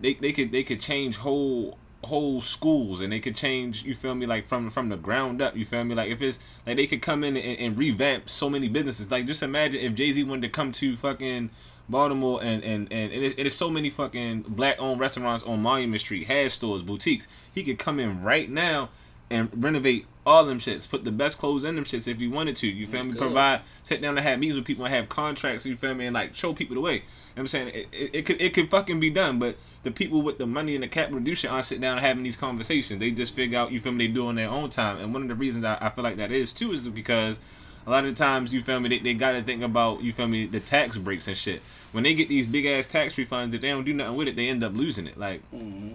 they 0.00 0.14
they 0.14 0.32
could 0.32 0.52
they 0.52 0.62
could 0.62 0.80
change 0.80 1.16
whole 1.16 1.78
whole 2.04 2.40
schools 2.40 3.00
and 3.00 3.12
they 3.12 3.18
could 3.18 3.34
change 3.34 3.82
you 3.84 3.94
feel 3.94 4.14
me 4.14 4.26
like 4.26 4.46
from 4.46 4.68
from 4.68 4.90
the 4.90 4.96
ground 4.96 5.40
up 5.40 5.56
you 5.56 5.64
feel 5.64 5.82
me 5.84 5.94
like 5.94 6.10
if 6.10 6.20
it's 6.20 6.38
like 6.66 6.76
they 6.76 6.86
could 6.86 7.00
come 7.00 7.24
in 7.24 7.34
and, 7.34 7.58
and 7.58 7.78
revamp 7.78 8.28
so 8.28 8.50
many 8.50 8.68
businesses 8.68 9.10
like 9.10 9.24
just 9.24 9.42
imagine 9.42 9.80
if 9.80 9.94
jay-z 9.94 10.22
wanted 10.24 10.42
to 10.42 10.48
come 10.50 10.70
to 10.70 10.96
fucking 10.98 11.48
Baltimore, 11.88 12.40
and 12.42 12.62
and 12.64 12.92
and, 12.92 13.12
and 13.12 13.24
it, 13.24 13.38
it 13.38 13.46
is 13.46 13.54
so 13.54 13.70
many 13.70 13.90
fucking 13.90 14.42
black-owned 14.48 15.00
restaurants 15.00 15.44
on 15.44 15.62
Monument 15.62 16.00
Street, 16.00 16.26
has 16.26 16.52
stores, 16.52 16.82
boutiques. 16.82 17.28
He 17.54 17.62
could 17.64 17.78
come 17.78 18.00
in 18.00 18.22
right 18.22 18.48
now 18.50 18.90
and 19.30 19.50
renovate 19.62 20.06
all 20.26 20.44
them 20.44 20.58
shits. 20.58 20.88
Put 20.88 21.04
the 21.04 21.12
best 21.12 21.38
clothes 21.38 21.64
in 21.64 21.74
them 21.74 21.84
shits 21.84 22.08
if 22.08 22.18
he 22.18 22.28
wanted 22.28 22.56
to. 22.56 22.66
You 22.66 22.86
feel 22.86 23.00
That's 23.00 23.06
me? 23.06 23.12
Good. 23.12 23.20
Provide, 23.20 23.60
sit 23.82 24.00
down 24.00 24.16
and 24.16 24.26
have 24.26 24.38
meetings 24.38 24.56
with 24.56 24.64
people 24.64 24.84
and 24.84 24.94
have 24.94 25.08
contracts. 25.08 25.66
You 25.66 25.76
feel 25.76 25.94
me? 25.94 26.06
And 26.06 26.14
like 26.14 26.34
show 26.34 26.52
people 26.52 26.74
the 26.74 26.80
way. 26.80 26.94
You 26.94 27.00
know 27.36 27.42
I'm 27.42 27.48
saying 27.48 27.68
it, 27.68 27.88
it, 27.92 28.10
it, 28.14 28.26
could 28.26 28.40
it 28.40 28.54
could 28.54 28.70
fucking 28.70 29.00
be 29.00 29.10
done, 29.10 29.38
but 29.38 29.56
the 29.82 29.90
people 29.90 30.22
with 30.22 30.38
the 30.38 30.46
money 30.46 30.74
and 30.74 30.84
the 30.84 30.88
capital 30.88 31.20
do 31.20 31.34
shit 31.34 31.50
aren't 31.50 31.64
sitting 31.64 31.82
down 31.82 31.98
and 31.98 32.06
having 32.06 32.22
these 32.22 32.36
conversations. 32.36 33.00
They 33.00 33.10
just 33.10 33.34
figure 33.34 33.58
out 33.58 33.72
you 33.72 33.80
feel 33.80 33.92
me. 33.92 34.06
They 34.06 34.12
do 34.12 34.28
on 34.28 34.36
their 34.36 34.48
own 34.48 34.70
time, 34.70 34.98
and 34.98 35.12
one 35.12 35.22
of 35.22 35.28
the 35.28 35.34
reasons 35.34 35.64
I, 35.64 35.76
I 35.80 35.90
feel 35.90 36.04
like 36.04 36.16
that 36.16 36.30
is 36.30 36.52
too 36.54 36.72
is 36.72 36.86
because 36.88 37.40
a 37.86 37.90
lot 37.90 38.04
of 38.04 38.10
the 38.10 38.16
times 38.16 38.52
you 38.52 38.62
feel 38.62 38.80
me 38.80 38.88
they, 38.88 38.98
they 38.98 39.14
got 39.14 39.32
to 39.32 39.42
think 39.42 39.62
about 39.62 40.02
you 40.02 40.12
feel 40.12 40.26
me 40.26 40.46
the 40.46 40.60
tax 40.60 40.96
breaks 40.96 41.28
and 41.28 41.36
shit. 41.36 41.62
When 41.92 42.04
they 42.04 42.14
get 42.14 42.28
these 42.28 42.46
big 42.46 42.66
ass 42.66 42.88
tax 42.88 43.14
refunds 43.14 43.54
if 43.54 43.60
they 43.60 43.68
don't 43.68 43.84
do 43.84 43.92
nothing 43.92 44.16
with 44.16 44.28
it 44.28 44.36
they 44.36 44.48
end 44.48 44.64
up 44.64 44.74
losing 44.74 45.06
it 45.06 45.16
like 45.16 45.40
mm-hmm. 45.52 45.94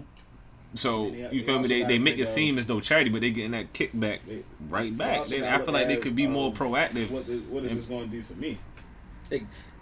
so 0.74 1.10
they, 1.10 1.30
you 1.30 1.42
feel 1.42 1.56
they 1.56 1.62
me 1.62 1.68
they, 1.68 1.82
they 1.82 1.98
make 1.98 2.18
it 2.18 2.26
seem 2.26 2.56
as 2.56 2.66
though 2.66 2.80
charity 2.80 3.10
but 3.10 3.20
they 3.20 3.30
getting 3.30 3.50
that 3.50 3.72
kickback 3.74 4.20
right 4.70 4.96
back. 4.96 5.30
i 5.30 5.58
feel 5.58 5.74
like 5.74 5.88
they 5.88 5.98
could 5.98 6.16
be 6.16 6.24
um, 6.24 6.32
more 6.32 6.52
proactive 6.52 7.10
what 7.10 7.28
is, 7.28 7.40
what 7.42 7.64
is 7.64 7.72
and, 7.72 7.80
this 7.80 7.86
going 7.86 8.08
to 8.08 8.16
do 8.16 8.22
for 8.22 8.34
me? 8.34 8.58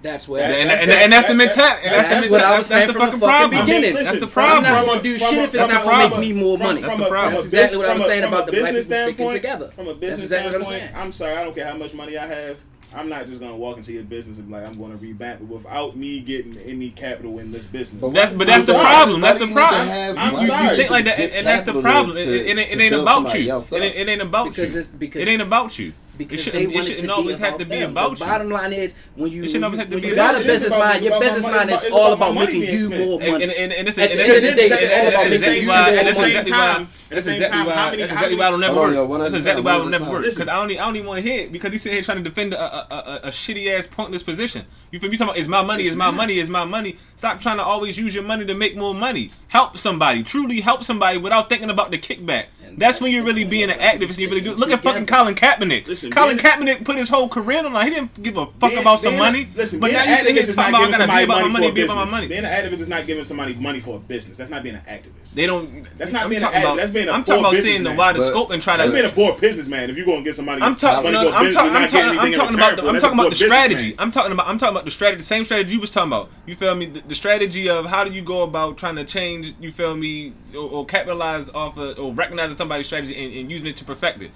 That's 0.00 0.28
what. 0.28 0.42
and, 0.42 0.70
that's, 0.70 0.82
and, 0.82 0.90
and 0.92 1.12
that's, 1.12 1.26
the 1.26 1.34
mentality. 1.34 1.88
And 1.88 1.94
that's, 1.94 2.26
the 2.26 2.32
what 2.32 2.40
I 2.40 2.56
was 2.56 2.68
that's, 2.68 2.84
saying 2.84 2.92
the 2.92 2.98
fucking, 2.98 3.18
fucking. 3.18 3.50
Beginning. 3.50 3.94
Listen, 3.94 4.04
that's 4.04 4.20
the 4.20 4.26
problem. 4.28 4.66
I'm 4.66 4.72
not 4.72 4.86
gonna 4.86 5.02
do 5.02 5.18
shit 5.18 5.38
if 5.38 5.54
it's 5.54 5.68
not 5.68 5.84
gonna 5.84 6.10
make 6.10 6.18
me 6.20 6.32
more 6.32 6.56
money. 6.56 6.80
That's 6.80 6.96
the 6.96 7.08
problem. 7.08 7.34
That's 7.34 7.44
exactly 7.46 7.78
what 7.78 7.90
I'm 7.90 8.00
saying 8.00 8.24
about 8.24 8.46
the 8.46 8.52
black 8.52 8.74
people 8.74 8.82
sticking 8.82 9.32
together. 9.32 9.70
From 9.72 9.88
a 9.88 9.94
business 9.94 10.28
standpoint, 10.28 10.90
I'm, 10.94 11.10
sorry. 11.10 11.34
I 11.34 11.42
don't 11.42 11.54
care 11.54 11.66
how 11.66 11.76
much 11.76 11.94
money 11.94 12.16
I 12.16 12.26
have. 12.26 12.60
I'm 12.94 13.08
not 13.10 13.26
just 13.26 13.38
gonna 13.40 13.56
walk 13.56 13.76
into 13.76 13.92
your 13.92 14.04
business 14.04 14.38
and 14.38 14.46
be 14.46 14.54
like 14.54 14.64
I'm 14.64 14.80
gonna 14.80 14.96
revamp 14.96 15.42
without 15.42 15.94
me 15.94 16.20
getting 16.20 16.56
any 16.58 16.88
capital 16.90 17.38
in 17.38 17.52
this 17.52 17.66
business. 17.66 18.00
But 18.00 18.14
that's 18.14 18.32
but 18.32 18.46
that's 18.46 18.64
the 18.64 18.72
problem. 18.72 19.20
That's 19.20 19.38
the 19.38 19.48
problem. 19.48 20.16
I'm 20.16 20.46
sorry. 20.46 20.70
You 20.70 20.76
think 20.76 20.90
like 20.90 21.04
that, 21.04 21.18
and 21.18 21.46
that's 21.46 21.64
the 21.64 21.82
problem. 21.82 22.16
To, 22.16 22.22
it, 22.22 22.56
it, 22.56 22.58
it, 22.58 22.80
ain't 22.80 22.94
about 22.94 23.34
you. 23.34 23.52
It, 23.72 24.08
ain't 24.08 24.22
about 24.22 24.56
you. 24.56 24.86
Because 24.98 25.16
it 25.16 25.28
ain't 25.28 25.42
about 25.42 25.78
you 25.78 25.92
because 26.18 26.44
they 26.46 26.66
want 26.66 26.88
it, 26.88 26.98
it 26.98 27.06
to 27.06 27.14
always 27.14 27.38
have 27.38 27.56
to 27.58 27.64
be 27.64 27.80
about 27.80 28.18
the 28.18 28.24
you. 28.24 28.30
Bottom 28.30 28.50
line 28.50 28.72
is 28.72 28.94
when 29.14 29.30
you 29.30 29.42
when, 29.42 29.62
when 29.62 30.02
you, 30.02 30.10
you 30.10 30.14
got 30.14 30.34
a 30.34 30.44
business 30.44 30.72
mind, 30.72 31.04
your 31.04 31.18
business 31.20 31.44
mind 31.44 31.70
is 31.70 31.90
all 31.90 32.12
about 32.12 32.34
making 32.34 32.62
you 32.62 32.90
more 32.90 33.20
money. 33.20 33.44
And, 33.44 33.72
it's, 33.72 33.96
at 33.96 34.10
the 34.10 34.20
end 34.20 34.36
of 34.36 34.42
the 34.42 34.54
day, 34.54 34.68
it's 34.70 34.92
all 34.92 35.08
about 35.08 35.30
making 35.30 35.62
you 35.62 35.68
more 35.68 35.76
money. 35.76 35.98
At 35.98 36.06
the 36.06 36.14
same 36.14 36.44
time, 36.44 36.88
at 37.10 37.14
the 37.14 37.22
same 37.22 37.42
time, 37.42 37.66
how 37.68 37.90
many? 37.90 38.02
That's 38.02 38.12
exactly 38.12 38.36
why 38.36 38.46
I 38.48 38.50
don't 38.50 38.60
never 38.60 38.76
work. 38.76 39.20
That's 39.20 39.34
exactly 39.34 39.62
why 39.62 39.74
I 39.74 39.78
don't 39.78 39.90
never 39.90 40.10
work 40.10 40.24
because 40.24 40.48
I 40.48 40.54
don't 40.54 40.78
I 40.78 40.86
only 40.86 40.98
even 40.98 41.08
want 41.08 41.24
to 41.24 41.30
hit 41.30 41.52
because 41.52 41.72
he's 41.72 41.82
sitting 41.82 41.96
here 41.96 42.04
trying 42.04 42.18
to 42.18 42.24
defend 42.24 42.54
a 42.54 43.30
shitty 43.30 43.72
ass 43.72 43.86
pointless 43.86 44.22
position. 44.22 44.66
You 44.90 45.00
feel 45.00 45.10
me? 45.10 45.16
Talking 45.16 45.30
about 45.30 45.38
is 45.38 45.48
my 45.48 45.62
money, 45.62 45.84
is 45.84 45.96
my 45.96 46.10
money, 46.10 46.38
is 46.38 46.50
my 46.50 46.64
money. 46.64 46.96
Stop 47.16 47.40
trying 47.40 47.56
to 47.58 47.62
always 47.62 47.98
use 47.98 48.14
your 48.14 48.24
money 48.24 48.44
to 48.44 48.54
make 48.54 48.76
more 48.76 48.94
money. 48.94 49.30
Help 49.48 49.76
somebody. 49.78 50.22
Truly 50.22 50.60
help 50.60 50.84
somebody 50.84 51.18
without 51.18 51.48
thinking 51.48 51.70
about 51.70 51.90
the 51.90 51.98
kickback. 51.98 52.46
That's 52.76 53.00
when 53.00 53.12
you're 53.12 53.24
really 53.24 53.44
being 53.44 53.70
an 53.70 53.78
activist. 53.78 54.18
You 54.18 54.28
really 54.28 54.40
do. 54.40 54.54
Look 54.54 54.70
at 54.70 54.82
fucking 54.82 55.06
Colin 55.06 55.34
Kaepernick. 55.34 55.86
Listen, 55.86 56.10
Colin 56.10 56.36
Kaepernick 56.36 56.84
put 56.84 56.96
his 56.96 57.08
whole 57.08 57.28
career 57.28 57.64
on 57.64 57.72
line. 57.72 57.86
He 57.88 57.94
didn't 57.94 58.22
give 58.22 58.36
a 58.36 58.46
fuck 58.46 58.70
being, 58.70 58.82
about 58.82 59.00
some 59.00 59.16
money. 59.16 59.48
Listen, 59.54 59.80
but 59.80 59.92
now 59.92 60.04
you 60.04 60.16
think 60.24 60.38
he's 60.38 60.54
talking 60.54 60.74
about 60.74 61.00
I 61.00 61.26
money, 61.26 61.84
for 61.86 61.92
about. 61.92 62.28
Being 62.28 62.44
an 62.44 62.50
activist 62.50 62.80
is 62.80 62.88
not 62.88 63.06
giving 63.06 63.24
somebody 63.24 63.54
money 63.54 63.80
for 63.80 63.96
a 63.96 63.98
business. 63.98 64.36
That's 64.36 64.50
not 64.50 64.62
being 64.62 64.76
an 64.76 64.82
activist. 64.82 65.17
They 65.38 65.46
don't. 65.46 65.86
That's 65.96 66.10
not 66.10 66.24
I'm 66.24 66.30
being. 66.30 66.42
An, 66.42 66.48
about, 66.48 66.76
that's 66.78 66.90
being 66.90 67.08
a 67.08 67.12
I'm 67.12 67.22
talking 67.22 67.44
about 67.44 67.54
seeing 67.54 67.84
the 67.84 67.94
wider 67.94 68.20
scope 68.22 68.50
and 68.50 68.60
trying 68.60 68.78
to. 68.78 68.90
That's 68.90 69.00
being 69.00 69.08
a 69.08 69.14
poor 69.14 69.38
businessman. 69.38 69.88
If 69.88 69.96
you're 69.96 70.04
gonna 70.04 70.24
get 70.24 70.34
somebody, 70.34 70.60
I'm, 70.60 70.72
no, 70.72 70.72
I'm, 70.72 70.76
talking. 70.76 71.14
I'm, 71.14 71.52
talking. 71.52 72.18
I'm 72.18 72.32
talking 72.32 72.54
about. 72.56 72.76
The, 72.76 72.88
I'm 72.88 72.98
talking 72.98 73.18
about 73.20 73.30
the 73.30 73.36
strategy. 73.36 73.94
I'm 74.00 74.10
talking 74.10 74.32
about. 74.32 74.48
I'm 74.48 74.58
talking 74.58 74.74
about 74.74 74.84
the 74.84 74.90
strategy. 74.90 75.18
The 75.18 75.24
same 75.24 75.44
strategy 75.44 75.74
you 75.74 75.80
was 75.80 75.92
talking 75.92 76.08
about. 76.08 76.28
You 76.44 76.56
feel 76.56 76.74
me? 76.74 76.86
The, 76.86 77.02
the 77.02 77.14
strategy 77.14 77.70
of 77.70 77.86
how 77.86 78.02
do 78.02 78.10
you 78.10 78.22
go 78.22 78.42
about 78.42 78.78
trying 78.78 78.96
to 78.96 79.04
change? 79.04 79.54
You 79.60 79.70
feel 79.70 79.96
me? 79.96 80.32
Or, 80.56 80.68
or 80.68 80.86
capitalize 80.86 81.50
off 81.50 81.78
of 81.78 82.00
or 82.00 82.12
recognizing 82.12 82.56
somebody's 82.56 82.86
strategy 82.86 83.14
and, 83.14 83.32
and, 83.32 83.48
using 83.48 83.68
it 83.68 83.76
to 83.76 83.84
perfect 83.84 84.20
it. 84.20 84.32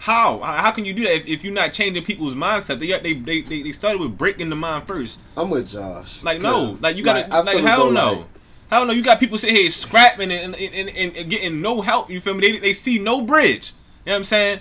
How? 0.00 0.38
How 0.40 0.70
can 0.70 0.84
you 0.84 0.92
do 0.92 1.04
that 1.04 1.14
if, 1.14 1.26
if 1.28 1.44
you're 1.44 1.54
not 1.54 1.72
changing 1.72 2.04
people's 2.04 2.34
mindset? 2.34 2.78
They, 2.78 2.88
they 2.98 3.14
they, 3.14 3.40
they 3.40 3.62
they 3.62 3.72
started 3.72 4.02
with 4.02 4.18
breaking 4.18 4.50
the 4.50 4.56
mind 4.56 4.86
first. 4.86 5.18
I'm 5.34 5.48
with 5.48 5.68
Josh. 5.68 6.22
Like 6.22 6.42
no, 6.42 6.76
like 6.82 6.98
you 6.98 7.04
gotta 7.04 7.26
like, 7.34 7.46
like 7.46 7.64
hell 7.64 7.90
no. 7.90 8.12
Like, 8.12 8.26
I 8.72 8.78
don't 8.78 8.86
know. 8.86 8.94
You 8.94 9.02
got 9.02 9.20
people 9.20 9.36
sitting 9.36 9.54
here 9.54 9.70
scrapping 9.70 10.32
and, 10.32 10.56
and, 10.56 10.88
and, 10.88 11.14
and 11.14 11.30
getting 11.30 11.60
no 11.60 11.82
help. 11.82 12.08
You 12.08 12.20
feel 12.20 12.32
me? 12.32 12.40
They, 12.40 12.58
they 12.58 12.72
see 12.72 12.98
no 12.98 13.20
bridge. 13.20 13.74
You 14.06 14.10
know 14.10 14.14
what 14.14 14.16
I'm 14.20 14.24
saying? 14.24 14.60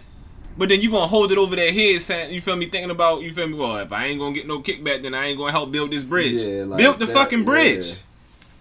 But 0.57 0.68
then 0.68 0.82
you 0.82 0.91
gonna 0.91 1.07
hold 1.07 1.32
it 1.32 1.38
over 1.38 1.55
their 1.55 1.72
head, 1.72 2.01
saying, 2.01 2.34
you 2.34 2.41
feel 2.41 2.57
me, 2.57 2.66
thinking 2.66 2.91
about, 2.91 3.22
you 3.22 3.32
feel 3.32 3.47
me, 3.47 3.53
well, 3.53 3.78
if 3.78 3.93
I 3.93 4.07
ain't 4.07 4.20
gonna 4.20 4.36
get 4.36 4.47
no 4.47 4.59
kickback, 4.59 5.01
then 5.01 5.14
I 5.14 5.28
ain't 5.28 5.38
gonna 5.38 5.53
help 5.53 5.72
build 5.72 5.91
this 5.91 6.03
bridge. 6.03 6.41
Yeah, 6.41 6.66
like 6.66 6.78
build 6.78 6.99
the 6.99 7.05
that, 7.05 7.16
fucking 7.16 7.45
bridge. 7.45 7.88
Yeah. 7.88 7.95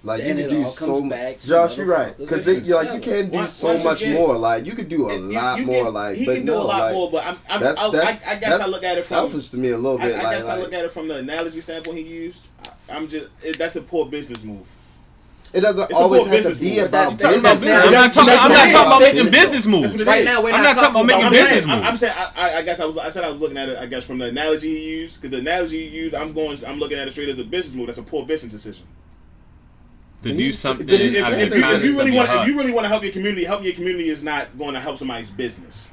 Like 0.04 0.22
and 0.22 0.38
you 0.38 0.46
can 0.46 0.62
do 0.62 0.68
so 0.68 1.00
much. 1.02 1.40
Josh, 1.44 1.76
you're 1.76 1.86
right. 1.86 2.16
Because 2.16 2.46
like 2.46 2.94
you 2.94 3.00
can 3.00 3.28
do 3.28 3.44
so 3.46 3.76
much 3.82 4.06
more. 4.06 4.38
Like 4.38 4.66
you 4.66 4.72
could 4.72 4.88
do 4.88 5.10
a 5.10 5.14
you, 5.14 5.20
lot 5.20 5.58
you 5.58 5.66
more. 5.66 5.84
Can, 5.86 5.94
like 5.94 6.16
he 6.16 6.26
but 6.26 6.36
can 6.36 6.46
do 6.46 6.52
no, 6.52 6.62
a 6.62 6.64
lot 6.64 6.78
like, 6.78 6.94
more. 6.94 7.10
But 7.10 7.26
I'm, 7.26 7.36
I'm, 7.50 7.60
that's, 7.60 7.90
that's, 7.90 8.26
I, 8.26 8.30
I 8.30 8.34
guess 8.36 8.60
I 8.60 8.66
look 8.66 8.84
at 8.84 8.96
it 8.96 9.04
from 9.04 9.16
selfish 9.16 9.50
to 9.50 9.58
me 9.58 9.70
a 9.70 9.76
little 9.76 9.98
bit. 9.98 10.14
I, 10.14 10.28
I 10.28 10.34
guess 10.36 10.46
like, 10.46 10.58
I 10.58 10.60
look 10.60 10.72
at 10.72 10.84
it 10.84 10.92
from 10.92 11.08
the 11.08 11.16
analogy 11.16 11.60
standpoint 11.60 11.98
he 11.98 12.04
used. 12.04 12.46
I, 12.88 12.96
am 12.96 13.08
just 13.08 13.28
it, 13.44 13.58
that's 13.58 13.76
a 13.76 13.82
poor 13.82 14.06
business 14.06 14.42
move. 14.42 14.74
It 15.52 15.62
doesn't 15.62 15.90
it's 15.90 15.98
always 15.98 16.26
have 16.26 16.54
to 16.54 16.60
be 16.60 16.76
move. 16.76 16.88
about 16.88 17.18
business. 17.18 17.38
About 17.38 17.52
business. 17.52 17.84
I'm 17.84 17.92
not 17.92 18.12
talking, 18.12 18.34
I'm 18.38 18.52
not 18.52 18.70
talking 18.70 18.86
about 18.86 19.00
making 19.00 19.30
business 19.30 19.66
moves. 19.66 20.06
Right 20.06 20.24
now, 20.24 20.42
we're 20.42 20.52
I'm 20.52 20.62
not 20.62 20.76
talking 20.76 20.90
about 20.90 21.06
making 21.06 21.30
business 21.30 21.66
moves. 21.66 21.86
I'm 21.86 21.96
saying, 21.96 22.14
I, 22.36 22.58
I 22.58 22.62
guess 22.62 22.78
I, 22.78 22.84
was, 22.84 22.96
I 22.98 23.08
said 23.10 23.24
I 23.24 23.30
was 23.30 23.40
looking 23.40 23.56
at 23.56 23.68
it. 23.68 23.78
I 23.78 23.86
guess 23.86 24.04
from 24.04 24.18
the 24.18 24.26
analogy 24.28 24.68
you 24.68 24.78
used, 24.78 25.20
because 25.20 25.36
the 25.36 25.42
analogy 25.42 25.78
you 25.78 25.90
used, 25.90 26.14
I'm 26.14 26.32
going, 26.32 26.56
I'm 26.64 26.78
looking 26.78 26.98
at 26.98 27.08
it 27.08 27.10
straight 27.10 27.28
as 27.28 27.40
a 27.40 27.44
business 27.44 27.74
move. 27.74 27.86
That's 27.86 27.98
a 27.98 28.02
poor 28.02 28.24
business 28.24 28.52
decision. 28.52 28.86
To 30.22 30.32
do 30.32 30.52
something. 30.52 30.88
If, 30.88 31.00
if, 31.00 31.14
if, 31.16 31.54
you, 31.54 31.64
if 31.64 31.82
you 31.82 31.98
really 31.98 32.12
want, 32.12 32.28
if 32.30 32.46
you 32.46 32.56
really 32.56 32.72
want 32.72 32.84
to 32.84 32.88
help 32.88 33.02
your 33.02 33.12
community, 33.12 33.42
helping 33.42 33.66
your 33.66 33.74
community 33.74 34.10
is 34.10 34.22
not 34.22 34.56
going 34.56 34.74
to 34.74 34.80
help 34.80 34.98
somebody's 34.98 35.30
business. 35.30 35.90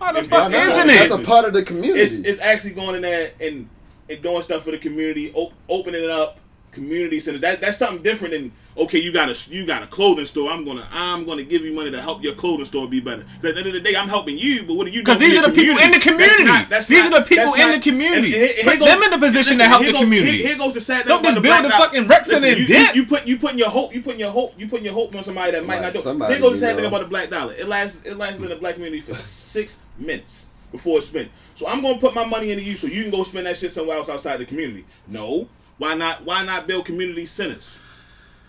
How 0.00 0.12
the 0.12 0.24
fuck 0.24 0.52
isn't 0.52 0.90
it? 0.90 1.08
That's 1.08 1.14
a 1.14 1.18
part 1.18 1.46
of 1.46 1.52
the 1.52 1.62
community. 1.62 2.00
It's, 2.00 2.14
it's 2.14 2.40
actually 2.40 2.72
going 2.72 2.96
in 2.96 3.02
there 3.02 3.30
and, 3.40 3.68
and 4.10 4.22
doing 4.22 4.42
stuff 4.42 4.64
for 4.64 4.72
the 4.72 4.78
community, 4.78 5.32
opening 5.68 6.02
it 6.02 6.10
up, 6.10 6.40
community 6.70 7.20
center. 7.20 7.38
That 7.38 7.60
that's 7.60 7.78
something 7.78 8.02
different 8.02 8.34
than 8.34 8.52
okay, 8.78 8.98
you 8.98 9.12
got 9.12 9.28
a 9.28 9.50
you 9.50 9.66
got 9.66 9.82
a 9.82 9.86
clothing 9.86 10.24
store. 10.24 10.50
I'm 10.50 10.64
gonna 10.64 10.86
I'm 10.92 11.24
gonna 11.24 11.42
give 11.42 11.62
you 11.62 11.72
money 11.72 11.90
to 11.90 12.00
help 12.00 12.22
your 12.22 12.34
clothing 12.34 12.64
store 12.64 12.88
be 12.88 13.00
better. 13.00 13.22
At 13.22 13.42
the 13.42 13.56
end 13.56 13.66
of 13.66 13.72
the 13.72 13.80
day, 13.80 13.94
I'm 13.96 14.08
helping 14.08 14.36
you, 14.38 14.64
but 14.66 14.74
what 14.74 14.86
are 14.86 14.90
you? 14.90 15.00
Because 15.00 15.18
these 15.18 15.38
are 15.38 15.48
the 15.48 15.52
community? 15.52 15.66
people 15.66 15.84
in 15.84 15.90
the 15.92 15.98
community. 15.98 16.44
That's 16.44 16.60
not, 16.60 16.70
that's 16.70 16.86
these 16.86 17.10
not, 17.10 17.12
are 17.12 17.20
the 17.20 17.26
people 17.26 17.54
in 17.54 17.60
not, 17.60 17.74
the 17.74 17.90
community. 17.90 18.32
Put 18.64 18.78
goes, 18.78 18.88
them 18.88 19.02
in 19.02 19.10
the 19.10 19.18
position 19.18 19.56
listen, 19.56 19.58
to 19.58 19.64
help 19.64 19.84
the 19.84 19.92
goes, 19.92 20.00
community. 20.00 20.32
Here, 20.32 20.48
here, 20.48 20.58
goes 20.58 20.74
the 20.74 20.80
sad 20.80 21.04
thing. 21.04 21.22
Don't 21.22 21.24
just 21.24 21.42
build 21.42 21.64
a 21.64 21.70
fucking 21.70 22.08
Rex 22.08 22.30
and 22.32 22.58
you, 22.58 22.66
you, 22.66 22.86
you 22.94 23.06
put 23.06 23.26
you 23.26 23.38
putting 23.38 23.58
your 23.58 23.70
hope 23.70 23.94
you 23.94 24.02
putting 24.02 24.20
your 24.20 24.30
hope 24.30 24.54
you 24.58 24.68
putting 24.68 24.84
your 24.84 24.94
hope 24.94 25.14
on 25.14 25.24
somebody 25.24 25.52
that 25.52 25.64
might 25.64 25.80
not 25.80 25.92
do. 25.92 26.00
So 26.00 26.12
here 26.26 26.40
goes 26.40 26.60
the 26.60 26.66
sad 26.66 26.76
thing 26.76 26.86
about 26.86 27.00
the 27.00 27.08
black 27.08 27.30
dollar. 27.30 27.54
It 27.54 27.68
lasts 27.68 28.04
it 28.06 28.16
lasts 28.16 28.42
in 28.42 28.48
the 28.48 28.56
black 28.56 28.74
community 28.74 29.00
for 29.00 29.14
six 29.14 29.80
minutes 29.98 30.46
before 30.72 30.98
it's 30.98 31.06
spent. 31.06 31.30
So 31.54 31.66
I'm 31.66 31.82
gonna 31.82 31.98
put 31.98 32.14
my 32.14 32.26
money 32.26 32.50
into 32.50 32.62
you, 32.62 32.76
so 32.76 32.86
you 32.86 33.02
can 33.02 33.10
go 33.10 33.22
spend 33.22 33.46
that 33.46 33.56
shit 33.56 33.70
somewhere 33.70 33.96
else 33.96 34.08
outside 34.08 34.38
the 34.38 34.44
community. 34.44 34.84
No, 35.06 35.48
why 35.78 35.94
not? 35.94 36.24
Why 36.24 36.44
not 36.44 36.66
build 36.66 36.84
community 36.84 37.26
centers? 37.26 37.80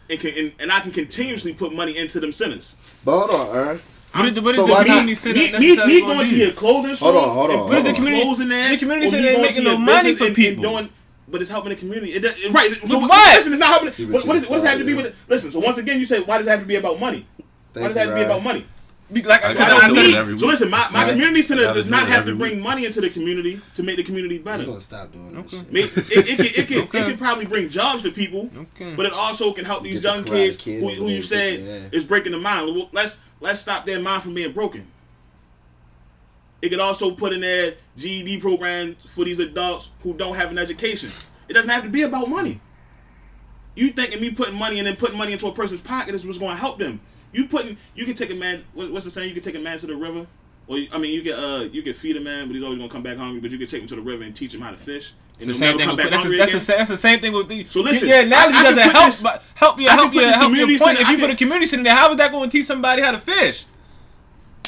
and 0.10 0.20
can 0.20 0.32
and, 0.38 0.54
and 0.60 0.72
I 0.72 0.80
can 0.80 0.92
continuously 0.92 1.54
put 1.54 1.74
money 1.74 1.98
into 1.98 2.20
them 2.20 2.32
centers. 2.32 2.76
But 3.04 3.28
hold 3.28 3.32
on, 3.32 3.56
Aaron. 3.56 3.82
What 4.14 4.26
is 4.26 4.34
the, 4.34 4.54
so 4.54 4.66
the 4.66 4.84
community 4.84 5.16
center? 5.16 5.60
Me, 5.60 5.76
me, 5.76 5.86
me 5.86 6.02
going 6.02 6.28
to 6.28 6.36
your 6.36 6.52
clothing 6.52 6.96
store. 6.96 7.12
Hold 7.12 7.24
on, 7.24 7.36
hold 7.36 7.52
on. 7.52 7.70
What 7.70 7.78
is 7.78 7.84
the 7.84 7.94
community? 7.94 8.24
Closing 8.24 8.50
that. 8.50 8.72
The 8.72 8.78
community 8.78 9.10
center 9.10 9.28
ain't 9.28 9.42
making 9.42 9.64
no 9.64 9.78
money 9.78 10.16
for 10.16 10.32
people. 10.32 10.64
Doing, 10.64 10.90
but 11.28 11.42
it's 11.42 11.50
helping 11.50 11.70
the 11.70 11.76
community. 11.76 12.14
It, 12.14 12.24
it, 12.24 12.54
right. 12.54 12.74
So 12.88 12.98
what? 12.98 13.10
what? 13.10 13.36
Listen, 13.36 13.54
it's 13.54 13.60
not 13.60 13.82
helping. 13.82 14.12
What, 14.12 14.26
what, 14.26 14.36
is, 14.38 14.48
what 14.48 14.56
does 14.56 14.64
it 14.64 14.70
have 14.70 14.80
to 14.80 14.86
be 14.86 14.96
with? 14.96 15.16
Listen. 15.28 15.52
So 15.52 15.60
once 15.60 15.78
again, 15.78 16.00
you 16.00 16.06
say 16.06 16.22
why 16.22 16.38
does 16.38 16.48
it 16.48 16.52
have 16.52 16.62
to 16.62 16.66
be 16.66 16.78
about 16.78 17.00
money? 17.00 17.28
Thank 17.74 17.84
why 17.84 17.88
does 17.90 17.98
it 17.98 18.00
have 18.00 18.10
to 18.10 18.16
be 18.16 18.24
about 18.24 18.44
money? 18.44 18.66
Like 19.10 19.42
I, 19.42 19.48
I, 19.48 19.52
I, 19.52 20.32
I 20.32 20.36
so 20.36 20.48
listen, 20.48 20.70
my, 20.70 20.86
my 20.92 21.04
right. 21.04 21.12
community 21.12 21.42
center 21.42 21.74
does 21.74 21.88
not 21.88 22.08
have 22.08 22.26
to 22.26 22.36
bring 22.36 22.56
week. 22.56 22.64
money 22.64 22.86
into 22.86 23.00
the 23.00 23.10
community 23.10 23.62
to 23.76 23.84
make 23.84 23.96
the 23.96 24.04
community 24.04 24.38
better. 24.38 24.66
Gonna 24.66 24.82
stop 24.82 25.14
doing 25.14 25.34
that 25.34 25.54
It, 25.72 25.98
it, 25.98 26.58
it, 26.58 26.68
can, 26.68 26.78
it, 26.78 26.84
okay. 26.84 27.12
it 27.12 27.18
probably 27.18 27.46
bring 27.46 27.70
jobs 27.70 28.04
to 28.04 28.12
people, 28.12 28.50
okay. 28.56 28.96
but 28.96 29.06
it 29.06 29.14
also 29.14 29.54
can 29.54 29.64
help 29.64 29.84
these 29.84 30.04
young 30.04 30.24
the 30.24 30.30
kids 30.30 30.62
who, 30.62 30.90
who 30.90 31.08
you 31.08 31.22
said 31.22 31.62
yeah. 31.62 31.98
is 31.98 32.04
breaking 32.04 32.34
the 32.34 32.38
mind. 32.38 32.76
Well, 32.76 32.90
let's 32.92 33.22
let's 33.40 33.62
stop 33.62 33.86
their 33.86 34.02
mind 34.02 34.24
from 34.24 34.34
being 34.34 34.52
broken. 34.52 34.86
It 36.62 36.70
could 36.70 36.80
also 36.82 37.12
put 37.12 37.32
in 37.32 37.42
their 37.42 37.76
GED 37.98 38.40
programs 38.40 38.96
for 39.06 39.24
these 39.24 39.40
adults 39.40 39.92
who 40.02 40.14
don't 40.16 40.36
have 40.36 40.52
an 40.52 40.58
education. 40.58 41.12
It 41.48 41.54
doesn't 41.54 41.70
have 41.70 41.84
to 41.84 41.90
be 41.90 42.02
about 42.02 42.30
money. 42.30 42.60
You 43.76 43.92
thinking 43.92 44.20
me 44.20 44.32
putting 44.32 44.58
money 44.58 44.80
and 44.80 44.88
then 44.88 44.96
putting 44.96 45.18
money 45.18 45.34
into 45.34 45.48
a 45.48 45.52
person's 45.52 45.82
pocket 45.82 46.16
is 46.16 46.26
what's 46.26 46.40
going 46.40 46.52
to 46.52 46.58
help 46.58 46.80
them? 46.80 47.00
You 47.34 47.48
putting 47.48 47.78
you 47.96 48.06
can 48.06 48.16
take 48.16 48.32
a 48.32 48.36
man. 48.36 48.64
What's 48.74 49.06
the 49.06 49.12
saying? 49.12 49.28
You 49.30 49.34
can 49.34 49.44
take 49.44 49.56
a 49.56 49.60
man 49.60 49.78
to 49.80 49.88
the 49.88 49.96
river. 49.96 50.26
Or 50.68 50.78
I 50.94 50.98
mean, 50.98 51.14
you 51.14 51.22
can 51.22 51.34
uh 51.34 51.70
you 51.72 51.82
can 51.82 51.94
feed 51.94 52.16
a 52.18 52.22
man, 52.22 52.48
but 52.48 52.56
he's 52.56 52.64
always 52.64 52.78
gonna 52.80 52.90
come 52.90 53.04
back 53.04 53.18
hungry. 53.18 53.40
But 53.42 53.52
you 53.52 53.58
can 53.58 53.68
take 53.68 53.82
him 53.82 53.88
to 53.88 53.96
the 53.96 54.02
river 54.02 54.24
and 54.24 54.36
teach 54.36 54.54
him 54.54 54.62
how 54.62 54.72
to 54.72 54.78
fish, 54.78 55.14
It's 55.38 55.48
the 55.48 55.54
same 55.54 55.78
thing. 55.78 55.88
come 55.88 55.96
With, 55.96 56.04
back 56.06 56.10
that's, 56.12 56.24
hungry 56.24 56.38
that's, 56.38 56.52
the, 56.52 56.60
that's 56.74 56.90
the 56.90 56.98
same 56.98 57.20
thing 57.20 57.32
with 57.34 57.48
the. 57.48 57.66
So 57.70 57.82
listen, 57.82 58.08
yeah, 58.08 58.22
analogy 58.22 58.56
I- 58.58 58.60
I 58.60 58.64
can 58.64 58.76
doesn't 58.76 58.92
help, 58.92 59.06
this- 59.06 59.22
but 59.24 59.44
help 59.56 59.80
you 59.80 59.88
help 59.90 60.14
you 60.14 60.22
help 60.22 60.34
your 60.40 60.44
community 60.50 60.78
point. 60.78 60.98
center- 60.98 61.02
If 61.04 61.10
you 61.10 61.18
I 61.24 61.28
put 61.28 61.30
a 61.36 61.38
community 61.38 61.66
center 61.68 61.84
there, 61.84 61.96
how 61.96 62.12
is 62.12 62.18
that 62.18 62.32
going 62.32 62.50
to 62.50 62.58
teach 62.58 62.66
somebody 62.66 63.02
how 63.02 63.12
to 63.12 63.20
fish? 63.20 63.66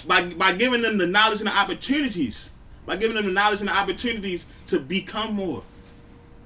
by 0.08 0.24
by 0.34 0.54
giving 0.54 0.82
them 0.82 0.98
the 0.98 1.06
knowledge 1.08 1.40
and 1.40 1.48
the 1.48 1.56
opportunities, 1.58 2.52
by 2.86 2.96
giving 2.96 3.16
them 3.16 3.26
the 3.26 3.32
knowledge 3.34 3.60
and 3.60 3.68
the 3.70 3.76
opportunities 3.76 4.48
to 4.68 4.80
become 4.80 5.34
more. 5.36 5.64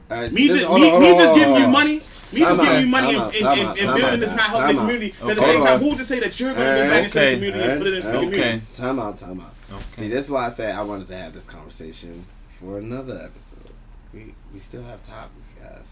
Uh, 0.09 0.13
all 0.13 0.21
right, 0.21 0.31
Me 0.31 0.47
this- 0.47 0.57
just 0.57 0.67
hold 0.67 0.81
me, 0.81 0.91
on, 0.91 1.01
me 1.01 1.07
hold 1.07 1.17
just 1.19 1.33
on, 1.33 1.39
giving 1.39 1.53
hold 1.53 1.61
you 1.61 1.67
money. 1.67 2.01
Me 2.33 2.39
just 2.39 2.61
giving 2.61 2.81
you 2.81 2.87
money 2.87 3.15
and, 3.15 3.23
and, 3.23 3.35
and, 3.35 3.45
out, 3.45 3.55
and 3.55 3.77
time 3.77 3.97
building 3.97 4.05
out, 4.05 4.23
is 4.23 4.33
not 4.33 4.39
time 4.39 4.49
helping 4.49 4.75
the 4.75 4.81
community. 4.81 5.15
But 5.21 5.29
at 5.29 5.35
the 5.35 5.41
same 5.43 5.63
time, 5.63 5.73
on. 5.73 5.79
who's 5.81 5.97
to 5.97 6.03
say 6.03 6.19
that 6.19 6.39
you're 6.39 6.53
going 6.53 6.65
to 6.65 6.83
Alright, 6.83 6.83
give 6.83 6.91
eh, 6.91 6.95
back 6.95 7.05
into 7.05 7.19
the 7.19 7.33
community 7.35 7.71
and 7.71 7.77
put 7.79 7.87
it 7.87 7.93
into 7.93 8.07
the 8.07 8.13
eh, 8.13 8.21
community? 8.21 8.61
Time 8.73 8.99
out, 8.99 9.17
time 9.17 9.39
out. 9.39 9.53
Okay. 9.71 9.83
See, 9.97 10.07
that's 10.07 10.29
why 10.29 10.45
I 10.47 10.49
said 10.49 10.75
I 10.75 10.81
wanted 10.81 11.07
to 11.07 11.15
have 11.15 11.33
this 11.33 11.45
conversation 11.45 12.25
for 12.59 12.79
another 12.79 13.21
episode. 13.23 13.71
We 14.13 14.33
we 14.51 14.59
still 14.59 14.83
have 14.83 15.03
topics, 15.03 15.53
guys. 15.53 15.87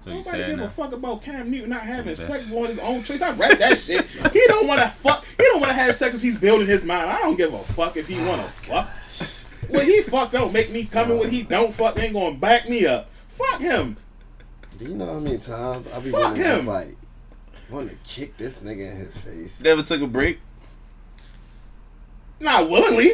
So 0.00 0.10
you 0.10 0.16
Nobody 0.16 0.30
saying 0.38 0.56
give 0.56 0.64
a 0.64 0.68
fuck 0.68 0.92
about 0.92 1.22
Cam 1.22 1.50
Newton 1.50 1.70
not 1.70 1.82
having 1.82 2.14
sex 2.14 2.50
on 2.50 2.66
his 2.66 2.78
own 2.78 3.02
choice. 3.02 3.20
I 3.20 3.32
read 3.32 3.58
that 3.58 3.78
shit. 3.78 4.04
He 4.32 4.46
don't 4.46 4.66
want 4.66 4.80
to 4.80 4.88
fuck. 4.88 5.26
He 5.36 5.42
don't 5.44 5.60
want 5.60 5.70
to 5.72 5.76
have 5.76 5.94
sex 5.94 6.14
as 6.14 6.22
he's 6.22 6.38
building 6.38 6.66
his 6.66 6.84
mind. 6.84 7.10
I 7.10 7.18
don't 7.20 7.36
give 7.36 7.52
a 7.52 7.58
fuck 7.58 7.96
if 7.96 8.08
he 8.08 8.16
want 8.26 8.40
to 8.40 8.48
fuck. 8.48 8.88
What 9.70 9.86
he 9.86 10.02
fuck 10.02 10.32
don't 10.32 10.52
make 10.52 10.70
me 10.70 10.84
come 10.84 11.18
when 11.18 11.30
he 11.30 11.42
don't 11.42 11.72
fuck 11.72 11.98
ain't 11.98 12.14
gonna 12.14 12.36
back 12.36 12.68
me 12.68 12.86
up. 12.86 13.08
Fuck 13.14 13.60
him. 13.60 13.96
Do 14.76 14.86
you 14.86 14.94
know 14.94 15.06
how 15.06 15.18
many 15.18 15.38
times 15.38 15.86
I 15.88 16.00
be 16.00 16.10
Fuck 16.10 16.36
him. 16.36 16.60
to 16.60 16.66
fight? 16.66 16.96
Want 17.70 17.90
to 17.90 17.96
kick 18.04 18.36
this 18.36 18.60
nigga 18.60 18.90
in 18.90 18.96
his 18.96 19.16
face? 19.16 19.60
Never 19.60 19.82
took 19.82 20.00
a 20.00 20.06
break. 20.06 20.40
Not 22.40 22.70
willingly. 22.70 23.12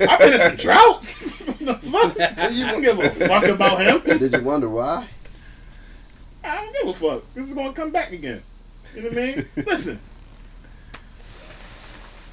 I've 0.00 0.18
been 0.18 0.32
in 0.32 0.38
some 0.38 0.56
droughts. 0.56 1.18
the 1.66 1.74
fuck? 1.74 2.52
You 2.52 2.66
don't 2.66 2.82
give 2.82 2.98
a 2.98 3.10
fuck 3.10 3.44
about 3.44 3.80
him. 3.80 4.18
Did 4.18 4.32
you 4.32 4.42
wonder 4.42 4.68
why? 4.68 5.06
I 6.42 6.56
don't 6.56 6.72
give 6.72 6.88
a 6.88 6.92
fuck. 6.92 7.34
This 7.34 7.48
is 7.48 7.54
gonna 7.54 7.72
come 7.72 7.90
back 7.90 8.12
again. 8.12 8.42
You 8.94 9.02
know 9.02 9.08
what 9.10 9.18
I 9.18 9.20
mean? 9.20 9.46
Listen. 9.66 9.98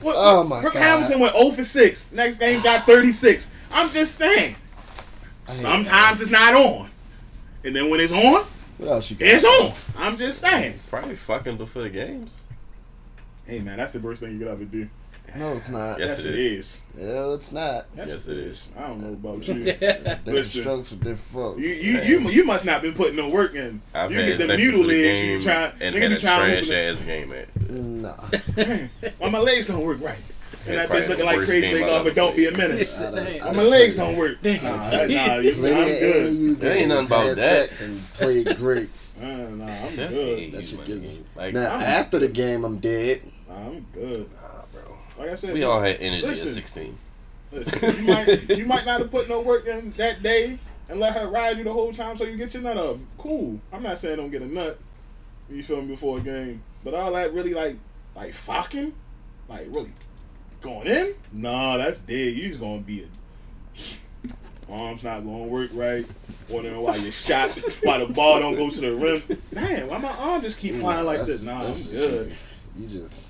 What, 0.04 0.16
Oh 0.18 0.39
what- 0.39 0.47
my 0.47 0.62
Brooke 0.62 0.74
God. 0.74 0.84
Hamilton 0.84 1.20
went 1.20 1.34
0 1.36 1.51
for 1.51 1.64
6. 1.64 2.06
Next 2.12 2.38
game 2.38 2.62
got 2.62 2.86
36. 2.86 3.49
I'm 3.72 3.89
just 3.89 4.16
saying. 4.16 4.56
Sometimes 5.49 6.22
it's 6.22 6.32
not 6.32 6.54
on. 6.54 6.89
And 7.66 7.76
then 7.76 7.89
when 7.89 7.99
it's 7.99 8.14
on, 8.14 8.45
What 8.78 8.89
else 8.89 9.10
you 9.10 9.16
got? 9.18 9.28
it's 9.28 9.43
on. 9.45 9.74
I'm 9.97 10.18
just 10.18 10.39
saying. 10.41 10.80
Probably 10.89 11.16
fucking 11.16 11.58
before 11.58 11.84
the 11.84 11.89
games. 11.89 12.43
Hey 13.45 13.60
man, 13.60 13.78
that's 13.78 13.91
the 13.91 13.99
worst 13.99 14.22
thing 14.22 14.34
you 14.34 14.39
could 14.39 14.47
ever 14.47 14.64
do. 14.66 14.89
No, 15.36 15.53
it's 15.53 15.69
not. 15.69 15.99
Yes, 15.99 16.09
yes, 16.09 16.25
it 16.25 16.34
it 16.34 16.39
is. 16.39 16.81
No, 16.95 17.34
it's 17.34 17.51
not. 17.51 17.86
Yes, 17.97 18.09
Yes, 18.09 18.27
it 18.27 18.38
it 18.38 18.43
is. 18.47 18.67
I 18.77 18.88
don't 18.88 19.01
know 19.01 19.13
about 19.13 19.47
you. 19.47 19.63
Different 19.63 20.25
Listen. 20.27 20.61
strokes 20.61 20.89
for 20.89 20.95
different 20.95 21.19
folks. 21.19 21.61
You 21.61 21.69
you 21.69 21.99
you 22.01 22.19
you 22.29 22.43
must 22.45 22.65
not 22.65 22.81
been 22.81 22.93
putting 22.93 23.15
no 23.15 23.29
work 23.29 23.55
in. 23.55 23.81
I've 23.93 24.11
you 24.11 24.17
had 24.19 24.27
get 24.27 24.38
the 24.39 24.45
sex 24.45 24.61
noodle 24.63 24.84
the. 24.84 24.95
You 24.95 25.03
game 25.03 25.41
try 25.41 25.71
and 25.81 25.95
had 25.95 26.11
a 26.11 26.17
trash 26.19 26.69
ass 26.69 27.03
game 27.03 27.34
at. 27.34 27.69
Nah. 27.69 28.13
Why 29.17 29.29
my 29.29 29.39
legs 29.39 29.67
don't 29.67 29.84
work 29.84 30.01
right. 30.01 30.17
And 30.65 30.77
that 30.77 30.88
bitch 30.88 31.09
looking 31.09 31.25
like 31.25 31.39
crazy 31.39 31.61
game 31.71 31.81
leg 31.81 31.89
off, 31.89 32.03
but 32.05 32.15
don't 32.15 32.38
be 32.38 32.45
a 32.47 32.51
menace. 32.55 32.97
I 33.01 33.11
don't- 33.11 33.17
I 33.17 33.51
my 33.51 33.63
don't 33.63 33.69
legs 33.69 33.95
don't 33.97 34.15
work. 34.15 34.41
Nah, 34.43 34.51
nah, 34.61 35.01
you, 35.38 35.51
I'm 35.51 35.61
good. 35.61 36.59
There 36.59 36.77
ain't 36.77 36.88
nothing 36.88 37.05
about 37.07 37.36
that. 37.36 37.81
And 37.81 38.01
played 38.13 38.55
great. 38.57 38.89
Uh, 39.21 39.25
nah, 39.27 39.67
I'm 39.67 39.95
good. 39.95 40.11
AAU 40.39 40.51
That 40.51 40.65
shit 40.65 40.79
money. 40.79 40.88
give 40.88 41.01
me- 41.01 41.23
Like, 41.36 41.53
Now 41.53 41.67
after 41.75 42.19
the 42.19 42.27
game, 42.27 42.65
I'm 42.65 42.79
dead. 42.79 43.21
I'm 43.49 43.86
good. 43.93 44.27
Nah, 45.24 45.30
bro. 45.30 45.32
Like 45.32 45.32
I 45.32 45.36
said, 45.36 45.53
We 45.53 45.63
all 45.63 45.80
had 45.82 45.97
energy 45.99 46.28
Listen. 46.28 46.49
at 46.49 46.53
16. 46.55 46.97
listen, 47.51 47.95
you 48.05 48.11
might 48.13 48.57
you 48.57 48.65
might 48.65 48.86
not 48.86 48.99
have 49.01 49.11
put 49.11 49.30
no 49.30 49.41
work 49.41 49.67
in 49.67 49.91
that 49.97 50.24
day 50.24 50.57
and 50.89 50.99
let 50.99 51.13
her 51.15 51.28
ride 51.28 51.57
you 51.57 51.63
the 51.63 51.74
whole 51.74 51.93
time 51.93 52.17
so 52.17 52.24
you 52.24 52.36
get 52.38 52.53
your 52.53 52.63
nut 52.63 52.78
up. 52.78 52.97
Cool. 53.17 53.59
I'm 53.71 53.84
not 53.84 53.97
saying 53.99 54.17
don't 54.17 54.32
get 54.32 54.41
a 54.41 54.47
nut. 54.47 54.78
You 55.49 55.61
feel 55.63 55.82
me 55.82 55.88
before 55.89 56.17
a 56.17 56.21
game, 56.21 56.63
but 56.84 56.93
all 56.93 57.11
that 57.13 57.34
really 57.34 57.53
like 57.53 57.78
like 58.15 58.34
fucking, 58.34 58.93
like 59.47 59.67
really 59.69 59.91
going 60.61 60.88
in. 60.88 61.13
Nah, 61.32 61.78
that's 61.78 61.99
dead. 61.99 62.34
You 62.34 62.47
just 62.47 62.59
gonna 62.59 62.80
be 62.80 63.03
a 63.03 64.71
arms 64.71 65.03
not 65.03 65.19
gonna 65.24 65.43
work 65.43 65.69
right. 65.74 66.05
Wondering 66.49 66.80
why 66.82 66.95
your 66.95 67.11
shot, 67.11 67.49
why 67.84 67.99
the 67.99 68.07
ball 68.07 68.39
don't 68.39 68.55
go 68.55 68.69
to 68.69 68.82
the 68.82 68.95
rim. 68.95 69.21
Man, 69.53 69.88
why 69.88 69.97
my 69.97 70.11
arm 70.11 70.41
just 70.41 70.59
keep 70.59 70.76
flying 70.76 71.05
like 71.05 71.26
this? 71.26 71.43
Nah, 71.43 71.53
I'm 71.59 71.59
that's- 71.59 71.88
good. 71.88 72.34
You 72.78 72.88
just, 72.88 73.22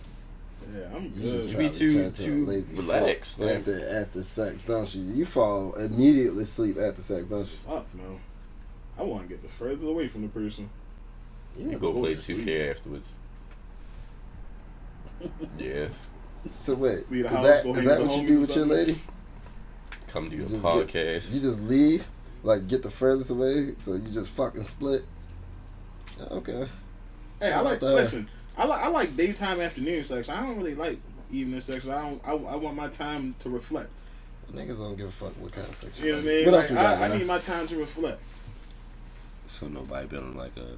Yeah, 0.73 0.95
I'm 0.95 1.03
you 1.05 1.11
just 1.31 1.37
good. 1.47 1.49
You 1.51 1.57
be 1.57 1.69
to 1.69 1.77
too- 1.77 1.93
turn 1.93 2.11
to 2.11 2.23
a 2.23 2.25
too 2.25 2.45
lazy 2.45 2.75
relaxed, 2.77 3.37
fuck 3.37 3.45
man. 3.47 3.57
after 3.57 3.89
after 4.01 4.23
sex, 4.23 4.65
don't 4.65 4.95
you? 4.95 5.03
You 5.13 5.25
fall 5.25 5.73
immediately 5.75 6.43
asleep 6.43 6.77
after 6.79 7.01
sex, 7.01 7.27
don't 7.27 7.39
you? 7.39 7.45
Fuck 7.45 7.85
no. 7.95 8.19
I 8.97 9.03
want 9.03 9.23
to 9.23 9.29
get 9.29 9.41
the 9.43 9.49
furthest 9.49 9.85
away 9.87 10.07
from 10.07 10.21
the 10.23 10.27
person. 10.29 10.69
You 11.57 11.65
wanna 11.65 11.77
go 11.79 11.93
go 11.93 11.99
play 11.99 12.11
2K 12.13 12.71
afterwards. 12.71 13.13
yeah. 15.57 15.87
So 16.49 16.75
wait, 16.75 17.09
Leave 17.09 17.25
is 17.25 17.31
the 17.31 17.37
house, 17.37 17.45
that 17.47 17.63
go 17.63 17.69
is 17.71 17.75
hang 17.77 17.85
that 17.87 18.01
what 18.01 18.21
you 18.21 18.27
do 18.27 18.39
with 18.41 18.55
your 18.55 18.65
lady? 18.65 18.97
Come 20.07 20.29
to 20.29 20.35
your 20.35 20.47
Just 20.47 20.61
podcast. 20.63 21.33
You 21.33 21.39
just 21.39 21.61
leave, 21.61 22.05
like 22.43 22.67
get 22.67 22.83
the 22.83 22.89
furthest 22.89 23.29
away, 23.31 23.75
so 23.77 23.93
you 23.93 24.07
just 24.09 24.31
fucking 24.33 24.63
split. 24.65 25.03
Okay. 26.31 26.67
Hey, 27.39 27.51
I 27.51 27.61
like 27.61 27.75
out 27.75 27.81
her. 27.89 27.95
listen. 27.95 28.29
I 28.57 28.65
like 28.65 28.81
I 28.83 28.87
like 28.87 29.15
daytime 29.17 29.59
afternoon 29.61 30.03
sex. 30.03 30.29
I 30.29 30.41
don't 30.45 30.57
really 30.57 30.75
like 30.75 30.99
evening 31.31 31.59
sex. 31.61 31.87
I 31.87 32.01
don't. 32.01 32.21
I, 32.25 32.31
I 32.33 32.55
want 32.55 32.75
my 32.75 32.87
time 32.89 33.35
to 33.39 33.49
reflect. 33.49 33.91
Niggas 34.51 34.77
don't 34.77 34.95
give 34.95 35.07
a 35.07 35.11
fuck 35.11 35.31
what 35.39 35.51
kind 35.51 35.67
of 35.67 35.75
sex 35.75 35.99
You 35.99 36.11
know 36.11 36.17
what 36.17 36.25
I 36.25 36.27
mean? 36.27 36.51
Like, 36.51 36.71
I, 36.71 37.05
I 37.05 37.17
need 37.17 37.25
my 37.25 37.39
time 37.39 37.65
to 37.67 37.77
reflect. 37.77 38.19
So 39.47 39.67
nobody 39.67 40.05
been 40.07 40.19
on 40.19 40.35
like 40.37 40.55
a 40.57 40.75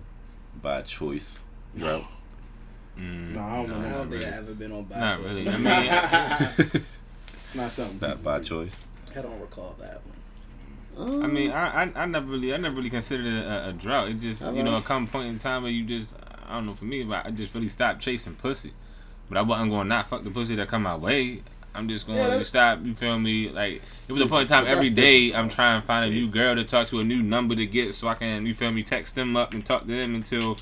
by 0.61 0.82
choice 0.84 1.43
drought. 1.78 2.05
Mm, 2.97 3.34
No, 3.34 3.41
I 3.41 3.55
don't 3.57 3.69
no, 3.69 3.80
know. 3.82 3.86
I 3.88 3.89
not 3.89 3.97
don't 3.97 4.11
think 4.11 4.23
I 4.23 4.28
really. 4.28 4.38
ever 4.38 4.53
been 4.53 4.71
on 4.71 4.84
by 4.86 4.99
Not 4.99 5.17
choice. 5.19 5.36
really. 5.36 5.49
I 5.49 5.57
mean, 5.57 6.69
It's 7.43 7.55
not 7.55 7.71
something. 7.71 7.99
Not 8.07 8.23
by 8.23 8.39
choice. 8.39 8.76
I 9.17 9.21
don't 9.21 9.39
recall 9.41 9.76
that 9.80 10.01
one. 10.05 10.15
Um, 10.97 11.23
I 11.23 11.28
mean, 11.28 11.51
I, 11.51 11.84
I 11.84 11.91
I 11.93 12.05
never 12.05 12.28
really 12.28 12.53
I 12.53 12.57
never 12.57 12.78
really 12.78 12.89
considered 12.89 13.26
it 13.26 13.45
a, 13.45 13.69
a 13.69 13.73
drought. 13.73 14.07
It 14.07 14.13
just 14.19 14.41
you 14.53 14.63
know 14.63 14.78
a 14.78 14.82
come 14.82 15.07
point 15.07 15.28
in 15.28 15.38
time 15.39 15.63
where 15.63 15.71
you 15.71 15.84
just 15.84 16.15
I 16.48 16.56
don't 16.56 16.66
know 16.66 16.74
for 16.74 16.86
me, 16.86 17.04
but 17.04 17.26
I 17.26 17.32
just 17.32 17.54
really 17.54 17.68
stopped 17.68 18.02
chasing 18.02 18.36
pussy. 18.36 18.74
But 19.30 19.38
I 19.38 19.41
wasn't 19.41 19.72
going 19.72 19.84
to 19.84 19.89
not 19.89 20.08
fuck 20.08 20.24
the 20.24 20.30
pussy 20.30 20.56
that 20.56 20.68
come 20.68 20.84
my 20.84 20.96
way. 20.96 21.41
I'm 21.74 21.89
just 21.89 22.08
going 22.08 22.18
Yeah, 22.20 22.30
to 22.30 22.46
stop. 22.46 22.80
You 22.84 22.96
feel 22.96 23.20
me? 23.20 23.50
Like 23.50 23.82
it 24.08 24.12
was 24.12 24.22
a 24.22 24.28
point 24.28 24.43
in 24.43 24.48
time 24.48 24.66
every 24.68 24.89
day 24.89 25.34
I'm 25.34 25.50
trying 25.50 25.82
to 25.82 25.88
find 25.88 26.12
a 26.12 26.14
new 26.14 26.28
girl 26.28 26.56
to 26.56 26.64
talk 26.64 26.88
to, 26.88 27.00
a 27.00 27.04
new 27.04 27.22
number 27.22 27.56
to 27.56 27.66
get, 27.66 27.93
so 27.93 28.08
I 28.08 28.16
can 28.16 28.46
you 28.46 28.54
feel 28.54 28.72
me 28.72 28.84
text 28.84 29.16
them 29.16 29.36
up 29.36 29.54
and 29.54 29.66
talk 29.66 29.82
to 29.82 29.88
them 29.88 30.16
until 30.16 30.58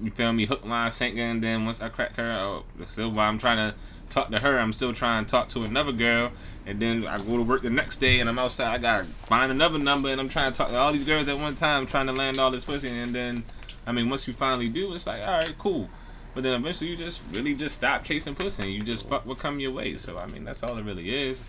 you 0.00 0.10
feel 0.12 0.32
me 0.32 0.46
hook 0.46 0.64
line 0.64 0.90
sinker. 0.90 1.20
And 1.20 1.42
then 1.42 1.64
once 1.64 1.80
I 1.82 1.88
crack 1.88 2.14
her, 2.16 2.30
oh, 2.32 2.64
still 2.86 3.10
while 3.10 3.28
I'm 3.28 3.38
trying 3.38 3.56
to 3.56 3.76
talk 4.10 4.30
to 4.30 4.38
her, 4.38 4.58
I'm 4.58 4.72
still 4.72 4.92
trying 4.92 5.24
to 5.24 5.30
talk 5.30 5.48
to 5.50 5.64
another 5.64 5.92
girl. 5.92 6.30
And 6.66 6.80
then 6.80 7.06
I 7.06 7.18
go 7.18 7.36
to 7.36 7.42
work 7.42 7.62
the 7.62 7.70
next 7.70 7.96
day 7.98 8.20
and 8.20 8.28
I'm 8.28 8.38
outside. 8.38 8.72
I 8.72 8.78
gotta 8.78 9.04
find 9.04 9.50
another 9.50 9.78
number 9.78 10.08
and 10.08 10.20
I'm 10.20 10.28
trying 10.28 10.52
to 10.52 10.56
talk 10.56 10.68
to 10.68 10.76
all 10.76 10.92
these 10.92 11.04
girls 11.04 11.28
at 11.28 11.38
one 11.38 11.56
time, 11.56 11.86
trying 11.86 12.06
to 12.06 12.12
land 12.12 12.38
all 12.38 12.50
this 12.50 12.64
pussy. 12.64 12.88
And 12.88 13.14
then, 13.14 13.44
I 13.86 13.92
mean, 13.92 14.08
once 14.08 14.26
you 14.26 14.34
finally 14.34 14.68
do, 14.68 14.94
it's 14.94 15.06
like, 15.06 15.20
all 15.22 15.38
right, 15.38 15.54
cool. 15.58 15.88
But 16.34 16.42
then 16.42 16.54
eventually 16.54 16.90
you 16.90 16.96
just 16.96 17.20
really 17.32 17.54
just 17.54 17.76
stop 17.76 18.02
chasing 18.02 18.34
pussy 18.34 18.64
and 18.64 18.72
you 18.72 18.82
just 18.82 19.08
fuck 19.08 19.24
what 19.24 19.38
come 19.38 19.60
your 19.60 19.70
way. 19.70 19.96
So 19.96 20.18
I 20.18 20.26
mean, 20.26 20.44
that's 20.44 20.62
all 20.62 20.76
it 20.76 20.84
really 20.84 21.14
is. 21.14 21.42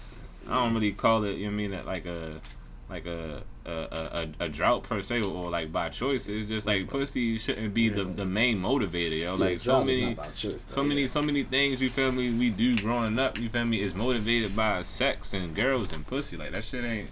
I 0.47 0.55
don't 0.55 0.73
really 0.75 0.91
call 0.91 1.23
it. 1.23 1.37
You 1.37 1.45
know 1.45 1.49
what 1.49 1.53
I 1.53 1.55
mean 1.55 1.71
that 1.71 1.85
like 1.87 2.05
a 2.05 2.39
like 2.87 3.07
a 3.07 3.41
a, 3.65 3.71
a, 3.71 4.27
a 4.41 4.49
drought 4.49 4.83
per 4.83 5.01
se 5.01 5.23
or 5.23 5.49
like 5.49 5.71
by 5.71 5.89
choice. 5.89 6.27
It's 6.27 6.47
just 6.47 6.67
like 6.67 6.87
pussy 6.87 7.39
shouldn't 7.39 7.73
be 7.73 7.89
the, 7.89 8.03
the 8.03 8.25
main 8.25 8.59
motivator, 8.59 9.19
yo. 9.19 9.35
Like 9.35 9.59
so 9.59 9.83
many 9.83 10.05
not 10.05 10.13
about 10.13 10.35
choice, 10.35 10.63
so 10.67 10.83
many 10.83 11.07
so 11.07 11.23
many 11.23 11.41
things 11.41 11.81
you 11.81 11.89
feel 11.89 12.11
me 12.11 12.31
we 12.31 12.51
do 12.51 12.77
growing 12.77 13.17
up 13.17 13.39
you 13.39 13.49
feel 13.49 13.65
me 13.65 13.81
is 13.81 13.95
motivated 13.95 14.55
by 14.55 14.83
sex 14.83 15.33
and 15.33 15.55
girls 15.55 15.93
and 15.93 16.05
pussy 16.05 16.37
like 16.37 16.51
that 16.51 16.63
shit 16.63 16.85
ain't 16.85 17.09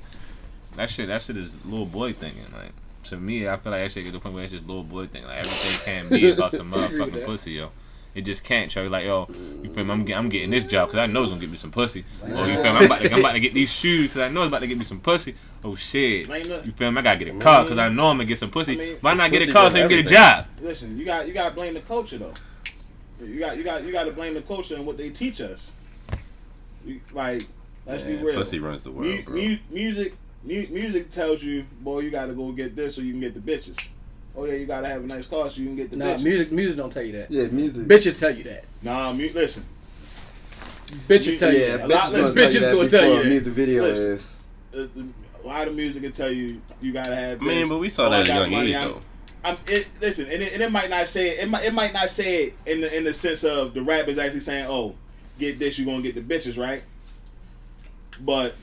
that 0.76 0.92
shit 0.92 1.08
that 1.08 1.24
shit 1.24 1.38
is 1.38 1.64
little 1.66 1.88
boy 1.88 2.14
thinking 2.14 2.46
like 2.54 2.72
to 3.06 3.18
me 3.18 3.48
I 3.48 3.58
feel 3.58 3.72
like 3.72 3.82
that 3.84 3.92
shit 3.92 4.04
get 4.04 4.12
to 4.12 4.18
the 4.18 4.20
point 4.20 4.36
where 4.36 4.44
it's 4.44 4.54
just 4.54 4.68
little 4.68 4.84
boy 4.84 5.08
thing 5.08 5.24
like 5.26 5.38
everything 5.38 5.86
can 5.86 6.10
be 6.10 6.32
about 6.32 6.52
some 6.52 6.72
motherfucking 6.72 7.26
pussy 7.26 7.54
yo. 7.54 7.72
It 8.16 8.22
just 8.22 8.44
can't 8.44 8.72
show 8.72 8.84
like 8.84 9.06
yo 9.06 9.28
you 9.64 9.70
feel 9.72 9.84
me? 9.86 9.92
I'm, 9.92 10.04
get, 10.06 10.18
I'm 10.18 10.30
getting 10.30 10.52
this 10.52 10.64
job 10.64 10.90
because 10.90 11.00
I 11.00 11.08
know 11.08 11.22
it's 11.24 11.30
gonna 11.30 11.42
get 11.42 11.50
me 11.50 11.58
some 11.58 11.72
pussy. 11.72 12.06
Oh, 12.24 12.46
you 12.46 12.54
feel 12.56 12.64
me? 12.64 12.70
I'm 12.70 12.86
about, 12.86 13.02
to, 13.02 13.12
I'm 13.12 13.20
about 13.20 13.32
to 13.34 13.40
get 13.40 13.54
these 13.54 13.72
shoes 13.72 14.10
because 14.10 14.22
I 14.22 14.30
know 14.30 14.42
it's 14.42 14.50
about 14.50 14.60
to 14.60 14.68
get 14.68 14.78
me 14.78 14.86
some 14.86 15.00
pussy. 15.00 15.36
Oh 15.64 15.76
shit. 15.76 16.28
Man, 16.30 16.48
look. 16.48 16.66
you 16.66 16.72
feel 16.74 16.92
me? 16.92 17.00
I 17.00 17.02
gotta 17.02 17.26
get 17.26 17.36
a 17.36 17.40
car 17.40 17.64
because 17.64 17.80
I 17.80 17.90
know 17.90 18.08
I'm 18.08 18.18
gonna 18.18 18.26
get 18.26 18.38
some 18.38 18.52
pussy. 18.52 18.74
I 18.74 18.76
mean, 18.76 18.98
why 19.02 19.14
not 19.16 19.32
get 19.32 19.42
a 19.42 19.46
pussy 19.46 19.54
car 19.54 19.64
does 19.64 19.74
so 19.74 19.78
you 19.80 19.90
can 19.90 19.98
get 19.98 20.06
a 20.06 20.10
job? 20.14 20.46
Listen, 20.62 20.98
you 20.98 21.06
got 21.06 21.28
you 21.28 21.34
got 21.34 21.50
to 21.50 21.56
blame 21.56 21.74
the 21.74 21.82
culture 21.82 22.18
though. 22.20 22.34
You 23.20 23.40
got 23.40 23.58
you 23.58 23.64
got 23.64 23.84
you 23.84 23.92
got 23.92 24.04
to 24.04 24.12
blame 24.12 24.34
the 24.36 24.42
culture 24.42 24.76
and 24.76 24.86
what 24.86 24.98
they 24.98 25.10
teach 25.10 25.42
us. 25.42 25.74
You- 26.86 27.02
like, 27.14 27.42
let's 27.86 28.04
Man, 28.04 28.18
be 28.18 28.24
real. 28.24 28.36
Pussy 28.36 28.60
runs 28.60 28.84
the 28.84 28.92
world, 28.92 29.08
Mu- 29.08 29.24
bro. 29.24 29.36
mu- 29.36 29.58
music, 29.72 30.14
mu- 30.44 30.68
music 30.72 31.10
tells 31.10 31.44
you, 31.44 31.66
boy, 31.82 32.00
you 32.00 32.10
got 32.12 32.28
to 32.28 32.34
go 32.34 32.52
get 32.52 32.76
this 32.76 32.96
so 32.96 33.02
you 33.02 33.12
can 33.12 33.20
get 33.22 33.34
the 33.34 33.40
bitches. 33.40 33.90
oh 34.36 34.46
yeah, 34.46 34.54
you 34.54 34.66
gotta 34.66 34.88
have 34.88 35.04
a 35.04 35.08
nice 35.08 35.28
car 35.28 35.50
so 35.50 35.62
you 35.62 35.68
can 35.68 35.76
get 35.76 35.92
the 35.92 35.98
Nah, 35.98 36.06
bitches. 36.06 36.24
music 36.24 36.52
music 36.52 36.78
don't 36.78 36.92
tell 36.92 37.04
you 37.04 37.12
that. 37.14 37.30
Yeah, 37.32 37.48
music. 37.48 37.86
Bitches 37.88 38.18
tell 38.20 38.36
you 38.36 38.44
that. 38.46 38.66
Nah, 38.82 39.14
mu- 39.14 39.30
listen. 39.34 39.64
Bitches 41.08 41.40
tell 41.40 41.52
you 41.54 41.60
yeah, 41.60 41.78
that. 41.78 41.86
A 41.86 41.88
lot 41.88 42.12
bitches 42.12 42.12
gonna 42.14 42.34
tell 42.34 42.36
bitches 42.36 42.54
you 42.54 42.78
gonna 42.78 42.90
tell 42.90 43.10
you 43.14 43.24
that. 43.24 43.30
music 43.30 43.54
video 43.54 43.82
Listen. 43.84 44.12
is. 44.12 44.36
Uh, 44.76 44.88
a 45.44 45.48
lot 45.48 45.68
of 45.68 45.76
music 45.76 46.04
can 46.04 46.12
tell 46.12 46.32
you 46.32 46.62
you 46.82 46.92
gotta 46.94 47.16
have. 47.16 47.42
I 47.42 47.46
mean, 47.46 47.70
but 47.70 47.78
we 47.80 47.90
saw 47.90 48.08
Oh, 48.08 48.10
that 48.12 48.22
at 48.22 48.26
a 48.28 48.28
got 48.30 48.40
young 48.42 48.52
money, 48.52 48.70
age 48.70 48.76
I'm- 48.76 48.88
though. 48.90 49.02
I'm, 49.46 49.58
it, 49.68 49.88
listen, 50.00 50.26
and 50.32 50.42
it, 50.42 50.54
and 50.54 50.62
it 50.62 50.72
might 50.72 50.90
not 50.90 51.08
say 51.10 51.32
it. 51.32 51.44
It 51.44 51.50
might, 51.50 51.66
it 51.66 51.74
might 51.74 51.92
not 51.94 52.10
say 52.10 52.46
it 52.46 52.54
in 52.66 52.80
the 52.80 52.98
in 52.98 53.04
the 53.04 53.14
sense 53.14 53.44
of 53.44 53.74
the 53.74 53.82
rap 53.84 54.08
is 54.08 54.18
actually 54.18 54.40
saying, 54.40 54.68
"Oh, 54.70 54.96
get 55.38 55.60
this, 55.60 55.78
you're 55.78 55.86
gonna 55.86 56.02
get 56.02 56.16
the 56.16 56.22
bitches," 56.22 56.58
right? 56.58 56.82
But 58.22 58.56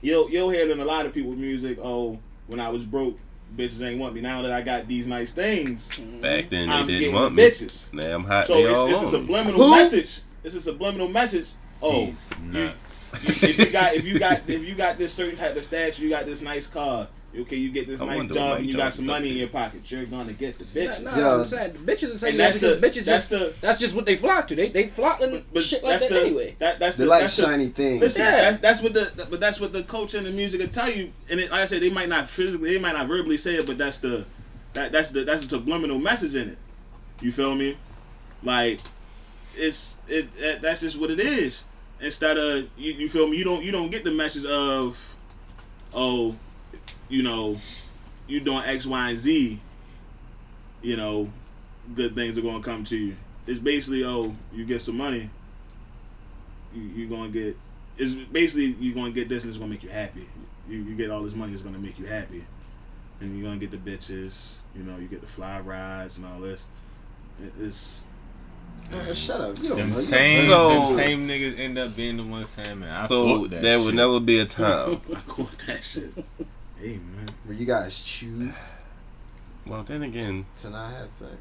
you'll 0.00 0.30
you'll 0.30 0.50
hear 0.50 0.70
in 0.70 0.80
a 0.80 0.84
lot 0.84 1.06
of 1.06 1.14
people's 1.14 1.38
music. 1.38 1.78
Oh, 1.82 2.18
when 2.46 2.60
I 2.60 2.68
was 2.68 2.84
broke, 2.84 3.18
bitches 3.56 3.82
ain't 3.86 4.00
want 4.00 4.14
me. 4.14 4.20
Now 4.20 4.42
that 4.42 4.52
I 4.52 4.62
got 4.62 4.88
these 4.88 5.06
nice 5.06 5.30
things, 5.30 5.90
mm-hmm. 5.90 6.20
Back 6.20 6.48
then 6.48 6.68
they 6.68 6.74
I'm 6.74 6.86
didn't 6.86 7.00
getting 7.00 7.14
want 7.14 7.34
me. 7.34 7.42
bitches. 7.42 7.92
Now 7.92 8.14
I'm 8.14 8.24
hot. 8.24 8.46
So 8.46 8.54
they 8.54 8.64
it's, 8.64 8.78
all 8.78 8.88
it's 8.88 9.02
a 9.02 9.08
subliminal 9.08 9.62
Who? 9.64 9.70
message. 9.70 10.20
It's 10.44 10.54
a 10.54 10.60
subliminal 10.60 11.08
message. 11.08 11.52
Oh, 11.82 12.06
He's 12.06 12.28
you, 12.44 12.52
nuts. 12.52 13.08
you, 13.22 13.48
if 13.48 13.58
you 13.58 13.70
got 13.70 13.94
if 13.94 14.06
you 14.06 14.18
got 14.18 14.40
if 14.48 14.68
you 14.68 14.74
got 14.74 14.98
this 14.98 15.12
certain 15.12 15.36
type 15.36 15.56
of 15.56 15.64
stature, 15.64 16.02
you 16.02 16.10
got 16.10 16.26
this 16.26 16.42
nice 16.42 16.66
car. 16.66 17.08
Okay, 17.36 17.56
you 17.56 17.70
get 17.70 17.86
this 17.86 18.00
I 18.00 18.06
nice 18.06 18.34
job 18.34 18.58
and 18.58 18.66
you 18.66 18.74
got 18.74 18.94
some 18.94 19.04
money 19.06 19.30
in 19.30 19.36
your 19.36 19.48
pocket. 19.48 19.88
You're 19.90 20.06
gonna 20.06 20.32
get 20.32 20.58
the 20.58 20.64
bitches. 20.64 21.02
Nah, 21.02 21.16
Yeah. 21.16 21.34
I'm 21.40 21.44
saying 21.46 21.72
the 21.74 21.78
bitches 21.80 22.10
will 22.12 22.18
tell 22.18 22.28
And 22.30 22.38
you 22.38 22.38
that 22.38 22.54
that's 22.54 22.58
the- 22.58 22.86
bitches 22.86 23.04
that's 23.04 23.28
just 23.28 23.30
the- 23.30 23.52
that's 23.60 23.78
just 23.78 23.94
what 23.94 24.06
they 24.06 24.16
flock 24.16 24.48
to. 24.48 24.56
They 24.56 24.70
they 24.70 24.86
flock 24.86 25.20
and 25.20 25.44
But 25.52 25.62
shit 25.62 25.84
like 25.84 25.92
that's 26.00 26.04
that 26.06 26.14
the 26.14 26.20
anyway. 26.22 26.56
that 26.58 26.80
that's 26.80 26.96
They 26.96 27.04
the 27.04 27.10
like 27.10 27.20
that's 27.22 27.36
the, 27.36 27.42
shiny 27.44 27.66
things. 27.68 28.00
Listen, 28.00 28.22
Yeah. 28.22 28.50
that's, 28.50 28.62
that's 28.62 28.82
what 28.82 28.94
the 28.94 29.26
but 29.30 29.40
that's 29.40 29.60
what 29.60 29.74
the 29.74 29.82
culture 29.82 30.16
and 30.16 30.26
the 30.26 30.30
music 30.32 30.60
will 30.62 30.68
tell 30.68 30.90
you. 30.90 31.12
And 31.30 31.38
it, 31.38 31.50
like 31.50 31.60
I 31.60 31.64
said, 31.66 31.82
they 31.82 31.90
might 31.90 32.08
not 32.08 32.28
physically, 32.28 32.72
they 32.72 32.78
might 32.80 32.94
not 32.94 33.06
verbally 33.06 33.36
say 33.36 33.56
it, 33.56 33.66
but 33.66 33.76
that's 33.76 33.98
the 33.98 34.24
that 34.72 34.90
that's 34.90 35.10
the 35.10 35.24
that's 35.24 35.42
the 35.44 35.50
subliminal 35.50 35.98
message 35.98 36.34
in 36.34 36.48
it. 36.48 36.58
You 37.20 37.30
feel 37.30 37.54
me? 37.54 37.76
Like 38.42 38.80
it's 39.54 39.98
it 40.08 40.32
that- 40.40 40.62
that's 40.62 40.80
just 40.80 40.98
what 40.98 41.10
it 41.10 41.20
is. 41.20 41.64
Instead 42.00 42.38
of 42.38 42.68
you, 42.78 42.92
you 42.94 43.08
feel 43.08 43.28
me, 43.28 43.36
you 43.36 43.44
don't 43.44 43.62
you 43.62 43.70
don't 43.70 43.90
get 43.90 44.02
the 44.04 44.12
message 44.12 44.46
of 44.46 45.14
oh, 45.92 46.34
you 47.08 47.22
know, 47.22 47.56
you're 48.26 48.40
doing 48.40 48.62
X, 48.64 48.86
Y, 48.86 49.10
and 49.10 49.18
Z. 49.18 49.60
You 50.82 50.96
know, 50.96 51.30
good 51.94 52.14
things 52.14 52.38
are 52.38 52.42
gonna 52.42 52.62
come 52.62 52.84
to 52.84 52.96
you. 52.96 53.16
It's 53.46 53.58
basically 53.58 54.04
oh, 54.04 54.34
you 54.52 54.64
get 54.64 54.82
some 54.82 54.96
money 54.96 55.30
you, 56.74 56.82
you're 56.82 57.08
gonna 57.08 57.30
get 57.30 57.56
it's 57.96 58.12
basically 58.12 58.76
you're 58.78 58.94
gonna 58.94 59.10
get 59.10 59.28
this 59.28 59.42
and 59.44 59.50
it's 59.50 59.58
gonna 59.58 59.70
make 59.70 59.82
you 59.82 59.88
happy. 59.88 60.28
You, 60.68 60.78
you 60.82 60.94
get 60.96 61.10
all 61.10 61.22
this 61.22 61.34
money, 61.34 61.52
it's 61.52 61.62
gonna 61.62 61.78
make 61.78 61.98
you 61.98 62.06
happy, 62.06 62.44
and 63.20 63.36
you're 63.36 63.48
gonna 63.48 63.58
get 63.58 63.70
the 63.70 63.78
bitches. 63.78 64.56
You 64.76 64.82
know, 64.84 64.98
you 64.98 65.08
get 65.08 65.20
the 65.20 65.26
fly 65.26 65.60
rides 65.60 66.18
and 66.18 66.26
all 66.26 66.40
this. 66.40 66.66
It, 67.42 67.52
it's 67.60 68.04
Man, 68.90 69.12
shut 69.14 69.40
up. 69.40 69.58
You 69.60 69.70
don't 69.70 69.78
Them 69.78 69.90
know. 69.90 69.96
You 69.96 70.02
same, 70.02 70.46
So- 70.46 70.68
them 70.68 70.94
same 70.94 71.28
niggas 71.28 71.58
end 71.58 71.78
up 71.78 71.96
being 71.96 72.16
the 72.18 72.22
ones 72.22 72.48
saying, 72.50 72.78
"Man, 72.78 72.90
I 73.00 73.04
So 73.06 73.46
that 73.48 73.60
there 73.62 73.78
would 73.78 73.86
shit. 73.86 73.94
never 73.94 74.20
be 74.20 74.38
a 74.38 74.46
time. 74.46 75.00
I 75.14 75.20
caught 75.26 75.58
that 75.66 75.82
shit. 75.82 76.12
Hey 76.80 76.98
man, 76.98 77.26
Where 77.44 77.56
you 77.56 77.66
guys 77.66 78.00
choose 78.02 78.54
well, 79.66 79.82
then 79.82 80.02
again, 80.02 80.46
to 80.60 80.70
not 80.70 80.92
have 80.92 81.10
sex. 81.10 81.34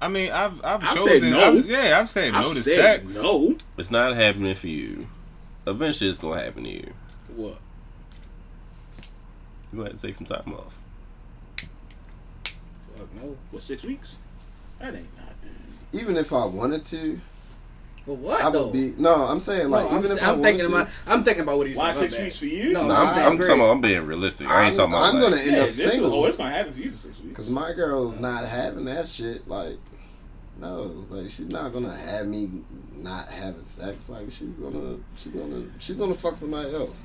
I 0.00 0.08
mean, 0.08 0.32
I've 0.32 0.64
I've, 0.64 0.82
I've 0.82 0.96
chosen. 0.96 1.20
said 1.20 1.30
no. 1.30 1.40
I've- 1.40 1.68
yeah, 1.68 1.98
I've 2.00 2.10
said 2.10 2.32
no 2.32 2.38
I've 2.40 2.48
to 2.48 2.54
said 2.60 3.02
sex. 3.08 3.14
no. 3.22 3.56
it's 3.76 3.90
not 3.90 4.16
happening 4.16 4.54
for 4.54 4.66
you. 4.68 5.06
Eventually, 5.66 6.08
it's 6.10 6.18
gonna 6.18 6.42
happen 6.42 6.64
to 6.64 6.70
you. 6.70 6.92
What? 7.36 7.58
You 9.72 9.78
gonna 9.78 9.90
have 9.90 10.00
to 10.00 10.06
take 10.06 10.16
some 10.16 10.26
time 10.26 10.52
off. 10.54 10.76
Fuck 12.96 13.14
no. 13.14 13.36
What 13.50 13.62
six 13.62 13.84
weeks? 13.84 14.16
That 14.80 14.94
ain't 14.94 15.16
nothing. 15.16 15.74
Even 15.92 16.16
if 16.16 16.32
I 16.32 16.44
wanted 16.46 16.84
to, 16.86 17.20
For 18.10 18.16
what 18.16 18.42
I 18.42 18.50
though? 18.50 18.64
would 18.64 18.72
be. 18.72 18.92
No, 18.98 19.24
I'm 19.24 19.38
saying 19.38 19.70
No, 19.70 19.76
like 19.76 19.92
I'm, 19.92 20.04
if 20.04 20.10
I 20.10 20.14
I'm 20.26 20.28
wanted 20.40 20.42
thinking 20.42 20.66
to, 20.68 20.74
about 20.74 20.88
I'm 21.06 21.22
thinking 21.22 21.42
about 21.44 21.58
what 21.58 21.66
he's 21.68 21.76
Why 21.76 21.92
six 21.92 22.18
weeks 22.18 22.38
for 22.38 22.46
you? 22.46 22.72
No, 22.72 22.82
No, 22.82 22.88
No, 22.88 22.94
I'm 22.96 23.06
I'm, 23.06 23.32
I'm 23.32 23.38
talking. 23.38 23.54
About, 23.54 23.70
I'm 23.70 23.80
being 23.80 24.04
realistic. 24.04 24.48
I 24.48 24.64
ain't 24.66 24.72
I'm, 24.80 24.90
talking 24.90 24.94
about. 24.94 25.04
That. 25.04 25.14
I'm 25.14 25.20
gonna 25.20 25.36
end 25.42 25.56
Yeah, 25.56 25.62
up 25.62 25.66
this 25.68 25.78
is- 25.78 25.92
single 25.92 26.12
oh, 26.12 26.24
it's 26.24 26.36
gonna 26.36 26.50
happen 26.50 26.72
for 26.72 26.80
you 26.80 26.90
for 26.90 26.98
six 26.98 27.18
weeks. 27.20 27.28
because 27.28 27.48
my 27.50 27.72
girl's 27.72 28.18
not 28.18 28.44
having 28.46 28.84
that 28.86 29.08
shit. 29.08 29.46
Like, 29.46 29.76
no, 30.60 31.04
like 31.08 31.30
she's 31.30 31.50
not 31.50 31.72
gonna 31.72 31.96
have 31.96 32.26
me 32.26 32.50
not 32.96 33.28
having 33.28 33.64
sex. 33.66 33.96
Like 34.08 34.24
she's 34.24 34.48
gonna, 34.58 34.96
she's 35.16 35.32
gonna, 35.32 35.62
she's 35.78 35.96
gonna 35.96 36.14
fuck 36.14 36.34
somebody 36.34 36.74
else. 36.74 37.00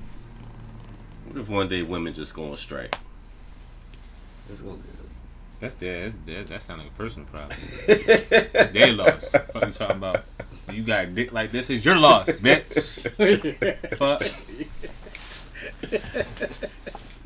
What 1.27 1.39
if 1.39 1.49
one 1.49 1.67
day 1.67 1.83
women 1.83 2.15
just 2.15 2.33
go 2.33 2.45
on 2.49 2.57
strike? 2.57 2.95
It's 4.49 4.63
gonna 4.63 4.77
be. 4.77 4.89
That's 5.59 5.75
their, 5.75 5.99
that's 6.09 6.15
their, 6.25 6.43
that 6.45 6.61
sounds 6.63 6.79
like 6.81 6.87
a 6.91 6.93
personal 6.95 7.27
problem. 7.27 7.57
That's 7.85 8.27
That's 8.53 8.71
their 8.71 8.91
loss. 8.91 9.31
Fuck 9.31 9.65
you 9.67 9.71
talking 9.71 9.97
about? 9.97 10.25
You 10.71 10.83
got 10.83 11.03
a 11.05 11.07
dick 11.07 11.31
like 11.31 11.51
this 11.51 11.69
is 11.69 11.85
your 11.85 11.97
loss, 11.97 12.27
bitch. 12.29 12.75
Fuck. 13.97 14.23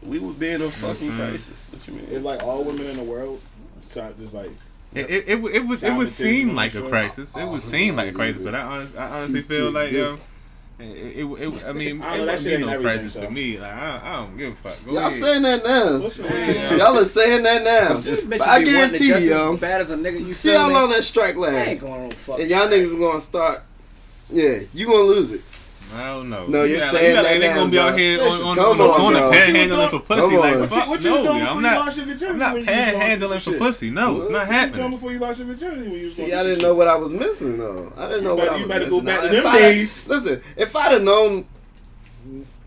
We 0.04 0.20
would 0.20 0.40
be 0.40 0.50
in 0.50 0.62
a 0.62 0.70
fucking 0.70 1.12
Mhm. 1.12 1.18
crisis. 1.18 1.68
What 1.72 1.88
you 1.88 1.94
mean? 1.94 2.08
It's 2.12 2.24
like 2.26 2.44
all 2.44 2.64
women 2.64 2.86
in 2.88 2.98
the 2.98 3.04
world, 3.04 3.42
so 3.82 4.14
just 4.20 4.34
like 4.34 4.50
It, 4.94 5.10
it, 5.10 5.24
it, 5.28 5.30
it 5.30 5.66
would 5.66 5.84
it 5.84 5.94
would 5.94 6.08
seem 6.08 6.56
like 6.56 6.74
a 6.76 6.82
crisis. 6.82 7.36
It 7.36 7.48
would 7.48 7.62
seem 7.62 7.96
like 7.96 8.10
a 8.10 8.14
crisis, 8.14 8.42
but 8.44 8.56
I 8.56 8.62
honestly, 8.62 8.98
I 9.00 9.08
honestly 9.20 9.42
feel 9.42 9.72
like 9.72 9.92
yo, 9.92 10.16
This- 10.16 10.22
it, 10.80 10.84
it, 10.86 11.26
it, 11.26 11.66
I 11.68 11.74
mean, 11.74 12.02
I 12.02 12.16
it 12.16 12.18
don't 12.18 12.26
wouldn't 12.28 12.44
be 12.46 12.52
ain't 12.52 12.62
no 12.62 12.68
everything, 12.70 12.82
crisis 12.82 13.14
so. 13.14 13.26
for 13.26 13.32
me. 13.32 13.58
Like 13.60 13.74
I, 13.74 14.02
I 14.04 14.16
don't 14.18 14.38
give 14.38 14.54
a 14.54 14.56
fuck. 14.56 14.86
Go 14.86 14.92
Y'all 14.94 15.08
ahead. 15.08 15.22
saying 15.22 15.42
that 15.42 15.64
now. 15.66 16.78
Y'all 16.78 16.98
are 16.98 17.06
saying 17.06 17.44
that 17.44 17.64
now. 17.64 17.98
This 17.98 18.24
bitch 18.24 18.38
But 18.40 18.48
I 18.48 18.64
guarantee 18.64 19.08
you, 19.08 19.14
just 19.14 19.26
yo. 19.26 19.54
as 19.56 19.60
bad 19.60 19.82
as 19.82 19.92
a 19.92 19.98
nigga. 19.98 20.20
You 20.26 20.32
See 20.32 20.50
feel 20.50 20.60
how 20.60 20.68
me? 20.70 20.74
long 20.76 20.90
that 20.92 21.04
strike 21.04 21.36
I 21.38 21.64
ain't 21.72 21.82
going 21.82 22.04
on 22.06 22.12
fuck. 22.12 22.40
And 22.40 22.50
y'all 22.50 22.68
niggas 22.68 22.94
is 22.94 22.98
gonna 23.00 23.20
start. 23.22 23.60
Yeah, 24.32 24.60
you 24.74 24.86
gonna 24.86 25.00
lose 25.04 25.34
it. 25.34 25.42
I 25.96 26.06
don't 26.14 26.30
know. 26.30 26.46
No, 26.46 26.64
You 26.64 26.72
you're 26.72 26.80
got- 26.80 26.94
saying 26.94 27.10
you 27.10 27.16
got 27.16 27.24
that 27.24 27.32
like 27.32 27.40
they 27.42 27.48
now, 27.48 27.56
gonna 27.56 27.72
be 27.72 27.80
out 27.80 27.92
Joe. 27.92 27.98
here 27.98 28.18
Listen, 28.20 28.42
on 28.46 28.48
on, 28.50 28.56
come 28.56 28.66
on, 28.66 28.82
on, 28.82 29.02
on, 29.06 29.14
Joe. 29.14 29.30
the 29.32 29.36
panhandling 29.38 29.90
for 29.90 30.00
pussy. 30.00 30.38
Like 30.38 30.60
What 30.60 30.72
you, 30.72 30.90
what 30.92 31.04
you 31.04 31.10
no, 31.10 31.16
was 31.18 31.24
doing 31.24 31.24
yo, 31.24 31.24
before 31.24 31.42
I'm 31.50 31.56
you 31.56 31.62
not. 31.64 31.86
lost 31.86 31.98
your? 31.98 32.30
I'm 32.30 32.38
not 32.38 32.54
when 32.54 32.62
you 32.62 32.68
was 32.68 32.76
going 32.76 33.20
through 33.20 33.30
panhandling 33.30 33.42
for 33.42 33.58
pussy. 33.58 33.90
No, 33.90 34.22
it's 34.22 34.30
not 34.30 34.38
What 34.40 34.48
you 34.48 34.54
happening. 34.54 34.92
before 34.92 35.12
you 35.12 35.20
lost 35.20 35.40
your 35.40 35.48
virginity? 35.48 35.82
When 35.90 35.92
you 36.00 36.06
was 36.06 36.16
See, 36.16 36.28
going 36.28 36.40
I 36.40 36.44
didn't 36.44 36.62
know 36.62 36.76
what 36.76 36.88
I 36.88 36.96
was 36.96 37.12
missing 37.12 37.58
though. 37.58 37.92
I 37.98 38.08
didn't 38.08 38.24
know 38.24 38.30
You 38.32 38.36
what 38.36 38.46
better- 38.46 38.56
I 38.56 38.60
you 38.60 38.68
better 38.68 38.90
go 38.90 39.02
back 39.02 39.20
to 39.22 39.26
Now, 39.28 39.34
them 39.34 39.46
if 39.48 39.52
days. 39.62 40.08
Listen, 40.08 40.42
if 40.58 40.76
I'd 40.76 40.92
have 40.92 41.02
known, 41.04 41.46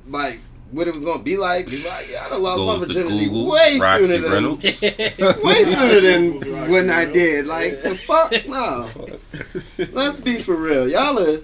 like 0.08 0.40
what 0.72 0.88
it 0.88 0.94
was 0.94 1.04
gonna 1.04 1.22
be 1.22 1.36
like, 1.36 1.66
be 1.66 1.76
like, 1.76 2.06
yeah, 2.10 2.24
I'd 2.26 2.32
have 2.32 2.40
lost 2.40 2.56
Goes 2.56 2.80
my 2.80 2.86
virginity 2.86 3.26
Google, 3.26 3.50
way 3.52 3.78
Roxy 3.78 4.04
sooner 4.06 4.28
than 4.30 5.42
way 5.42 5.64
sooner 5.64 6.00
than 6.00 6.70
when 6.70 6.90
I 6.90 7.04
did. 7.04 7.46
Like 7.46 7.82
the 7.82 7.94
fuck, 7.94 8.32
no. 8.48 8.88
Let's 9.92 10.20
be 10.20 10.38
for 10.40 10.56
real. 10.56 10.88
Y'all 10.88 11.18
are. 11.18 11.38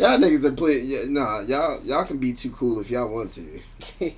Y'all 0.00 0.18
niggas 0.18 0.44
are 0.44 0.52
playing. 0.52 0.84
Yeah, 0.86 0.98
nah, 1.08 1.40
y'all 1.40 1.80
y'all 1.84 2.04
can 2.04 2.18
be 2.18 2.32
too 2.32 2.50
cool 2.50 2.80
if 2.80 2.90
y'all 2.90 3.08
want 3.12 3.30
to. 3.32 3.60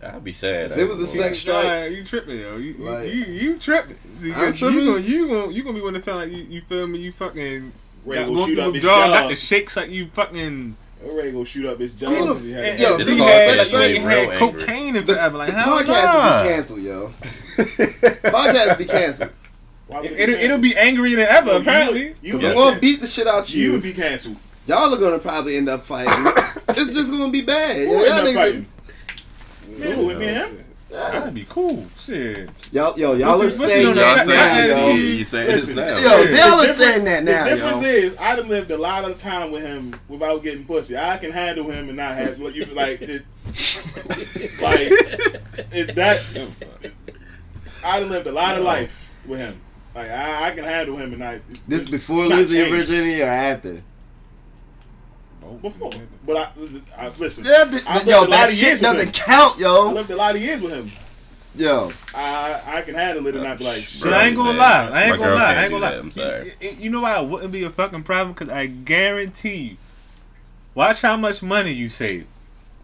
I'd 0.00 0.22
be 0.22 0.30
sad. 0.32 0.70
If 0.72 0.78
it 0.78 0.88
was 0.88 0.98
a 1.00 1.06
sex 1.06 1.38
strike, 1.40 1.64
Nah, 1.64 1.84
you 1.84 2.04
tripping, 2.04 2.38
yo. 2.38 2.56
You, 2.56 2.72
you- 2.78 2.84
Like- 2.84 3.12
you, 3.12 3.20
you 3.24 3.58
tripping. 3.58 3.96
See, 4.12 4.32
I'm 4.32 4.48
you, 4.48 4.52
tripping? 4.52 4.78
You 4.78 4.86
gonna, 4.86 5.00
you 5.00 5.28
gonna, 5.28 5.52
you 5.52 5.62
gonna 5.64 5.74
be 5.74 5.80
one 5.82 5.94
to 5.94 6.00
feel 6.00 6.14
like 6.16 6.30
you, 6.30 6.44
you 6.44 6.60
feel 6.62 6.86
me? 6.86 6.98
You 6.98 7.10
fucking 7.10 7.72
Ray 8.04 8.16
got, 8.16 8.26
gonna 8.28 8.46
shoot 8.46 8.58
up 8.60 8.66
the 8.68 8.72
his 8.74 8.82
jaw, 8.84 9.06
got 9.08 9.28
the 9.28 9.34
shakes 9.36 9.76
like 9.76 9.90
you 9.90 10.06
fucking. 10.12 10.76
Ray 11.12 11.32
gonna 11.32 11.44
shoot 11.44 11.66
up 11.66 11.80
his 11.80 11.94
job. 11.94 12.10
I'm 12.10 12.18
gonna- 12.18 12.34
because 12.34 12.44
he 12.44 12.52
had 12.52 12.78
Yo, 12.80 12.92
and 12.92 13.02
if 13.02 13.08
you 13.08 13.14
he 13.16 13.20
had, 13.22 13.56
was 13.58 13.72
like, 13.72 13.82
sex 13.82 13.90
you 13.90 14.00
straight, 14.00 14.30
had 14.30 14.38
cocaine 14.38 14.96
and 14.96 15.06
the, 15.06 15.14
forever. 15.14 15.38
Like, 15.38 15.48
the 15.50 15.54
hell 15.58 15.78
podcast 15.78 15.86
nah. 16.04 16.36
will 16.36 16.42
be 16.42 16.48
canceled, 16.48 16.80
yo. 16.82 17.08
podcast 18.30 18.68
will 18.68 18.76
be 18.76 18.84
canceled. 18.84 19.30
It, 19.90 20.04
it 20.12 20.18
it'll, 20.28 20.34
it'll 20.36 20.58
be 20.58 20.76
angrier 20.76 21.16
than 21.16 21.26
ever, 21.28 21.46
No, 21.46 21.52
you- 21.54 21.60
apparently. 21.62 22.14
You, 22.22 22.32
Cause 22.34 22.42
would- 22.42 22.44
I'm 22.50 22.54
gonna 22.54 22.80
beat 22.80 23.00
the 23.00 23.06
shit 23.08 23.26
out 23.26 23.52
you 23.52 23.62
you. 23.64 23.72
would 23.72 23.82
be 23.82 23.92
canceled. 23.94 24.36
Y'all 24.68 24.92
are 24.94 24.98
gonna 24.98 25.18
probably 25.18 25.56
end 25.56 25.66
up 25.70 25.82
fighting. 25.82 26.12
it's 26.68 26.92
just 26.92 27.10
gonna 27.10 27.30
be 27.30 27.40
bad. 27.40 27.76
Who 27.88 28.04
y'all, 28.04 28.12
up 28.12 28.24
niggas, 28.26 28.34
fighting? 28.34 28.66
Me 29.66 29.90
and 29.92 30.06
with 30.06 30.18
me 30.18 30.26
and 30.26 30.58
him. 30.58 30.64
That'd 30.90 31.34
be 31.34 31.46
cool. 31.48 31.86
Shit. 31.98 32.50
y'all, 32.70 32.98
yo, 32.98 33.14
y'all 33.14 33.30
are 33.30 33.38
What's 33.38 33.56
the- 33.56 33.62
what's 33.62 33.72
saying 33.72 33.94
that 33.94 34.16
Y'all 34.16 34.26
saying 34.26 34.28
nah, 34.28 34.76
now, 34.76 34.86
yo. 34.86 34.88
nah, 34.88 34.94
You 34.94 35.24
saying 35.24 35.46
this 35.46 35.68
Listen, 35.68 35.76
now? 35.76 35.88
Yo, 35.88 36.24
The 36.24 36.36
y'all 36.36 36.60
are 36.60 36.74
saying 36.74 37.04
that 37.04 37.24
now, 37.24 37.44
The 37.44 37.50
difference 37.50 37.82
yo. 37.82 37.88
is, 37.88 38.16
I 38.18 38.36
done 38.36 38.48
lived 38.48 38.70
a 38.70 38.78
lot 38.78 39.04
of 39.04 39.18
time 39.18 39.50
with 39.50 39.66
him 39.66 39.98
without 40.08 40.42
getting 40.42 40.64
pussy. 40.66 40.98
I 40.98 41.16
can 41.16 41.30
handle 41.30 41.70
him 41.70 41.88
and 41.88 41.96
not 41.96 42.14
have 42.14 42.38
like 42.38 42.54
you 42.54 42.64
like 42.66 43.00
it, 43.02 43.22
like 44.62 44.88
it's 45.72 45.94
that. 45.94 46.50
I 47.84 48.00
done 48.00 48.10
lived 48.10 48.26
a 48.26 48.32
lot 48.32 48.56
of 48.56 48.64
life 48.64 49.10
with 49.26 49.40
him. 49.40 49.58
Like 49.94 50.10
I, 50.10 50.48
I 50.48 50.50
can 50.50 50.64
handle 50.64 50.96
him 50.96 51.12
and 51.12 51.20
not. 51.20 51.36
This 51.66 51.88
before 51.88 52.26
losing 52.26 52.58
your 52.60 52.68
virginity 52.68 53.22
or 53.22 53.26
after? 53.26 53.82
Before, 55.56 55.90
but 56.26 56.36
I, 56.36 56.50
I 56.96 57.08
listen. 57.18 57.44
Yeah, 57.44 57.64
th- 57.64 57.82
I 57.86 57.94
lived 57.98 58.08
yo, 58.08 58.18
a 58.18 58.20
lot 58.20 58.30
that 58.30 58.48
of 58.48 58.54
shit 58.54 58.80
doesn't 58.80 59.06
him. 59.06 59.12
count, 59.12 59.60
I 59.62 59.92
lived 59.92 60.10
a 60.10 60.16
lot 60.16 60.34
of 60.36 60.40
years 60.42 60.60
with 60.62 60.74
him. 60.74 60.90
Yo, 61.54 61.90
I 62.14 62.60
I 62.66 62.82
can 62.82 62.94
handle 62.94 63.26
it 63.26 63.34
and 63.34 63.42
not 63.44 63.58
be 63.58 63.64
like. 63.64 63.76
But 63.80 63.88
shit. 63.88 64.12
I 64.12 64.26
ain't 64.26 64.36
gonna 64.36 64.56
lie. 64.58 64.90
I 64.92 65.02
ain't 65.04 65.18
gonna 65.18 65.34
lie. 65.34 65.54
I 65.54 65.62
ain't 65.62 65.70
gonna 65.72 65.84
lie. 65.84 65.90
that, 65.92 66.00
I'm 66.00 66.10
sorry. 66.12 66.52
You, 66.60 66.70
you 66.78 66.90
know 66.90 67.00
why 67.00 67.20
it 67.20 67.26
wouldn't 67.28 67.50
be 67.52 67.64
a 67.64 67.70
fucking 67.70 68.04
problem? 68.04 68.34
Because 68.34 68.50
I 68.50 68.66
guarantee 68.66 69.56
you. 69.56 69.76
Watch 70.74 71.00
how 71.00 71.16
much 71.16 71.42
money 71.42 71.72
you 71.72 71.88
save. 71.88 72.26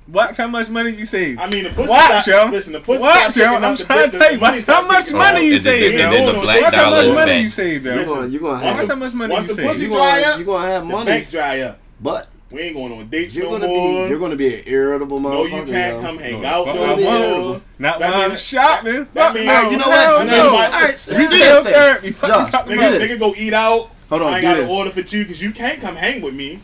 Watch 0.08 0.36
how 0.36 0.48
much 0.48 0.68
money 0.68 0.90
you 0.90 1.06
save. 1.06 1.38
I 1.38 1.48
mean, 1.48 1.64
the 1.64 1.70
pussy. 1.70 1.88
Watch, 1.88 2.24
stop, 2.24 2.26
yo. 2.26 2.50
Listen, 2.50 2.72
the 2.72 2.80
pussy. 2.80 3.02
Watch, 3.02 3.32
stop 3.32 3.36
yo. 3.36 3.54
I'm 3.68 3.76
trying 3.76 4.10
to 4.10 4.10
the 4.10 4.18
tell 4.18 4.32
you. 4.34 4.40
Watch 4.40 4.64
how 4.64 4.86
much 4.86 5.12
money 5.12 5.46
you 5.46 5.58
save, 5.58 5.92
yo. 5.92 5.98
then 5.98 6.10
the 6.10 6.18
Hold 6.18 6.34
on, 6.36 6.42
black 6.42 6.60
Watch 6.62 6.74
how 6.74 6.90
much 6.90 7.14
money 7.14 7.40
you 7.40 7.50
save, 7.50 7.86
yo. 7.86 7.94
You 7.94 8.04
gonna, 8.04 8.26
you 8.26 8.40
gonna 8.40 8.64
Watch 8.64 8.86
how 8.86 8.96
much 8.96 9.14
money 9.14 9.32
Once 9.32 9.44
you 9.48 9.48
the 9.48 9.54
save. 9.54 9.66
pussy 9.68 9.82
you 9.84 9.90
dry 9.92 10.20
gonna, 10.20 10.32
up, 10.32 10.38
you 10.40 10.44
gonna 10.44 10.66
have 10.66 10.82
The 10.82 10.88
money, 10.92 11.06
bank 11.06 11.30
dry 11.30 11.60
up. 11.60 11.78
but 12.00 12.28
We 12.54 12.60
ain't 12.60 12.76
going 12.76 12.92
on 12.92 13.08
dates 13.08 13.34
you're 13.36 13.46
no 13.46 13.52
gonna 13.58 13.66
more. 13.66 14.04
be 14.04 14.08
you're 14.10 14.18
gonna 14.20 14.36
be 14.36 14.54
an 14.54 14.62
irritable 14.66 15.18
mother. 15.18 15.34
no, 15.36 15.44
you 15.44 15.64
can't 15.64 15.96
yo. 15.96 16.00
come 16.02 16.18
hang 16.18 16.40
No, 16.40 16.48
out 16.48 16.66
fuck 16.66 16.74
no 16.76 16.84
I 16.84 16.86
more. 16.96 17.04
won't. 17.04 17.62
Not 17.78 17.98
That 17.98 18.10
while 18.12 18.20
I'm 18.22 18.28
means- 18.30 18.42
shopping. 18.42 18.92
that 18.94 19.26
Fuck 19.26 19.34
means- 19.34 19.46
no. 19.46 19.70
You 19.70 19.76
know 19.78 19.88
what? 19.88 19.98
Hell 19.98 20.20
You 20.24 20.30
know 20.30 20.36
no. 20.36 20.56
Alright, 20.56 21.06
You 21.08 21.14
do 21.16 21.28
this 21.28 21.40
tell 21.40 21.64
thing. 21.64 21.72
therapy. 21.74 22.10
Josh, 22.12 22.22
you 22.46 22.52
talking 22.52 22.72
do 22.72 22.78
Nigga, 22.78 22.88
about? 22.96 23.00
nigga 23.00 23.18
go 23.18 23.34
eat 23.36 23.52
out. 23.52 23.90
Hold 24.10 24.22
on, 24.22 24.28
I 24.28 24.36
ain't 24.36 24.40
do 24.42 24.48
got 24.48 24.54
to 24.56 24.60
this. 24.62 24.70
order 24.70 24.90
for 24.90 25.02
two 25.02 25.24
because 25.24 25.42
you 25.42 25.50
can't 25.50 25.80
come 25.80 25.96
hang 25.96 26.22
with 26.22 26.34
me. 26.34 26.60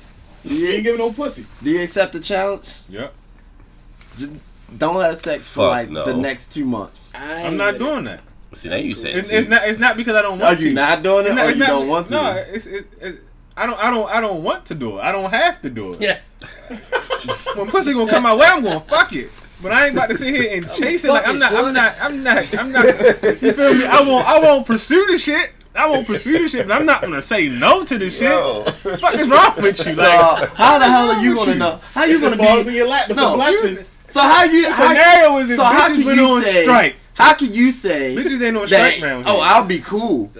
Do 0.46 0.54
You 0.54 0.68
ain't 0.68 0.84
giving 0.84 0.98
no 0.98 1.12
pussy. 1.12 1.44
do 1.62 1.70
you 1.70 1.82
accept 1.82 2.12
the 2.12 2.20
challenge? 2.20 2.78
Yep. 2.88 3.12
Just 4.18 4.32
don't 4.78 5.00
have 5.02 5.22
sex 5.22 5.48
for 5.48 5.60
Fuck 5.64 5.70
like 5.70 5.90
no. 5.90 6.04
the 6.04 6.14
next 6.14 6.52
two 6.52 6.64
months. 6.64 7.10
I 7.14 7.42
I'm 7.42 7.56
not 7.56 7.72
with 7.74 7.82
it. 7.82 7.84
doing 7.84 8.04
that. 8.04 8.20
See, 8.52 8.68
now 8.68 8.76
you 8.76 8.94
said 8.94 9.14
It's, 9.16 9.28
it's 9.28 9.48
not. 9.48 9.62
It's 9.66 9.78
not 9.78 9.96
because 9.96 10.16
I 10.16 10.22
don't 10.22 10.40
Are 10.40 10.44
want 10.44 10.58
to. 10.58 10.68
you 10.68 10.74
not 10.74 11.02
doing 11.02 11.26
it, 11.26 11.30
It's 11.30 11.36
not- 11.36 11.44
or 11.44 11.48
it's 11.50 11.56
you 11.58 11.60
not- 11.64 11.68
don't 11.68 11.88
want 11.88 12.06
to? 12.08 12.14
No, 12.14 12.32
it's, 12.48 12.66
it's, 12.66 12.88
it's, 13.00 13.18
I 13.56 13.66
don't. 13.66 13.78
I 13.82 13.90
don't. 13.90 14.10
I 14.10 14.20
don't 14.20 14.42
want 14.42 14.64
to 14.66 14.74
do 14.74 14.98
it. 14.98 15.02
I 15.02 15.12
don't 15.12 15.30
have 15.30 15.60
to 15.62 15.70
do 15.70 15.94
it. 15.94 16.00
Yeah. 16.00 16.18
When 17.56 17.68
pussy 17.68 17.92
gonna 17.92 18.10
come 18.10 18.22
my 18.22 18.34
way, 18.34 18.46
I'm 18.48 18.62
gonna 18.62 18.80
fuck 18.80 19.12
it. 19.12 19.30
But 19.62 19.72
I 19.72 19.86
ain't 19.86 19.94
about 19.94 20.08
to 20.10 20.16
sit 20.16 20.34
here 20.34 20.56
and 20.56 20.64
chase 20.72 21.04
it. 21.04 21.08
Like 21.10 21.26
I'm 21.28 21.38
not. 21.38 21.52
I'm 21.52 21.74
not. 21.74 21.94
I'm 22.00 22.22
not. 22.22 22.58
I'm 22.58 22.72
not. 22.72 22.84
You 22.86 23.52
feel 23.52 23.74
me? 23.74 23.84
I 23.86 24.02
won't. 24.06 24.26
I 24.26 24.38
won't 24.40 24.66
pursue 24.66 25.04
the 25.10 25.18
shit. 25.18 25.52
I 25.74 25.88
won't 25.88 26.06
pursue 26.06 26.38
the 26.38 26.48
shit. 26.48 26.66
But 26.66 26.76
I'm 26.80 26.86
not 26.86 27.02
gonna 27.02 27.20
say 27.20 27.48
no 27.48 27.84
to 27.84 27.98
the 27.98 28.08
shit. 28.08 28.22
Yo. 28.30 28.64
Fuck 28.64 29.14
is 29.16 29.28
wrong 29.28 29.52
with 29.56 29.84
you? 29.84 29.94
So 29.94 30.02
how 30.54 30.78
the 30.78 30.86
hell 30.86 31.10
are 31.10 31.22
you 31.22 31.34
gonna 31.34 31.50
with 31.50 31.58
know? 31.58 31.80
How 31.92 32.04
you 32.04 32.14
It's 32.14 32.22
gonna 32.22 32.36
it 32.36 32.38
falls 32.38 32.66
in 32.68 32.74
your 32.74 32.88
lap. 32.88 33.10
It's 33.10 33.18
No, 33.18 33.34
a 33.34 33.36
blessing. 33.36 33.84
So 34.08 34.20
how 34.20 34.44
you? 34.44 34.62
the 34.62 34.72
How, 34.72 34.88
scenario 34.88 35.38
is 35.38 35.50
if 35.50 35.56
so 35.58 35.64
how 35.64 35.88
bitches 35.88 35.94
can 35.94 36.04
been 36.04 36.16
you 36.18 36.24
on 36.26 36.42
say? 36.42 36.62
strike. 36.62 36.96
How 37.20 37.34
can 37.34 37.52
you 37.52 37.70
say? 37.72 38.14
Bitches 38.16 38.42
ain't 38.46 38.56
on 38.56 38.68
that, 38.68 38.92
strike 38.94 39.02
round. 39.10 39.24
oh. 39.28 39.40
I'll 39.42 39.64
be 39.66 39.78
cool 39.78 40.30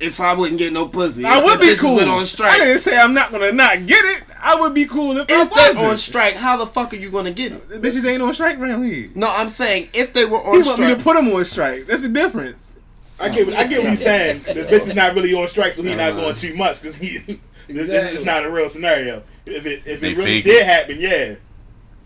if 0.00 0.20
I 0.20 0.34
wouldn't 0.34 0.58
get 0.58 0.72
no 0.72 0.88
pussy. 0.88 1.24
I 1.24 1.42
would 1.42 1.60
be 1.60 1.76
cool. 1.76 1.96
Went 1.96 2.08
on 2.08 2.24
I 2.42 2.58
didn't 2.58 2.78
say 2.78 2.96
I'm 2.96 3.14
not 3.14 3.30
gonna 3.30 3.52
not 3.52 3.86
get 3.86 4.02
it. 4.04 4.22
I 4.40 4.60
would 4.60 4.74
be 4.74 4.84
cool 4.86 5.16
if, 5.16 5.26
I 5.30 5.42
If 5.42 5.50
they're 5.76 5.88
on 5.90 5.96
strike, 5.98 6.34
how 6.34 6.56
the 6.56 6.66
fuck 6.66 6.92
are 6.92 6.96
you 6.96 7.10
gonna 7.10 7.30
get 7.32 7.52
it? 7.52 7.68
The 7.68 7.76
bitches 7.78 8.06
ain't 8.06 8.22
on 8.22 8.34
strike 8.34 8.58
round 8.58 8.84
here. 8.84 9.10
No, 9.14 9.28
I'm 9.30 9.48
saying 9.48 9.88
if 9.94 10.12
they 10.12 10.24
were 10.24 10.38
on. 10.42 10.54
He 10.54 10.60
on 10.60 10.66
want 10.66 10.78
me 10.80 10.84
strike. 10.86 10.98
to 10.98 11.04
put 11.04 11.14
them 11.16 11.28
on 11.32 11.44
strike. 11.44 11.86
That's 11.86 12.02
the 12.02 12.08
difference. 12.08 12.72
I 13.20 13.28
get, 13.28 13.46
what- 13.46 13.56
I 13.56 13.64
get 13.66 13.80
what 13.80 13.90
he's 13.90 14.02
saying. 14.02 14.42
This 14.42 14.66
bitch 14.68 14.88
is 14.88 14.94
not 14.94 15.14
really 15.14 15.32
on 15.34 15.46
strike, 15.48 15.72
so 15.74 15.82
he 15.82 15.94
not 15.94 16.14
going 16.14 16.34
too 16.34 16.54
much 16.56 16.80
because 16.82 16.96
he. 16.96 17.18
this, 17.18 17.38
this 17.68 17.78
Exactly. 17.88 18.18
is 18.18 18.24
not 18.24 18.44
a 18.44 18.50
real 18.50 18.68
scenario. 18.68 19.22
If 19.46 19.64
it 19.66 19.86
if 19.86 20.00
They 20.00 20.10
it 20.12 20.16
really 20.18 20.42
fake 20.42 20.46
it. 20.46 20.48
did 20.50 20.66
happen, 20.66 20.96
yeah. 20.98 21.34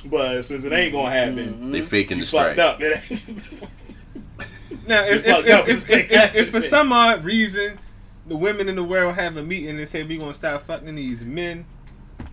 But 0.05 0.43
since 0.43 0.65
it 0.65 0.73
ain't 0.73 0.93
gonna 0.93 1.11
happen, 1.11 1.73
They 1.73 1.83
faking 1.83 2.19
you 2.19 2.25
the 2.25 2.31
fucked 2.31 2.59
strike. 2.59 2.59
up. 2.59 2.81
It 4.71 4.75
ain't- 4.79 4.89
Now, 4.89 5.05
if, 5.05 5.27
if, 5.27 5.47
if, 5.69 5.91
if, 5.91 6.11
if, 6.11 6.35
if 6.35 6.51
for 6.51 6.61
some 6.61 6.93
odd 6.93 7.25
reason 7.25 7.79
the 8.27 8.37
women 8.37 8.69
in 8.69 8.77
the 8.77 8.85
world 8.85 9.15
have 9.15 9.37
a 9.37 9.43
meeting 9.43 9.79
and 9.79 9.89
say 9.89 10.03
we 10.03 10.19
gonna 10.19 10.35
stop 10.35 10.67
fucking 10.67 10.95
these 10.95 11.25
men, 11.25 11.65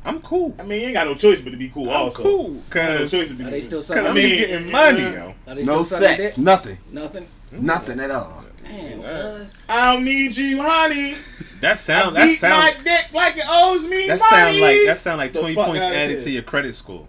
I'm 0.03 0.19
cool. 0.19 0.53
I 0.59 0.63
mean, 0.63 0.81
you 0.81 0.87
ain't 0.87 0.95
got 0.95 1.07
no 1.07 1.15
choice 1.15 1.39
but 1.41 1.51
to 1.51 1.57
be 1.57 1.69
cool. 1.69 1.89
I'm 1.89 1.95
also, 2.03 2.23
cool 2.23 2.49
You 2.55 2.61
got 2.69 2.99
no 3.01 3.07
choice 3.07 3.29
to 3.29 3.33
be 3.35 3.43
Are 3.43 3.49
they 3.49 3.61
still 3.61 3.79
cause 3.79 3.87
sucking 3.87 4.03
I'm 4.05 4.11
I 4.11 4.13
mean, 4.15 4.37
getting 4.39 4.71
money, 4.71 4.99
yeah. 5.01 5.13
yo. 5.13 5.35
Are 5.47 5.55
they 5.55 5.63
no 5.63 5.83
still 5.83 5.99
sex, 5.99 6.17
dick? 6.17 6.37
nothing, 6.37 6.77
Nothing. 6.91 7.27
nothing 7.51 7.99
at 7.99 8.11
all. 8.11 8.43
Damn, 8.63 9.01
cuz. 9.03 9.57
I 9.69 9.93
don't 9.93 10.03
need 10.03 10.35
you, 10.35 10.59
honey. 10.61 11.15
That 11.61 11.79
sound 11.79 12.17
I 12.17 12.21
that 12.21 12.25
beat 12.27 12.41
my 12.41 12.73
dick 12.83 13.13
like 13.13 13.37
it 13.37 13.43
owes 13.47 13.87
me 13.87 14.07
that 14.07 14.19
money. 14.19 14.29
sound 14.29 14.59
like 14.59 14.77
that 14.87 14.99
sound 14.99 15.17
like 15.19 15.33
The 15.33 15.39
twenty 15.39 15.55
points 15.55 15.81
added 15.81 16.23
to 16.23 16.29
your 16.31 16.43
credit 16.43 16.73
score. 16.75 17.07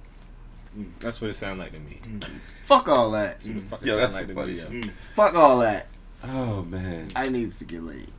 That's 1.00 1.20
what 1.20 1.30
it 1.30 1.34
sound 1.34 1.58
like 1.60 1.72
to 1.72 1.78
me. 1.80 1.98
Fuck 2.64 2.88
all 2.88 3.10
that. 3.12 3.40
That's 3.40 3.46
what 3.46 3.54
the 3.56 3.62
fuck 3.62 3.82
it 3.82 3.86
Yo, 3.88 3.96
that's 3.96 4.14
like 4.14 4.26
some 4.26 4.34
funny 4.34 4.52
me. 4.52 4.58
shit. 4.58 4.70
yo. 4.72 4.80
Mm. 4.80 4.90
Fuck 4.90 5.34
all 5.34 5.58
that. 5.60 5.86
Oh 6.24 6.62
man. 6.64 7.10
I 7.16 7.28
need 7.28 7.52
to 7.52 7.64
get 7.64 7.82
laid. 7.82 8.10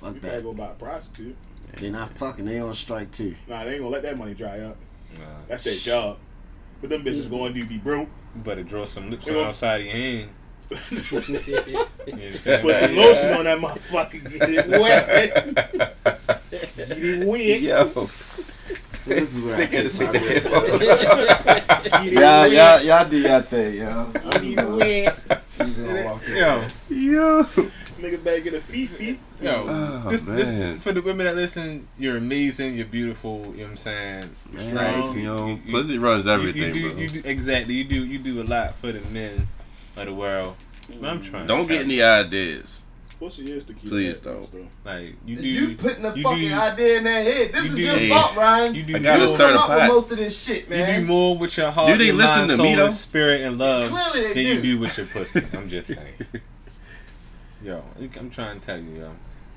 Fuck 0.00 0.14
You 0.14 0.20
better 0.20 0.36
that. 0.36 0.42
go 0.44 0.52
buy 0.52 0.66
a 0.70 0.74
prostitute. 0.74 1.36
They're 1.78 1.90
not 1.90 2.10
fucking. 2.16 2.44
They 2.44 2.58
on 2.60 2.74
strike 2.74 3.10
too. 3.10 3.34
Nah, 3.48 3.64
they 3.64 3.72
ain't 3.72 3.80
gonna 3.80 3.90
let 3.92 4.02
that 4.02 4.16
money 4.18 4.34
dry 4.34 4.60
up. 4.60 4.76
Nah. 5.18 5.24
That's 5.48 5.62
their 5.64 5.74
job. 5.74 6.18
But 6.80 6.90
them 6.90 7.02
bitches 7.04 7.28
going 7.30 7.54
to 7.54 7.64
be 7.64 7.78
broke. 7.78 8.08
You 8.34 8.42
better 8.42 8.62
draw 8.62 8.84
some 8.84 9.10
lips 9.10 9.26
on 9.26 9.34
gonna- 9.34 9.48
outside 9.48 9.80
of 9.80 9.86
your 9.86 9.94
hand. 9.96 10.28
Put 10.68 11.28
You 11.28 11.34
know 11.34 11.84
what 12.04 12.22
I'm 12.22 12.30
saying? 12.32 12.74
some 12.74 12.96
lotion 12.96 13.32
on 13.34 13.44
that 13.44 13.58
motherfucker. 13.58 14.30
Get 14.30 14.50
it 14.50 14.68
wet. 14.80 16.00
Get 16.76 16.98
it 16.98 17.26
wet. 17.26 17.60
Yo. 17.60 18.08
This 19.06 19.34
is 19.36 19.40
where 19.40 19.56
I 19.56 19.60
Nigga, 19.66 19.70
take 19.70 19.82
this 19.84 20.00
my 20.00 20.06
ain't 20.06 20.12
risk. 20.14 20.42
that- 20.44 21.82
Get 21.86 22.06
it 22.06 22.12
Y'all, 22.12 22.22
wet. 22.42 22.52
y'all, 22.52 22.82
y'all 22.82 23.08
do 23.08 23.18
your 23.20 23.40
thing, 23.42 23.74
yo. 23.76 24.06
Get 24.32 24.42
it 24.44 24.68
wet. 24.68 25.42
He's 25.58 25.78
gonna 25.78 26.04
walk 26.04 26.28
in. 26.28 26.36
Yo, 26.36 26.64
Yo. 26.90 27.44
Nigga 27.44 28.22
better 28.22 28.40
get 28.40 28.54
a 28.54 28.60
fifi. 28.60 29.18
yo, 29.40 29.64
Oh, 30.04 30.10
this, 30.10 30.22
man. 30.22 30.36
this 30.36 30.82
for 30.82 30.92
the 30.92 31.00
women 31.00 31.24
that 31.26 31.34
listen. 31.36 31.86
You're 31.98 32.18
amazing. 32.18 32.76
You're 32.76 32.84
beautiful. 32.86 33.38
You 33.52 33.58
know 33.58 33.62
what 33.64 33.70
I'm 33.70 33.76
saying? 33.76 34.30
You're 34.52 34.74
Man. 34.74 35.02
strong. 35.02 35.16
You 35.18 35.24
know, 35.24 35.60
You- 35.64 35.72
pussy 35.72 35.96
runs 35.98 36.26
everything, 36.26 36.74
you, 36.74 36.82
do, 36.82 36.90
bro. 36.90 36.98
You 37.00 37.08
do 37.08 37.22
exactly. 37.24 37.74
You 37.74 37.84
do. 37.84 38.04
You 38.04 38.18
do 38.18 38.42
a 38.42 38.44
lot 38.44 38.74
for 38.80 38.92
the 38.92 39.00
men 39.12 39.48
of 39.96 40.04
the 40.06 40.12
world. 40.14 40.56
But 41.00 41.08
I'm 41.10 41.22
trying. 41.22 41.46
Don't 41.46 41.66
to 41.66 41.72
get 41.72 41.82
any 41.84 42.02
you, 42.02 42.82
ideas. 43.16 43.34
Pussy 43.36 43.52
is 43.52 43.64
the 43.64 43.74
key. 43.74 43.88
Please 43.88 44.20
to 44.20 44.24
that, 44.28 44.34
don't. 44.34 44.52
though. 44.52 44.90
Like 44.90 45.14
you 45.24 45.36
do. 45.36 45.48
You 45.48 45.76
putting 45.76 46.02
the 46.02 46.12
you 46.14 46.22
fucking 46.22 46.48
do- 46.48 46.54
idea 46.54 46.98
in 46.98 47.04
their 47.04 47.22
head. 47.22 47.52
This 47.52 47.62
you 47.64 47.68
is 47.70 47.74
do- 47.74 47.82
your 47.82 47.94
Hey, 47.98 48.08
fault, 48.10 48.36
Ryan. 48.36 48.74
You 48.74 48.80
You, 48.82 48.86
do. 48.86 48.96
I 48.96 48.98
gotta 49.00 49.18
more- 49.18 49.26
come 49.26 49.34
start 49.36 49.54
a 49.54 49.58
up 49.58 49.68
with 49.80 49.88
most 49.88 50.10
of 50.12 50.16
this 50.18 50.44
shit, 50.44 50.70
man. 50.70 50.78
You 50.80 50.84
man. 50.86 51.00
do 51.00 51.06
more 51.06 51.38
with 51.38 51.56
your 51.56 51.70
heart, 51.70 51.88
Do 51.92 51.98
they 51.98 52.04
your 52.06 52.14
listen 52.14 52.38
mind, 52.38 52.50
to 52.50 52.56
soul, 52.56 52.64
me, 52.66 52.74
though? 52.76 52.86
and 52.86 52.94
spirit 52.94 53.40
and 53.42 53.58
love 53.58 53.90
Clearly 53.90 54.20
they 54.28 54.34
than 54.34 54.42
you 54.44 54.54
do. 54.56 54.62
do 54.62 54.78
with 54.80 54.96
your 54.98 55.06
pussy. 55.06 55.42
I'm 55.56 55.68
just 55.68 55.88
saying. 55.94 56.14
Yo, 57.62 57.82
I'm 58.18 58.30
trying 58.30 58.60
to 58.60 58.64
tell 58.66 58.78
you, 58.78 58.98
yo. 59.00 59.10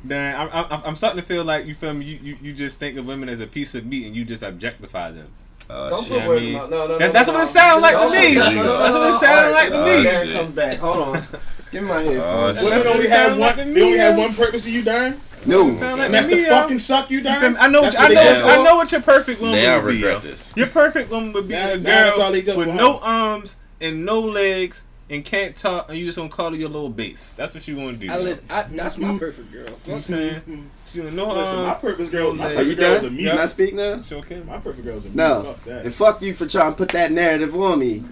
Then 0.05 0.33
I'm, 0.39 0.49
I'm, 0.53 0.81
I'm 0.85 0.95
starting 0.95 1.19
to 1.21 1.27
feel 1.27 1.43
like 1.43 1.65
you 1.65 1.75
feel 1.75 1.93
me. 1.93 2.05
You, 2.05 2.19
you, 2.23 2.37
you 2.41 2.53
just 2.53 2.79
think 2.79 2.97
of 2.97 3.05
women 3.05 3.27
as 3.27 3.41
a 3.41 3.47
piece 3.47 3.75
of 3.75 3.85
meat 3.85 4.07
and 4.07 4.15
you 4.15 4.23
just 4.23 4.41
objectify 4.43 5.11
them. 5.11 5.27
Oh, 5.69 5.89
Don't 5.89 6.03
shit. 6.05 6.13
put 6.13 6.21
I 6.21 6.27
words 6.29 6.41
in 6.45 6.53
my 6.53 6.59
no, 6.61 6.67
no, 6.69 6.87
no. 6.87 6.97
that- 6.97 7.13
that's 7.13 7.27
no, 7.27 7.33
what 7.33 7.43
it 7.43 7.47
sounds 7.47 7.51
sound 7.51 7.81
like 7.81 7.95
to 7.95 8.09
me. 8.09 8.35
no, 8.35 8.49
no, 8.49 8.55
no, 8.55 8.63
no, 8.63 8.77
That's 8.79 8.93
what 8.93 9.09
it 9.09 9.19
sounds 9.19 9.53
like 9.53 9.69
to 9.69 9.83
me. 9.85 10.09
Darren 10.09 10.33
comes 10.39 10.51
back. 10.55 10.77
Hold 10.79 11.17
on. 11.17 11.23
Give 11.71 11.83
me 11.83 11.89
my 11.89 12.01
headphones. 12.01 12.57
Uh, 12.57 12.61
shit. 12.61 12.63
Women 12.63 12.79
That's 12.79 12.85
only 12.87 12.97
what 12.97 13.05
it 13.05 13.09
have 13.11 13.31
one. 13.31 13.39
like 13.39 13.55
to 13.57 13.65
me, 13.65 13.73
They 13.73 13.83
only 13.85 13.97
have 13.99 14.17
one 14.17 14.33
purpose 14.35 14.63
to 14.63 14.71
you, 14.71 14.83
Darren. 14.83 15.17
no. 15.45 15.71
Sound 15.73 15.97
like 15.99 16.05
And 16.07 16.13
that's 16.13 16.27
to 16.27 16.35
me, 16.35 16.41
to 16.43 16.47
yo. 16.47 16.55
fucking 16.61 16.79
suck 16.79 17.09
you, 17.11 17.17
You 17.19 17.23
feel 17.23 17.55
I 17.59 17.67
know. 17.67 17.81
That's 17.81 17.95
What, 17.95 18.11
I 18.11 18.13
know. 18.13 18.23
What, 18.23 18.35
good 18.41 18.43
I 18.59 18.63
know 18.63 18.75
what 18.77 18.91
your 18.91 19.01
perfect 19.01 19.41
woman 19.41 19.55
Now 19.61 19.75
I 19.75 19.83
would 19.83 19.89
be. 19.91 19.95
regret 20.03 20.21
this. 20.23 20.53
Your 20.55 20.67
perfect 20.67 21.09
woman 21.11 21.33
would 21.33 21.47
be 21.47 21.53
Now- 21.53 21.71
a 21.73 21.77
now 21.77 21.83
that's 21.83 22.15
girl 22.15 22.25
all 22.25 22.31
they 22.31 22.41
with 22.41 22.55
for, 22.55 22.65
no 22.65 22.99
arms 22.99 23.57
and 23.81 24.05
no 24.05 24.19
legs 24.19 24.83
and 25.11 25.25
can't 25.25 25.55
talk, 25.55 25.89
and 25.89 25.97
you 25.97 26.05
just 26.05 26.17
gonna 26.19 26.29
call 26.29 26.51
her 26.51 26.55
your 26.55 26.69
little 26.69 26.87
base. 26.89 27.33
That's 27.33 27.55
what 27.55 27.67
you 27.67 27.75
gonna 27.75 27.93
do. 27.93 28.11
I 28.11 28.17
listen, 28.19 28.45
I, 28.49 28.63
that's 28.63 28.95
my 28.99 29.17
perfect 29.17 29.51
girl. 29.51 29.61
You 29.63 29.67
know 29.69 29.73
what 29.85 29.95
I'm 29.97 30.03
saying? 30.03 30.69
She 30.85 30.99
with 31.01 31.13
no 31.15 31.33
Listen, 31.33 31.55
my 31.57 31.65
arms. 31.69 31.81
purpose 31.81 32.09
girl. 32.11 32.33
My 32.33 32.43
Are 32.43 32.47
Are 32.47 32.49
perfect 32.53 32.69
you 32.69 32.75
girl's 32.75 32.99
a 32.99 33.01
done? 33.07 33.15
me. 33.15 33.23
Can 33.25 33.37
I 33.39 33.45
speak 33.47 33.73
now? 33.73 34.01
She 34.03 34.13
okay? 34.15 34.41
My 34.41 34.59
perfect 34.59 34.85
girl's 34.85 35.05
a 35.05 35.09
me. 35.09 35.15
No. 35.15 35.41
Fuck 35.41 35.63
that. 35.63 35.85
And 35.85 35.95
fuck 35.95 36.21
you 36.21 36.35
for 36.35 36.45
trying 36.45 36.73
to 36.73 36.77
put 36.77 36.89
that 36.89 37.11
narrative 37.11 37.55
on 37.55 37.79
me. 37.79 38.03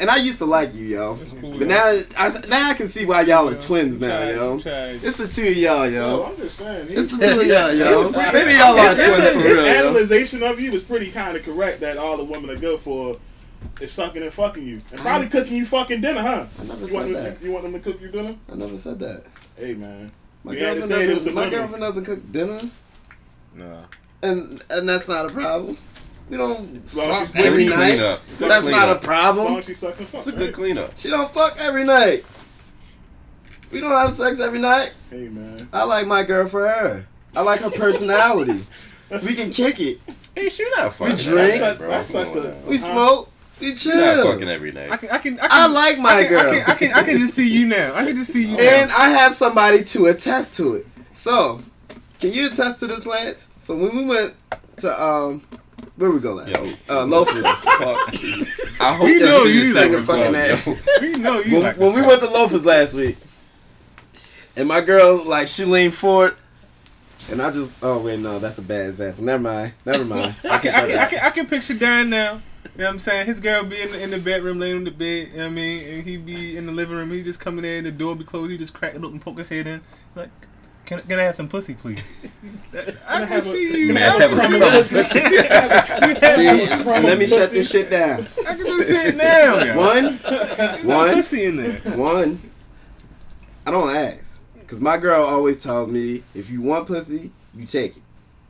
And 0.00 0.08
I 0.08 0.16
used 0.16 0.38
to 0.38 0.46
like 0.46 0.74
you, 0.74 0.86
yo. 0.86 1.14
That's 1.16 1.30
cool, 1.32 1.50
But 1.52 1.60
yo. 1.60 1.66
now, 1.66 2.00
I, 2.18 2.32
now 2.48 2.70
I 2.70 2.74
can 2.74 2.88
see 2.88 3.04
why 3.04 3.20
y'all 3.22 3.48
are 3.48 3.52
Yo, 3.52 3.58
twins 3.60 4.00
now, 4.00 4.08
tried, 4.08 4.34
yo. 4.34 4.54
you 4.56 4.62
tried. 4.62 5.04
It's 5.04 5.16
the 5.18 5.28
two 5.28 5.46
of 5.48 5.56
y'all, 5.56 5.88
Yo, 5.88 6.00
yo. 6.16 6.24
I'm 6.24 6.36
just 6.36 6.56
saying. 6.56 6.86
It's 6.88 7.12
the 7.12 7.18
two 7.26 7.40
of 7.40 7.46
y'all, 7.46 7.72
yo. 7.74 8.10
Maybe 8.10 8.52
y'all 8.54 8.78
are 8.78 8.88
his- 8.94 8.96
his- 9.04 9.16
twins 9.16 9.28
for 9.32 9.38
his 9.40 9.44
real, 9.56 9.66
yo. 9.66 9.72
analyzation 9.72 10.42
of 10.42 10.58
you 10.58 10.72
was 10.72 10.82
pretty 10.82 11.10
kind 11.10 11.36
of 11.36 11.44
correct. 11.44 11.80
That 11.80 11.98
all 11.98 12.16
the 12.16 12.24
women 12.24 12.48
are 12.50 12.56
good 12.56 12.80
for 12.80 13.18
is 13.82 13.92
sucking 13.92 14.22
and 14.22 14.32
fucking 14.32 14.66
you, 14.66 14.80
and 14.90 15.00
probably 15.00 15.28
cooking 15.28 15.56
you 15.58 15.66
fucking 15.66 16.00
dinner, 16.00 16.22
huh? 16.22 16.46
I 16.58 16.64
never 16.64 16.86
You 16.86 16.94
want, 16.94 17.06
said 17.08 17.14
them, 17.16 17.24
that. 17.24 17.42
you 17.42 17.52
want 17.52 17.64
them 17.64 17.72
to 17.74 17.80
cook 17.80 18.00
you 18.00 18.08
dinner? 18.08 18.34
I 18.50 18.54
never 18.56 18.76
said 18.78 18.98
that. 19.00 19.24
Hey 19.58 19.74
man, 19.74 20.10
My 20.44 20.52
We 20.52 20.60
had 20.60 20.74
to 20.74 20.80
girlfriend, 20.80 21.02
it 21.02 21.06
was 21.08 21.16
doesn't, 21.18 21.34
my 21.34 21.50
girlfriend 21.50 21.82
doesn't 21.82 22.04
cook 22.06 22.32
dinner, 22.32 22.60
Nah. 23.54 23.82
and 24.22 24.62
and 24.70 24.88
that's 24.88 25.08
not 25.08 25.26
a 25.26 25.28
problem. 25.28 25.76
We 26.30 26.36
don't 26.36 26.82
As 26.86 26.94
long 26.94 27.10
as 27.10 27.32
fuck 27.32 27.44
every 27.44 27.66
night. 27.66 27.74
Cleanup. 27.96 28.20
Good 28.38 28.50
That's 28.50 28.66
not 28.66 28.88
a 28.88 28.98
cleanup. 28.98 29.02
as 29.02 29.06
long 29.06 29.36
problem. 29.36 29.56
as 29.56 29.66
she 29.66 29.74
sucks 29.74 29.98
and 29.98 30.08
fucks. 30.08 30.18
It's 30.18 30.26
a 30.28 30.32
good 30.32 30.40
right? 30.46 30.54
cleanup. 30.54 30.92
She 30.96 31.10
don't 31.10 31.30
fuck 31.32 31.56
every 31.60 31.84
night. 31.84 32.24
We 33.72 33.80
don't 33.80 33.90
have 33.90 34.12
sex 34.14 34.40
every 34.40 34.58
night. 34.60 34.94
Hey 35.10 35.28
man, 35.28 35.68
I 35.72 35.84
like 35.84 36.06
my 36.06 36.22
girl 36.22 36.48
for 36.48 36.66
her. 36.68 37.06
I 37.36 37.42
like 37.42 37.60
her 37.60 37.70
personality. 37.70 38.64
we 39.10 39.34
can 39.34 39.50
kick 39.50 39.80
it. 39.80 39.98
Hey, 40.34 40.48
she 40.48 40.68
not 40.76 40.94
fucking. 40.94 41.16
We 41.16 41.22
drink. 41.22 41.38
every 41.54 41.58
That's- 41.58 41.78
bro. 41.78 41.88
that's 42.20 42.30
Come 42.30 42.42
the- 42.42 42.56
We 42.68 42.78
smoke. 42.78 43.28
We 43.60 43.76
She 43.76 43.90
not 43.90 44.24
fucking 44.24 44.48
every 44.48 44.72
night. 44.72 44.90
I 44.90 44.96
can, 44.96 45.10
I 45.10 45.18
can, 45.18 45.38
I 45.40 45.48
can. 45.48 45.50
I 45.50 45.66
like 45.66 45.98
my 45.98 46.10
I 46.14 46.22
can, 46.22 46.28
girl. 46.30 46.40
I 46.40 46.44
can, 46.54 46.62
I 46.70 46.74
can, 46.74 46.92
I 46.94 47.02
can 47.02 47.18
just 47.18 47.34
see 47.34 47.48
you 47.52 47.66
now. 47.66 47.94
I 47.94 48.06
can 48.06 48.16
just 48.16 48.32
see 48.32 48.46
you 48.48 48.56
now. 48.56 48.62
And 48.62 48.90
I 48.92 49.10
have 49.10 49.34
somebody 49.34 49.84
to 49.84 50.06
attest 50.06 50.54
to 50.56 50.74
it. 50.76 50.86
So, 51.14 51.60
can 52.18 52.32
you 52.32 52.46
attest 52.46 52.78
to 52.80 52.86
this, 52.86 53.04
Lance? 53.04 53.48
So 53.58 53.76
when 53.76 53.94
we 53.94 54.06
went 54.06 54.34
to 54.78 55.04
um, 55.04 55.42
where 56.00 56.10
we 56.10 56.18
go 56.18 56.34
last? 56.34 56.50
Yo. 56.50 56.72
Uh, 56.88 57.04
Loafers. 57.04 57.42
I 57.44 58.94
hope 58.94 59.04
We 59.04 59.18
that 59.18 59.24
know 59.26 59.44
shit 59.44 59.54
you 59.54 59.62
is 59.62 59.74
like 59.74 59.90
a 59.90 60.02
fucking 60.02 60.34
ass. 60.34 60.66
we 61.00 61.12
know 61.12 61.40
you 61.40 61.52
when, 61.54 61.62
like 61.62 61.76
when 61.76 61.94
we 61.94 62.00
went 62.00 62.20
to 62.20 62.30
Loafers 62.30 62.64
last 62.64 62.94
week, 62.94 63.18
and 64.56 64.66
my 64.66 64.80
girl 64.80 65.22
like 65.24 65.46
she 65.46 65.66
leaned 65.66 65.94
forward, 65.94 66.36
and 67.30 67.42
I 67.42 67.50
just 67.50 67.70
oh 67.82 67.98
wait 67.98 68.18
no 68.18 68.38
that's 68.38 68.56
a 68.58 68.62
bad 68.62 68.88
example. 68.88 69.24
Never 69.24 69.42
mind. 69.42 69.74
Never 69.84 70.04
mind. 70.04 70.34
I 70.44 70.58
can, 70.58 70.74
I 70.74 70.86
can, 70.86 70.98
I 70.98 71.06
can, 71.06 71.18
I 71.20 71.30
can 71.30 71.46
picture 71.46 71.74
Darren 71.74 72.08
now. 72.08 72.40
You 72.76 72.82
know 72.82 72.84
what 72.84 72.92
I'm 72.92 72.98
saying? 72.98 73.26
His 73.26 73.40
girl 73.40 73.64
be 73.64 73.80
in 73.80 73.90
the, 73.90 74.02
in 74.02 74.10
the 74.10 74.18
bedroom, 74.18 74.58
laying 74.58 74.76
on 74.76 74.84
the 74.84 74.90
bed, 74.90 75.28
you 75.32 75.38
know 75.38 75.44
what 75.44 75.50
I 75.50 75.54
mean? 75.54 75.86
And 75.86 76.02
he 76.02 76.16
be 76.16 76.56
in 76.56 76.66
the 76.66 76.72
living 76.72 76.96
room, 76.96 77.10
he 77.10 77.22
just 77.22 77.40
coming 77.40 77.64
in, 77.64 77.84
the 77.84 77.90
door 77.90 78.14
be 78.14 78.24
closed, 78.24 78.50
he 78.50 78.56
just 78.56 78.72
crack 78.72 78.94
it 78.94 79.04
open, 79.04 79.18
poke 79.18 79.38
his 79.38 79.48
head 79.48 79.66
in. 79.66 79.82
Like, 80.14 80.30
can, 80.90 81.00
can 81.02 81.18
I 81.20 81.22
have 81.22 81.36
some 81.36 81.48
pussy, 81.48 81.74
please? 81.74 82.26
I 83.08 83.18
can 83.20 83.28
have 83.28 83.42
see 83.44 83.86
you. 83.86 83.94
I 83.96 83.96
I 83.96 84.00
have 84.00 84.32
a 84.32 84.36
can 84.36 84.60
crumb 84.60 84.82
see- 84.82 85.02
See, 85.04 85.30
let 87.06 87.16
me 87.18 87.26
shut 87.26 87.50
this 87.50 87.70
shit 87.70 87.90
down. 87.90 88.26
I 88.46 88.54
can 88.54 88.66
just 88.66 88.88
see 88.88 88.96
it 88.96 89.16
now. 89.16 89.62
yo. 89.62 89.76
One, 89.78 90.14
one, 90.84 91.14
Pussy 91.14 91.44
in 91.44 91.56
there. 91.58 91.78
one. 91.96 92.40
I 93.64 93.70
don't 93.70 93.94
ask, 93.94 94.40
cause 94.66 94.80
my 94.80 94.96
girl 94.96 95.24
always 95.24 95.62
tells 95.62 95.88
me 95.88 96.24
if 96.34 96.50
you 96.50 96.60
want 96.60 96.88
pussy, 96.88 97.30
you 97.54 97.66
take 97.66 97.96
it. 97.96 98.02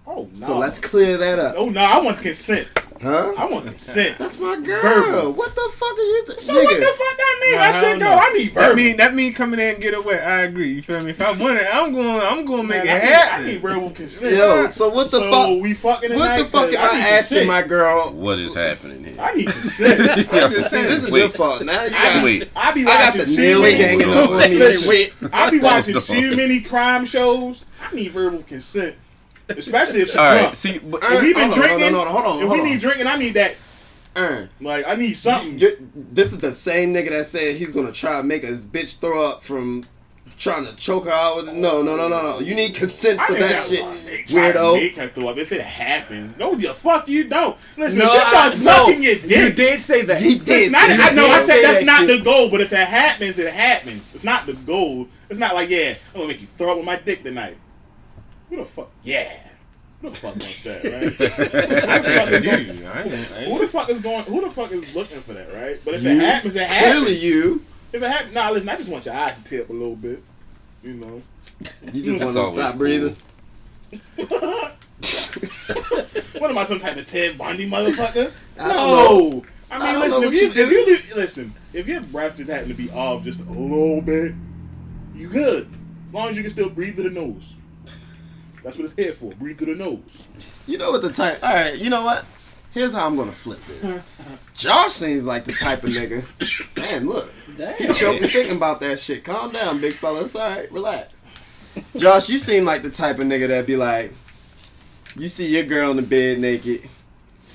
Oh 0.06 0.26
no. 0.36 0.46
So 0.46 0.56
let's 0.58 0.80
clear 0.80 1.18
that 1.18 1.38
up, 1.38 1.56
Oh 1.58 1.68
no, 1.68 1.82
I 1.82 2.00
want 2.00 2.22
consent. 2.22 2.68
Huh? 3.02 3.32
I 3.36 3.46
want 3.46 3.66
consent. 3.66 4.18
That's 4.18 4.38
my 4.38 4.56
girl. 4.60 4.82
Verbal. 4.82 5.32
What 5.32 5.54
the 5.54 5.70
fuck 5.74 5.92
are 5.98 6.02
you? 6.02 6.24
T- 6.26 6.34
So 6.38 6.54
what 6.54 6.76
the 6.78 6.86
fuck 6.86 7.16
that 7.16 7.38
mean? 7.40 7.52
Nah, 7.54 7.58
that 7.60 7.74
hell 7.74 7.84
shit 7.90 7.98
go. 8.00 8.04
no. 8.06 8.14
I 8.16 8.32
need 8.32 8.50
verbal. 8.52 8.68
That 8.68 8.76
mean 8.76 8.96
that 8.98 9.14
mean 9.14 9.34
coming 9.34 9.60
in 9.60 9.74
and 9.74 9.82
get 9.82 9.94
away. 9.94 10.20
I 10.20 10.42
agree. 10.42 10.72
You 10.74 10.82
feel 10.82 11.02
me? 11.02 11.10
If 11.10 11.20
I 11.20 11.32
want 11.32 11.58
it, 11.58 11.66
I'm 11.72 11.92
going. 11.92 12.08
I'm 12.20 12.44
going 12.44 12.62
to 12.62 12.66
make 12.68 12.84
Man, 12.84 12.96
it 12.96 13.00
I 13.02 13.04
need- 13.06 13.12
happen. 13.12 13.44
I 13.46 13.48
need 13.48 13.60
verbal 13.62 13.90
consent. 13.90 14.36
Yo, 14.36 14.68
so 14.68 14.88
what 14.88 15.10
the 15.10 15.18
so 15.20 15.30
fuck? 15.30 15.62
we 15.62 15.74
fucking 15.74 16.14
What 16.14 16.38
the 16.38 16.44
fuck 16.44 16.64
am 16.68 16.74
Cause 16.74 16.76
I 16.76 16.98
asking 16.98 17.38
consent. 17.38 17.46
my 17.48 17.62
girl? 17.62 18.12
What 18.14 18.38
is 18.38 18.54
happening 18.54 19.04
here? 19.04 19.16
I 19.20 19.34
need 19.34 19.46
consent. 19.48 20.00
I'm 20.32 20.50
just 20.52 20.70
See, 20.70 20.76
saying. 20.76 20.88
this 20.88 21.04
is 21.04 21.10
Wait. 21.10 21.20
your 21.20 21.28
fault. 21.30 21.64
Now 21.64 21.82
you 21.84 21.96
I, 21.96 22.14
got. 22.14 22.24
Wait. 22.24 22.48
I 22.56 22.72
be 22.72 22.82
I 22.82 22.84
got 22.84 23.14
watching 23.16 23.20
the 23.30 23.36
too 23.36 23.62
many. 23.62 23.74
hanging 23.76 24.10
up 24.10 24.30
on 24.30 24.38
me. 24.50 24.58
Wait. 24.88 25.14
I 25.32 25.50
be 25.50 25.58
watching 25.60 26.00
too 26.00 26.36
many 26.36 26.60
crime 26.60 27.04
shows. 27.04 27.64
I 27.82 27.94
need 27.94 28.10
verbal 28.12 28.42
consent, 28.42 28.94
especially 29.58 30.00
if 30.02 30.10
she 30.10 30.18
All 30.18 30.24
right. 30.24 30.40
drunk. 30.40 30.56
See, 30.56 30.78
but, 30.78 31.02
If 31.04 31.22
we 31.22 31.32
been 31.34 31.42
Hold 31.50 31.52
on, 31.52 31.58
drinking, 31.58 31.94
hold 31.94 32.06
on, 32.08 32.12
hold 32.12 32.24
on, 32.26 32.38
if 32.42 32.46
hold 32.48 32.52
we 32.52 32.60
on. 32.60 32.64
need 32.66 32.80
drinking, 32.80 33.06
I 33.06 33.16
need 33.16 33.34
that. 33.34 33.54
Ern, 34.16 34.50
Like 34.60 34.86
I 34.88 34.96
need 34.96 35.12
something. 35.14 35.58
you're- 35.58 35.76
this 35.94 36.32
is 36.32 36.38
the 36.38 36.52
same 36.54 36.92
nigga 36.92 37.10
that 37.10 37.28
said 37.28 37.54
he's 37.56 37.70
gonna 37.70 37.92
try 37.92 38.16
to 38.16 38.22
make 38.24 38.42
his 38.44 38.66
bitch 38.66 38.98
throw 38.98 39.24
up 39.24 39.44
from 39.44 39.84
trying 40.36 40.64
to 40.66 40.72
choke 40.74 41.04
her 41.04 41.12
out. 41.12 41.36
With, 41.36 41.54
no, 41.54 41.80
no, 41.82 41.96
no, 41.96 42.08
no, 42.08 42.20
no. 42.22 42.40
You 42.40 42.54
need 42.56 42.74
consent 42.74 43.20
I 43.20 43.26
for 43.26 43.34
didn't 43.34 43.48
that 43.50 43.60
say 43.60 43.76
shit, 43.76 43.84
I 43.84 43.90
ain't 44.10 44.28
trying 44.28 44.52
to 44.54 44.58
weirdo. 44.58 44.74
Make 44.74 44.96
her 44.96 45.08
throw 45.08 45.28
up 45.28 45.36
if 45.38 45.52
it 45.52 45.60
happens. 45.60 46.36
No, 46.38 46.56
the 46.56 46.74
fuck 46.74 47.08
you 47.08 47.24
don't. 47.24 47.56
Listen, 47.76 48.00
No, 48.00 48.06
if 48.06 48.10
she 48.12 48.18
I- 48.18 48.22
start 48.22 48.52
sucking 48.54 49.00
no, 49.00 49.06
your 49.30 49.44
You 49.46 49.52
did 49.52 49.80
say 49.80 50.02
that. 50.02 50.20
He 50.20 50.32
It's 50.36 50.44
did. 50.44 50.72
not, 50.72 50.88
You 50.88 50.94
I 51.02 51.10
know. 51.12 51.26
I 51.28 51.38
did 51.38 51.46
said 51.46 51.62
that's 51.62 51.78
that 51.80 51.84
not 51.86 52.00
shit. 52.00 52.18
the 52.18 52.24
goal, 52.24 52.48
but 52.50 52.60
if 52.60 52.72
it 52.72 52.78
happens, 52.78 53.38
it 53.38 53.52
happens. 53.52 54.14
It's 54.14 54.24
not 54.24 54.46
the 54.46 54.54
goal. 54.54 55.06
It's 55.28 55.38
not 55.38 55.54
like 55.54 55.70
yeah, 55.70 55.94
I'm 56.14 56.22
gonna 56.22 56.28
make 56.32 56.40
you 56.40 56.48
throw 56.48 56.72
up 56.72 56.78
with 56.78 56.86
my 56.86 56.96
dick 56.96 57.22
tonight. 57.22 57.56
Who 58.50 58.56
the 58.56 58.64
fuck? 58.64 58.90
Yeah. 59.04 59.32
Who 60.02 60.10
the 60.10 60.16
fuck 60.16 60.30
wants 60.36 60.62
that, 60.64 60.84
right? 60.84 61.02
who, 61.02 61.10
the 61.10 61.30
fuck 61.30 62.30
is 62.30 62.42
going, 62.42 62.86
I 62.86 63.02
ain't- 63.04 63.32
I 63.32 63.44
who 63.44 63.58
the 63.58 63.68
fuck 63.68 63.88
is 63.90 64.00
going? 64.00 64.24
Who 64.24 64.40
the 64.42 64.50
fuck 64.50 64.72
is 64.72 64.94
looking 64.94 65.20
for 65.20 65.34
that, 65.34 65.52
right? 65.54 65.78
But 65.84 65.94
if 65.94 66.02
You. 66.02 66.10
it 66.10 66.18
happens, 66.20 66.56
it 66.56 66.68
happens. 66.68 67.04
Clearly, 67.04 67.16
you. 67.18 67.62
If 67.92 68.02
it 68.02 68.10
happens, 68.10 68.34
nah. 68.34 68.50
Listen, 68.50 68.68
I 68.68 68.76
just 68.76 68.88
want 68.90 69.04
your 69.06 69.14
eyes 69.14 69.38
to 69.38 69.44
tip 69.44 69.68
a 69.68 69.72
little 69.72 69.96
bit. 69.96 70.22
You 70.82 70.94
know. 70.94 71.22
You 71.92 72.02
just 72.02 72.24
want 72.24 72.36
to 72.36 72.60
stop 72.60 72.70
cool. 72.72 72.78
breathing. 72.78 73.16
What 76.38 76.50
am 76.50 76.58
I, 76.58 76.64
some 76.64 76.78
type 76.78 76.96
of 76.96 77.06
Ted 77.06 77.36
Bundy 77.38 77.68
motherfucker? 77.68 78.32
I 78.58 78.68
no. 78.68 79.44
I 79.70 79.76
I 79.76 79.78
mean, 79.78 80.10
don't 80.10 80.22
listen. 80.22 80.24
If 80.24 80.32
you, 80.34 80.40
you 80.40 80.46
if 80.48 80.70
you 80.70 80.86
do, 81.14 81.16
listen, 81.16 81.52
if 81.72 81.86
your 81.86 82.00
breath 82.00 82.36
just 82.36 82.50
happen 82.50 82.68
to 82.68 82.74
be 82.74 82.90
off 82.90 83.22
just 83.24 83.40
a 83.40 83.44
little 83.50 84.00
bit, 84.00 84.32
you 85.14 85.28
good. 85.28 85.68
As 86.08 86.14
long 86.14 86.28
as 86.28 86.36
you 86.36 86.42
can 86.42 86.50
still 86.50 86.68
breathe 86.70 86.94
through 86.96 87.04
the 87.04 87.10
nose. 87.10 87.56
That's 88.62 88.76
what 88.76 88.84
it's 88.84 88.94
here 88.94 89.12
for. 89.12 89.32
Breathe 89.34 89.58
through 89.58 89.74
the 89.76 89.84
nose. 89.84 90.24
You 90.66 90.78
know 90.78 90.90
what 90.90 91.02
the 91.02 91.12
type? 91.12 91.38
All 91.42 91.54
right. 91.54 91.76
You 91.76 91.90
know 91.90 92.04
what? 92.04 92.24
Here's 92.72 92.92
how 92.92 93.06
I'm 93.06 93.16
gonna 93.16 93.32
flip 93.32 93.60
this. 93.64 94.02
Josh 94.54 94.92
seems 94.92 95.24
like 95.24 95.44
the 95.44 95.52
type 95.52 95.82
of 95.82 95.90
nigga. 95.90 96.24
Damn, 96.74 97.08
look. 97.08 97.30
He 97.46 97.52
Damn. 97.54 97.94
choked 97.94 98.22
me 98.22 98.28
thinking 98.28 98.56
about 98.56 98.80
that 98.80 98.98
shit. 99.00 99.24
Calm 99.24 99.50
down, 99.50 99.80
big 99.80 99.94
fella. 99.94 100.24
It's 100.24 100.36
all 100.36 100.48
right. 100.48 100.70
Relax. 100.70 101.12
Josh, 101.96 102.28
you 102.28 102.38
seem 102.38 102.64
like 102.64 102.82
the 102.82 102.90
type 102.90 103.18
of 103.18 103.24
nigga 103.24 103.48
that'd 103.48 103.66
be 103.66 103.76
like, 103.76 104.12
you 105.16 105.28
see 105.28 105.52
your 105.52 105.64
girl 105.64 105.90
in 105.90 105.96
the 105.96 106.02
bed 106.02 106.38
naked, 106.38 106.88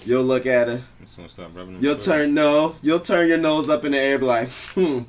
you'll 0.05 0.23
look 0.23 0.45
at 0.45 0.67
her, 0.67 0.81
stop 1.27 1.55
rubbing 1.55 1.77
you'll 1.81 1.97
turn 1.97 2.33
no, 2.33 2.75
you'll 2.81 2.99
turn 2.99 3.27
your 3.27 3.37
nose 3.37 3.69
up 3.69 3.85
in 3.85 3.91
the 3.91 3.99
air, 3.99 4.17
be 4.17 4.25
like, 4.25 4.49
hmm, 4.49 4.99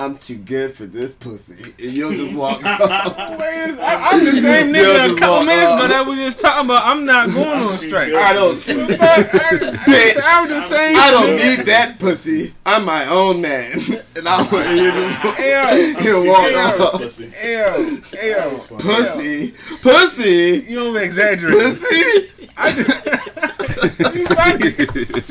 I'm 0.00 0.16
too 0.16 0.36
good 0.36 0.72
for 0.72 0.86
this 0.86 1.12
pussy, 1.12 1.74
and 1.78 1.92
you'll 1.92 2.12
just 2.14 2.32
walk 2.34 2.64
off. 2.64 3.38
Man, 3.38 3.78
I- 3.80 4.08
I'm 4.12 4.24
the 4.24 4.32
same 4.32 4.72
nigga 4.72 5.14
a 5.14 5.18
couple 5.18 5.44
minutes 5.44 5.72
ago 5.74 5.88
that 5.88 6.06
we 6.08 6.16
just 6.16 6.40
talking 6.40 6.64
about. 6.64 6.86
I'm 6.86 7.04
not 7.04 7.28
going 7.34 7.46
on 7.60 7.76
strike. 7.76 8.10
I 8.14 8.32
don't, 8.32 8.56
Bitch, 8.56 10.20
I'm 10.24 10.48
the 10.48 10.60
same. 10.62 10.96
I 10.96 11.10
don't 11.10 11.36
need 11.36 11.66
that 11.66 11.98
pussy. 11.98 12.54
I'm 12.64 12.86
my 12.86 13.04
own 13.08 13.42
man, 13.42 13.72
and 14.16 14.26
I 14.26 14.40
want 14.50 14.70
you 14.70 14.90
to 14.90 16.02
you 16.02 16.16
I'm 16.22 16.26
walk 16.26 16.94
off. 16.94 17.00
pussy. 17.02 17.28
hey, 17.28 18.30
yo, 18.30 18.58
Pussy, 18.78 19.54
pussy, 19.82 20.64
You 20.66 20.86
over 20.86 21.00
exaggerating. 21.00 21.74
pussy. 21.74 22.30
I 22.56 22.72
just. 22.72 23.59
You 23.82 24.26
funny. 24.26 24.74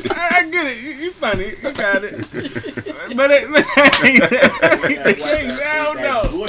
I, 0.09 0.29
I 0.31 0.49
get 0.49 0.67
it. 0.67 0.77
You, 0.83 0.89
you 0.91 1.11
funny. 1.11 1.45
You 1.61 1.71
got 1.73 2.03
it. 2.03 2.17
But 3.15 3.31
it, 3.31 3.49
man, 3.49 3.63
I 5.65 5.83
don't 5.83 6.01
know. 6.01 6.45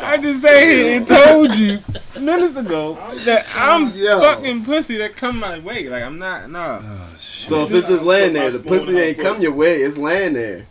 I 0.00 0.16
just 0.16 0.42
say 0.42 0.96
and 0.96 1.06
told 1.06 1.54
you 1.54 1.78
minutes 2.20 2.56
ago 2.56 2.94
that 3.24 3.46
I'm 3.54 3.90
Yo. 3.94 4.20
fucking 4.20 4.64
pussy 4.64 4.96
that 4.98 5.16
come 5.16 5.38
my 5.38 5.58
way. 5.60 5.88
Like 5.88 6.02
I'm 6.02 6.18
not. 6.18 6.50
No. 6.50 6.80
Oh, 6.82 7.14
so 7.18 7.64
if 7.66 7.72
it's 7.72 7.88
just 7.88 8.02
laying 8.02 8.32
there, 8.34 8.50
the 8.50 8.58
pussy 8.60 8.98
ain't 8.98 9.18
come 9.18 9.40
your 9.40 9.54
way. 9.54 9.76
It's 9.82 9.96
laying 9.98 10.34
there. 10.34 10.66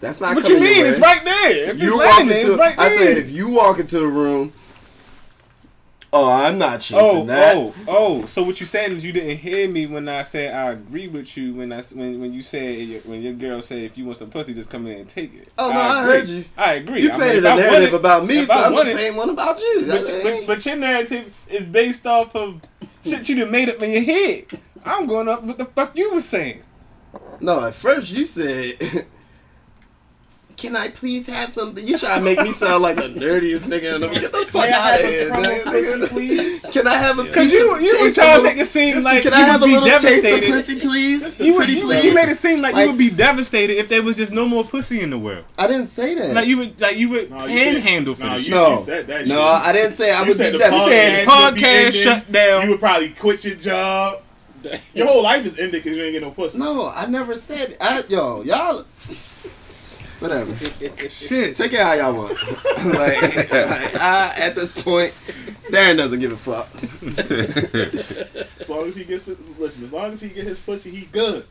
That's 0.00 0.20
not 0.20 0.34
What 0.34 0.44
coming 0.44 0.58
you 0.58 0.64
mean? 0.64 0.74
your 0.76 0.84
way. 0.84 0.90
It's 0.90 1.00
right 1.00 1.24
there. 1.24 1.70
If 1.70 1.82
you 1.82 1.94
it's 1.94 2.06
walk 2.06 2.16
laying 2.18 2.28
there, 2.28 2.40
into. 2.40 2.52
it's 2.52 2.60
right 2.60 2.78
I 2.78 2.88
there. 2.90 2.98
said 2.98 3.16
if 3.18 3.30
you 3.30 3.50
walk 3.50 3.78
into 3.78 3.98
a 4.00 4.08
room. 4.08 4.52
Oh, 6.12 6.30
I'm 6.30 6.56
not 6.58 6.80
chasing 6.80 6.98
Oh, 7.00 7.24
that. 7.24 7.56
oh, 7.56 7.74
oh! 7.88 8.26
So 8.26 8.42
what 8.42 8.58
you 8.60 8.64
saying 8.66 8.92
is 8.96 9.04
you 9.04 9.12
didn't 9.12 9.36
hear 9.38 9.68
me 9.68 9.86
when 9.86 10.08
I 10.08 10.22
said 10.22 10.54
I 10.54 10.70
agree 10.70 11.08
with 11.08 11.36
you 11.36 11.52
when 11.54 11.72
I 11.72 11.78
s- 11.78 11.92
when 11.92 12.20
when 12.20 12.32
you 12.32 12.42
said 12.42 13.02
when 13.04 13.22
your 13.22 13.32
girl 13.34 13.60
said 13.60 13.78
if 13.78 13.98
you 13.98 14.04
want 14.06 14.16
some 14.18 14.30
pussy 14.30 14.54
just 14.54 14.70
come 14.70 14.86
in 14.86 14.98
and 15.00 15.08
take 15.08 15.34
it. 15.34 15.48
Oh, 15.58 15.70
no, 15.70 15.78
I 15.78 16.02
agree. 16.02 16.12
heard 16.18 16.28
you. 16.28 16.44
I 16.56 16.72
agree. 16.74 17.02
You 17.02 17.12
I 17.12 17.18
painted 17.18 17.36
if 17.38 17.44
a 17.44 17.48
I 17.48 17.54
want 17.56 17.66
narrative 17.70 17.92
it- 17.94 17.96
about 18.00 18.26
me, 18.26 18.44
so 18.44 18.52
I 18.54 18.66
I'm 18.66 18.72
want 18.72 18.86
just 18.86 18.96
it- 18.96 19.02
painting 19.02 19.16
one 19.18 19.30
about 19.30 19.58
you. 19.60 19.80
But, 19.80 19.86
That's- 20.06 20.22
but, 20.22 20.46
but 20.46 20.66
your 20.66 20.76
narrative 20.76 21.34
is 21.48 21.66
based 21.66 22.06
off 22.06 22.34
of 22.36 22.60
shit 23.04 23.28
you 23.28 23.36
done 23.36 23.50
made 23.50 23.68
up 23.68 23.82
in 23.82 23.90
your 23.90 24.02
head. 24.02 24.44
I'm 24.84 25.06
going 25.06 25.28
up 25.28 25.42
with 25.42 25.58
the 25.58 25.64
fuck 25.66 25.96
you 25.96 26.12
was 26.12 26.24
saying. 26.24 26.62
no, 27.40 27.64
at 27.64 27.74
first 27.74 28.10
you 28.12 28.24
said. 28.24 29.06
Can 30.56 30.74
I 30.74 30.88
please 30.88 31.26
have 31.26 31.50
something? 31.50 31.86
You 31.86 31.98
try 31.98 32.16
to 32.18 32.24
make 32.24 32.38
me 32.40 32.50
sound 32.50 32.82
like 32.82 32.96
the 32.96 33.02
nerdiest 33.02 33.60
nigga 33.68 33.96
in 33.96 34.00
the 34.00 34.08
world? 34.08 34.20
Get 34.22 34.32
the 34.32 34.46
fuck 34.46 34.54
May 34.64 34.72
out 34.72 35.00
of 35.00 35.00
have 35.00 35.00
a 35.00 35.06
here, 35.06 35.28
crumb 35.28 35.44
of 35.44 35.50
nigga. 35.50 35.64
pussy, 36.00 36.08
please? 36.14 36.66
Can 36.72 36.86
I 36.86 36.94
have 36.94 37.18
a 37.18 37.24
piece 37.24 37.34
Cause 37.34 37.52
you 37.52 37.74
of 37.76 37.82
you 37.82 37.98
were 38.02 38.10
trying 38.10 38.36
to 38.38 38.42
make 38.42 38.56
it 38.56 38.64
seem 38.64 39.02
like 39.04 39.22
Can 39.22 39.32
you 39.32 39.38
I 39.38 39.42
have 39.42 39.60
a 39.60 39.64
would 39.64 39.68
be 39.68 39.74
little 39.74 39.88
taste 40.00 40.04
of 40.06 40.22
devastated. 40.22 40.50
pussy, 40.54 40.80
please? 40.80 41.20
Just 41.22 41.40
You, 41.40 41.52
would, 41.52 41.58
Pretty 41.58 41.72
you, 41.74 41.84
please. 41.84 42.04
you 42.06 42.14
made 42.14 42.28
it 42.30 42.36
seem 42.38 42.62
like, 42.62 42.72
Like- 42.72 42.84
you 42.84 42.88
would 42.92 42.98
be 42.98 43.10
devastated 43.10 43.74
if 43.74 43.90
there 43.90 44.02
was 44.02 44.16
just 44.16 44.32
no 44.32 44.46
more 44.48 44.64
pussy 44.64 45.02
in 45.02 45.10
the 45.10 45.18
world. 45.18 45.44
I 45.58 45.66
didn't 45.66 45.88
say 45.88 46.14
that. 46.14 46.34
Like 46.34 46.46
you 46.48 46.56
would 46.56 46.80
like 46.80 46.96
you 46.96 47.10
would 47.10 47.30
No, 47.30 47.44
you 47.44 47.58
didn't. 47.58 47.82
panhandle 47.82 48.14
for 48.14 48.22
No, 48.24 48.34
this 48.36 48.48
you- 48.48 48.54
no, 48.54 48.80
said 48.82 49.06
that 49.08 49.26
no, 49.26 49.34
shit. 49.34 49.38
I 49.66 49.72
didn't 49.74 49.96
say 49.96 50.10
I 50.10 50.20
You 50.22 50.28
would 50.28 50.36
said 50.38 50.52
be 50.52 50.58
the 50.58 50.64
devastated. 50.64 51.28
podcast 51.28 51.44
would 51.50 51.54
be 51.54 51.60
podcast 51.60 51.84
ending. 51.86 52.02
shut 52.02 52.32
down. 52.32 52.62
You 52.64 52.70
would 52.70 52.80
probably 52.80 53.08
quit 53.10 53.44
your 53.44 53.56
job. 53.56 54.22
Your 54.94 55.06
whole 55.06 55.22
life 55.22 55.46
is 55.46 55.58
ended 55.58 55.84
because 55.84 55.96
you 55.96 56.02
ain't 56.02 56.14
get 56.14 56.22
no 56.22 56.30
pussy. 56.32 56.58
No, 56.58 56.88
I 56.88 57.06
never 57.06 57.36
said. 57.36 57.76
I, 57.80 58.02
yo, 58.08 58.42
y'all. 58.42 58.84
Whatever. 60.18 60.54
Shit. 61.08 61.56
Take 61.56 61.74
it 61.74 61.80
how 61.80 61.92
y'all 61.92 62.14
want. 62.14 62.32
like, 62.86 63.22
like, 63.22 63.96
I, 64.00 64.32
at 64.38 64.54
this 64.54 64.72
point, 64.72 65.12
Darren 65.70 65.96
doesn't 65.96 66.20
give 66.20 66.32
a 66.32 66.36
fuck. 66.36 66.68
As 68.60 68.68
long 68.68 68.88
as 68.88 68.96
he 68.96 69.04
gets 69.04 69.26
his, 69.26 69.58
listen, 69.58 69.84
as 69.84 69.92
long 69.92 70.12
as 70.12 70.20
he 70.20 70.28
get 70.28 70.44
his 70.44 70.58
pussy, 70.58 70.90
he 70.90 71.06
good. 71.06 71.44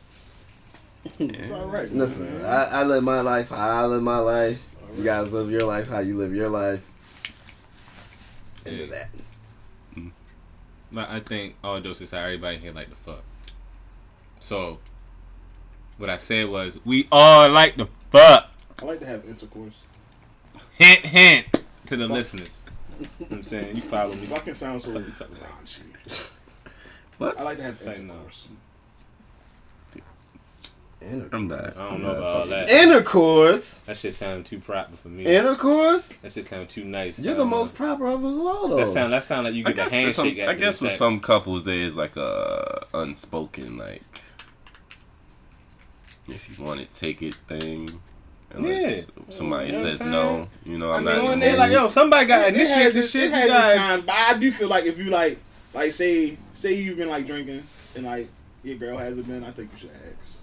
It's 1.18 1.50
all 1.50 1.68
right. 1.68 1.90
Listen, 1.92 2.24
man. 2.24 2.44
I, 2.44 2.80
I 2.80 2.82
live 2.82 3.04
my 3.04 3.20
life 3.20 3.50
how 3.50 3.84
I 3.84 3.86
live 3.86 4.02
my 4.02 4.18
life. 4.18 4.60
You 4.96 5.04
guys 5.04 5.32
live 5.32 5.50
your 5.50 5.60
life 5.60 5.88
how 5.88 6.00
you 6.00 6.16
live 6.16 6.34
your 6.34 6.48
life. 6.48 6.84
Into 8.64 8.86
that. 8.86 9.08
Mm. 9.94 10.10
But 10.90 11.10
I 11.10 11.20
think 11.20 11.54
all 11.62 11.80
doses 11.80 12.12
are 12.12 12.24
everybody 12.24 12.56
here 12.56 12.72
like 12.72 12.90
the 12.90 12.96
fuck. 12.96 13.22
So 14.40 14.78
what 15.98 16.10
I 16.10 16.16
said 16.16 16.48
was 16.48 16.78
we 16.84 17.06
all 17.12 17.48
like 17.50 17.76
the 17.76 17.88
fuck. 18.10 18.50
I 18.80 18.84
like 18.84 19.00
to 19.00 19.06
have 19.06 19.24
intercourse. 19.28 19.82
Hint 20.76 21.00
hint 21.06 21.62
to 21.86 21.96
the 21.96 22.06
listeners. 22.06 22.62
You 22.98 23.06
know 23.06 23.10
what 23.28 23.32
I'm 23.32 23.42
saying? 23.42 23.76
You 23.76 23.82
follow 23.82 24.14
me. 24.14 24.24
Fucking 24.26 24.54
sounds 24.54 24.84
so 24.84 24.92
Fuck 24.92 25.06
you 25.06 25.12
talking 25.12 25.36
raunchy. 25.36 26.30
What? 27.18 27.38
I 27.38 27.44
like 27.44 27.56
to 27.58 27.62
have 27.62 27.76
Say 27.76 27.94
no. 28.02 28.14
intercourse. 28.14 28.48
I'm 31.32 31.46
back. 31.48 31.76
I 31.76 31.90
don't 31.90 32.02
know 32.02 32.10
about 32.10 32.22
all 32.24 32.46
that. 32.46 32.68
Intercourse. 32.70 33.78
That 33.86 33.96
shit 33.96 34.14
sound 34.14 34.44
too 34.46 34.58
proper 34.58 34.96
for 34.96 35.08
me. 35.08 35.24
Intercourse. 35.24 36.08
That 36.16 36.32
shit 36.32 36.46
sound 36.46 36.68
too 36.68 36.84
nice. 36.84 37.18
You're 37.18 37.32
I 37.32 37.36
the 37.36 37.42
don't 37.42 37.50
know. 37.50 37.56
most 37.58 37.74
proper 37.74 38.06
of 38.06 38.24
us 38.24 38.34
all, 38.34 38.68
though. 38.68 38.76
That 38.76 38.88
sound 38.88 39.12
that 39.12 39.22
sound 39.24 39.44
like 39.44 39.54
you 39.54 39.62
I 39.66 39.72
get 39.72 39.72
a 39.72 39.76
guess, 39.76 39.90
there's 39.92 40.14
some, 40.16 40.24
handshake. 40.26 40.46
I 40.46 40.50
after 40.52 40.60
guess 40.64 40.78
the 40.78 40.84
with 40.86 40.92
sex. 40.92 40.98
some 40.98 41.20
couples 41.20 41.64
there 41.64 41.74
is 41.78 41.96
like 41.96 42.16
a 42.16 42.86
unspoken 42.94 43.76
like 43.76 44.02
if 46.28 46.48
you 46.58 46.64
want 46.64 46.80
it, 46.80 46.92
take 46.92 47.22
it 47.22 47.34
thing. 47.46 47.88
Unless 48.56 49.06
somebody 49.30 49.66
You 49.66 49.72
know 49.72 49.82
says 49.90 50.00
no, 50.00 50.48
you 50.64 50.78
know, 50.78 50.90
I 50.90 50.96
I'm 50.98 51.04
mean, 51.04 51.14
not. 51.16 51.24
when 51.24 51.40
they 51.40 51.52
the 51.52 51.58
like, 51.58 51.70
mood. 51.70 51.80
yo, 51.80 51.88
somebody 51.88 52.26
got 52.26 52.48
It 52.48 52.54
initiate 52.54 52.78
has 52.82 52.94
this 52.94 53.10
shit. 53.10 53.22
It 53.24 53.26
You 53.26 53.32
has 53.32 53.74
its 53.74 53.76
time, 53.82 54.00
but 54.06 54.14
I 54.14 54.38
do 54.38 54.50
feel 54.50 54.68
like 54.68 54.84
if 54.84 54.98
you 54.98 55.10
like, 55.10 55.38
like 55.74 55.92
say, 55.92 56.36
say 56.54 56.72
you've 56.74 56.96
been 56.96 57.08
like 57.10 57.26
drinking 57.26 57.62
and 57.94 58.04
like 58.06 58.28
your 58.64 58.76
girl 58.76 58.96
hasn't 58.96 59.26
been, 59.28 59.44
I 59.44 59.50
think 59.50 59.70
you 59.72 59.78
should 59.78 59.90
ask. 59.90 60.42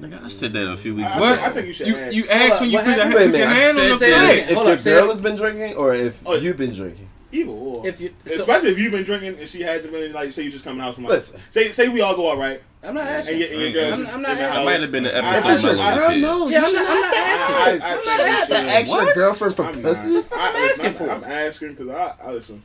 Nigga, 0.00 0.24
I 0.24 0.28
said 0.28 0.52
that 0.52 0.68
a 0.70 0.76
few 0.76 0.94
weeks 0.94 1.10
I, 1.10 1.16
ago. 1.16 1.20
What? 1.26 1.38
I 1.40 1.50
think 1.50 1.66
you 1.66 1.72
should 1.72 1.88
you 1.88 1.96
ask. 1.96 2.14
you 2.14 2.22
Hold 2.24 2.32
ask 2.52 2.60
when 2.60 2.70
you 2.70 2.76
what 2.76 2.84
put, 2.86 2.96
your, 2.96 3.04
happened? 3.06 3.12
put 3.12 3.32
Wait 3.32 3.42
a 3.42 3.46
minute, 3.46 3.48
hand 3.48 3.78
on 3.78 3.84
I 3.84 3.88
the 3.88 3.98
said- 3.98 4.06
dick. 4.08 4.16
Say 4.28 4.38
if 4.52 4.54
Hold 4.56 4.66
your 4.68 4.76
girl 4.76 5.08
has 5.08 5.20
been 5.20 5.36
drinking 5.36 5.74
or 5.76 5.94
if 5.94 6.22
Oh, 6.24 6.34
you've 6.36 6.56
been 6.56 6.72
drinking. 6.74 7.08
Either 7.32 7.50
or. 7.50 7.86
If 7.86 8.00
you, 8.00 8.14
so, 8.24 8.34
Especially 8.38 8.70
if 8.70 8.78
you've 8.78 8.92
been 8.92 9.02
drinking 9.02 9.38
and 9.40 9.48
she 9.48 9.60
hasn't 9.62 9.92
been, 9.92 10.12
like, 10.12 10.32
say 10.32 10.44
you 10.44 10.50
just 10.52 10.64
coming 10.64 10.80
out 10.80 10.94
from 10.94 11.04
like, 11.04 11.14
Listen. 11.14 11.40
say, 11.50 11.64
say 11.72 11.88
we 11.88 12.00
all 12.00 12.14
go 12.14 12.30
out, 12.30 12.38
right? 12.38 12.62
I'm 12.82 12.94
not 12.94 13.06
asking. 13.06 13.38
your, 13.40 13.48
and 13.50 13.60
your 13.60 13.72
girl's 13.72 13.92
I'm- 14.06 14.14
I'm 14.14 14.22
not 14.22 14.30
asking. 14.32 14.44
house. 14.56 14.64
Might 14.64 14.80
have 14.80 14.92
been 14.92 15.02
the 15.02 15.16
I- 15.16 15.18
If 15.18 15.44
episode 15.44 15.50
it's 15.52 15.62
your 15.64 15.72
Mello 15.74 15.88
was 15.88 15.98
girl, 15.98 16.10
here. 16.10 16.20
no. 16.20 16.48
Yeah, 16.48 16.58
you 16.58 16.64
I'm 16.64 16.70
should 16.70 16.74
not- 16.76 16.88
I'm 16.88 17.00
not 17.00 17.16
asking. 17.16 17.54
I- 17.54 17.58
I- 17.58 17.68
ask. 17.68 17.82
I 17.82 17.94
You 17.94 18.00
think 18.00 18.10
should 18.10 18.18
you 18.18 18.54
have 18.54 18.68
ask 18.82 18.92
your 18.94 19.14
girlfriend 19.14 19.56
for 19.56 19.64
I'm 19.64 19.82
pussy. 19.82 19.84
not. 19.84 19.96
What 20.04 20.12
the 20.14 20.22
fuck 20.22 20.38
I, 20.38 20.46
I'm 20.48 20.54
listen, 20.54 20.86
asking 20.86 21.06
for? 21.06 21.12
I'm 21.12 21.24
asking 21.24 21.68
because 21.74 21.88
I, 21.88 22.14
I 22.24 22.30
listen. 22.32 22.62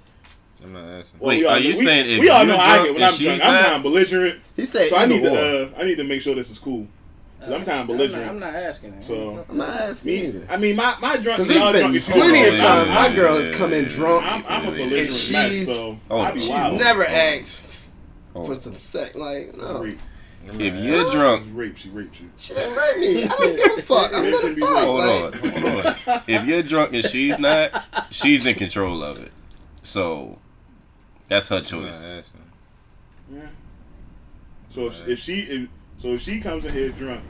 I'm 0.64 0.74
not 0.74 0.86
asking. 0.86 1.20
Well, 1.20 1.30
Wait, 1.30 1.38
we 1.40 1.46
all 1.46 1.54
are 1.56 1.60
you 1.60 1.70
we, 1.78 1.86
saying 1.86 2.10
if 2.10 2.20
we 2.22 2.30
all 2.30 2.46
know 2.46 2.58
how 2.58 2.82
I 2.82 2.84
get 2.86 2.94
when 2.94 3.04
I'm 3.04 3.12
she's 3.14 3.26
drunk? 3.28 3.42
I'm 3.44 3.64
kind 3.64 3.76
of 3.76 3.84
belligerent, 3.84 4.40
He 4.56 4.66
said 4.66 4.88
so 4.88 4.96
I 4.98 5.06
need 5.08 5.24
to 5.24 5.32
uh, 5.34 5.70
I 5.78 5.84
need 5.84 5.96
to 5.98 6.04
make 6.04 6.22
sure 6.22 6.36
this 6.36 6.50
is 6.52 6.60
cool. 6.60 6.88
'Cause 7.42 7.52
I'm 7.52 7.66
kind 7.66 7.82
of 7.82 7.88
belligerent. 7.88 8.30
I'm 8.30 8.40
not, 8.40 8.48
I'm 8.50 8.54
not 8.54 8.64
asking. 8.64 9.02
So- 9.02 9.46
I'm 9.50 9.58
not 9.58 9.70
asking 9.72 10.10
Me, 10.12 10.28
either. 10.28 10.48
I 10.50 10.56
mean, 10.56 10.78
my 10.78 10.96
my 11.02 11.18
drunk. 11.18 11.40
Because 11.40 11.48
see, 11.48 11.56
y'all 11.56 11.74
drunk 11.74 11.92
been 11.94 12.02
plenty 12.04 12.44
of 12.48 12.58
times 12.58 12.88
my 12.90 13.14
girl 13.14 13.38
has 13.38 13.54
come 13.56 13.74
in 13.74 13.86
drunk 13.86 14.24
I'm, 14.32 14.46
I'm 14.48 14.64
a 14.66 14.68
and 14.70 14.78
belligerent 14.78 15.10
mess, 15.10 15.20
she's 15.50 15.66
so 15.66 16.00
Oh, 16.10 16.32
she's 16.36 16.50
never 16.50 17.04
asked 17.04 17.56
Oh. 18.36 18.44
for 18.44 18.56
some 18.56 18.78
sex. 18.78 19.16
Like, 19.16 19.56
no. 19.58 19.84
Rape. 19.84 20.00
If 20.46 20.76
you're 20.84 21.10
drunk, 21.12 21.46
She 21.46 21.52
raped. 21.52 21.78
She 21.80 21.90
raped 21.90 22.20
you. 22.22 22.30
She 22.38 22.54
didn't 22.54 22.76
rape 22.76 22.98
me. 23.00 23.24
I 23.24 23.28
don't 23.28 23.56
give 23.56 23.78
a 23.78 23.82
fuck. 23.84 24.14
I'm 24.14 24.26
It 24.26 24.42
gonna 24.42 24.54
be 24.56 24.62
fuck. 24.62 24.78
hold 24.80 25.00
Like, 25.00 25.44
on, 25.56 25.62
hold 25.62 25.86
on. 25.86 26.22
If 26.28 26.46
you're 26.46 26.62
drunk 26.64 26.94
and 26.94 27.06
she's 27.06 27.40
not, 27.40 27.86
she's 28.12 28.46
in 28.46 28.56
control 28.56 29.04
of 29.04 29.24
it. 29.24 29.32
So 29.84 30.38
that's 31.30 31.48
her 31.50 31.58
I'm 31.58 31.62
not 31.62 31.70
choice. 31.70 32.24
Yeah. 33.32 33.42
So 34.70 34.88
if, 34.88 35.08
if 35.08 35.20
she 35.20 35.34
if, 35.42 35.70
so 35.98 36.10
if 36.10 36.22
she 36.22 36.40
comes 36.42 36.66
in 36.66 36.74
here 36.74 36.90
drunk, 36.90 37.22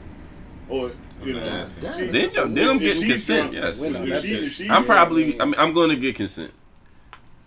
or 0.68 0.90
you 1.22 1.34
know, 1.34 1.40
asking. 1.40 1.92
she, 1.92 2.06
Then, 2.10 2.36
I'm- 2.36 2.54
then 2.54 2.68
I'm 2.68 2.78
getting 2.78 3.08
consent. 3.08 3.52
drunk, 3.52 3.64
Yes, 3.66 3.78
We 3.80 3.90
know 3.90 4.02
If 4.02 4.22
she, 4.22 4.34
if 4.34 4.52
she, 4.52 4.68
I'm 4.68 4.84
probably. 4.84 5.40
I'm, 5.40 5.54
I'm 5.56 5.72
going 5.72 5.90
to 5.90 5.96
get 5.96 6.16
consent. 6.16 6.50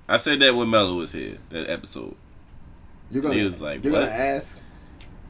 I 0.07 0.15
said 0.17 0.39
that 0.39 0.55
when 0.55 0.69
Mello 0.69 0.95
was 0.95 1.11
here. 1.11 1.37
That 1.49 1.69
episode. 1.69 2.15
You're 3.11 3.21
gonna, 3.21 3.35
He 3.35 3.43
was 3.43 3.61
like, 3.61 3.83
you're 3.83 3.93
what? 3.93 4.01
gonna 4.01 4.11
ask. 4.11 4.59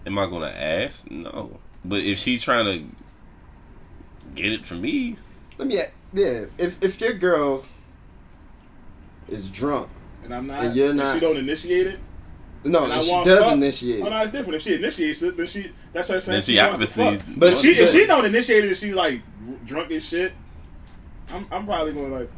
Am 0.06 0.18
I 0.18 0.26
gonna 0.28 0.48
ask? 0.48 1.10
No. 1.12 1.60
But 1.86 2.02
if 2.04 2.18
she 2.20 2.40
trying 2.40 2.66
to 2.66 2.86
get 4.36 4.52
it 4.52 4.66
from 4.66 4.82
me, 4.82 5.16
Let 5.58 5.68
me. 5.68 5.80
Yeah, 6.14 6.46
if 6.58 6.82
if 6.84 7.00
your 7.02 7.14
girl 7.14 7.64
is 9.28 9.50
drunk, 9.50 9.90
and 10.24 10.34
I'm 10.34 10.48
not, 10.48 10.64
And 10.66 10.76
you're 10.76 10.94
not- 10.94 11.14
she 11.14 11.20
don't 11.20 11.38
initiate 11.38 11.88
it. 11.88 12.00
no, 12.64 12.86
And 12.86 12.94
if 12.94 13.04
she 13.06 13.24
does 13.26 13.40
fuck, 13.44 13.54
initiate. 13.54 14.02
Oh 14.02 14.10
no, 14.10 14.22
it's 14.22 14.32
different. 14.32 14.56
If 14.56 14.62
she 14.62 14.76
initiates 14.76 15.22
it, 15.22 15.36
then 15.38 15.48
she 15.48 15.72
that's 15.94 16.08
her 16.10 16.20
saying 16.22 16.36
then 16.38 16.44
she 16.44 16.56
wants 16.58 16.70
to 16.94 17.02
obviously. 17.04 17.18
fuck. 17.18 17.26
But 17.38 17.54
If 17.54 17.60
she 17.60 17.68
if 17.70 17.90
she 17.90 18.06
don't 18.06 18.26
initiate 18.26 18.64
it, 18.64 18.68
and 18.70 18.78
she's 18.78 18.96
like 18.96 19.22
drunk 19.66 19.92
as 19.92 20.06
shit. 20.08 20.32
I'm 21.30 21.46
I'm 21.52 21.66
probably 21.66 21.92
going 21.94 22.12
like, 22.12 22.30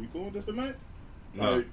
you 0.00 0.08
cool 0.12 0.26
with 0.26 0.34
this 0.34 0.44
tonight? 0.44 0.76
No. 1.36 1.56
Like, 1.56 1.66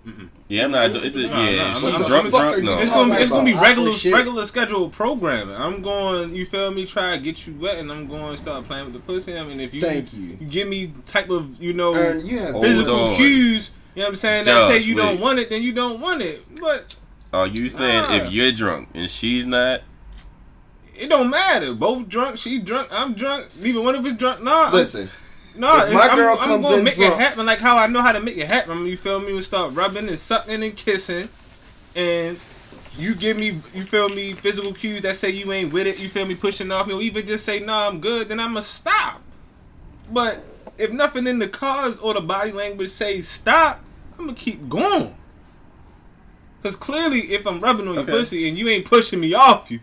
Yeah, 0.47 0.65
I'm 0.65 0.71
not. 0.71 0.89
It's, 0.95 1.15
No, 1.15 1.21
yeah, 1.21 1.27
no, 1.27 1.41
if 1.41 1.59
I'm- 1.61 1.75
she 1.75 1.87
I'm- 1.91 2.03
drunk, 2.05 2.11
I'm- 2.11 2.29
drunk. 2.31 2.63
No. 2.63 2.79
It's 2.79 2.89
gonna, 2.89 3.15
be, 3.15 3.21
it's 3.21 3.31
gonna 3.31 3.45
be 3.45 3.53
regular 3.53 3.91
regular 4.11 4.45
scheduled 4.45 4.91
programming. 4.91 5.55
I'm 5.55 5.81
going, 5.81 6.35
you 6.35 6.45
feel 6.45 6.71
me? 6.71 6.85
Try 6.85 7.11
to 7.15 7.21
get 7.23 7.45
you 7.45 7.53
wet, 7.59 7.77
and 7.77 7.91
I'm 7.91 8.07
going 8.07 8.31
to 8.35 8.37
start 8.41 8.67
playing 8.67 8.85
with 8.85 8.93
the 8.93 8.99
pussy. 9.01 9.37
I 9.37 9.43
mean, 9.43 9.59
if 9.59 9.73
you, 9.73 9.81
Thank 9.81 10.13
you. 10.13 10.37
you 10.41 10.47
give 10.47 10.67
me 10.67 10.93
type 11.05 11.29
of 11.29 11.61
you 11.61 11.73
know 11.73 11.93
Aaron, 11.93 12.25
you 12.25 12.39
physical 12.61 12.95
on. 12.95 13.15
cues, 13.15 13.71
you 13.95 13.99
know 14.01 14.05
what 14.05 14.09
I'm 14.09 14.15
saying? 14.15 14.45
That 14.45 14.71
say 14.71 14.79
Josh, 14.79 14.87
you 14.87 14.95
don't 14.95 15.19
want 15.19 15.39
it, 15.39 15.49
then 15.49 15.61
you 15.61 15.73
don't 15.73 15.99
want 16.01 16.21
it. 16.21 16.43
But 16.59 16.95
Are 17.31 17.47
you 17.47 17.69
saying 17.69 18.01
Nah. 18.01 18.13
if 18.15 18.31
you're 18.33 18.51
drunk 18.51 18.89
and 18.93 19.09
she's 19.09 19.45
not? 19.45 19.81
it 20.93 21.09
don't 21.09 21.29
matter. 21.29 21.73
Both 21.73 22.09
drunk, 22.09 22.37
she 22.37 22.59
drunk, 22.59 22.89
I'm 22.91 23.13
drunk. 23.13 23.47
Neither 23.59 23.81
one 23.81 23.95
of 23.95 24.05
us 24.05 24.13
drunk. 24.13 24.43
Nah, 24.43 24.63
I'm- 24.65 24.73
Listen, 24.73 25.09
No, 25.55 25.85
If 25.85 25.93
my 25.93 26.07
I'm, 26.07 26.17
girl 26.17 26.37
I'm 26.39 26.47
comes 26.47 26.63
gonna 26.65 26.77
in 26.77 26.83
make 26.83 26.95
drunk- 26.95 27.13
it 27.15 27.19
happen 27.19 27.45
like 27.45 27.59
how 27.59 27.77
I 27.77 27.87
know 27.87 28.01
how 28.01 28.13
to 28.13 28.19
make 28.21 28.37
it 28.37 28.47
happen. 28.47 28.85
You 28.85 28.95
feel 28.97 29.19
me? 29.19 29.33
We 29.33 29.41
start 29.41 29.73
rubbing 29.73 30.07
and 30.07 30.17
sucking 30.17 30.63
and 30.63 30.75
kissing, 30.75 31.27
and 31.95 32.39
you 32.97 33.15
give 33.15 33.37
me, 33.37 33.59
you 33.73 33.83
feel 33.83 34.07
me, 34.09 34.33
physical 34.33 34.73
cues 34.73 35.01
that 35.01 35.15
say 35.17 35.29
you 35.29 35.51
ain't 35.51 35.73
with 35.73 35.87
it. 35.87 35.99
You 35.99 36.07
feel 36.09 36.25
me, 36.25 36.35
pushing 36.35 36.71
off 36.71 36.87
me, 36.87 36.93
or 36.93 37.01
even 37.01 37.25
just 37.25 37.43
say 37.45 37.59
no, 37.59 37.73
I'm 37.73 37.99
good. 37.99 38.29
Then 38.29 38.39
I'ma 38.39 38.61
stop. 38.61 39.21
But 40.09 40.43
if 40.77 40.91
nothing 40.91 41.27
in 41.27 41.39
the 41.39 41.47
cards 41.47 41.99
or 41.99 42.13
the 42.13 42.21
body 42.21 42.51
language 42.51 42.89
say 42.89 43.21
stop, 43.21 43.81
I'm 44.17 44.25
gonna 44.27 44.37
keep 44.37 44.69
going. 44.69 45.15
Cause 46.63 46.75
clearly, 46.75 47.19
if 47.33 47.45
I'm 47.47 47.59
rubbing 47.59 47.87
on 47.87 47.97
Okay. 47.97 48.11
your 48.11 48.19
pussy 48.19 48.47
and 48.47 48.57
you 48.57 48.69
ain't 48.69 48.85
pushing 48.85 49.19
me 49.19 49.33
off 49.33 49.71
you, 49.71 49.79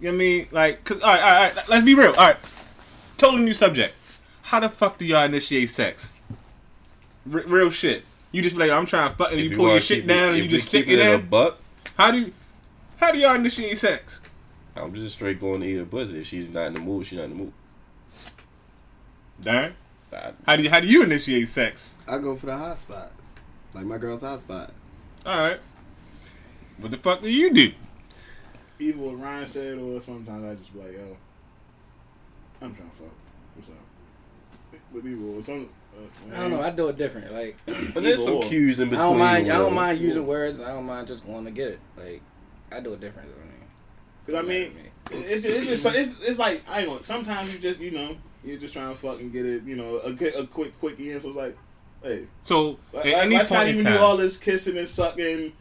you 0.00 0.06
know 0.06 0.08
what 0.10 0.14
I 0.14 0.16
mean? 0.18 0.48
Like, 0.50 0.84
cause 0.84 1.00
all 1.02 1.08
right, 1.12 1.20
all 1.22 1.30
right, 1.30 1.50
all 1.50 1.56
right, 1.56 1.68
let's 1.68 1.84
be 1.84 1.94
real. 1.94 2.10
All 2.10 2.28
right, 2.28 2.36
totally 3.16 3.42
new 3.44 3.54
subject. 3.54 3.94
How 4.42 4.60
the 4.60 4.68
fuck 4.68 4.98
do 4.98 5.04
y'all 5.04 5.24
initiate 5.24 5.68
sex? 5.68 6.12
R- 7.32 7.42
real 7.46 7.70
shit. 7.70 8.04
You 8.32 8.42
just 8.42 8.54
be 8.54 8.60
like, 8.60 8.70
I'm 8.70 8.86
trying 8.86 9.10
to 9.10 9.16
fuck, 9.16 9.32
and 9.32 9.40
if 9.40 9.50
you 9.50 9.56
pull 9.56 9.70
your 9.70 9.80
shit 9.80 9.98
keep 10.02 10.04
it- 10.04 10.08
down, 10.08 10.34
and 10.34 10.42
you 10.42 10.48
just 10.48 10.68
stick 10.68 10.86
keep 10.86 10.98
it 10.98 11.00
a 11.00 11.14
in. 11.14 11.26
buck. 11.26 11.58
How 11.96 12.10
do 12.10 12.18
you, 12.20 12.32
how 12.98 13.10
do 13.12 13.18
y'all 13.18 13.34
initiate 13.34 13.78
sex? 13.78 14.20
I'm 14.76 14.94
just 14.94 15.14
straight 15.14 15.40
going 15.40 15.62
to 15.62 15.66
eat 15.66 15.76
her 15.76 15.86
pussy. 15.86 16.20
If 16.20 16.26
she's 16.26 16.50
not 16.50 16.66
in 16.66 16.74
the 16.74 16.80
mood, 16.80 17.06
she's 17.06 17.16
not 17.18 17.24
in 17.24 17.30
the 17.30 17.36
mood. 17.36 17.52
Darn. 19.40 19.74
How 20.46 20.56
do 20.56 20.62
you, 20.62 20.70
how 20.70 20.80
do 20.80 20.86
you 20.86 21.02
initiate 21.02 21.48
sex? 21.48 21.98
I 22.08 22.18
go 22.18 22.36
for 22.36 22.46
the 22.46 22.56
hot 22.56 22.78
spot, 22.78 23.10
like 23.74 23.84
my 23.84 23.98
girl's 23.98 24.22
hot 24.22 24.40
spot. 24.42 24.70
All 25.26 25.40
right. 25.40 25.58
What 26.78 26.90
the 26.90 26.96
fuck 26.98 27.22
do 27.22 27.30
you 27.32 27.52
do? 27.52 27.72
either 28.78 28.98
what 28.98 29.18
Ryan 29.18 29.46
said 29.46 29.78
or 29.78 30.02
sometimes 30.02 30.44
I 30.44 30.54
just 30.54 30.72
be 30.74 30.80
like, 30.80 30.92
yo, 30.92 31.16
I'm 32.62 32.74
trying 32.74 32.90
to 32.90 32.96
fuck. 32.96 33.12
What's 33.54 33.68
up? 33.70 33.76
But 34.92 35.04
either 35.04 35.24
or 35.24 35.42
some. 35.42 35.68
Uh, 35.94 36.34
I 36.34 36.40
don't 36.40 36.50
know. 36.50 36.60
I 36.60 36.70
do 36.70 36.88
it 36.88 36.98
different. 36.98 37.32
Like 37.32 37.56
but 37.94 38.02
there's 38.02 38.22
some 38.22 38.42
cues 38.42 38.80
in 38.80 38.88
between. 38.90 39.02
I 39.02 39.08
between. 39.08 39.08
don't 39.08 39.18
mind. 39.18 39.50
I 39.50 39.58
don't 39.58 39.74
mind 39.74 40.00
using 40.00 40.26
words. 40.26 40.60
I 40.60 40.68
don't 40.72 40.84
mind 40.84 41.08
just 41.08 41.26
going 41.26 41.44
to 41.44 41.50
get 41.50 41.68
it. 41.68 41.80
Like 41.96 42.22
I 42.72 42.80
do 42.80 42.92
it 42.92 43.00
different. 43.00 43.30
I 43.30 43.32
mean, 43.40 43.52
Cause 44.26 44.34
I 44.34 44.42
mean, 44.42 44.72
it's 45.28 45.44
just, 45.44 45.70
it's 45.70 45.82
just 45.82 45.96
it's, 45.98 46.28
it's 46.28 46.38
like 46.38 46.62
I 46.68 46.80
ain't 46.80 46.88
gonna. 46.88 47.02
Sometimes 47.02 47.52
you 47.52 47.58
just 47.60 47.78
you 47.78 47.92
know 47.92 48.16
you're 48.44 48.58
just 48.58 48.74
trying 48.74 48.90
to 48.90 48.96
fucking 48.96 49.30
get 49.30 49.46
it. 49.46 49.62
You 49.64 49.76
know 49.76 50.00
a, 50.04 50.40
a 50.40 50.46
quick 50.46 50.78
quick 50.80 50.98
in. 50.98 51.20
So 51.20 51.28
it's 51.28 51.36
like, 51.36 51.56
hey, 52.02 52.26
So 52.42 52.78
like, 52.92 53.06
at 53.06 53.24
any 53.24 53.36
let's 53.36 53.50
not 53.50 53.58
point 53.58 53.68
in 53.70 53.78
even 53.80 53.92
do 53.92 53.98
all 53.98 54.16
this 54.16 54.36
kissing 54.36 54.76
and 54.78 54.88
sucking. 54.88 55.52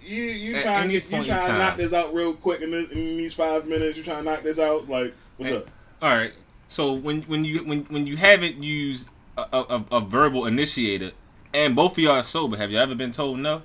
You 0.00 0.22
you 0.22 0.56
At 0.56 0.62
trying 0.62 0.88
to 0.88 0.92
get 0.94 1.04
you 1.04 1.10
point 1.10 1.28
in 1.28 1.34
trying 1.34 1.48
to 1.52 1.58
knock 1.58 1.76
this 1.76 1.92
out 1.92 2.14
real 2.14 2.32
quick 2.32 2.62
in, 2.62 2.70
this, 2.70 2.90
in 2.92 2.98
these 2.98 3.34
five 3.34 3.66
minutes. 3.66 3.98
You 3.98 4.04
trying 4.04 4.24
to 4.24 4.30
knock 4.30 4.42
this 4.42 4.58
out 4.58 4.88
like 4.88 5.12
what's 5.36 5.50
Hey. 5.50 5.58
up? 5.58 5.68
All 6.02 6.16
right. 6.16 6.32
So 6.68 6.92
when 6.92 7.22
when 7.22 7.44
you 7.44 7.64
when 7.64 7.80
when 7.84 8.06
you 8.06 8.16
haven't 8.16 8.62
used 8.62 9.08
a, 9.36 9.42
a, 9.52 9.60
a- 9.90 9.96
a 9.96 10.00
verbal 10.00 10.46
initiator, 10.46 11.12
and 11.54 11.74
both 11.74 11.92
of 11.92 11.98
y'all 11.98 12.12
are 12.16 12.22
sober, 12.22 12.56
have 12.56 12.70
you 12.70 12.78
ever 12.78 12.94
been 12.94 13.10
told 13.10 13.38
no? 13.38 13.62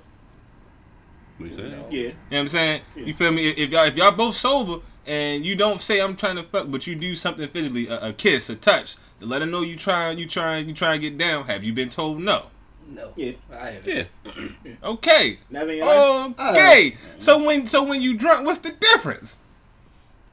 What 1.38 1.50
you 1.50 1.56
say? 1.56 1.62
No. 1.68 1.86
Yeah, 1.90 2.00
You 2.00 2.08
know 2.08 2.14
what 2.30 2.38
I'm 2.38 2.48
saying? 2.48 2.82
Yeah. 2.96 3.04
You 3.04 3.14
feel 3.14 3.32
me? 3.32 3.48
If, 3.48 3.58
if 3.58 3.70
y'all 3.70 3.84
if 3.84 3.96
y'all 3.96 4.12
both 4.12 4.34
sober 4.36 4.78
and 5.06 5.44
you 5.44 5.54
don't 5.56 5.82
say 5.82 6.00
I'm 6.00 6.16
trying 6.16 6.36
to 6.36 6.44
fuck, 6.44 6.70
but 6.70 6.86
you 6.86 6.94
do 6.94 7.14
something 7.14 7.48
physically, 7.48 7.88
a, 7.88 8.08
a 8.08 8.12
kiss, 8.12 8.48
a 8.48 8.56
touch, 8.56 8.96
to 9.20 9.26
let 9.26 9.42
her 9.42 9.46
know 9.46 9.62
you 9.62 9.76
trying, 9.76 10.18
you 10.18 10.26
trying, 10.26 10.66
you 10.68 10.74
trying 10.74 11.00
to 11.00 11.10
get 11.10 11.18
down. 11.18 11.44
Have 11.44 11.62
you 11.64 11.72
been 11.72 11.90
told 11.90 12.20
no? 12.20 12.46
no. 12.88 13.12
Yeah. 13.16 13.32
I 13.52 13.70
haven't. 13.70 14.08
Yeah. 14.24 14.72
Okay. 14.82 15.38
never 15.50 15.70
in 15.72 15.78
your 15.78 15.86
life. 15.86 16.34
Okay. 16.56 16.94
Oh. 16.96 17.18
So 17.18 17.42
when 17.44 17.66
so 17.66 17.82
when 17.82 18.00
you 18.00 18.16
drunk, 18.16 18.46
what's 18.46 18.60
the 18.60 18.70
difference? 18.70 19.38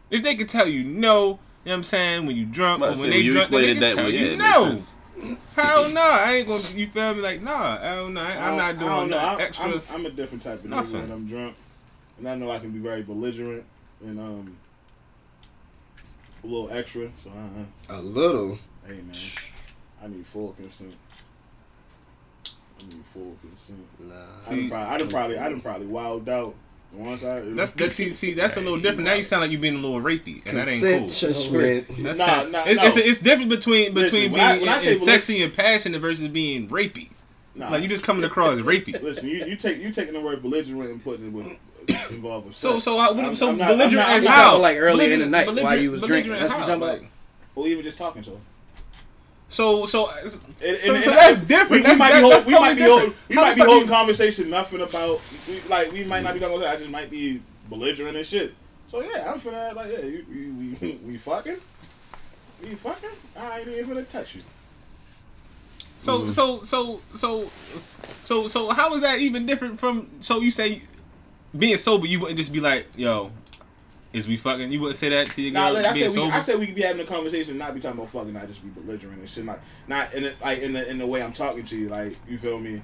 If 0.09 0.23
they 0.23 0.35
could 0.35 0.49
tell 0.49 0.67
you 0.67 0.83
no, 0.83 1.31
you 1.31 1.39
know 1.69 1.71
what 1.73 1.77
I'm 1.77 1.83
saying? 1.83 2.25
When 2.25 2.35
you 2.35 2.45
drunk, 2.45 2.81
or 2.81 2.87
Might 2.87 2.95
say, 2.95 3.01
when 3.01 3.09
they 3.11 3.19
you 3.19 3.33
drunk, 3.33 3.49
then 3.51 3.61
they 3.61 3.71
explained 3.71 3.77
can 3.79 3.83
it 3.83 3.87
that 3.89 3.95
tell 3.95 4.05
way. 4.05 4.11
you 4.11 4.25
Yeah, 4.25 4.31
it 4.33 4.37
makes 4.37 4.55
no. 4.55 4.69
sense. 4.69 4.95
Hell 5.55 5.89
no, 5.89 6.01
I 6.01 6.33
ain't 6.33 6.47
gonna. 6.47 6.63
You 6.73 6.87
feel 6.87 7.13
me? 7.13 7.21
Like 7.21 7.41
nah, 7.41 7.77
hell 7.79 8.09
no, 8.09 8.21
I, 8.21 8.49
I'm 8.49 8.57
not 8.57 8.79
doing 8.79 8.89
don't 8.91 9.09
know. 9.11 9.17
that 9.17 9.27
I'm, 9.35 9.39
extra. 9.41 9.65
I'm, 9.67 9.81
I'm 9.93 10.05
a 10.07 10.09
different 10.09 10.41
type 10.41 10.63
of 10.63 10.69
nigga 10.71 10.91
when 10.93 11.11
I'm 11.11 11.27
drunk, 11.27 11.55
and 12.17 12.27
I 12.27 12.35
know 12.35 12.49
I 12.49 12.57
can 12.59 12.71
be 12.71 12.79
very 12.79 13.03
belligerent 13.03 13.63
and 14.03 14.19
um 14.19 14.57
a 16.43 16.47
little 16.47 16.71
extra. 16.71 17.11
So 17.23 17.29
uh, 17.29 17.95
A 17.97 18.01
little. 18.01 18.57
hey 18.87 18.95
man, 18.95 19.15
I 20.03 20.07
need 20.07 20.25
full 20.25 20.53
consent. 20.53 20.95
I 22.79 22.83
need 22.87 23.05
full 23.05 23.37
consent. 23.41 23.85
Nah. 23.99 24.15
I 24.49 24.49
done 24.57 24.69
probably, 24.69 24.87
I 24.87 24.97
done 24.97 25.09
probably, 25.11 25.37
I 25.37 25.49
done 25.49 25.61
probably 25.61 25.87
wilded 25.87 26.29
out. 26.29 26.55
Once 26.93 27.23
I 27.23 27.39
that's 27.39 27.71
that's 27.73 27.93
see, 27.95 28.13
see 28.13 28.33
that's 28.33 28.57
a 28.57 28.61
little 28.61 28.79
different. 28.79 29.05
Now 29.05 29.13
you 29.13 29.23
sound 29.23 29.41
like 29.43 29.51
you're 29.51 29.61
being 29.61 29.75
a 29.75 29.79
little 29.79 30.01
rapey, 30.01 30.45
and 30.45 30.57
that 30.57 30.67
ain't 30.67 30.83
cool. 30.83 30.99
Consensual. 30.99 31.83
That's 32.03 32.19
Nah, 32.19 32.43
nah, 32.43 32.63
it's, 32.65 32.81
no. 32.81 32.87
it's, 32.87 32.97
it's 32.97 33.19
different 33.19 33.49
between 33.49 33.93
Listen, 33.93 34.19
between 34.19 34.31
when 34.33 34.41
I- 34.41 34.51
being 34.53 34.61
when 34.61 34.69
I 34.69 34.75
in- 34.75 34.81
say 34.81 34.91
in 34.93 34.97
beli- 34.99 35.05
sexy 35.11 35.43
and 35.43 35.53
passionate 35.53 36.01
versus 36.01 36.27
being 36.27 36.67
rapey. 36.67 37.09
Nah. 37.55 37.69
Like 37.69 37.81
you 37.83 37.87
just 37.87 38.03
coming 38.03 38.23
across 38.25 38.57
rapey. 38.59 39.01
Listen, 39.01 39.29
you, 39.29 39.45
you 39.45 39.55
take 39.55 39.77
you 39.81 39.91
taking 39.91 40.13
the 40.13 40.19
word 40.19 40.41
belligerent 40.41 40.91
and 40.91 41.01
putting 41.03 41.27
it 41.27 41.31
with 41.31 41.59
involved 42.11 42.47
with 42.47 42.55
So 42.57 42.73
sex. 42.73 42.83
so 42.83 42.97
how, 42.99 43.13
I'm- 43.15 43.35
so 43.35 43.49
I'm 43.49 43.57
not- 43.57 43.71
I'm 43.71 43.77
belligerent 43.77 43.95
not- 44.07 44.09
I'm 44.09 44.17
as 44.17 44.23
You 44.23 44.29
not- 44.29 44.35
how? 44.35 44.43
talking 44.49 44.61
like 44.61 44.77
earlier 44.77 45.13
in 45.13 45.19
the 45.21 45.25
night 45.27 45.47
while 45.47 45.79
you 45.79 45.91
was 45.91 46.01
drinking. 46.01 46.33
That's 46.33 46.51
what 46.53 46.59
you 46.59 46.73
how? 46.73 46.77
talking 46.79 46.83
about. 46.83 46.99
Or 47.55 47.67
even 47.67 47.83
just 47.83 47.97
talking 47.97 48.21
to 48.23 48.31
her. 48.31 48.37
So 49.51 49.85
so 49.85 50.09
And, 50.09 50.23
and, 50.23 50.31
So- 50.31 50.95
and 50.95 51.03
so 51.03 51.11
that's 51.11 51.37
different. 51.43 51.85
We, 51.85 51.91
we 51.91 51.97
might 51.97 52.07
be 52.07 52.13
that's- 52.13 52.21
hold, 52.21 52.33
that's 52.33 52.45
we 52.45 52.53
might 52.53 52.73
be 52.75 52.81
totally 52.81 52.99
hold, 52.99 53.09
different. 53.11 53.29
we 53.29 53.35
might 53.35 53.55
be 53.55 53.61
holding 53.61 53.87
conversation 53.89 54.49
nothing 54.49 54.81
about 54.81 55.21
we, 55.47 55.59
like 55.69 55.91
we 55.91 56.03
might 56.05 56.23
not 56.23 56.33
be 56.33 56.39
talking 56.39 56.55
about 56.55 56.63
that. 56.65 56.75
I 56.75 56.77
just 56.77 56.89
might 56.89 57.11
be 57.11 57.41
belligerent 57.69 58.15
and 58.15 58.25
shit. 58.25 58.53
So 58.87 59.01
yeah, 59.01 59.29
I'm 59.31 59.39
finna 59.39 59.75
like 59.75 59.91
yeah, 59.91 60.05
you, 60.05 60.25
you, 60.31 60.75
we 60.81 60.99
we 61.05 61.17
fucking, 61.17 61.57
we 62.63 62.69
fucking. 62.75 63.09
I 63.37 63.59
ain't 63.59 63.67
even 63.67 63.97
finna 63.97 64.07
touch 64.07 64.35
you. 64.35 64.41
So 65.99 66.19
mm-hmm. 66.19 66.31
so 66.31 66.61
so 66.61 67.01
so 67.13 67.51
so 68.21 68.47
so 68.47 68.69
how 68.69 68.93
is 68.95 69.01
that 69.01 69.19
even 69.19 69.45
different 69.45 69.79
from? 69.79 70.09
So 70.21 70.39
you 70.39 70.49
say 70.49 70.81
being 71.57 71.75
sober, 71.75 72.07
you 72.07 72.21
wouldn't 72.21 72.37
just 72.37 72.53
be 72.53 72.61
like, 72.61 72.87
yo, 72.95 73.31
is 74.13 74.27
we 74.27 74.37
fucking? 74.37 74.71
You 74.71 74.79
wouldn't 74.81 74.97
say 74.97 75.09
that 75.09 75.27
to 75.31 75.41
your 75.41 75.53
Nah, 75.53 75.69
girl 75.69 75.77
I 75.85 75.93
said 75.93 76.11
we. 76.11 76.21
I 76.29 76.39
said 76.41 76.59
we 76.59 76.65
could 76.67 76.75
be 76.75 76.81
having 76.81 77.01
a 77.01 77.05
conversation, 77.07 77.57
not 77.57 77.73
be 77.73 77.79
talking 77.79 77.97
about 77.97 78.09
fucking, 78.09 78.33
not 78.33 78.47
just 78.47 78.63
be 78.63 78.69
belligerent 78.81 79.19
and 79.19 79.29
shit. 79.29 79.45
Like 79.45 79.61
not 79.87 80.13
in 80.13 80.23
the, 80.23 80.33
like 80.41 80.59
in 80.59 80.73
the 80.73 80.89
in 80.89 80.97
the 80.97 81.07
way 81.07 81.21
I'm 81.23 81.33
talking 81.33 81.63
to 81.63 81.77
you. 81.77 81.89
Like 81.89 82.17
you 82.27 82.37
feel 82.37 82.59
me? 82.59 82.81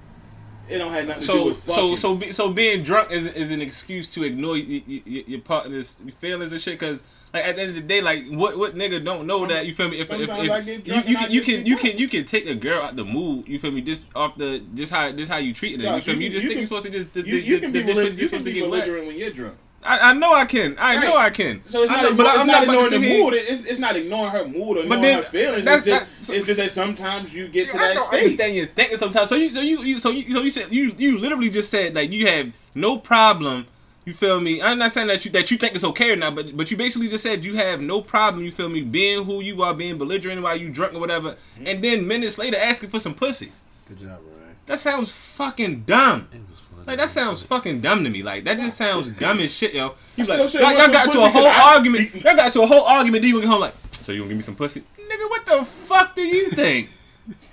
It 0.70 0.80
don't 0.80 0.92
have 0.92 1.08
nothing 1.08 1.22
to 1.24 1.28
do 1.28 1.34
so 1.34 1.46
with 1.48 1.58
fucking. 1.64 1.76
so 1.76 1.96
so 1.96 2.16
be, 2.16 2.32
so 2.32 2.52
being 2.52 2.84
drunk 2.84 3.12
is 3.12 3.26
is 3.26 3.52
an 3.52 3.62
excuse 3.62 4.08
to 4.10 4.24
ignore 4.24 4.54
y- 4.54 4.84
y- 4.88 5.02
y- 5.06 5.24
your 5.28 5.40
partner's 5.42 5.96
feelings 6.20 6.52
and 6.52 6.62
shit. 6.62 6.78
Because 6.80 7.04
like 7.34 7.46
at 7.46 7.56
the 7.56 7.62
end 7.62 7.70
of 7.70 7.76
the 7.76 7.82
day, 7.82 8.02
like 8.02 8.26
what 8.30 8.58
what 8.58 8.76
nigga 8.76 9.04
don't 9.04 9.28
know 9.28 9.40
Some- 9.40 9.50
that 9.50 9.66
you 9.66 9.74
feel 9.74 9.90
me? 9.90 10.00
If, 10.00 10.12
if, 10.12 10.30
if, 10.30 10.88
you, 10.88 10.94
you 10.94 11.12
can 11.14 11.32
you 11.32 11.42
can 11.42 11.66
you 11.66 11.76
drunk. 11.76 11.82
can 11.82 11.98
you 11.98 12.08
can 12.10 12.26
take 12.26 12.48
a 12.48 12.56
girl 12.56 12.82
out 12.84 12.96
the 12.98 13.06
mood. 13.06 13.48
You 13.48 13.60
feel 13.60 13.72
me? 13.72 13.82
Just 13.82 14.06
off 14.16 14.38
the 14.38 14.60
just 14.76 14.92
how 14.92 15.12
just 15.12 15.32
how 15.32 15.38
you 15.38 15.54
treat 15.54 15.82
it. 15.82 15.84
You 15.84 16.02
feel 16.02 16.16
me? 16.18 16.26
you 16.26 16.32
just 16.32 16.48
think 16.48 16.54
you 16.56 16.60
you're 16.60 16.68
supposed 16.68 16.86
to 16.86 16.92
just 16.92 17.16
you, 17.16 17.24
the, 17.24 17.42
you 17.42 17.56
the, 17.56 17.62
can 17.62 17.72
be 17.72 17.80
difference 17.84 17.96
belligerent. 17.96 18.18
you're 18.18 18.24
You 18.24 18.30
can 18.30 18.30
supposed 18.30 18.46
to 18.46 18.54
be 18.54 18.60
get 18.60 18.70
belligerent 18.70 19.08
when 19.08 19.18
you're 19.18 19.30
drunk. 19.32 19.58
I, 19.88 20.10
I 20.10 20.14
know 20.14 20.34
I 20.34 20.46
can. 20.46 20.76
I 20.78 20.96
Right. 20.98 21.04
know 21.08 21.16
I 21.18 21.30
can. 21.30 21.62
So 21.66 21.82
it's 21.84 21.92
not, 21.92 22.04
know, 22.04 22.12
igno- 22.12 22.18
but 22.18 22.26
it's 22.28 22.38
I'm 22.40 22.48
not 22.48 22.64
about 22.64 22.74
to 22.74 22.80
ignoring 22.86 22.90
sit 22.90 23.02
the 23.02 23.24
mood. 23.24 23.34
It's, 23.36 23.70
it's 23.72 23.80
not 23.80 23.96
ignoring 23.96 24.32
her 24.32 24.46
mood 24.48 24.56
or 24.60 24.74
But 24.76 24.82
ignoring 24.84 25.02
then 25.02 25.18
her 25.18 25.24
feelings. 25.24 25.66
that's- 25.66 25.78
It's 25.80 25.86
just, 25.88 26.00
that's- 26.06 26.30
it's 26.30 26.46
just 26.48 26.60
that 26.60 26.72
sometimes 26.72 27.34
you 27.34 27.48
get 27.48 27.70
to 27.72 27.78
I 27.78 27.80
that 27.88 27.94
don't 27.96 28.06
state. 28.06 28.18
understand 28.24 28.56
your 28.56 28.66
thinking 28.68 28.98
sometimes. 28.98 29.30
So 29.30 29.36
you, 29.36 29.52
so 29.52 29.62
you, 29.62 29.84
you, 29.84 29.98
so 30.00 30.10
you, 30.12 30.34
so 30.34 30.42
you 30.42 30.50
said 30.50 30.68
you, 30.72 30.94
you 30.98 31.18
literally 31.18 31.50
just 31.50 31.72
said 31.72 31.96
like 31.96 32.12
you 32.12 32.28
have 32.28 32.54
no 32.76 32.98
problem. 32.98 33.68
You 34.06 34.14
feel 34.14 34.40
me? 34.40 34.62
I'm 34.62 34.78
not 34.78 34.94
saying 34.94 35.08
that 35.08 35.26
you 35.26 35.32
that 35.32 35.52
you 35.52 35.58
think 35.58 35.76
it's 35.76 35.84
okay 35.84 36.12
or 36.12 36.16
not, 36.16 36.34
but 36.34 36.56
but 36.56 36.72
you 36.72 36.78
basically 36.78 37.10
just 37.10 37.24
said 37.24 37.44
you 37.44 37.56
have 37.58 37.82
no 37.82 38.00
problem. 38.02 38.44
You 38.46 38.54
feel 38.54 38.70
me? 38.70 38.82
Being 38.82 39.26
who 39.26 39.42
you 39.42 39.62
are, 39.64 39.74
being 39.74 39.98
belligerent 39.98 40.42
while 40.42 40.56
you 40.56 40.70
drunk 40.70 40.94
or 40.94 41.00
whatever, 41.02 41.32
Mm-hmm. 41.32 41.68
and 41.68 41.84
then 41.84 42.08
minutes 42.08 42.38
later 42.38 42.56
asking 42.58 42.90
for 42.90 43.00
some 43.02 43.14
pussy. 43.14 43.52
Good 43.90 44.00
job, 44.00 44.10
Ryan. 44.10 44.56
That 44.66 44.80
sounds 44.80 45.12
fucking 45.12 45.82
dumb. 45.86 46.30
It 46.32 46.40
was 46.50 46.60
funny. 46.60 46.67
Like 46.88 46.98
that 47.00 47.10
sounds 47.10 47.44
fucking 47.44 47.82
dumb 47.82 48.04
to 48.06 48.10
me. 48.10 48.24
Like 48.24 48.46
that 48.46 48.58
just 48.58 48.78
sounds 48.78 49.12
dumb 49.20 49.40
as 49.40 49.54
shit, 49.54 49.74
yo. 49.74 49.94
You 50.16 50.24
still 50.24 50.40
like 50.40 50.50
say 50.50 50.60
y'all, 50.62 50.72
y'all 50.72 50.92
got 50.92 51.12
to 51.12 51.20
a 51.20 51.22
pussy 51.22 51.32
'cause 51.32 51.34
whole 51.34 51.48
I- 51.48 51.74
argument. 51.76 52.16
Y'all 52.16 52.36
got 52.36 52.54
to 52.54 52.62
a 52.62 52.66
whole 52.68 52.86
argument. 52.86 53.22
Then 53.24 53.32
you 53.34 53.42
get 53.42 53.50
home 53.50 53.60
like, 53.62 53.74
so 53.92 54.12
you 54.14 54.20
gonna 54.20 54.30
give 54.30 54.38
me 54.38 54.44
some 54.44 54.56
pussy, 54.56 54.82
nigga? 54.98 55.30
What 55.30 55.46
the 55.46 55.66
fuck 55.66 56.16
do 56.16 56.22
you 56.22 56.50
think? 56.50 56.90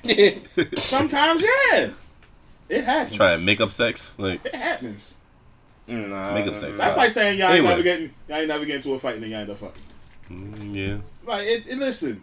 Sometimes, 0.78 1.42
yeah, 1.42 1.90
it 2.68 2.84
happens. 2.84 3.16
Try 3.16 3.32
and 3.32 3.44
make 3.44 3.60
up 3.60 3.70
sex. 3.70 4.14
Like 4.18 4.44
It 4.46 4.54
happens. 4.54 5.16
Nah, 5.86 6.32
Make 6.32 6.46
up 6.46 6.54
sex. 6.56 6.78
That's 6.78 6.96
like 6.96 7.10
saying 7.10 7.38
y'all 7.38 7.50
ain't 7.52 7.64
never 7.64 7.82
getting, 7.82 8.10
y'all 8.28 8.38
ain't 8.38 8.48
never 8.48 8.64
getting 8.64 8.82
to 8.82 8.94
a 8.94 8.98
fight 8.98 9.14
and 9.16 9.24
then 9.24 9.30
y'all 9.30 9.40
end 9.40 9.50
up 9.50 9.58
fucking. 9.58 9.82
mm, 10.30 10.74
yeah. 10.74 10.96
Like, 11.26 11.42
it, 11.46 11.66
it, 11.68 11.78
listen, 11.78 12.22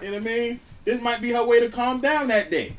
you 0.00 0.08
know 0.08 0.14
what 0.14 0.22
I 0.22 0.24
mean? 0.24 0.60
This 0.84 1.00
might 1.00 1.20
be 1.22 1.30
her 1.30 1.44
way 1.44 1.60
to 1.60 1.68
calm 1.70 2.00
down 2.00 2.26
that 2.28 2.50
day. 2.50 2.76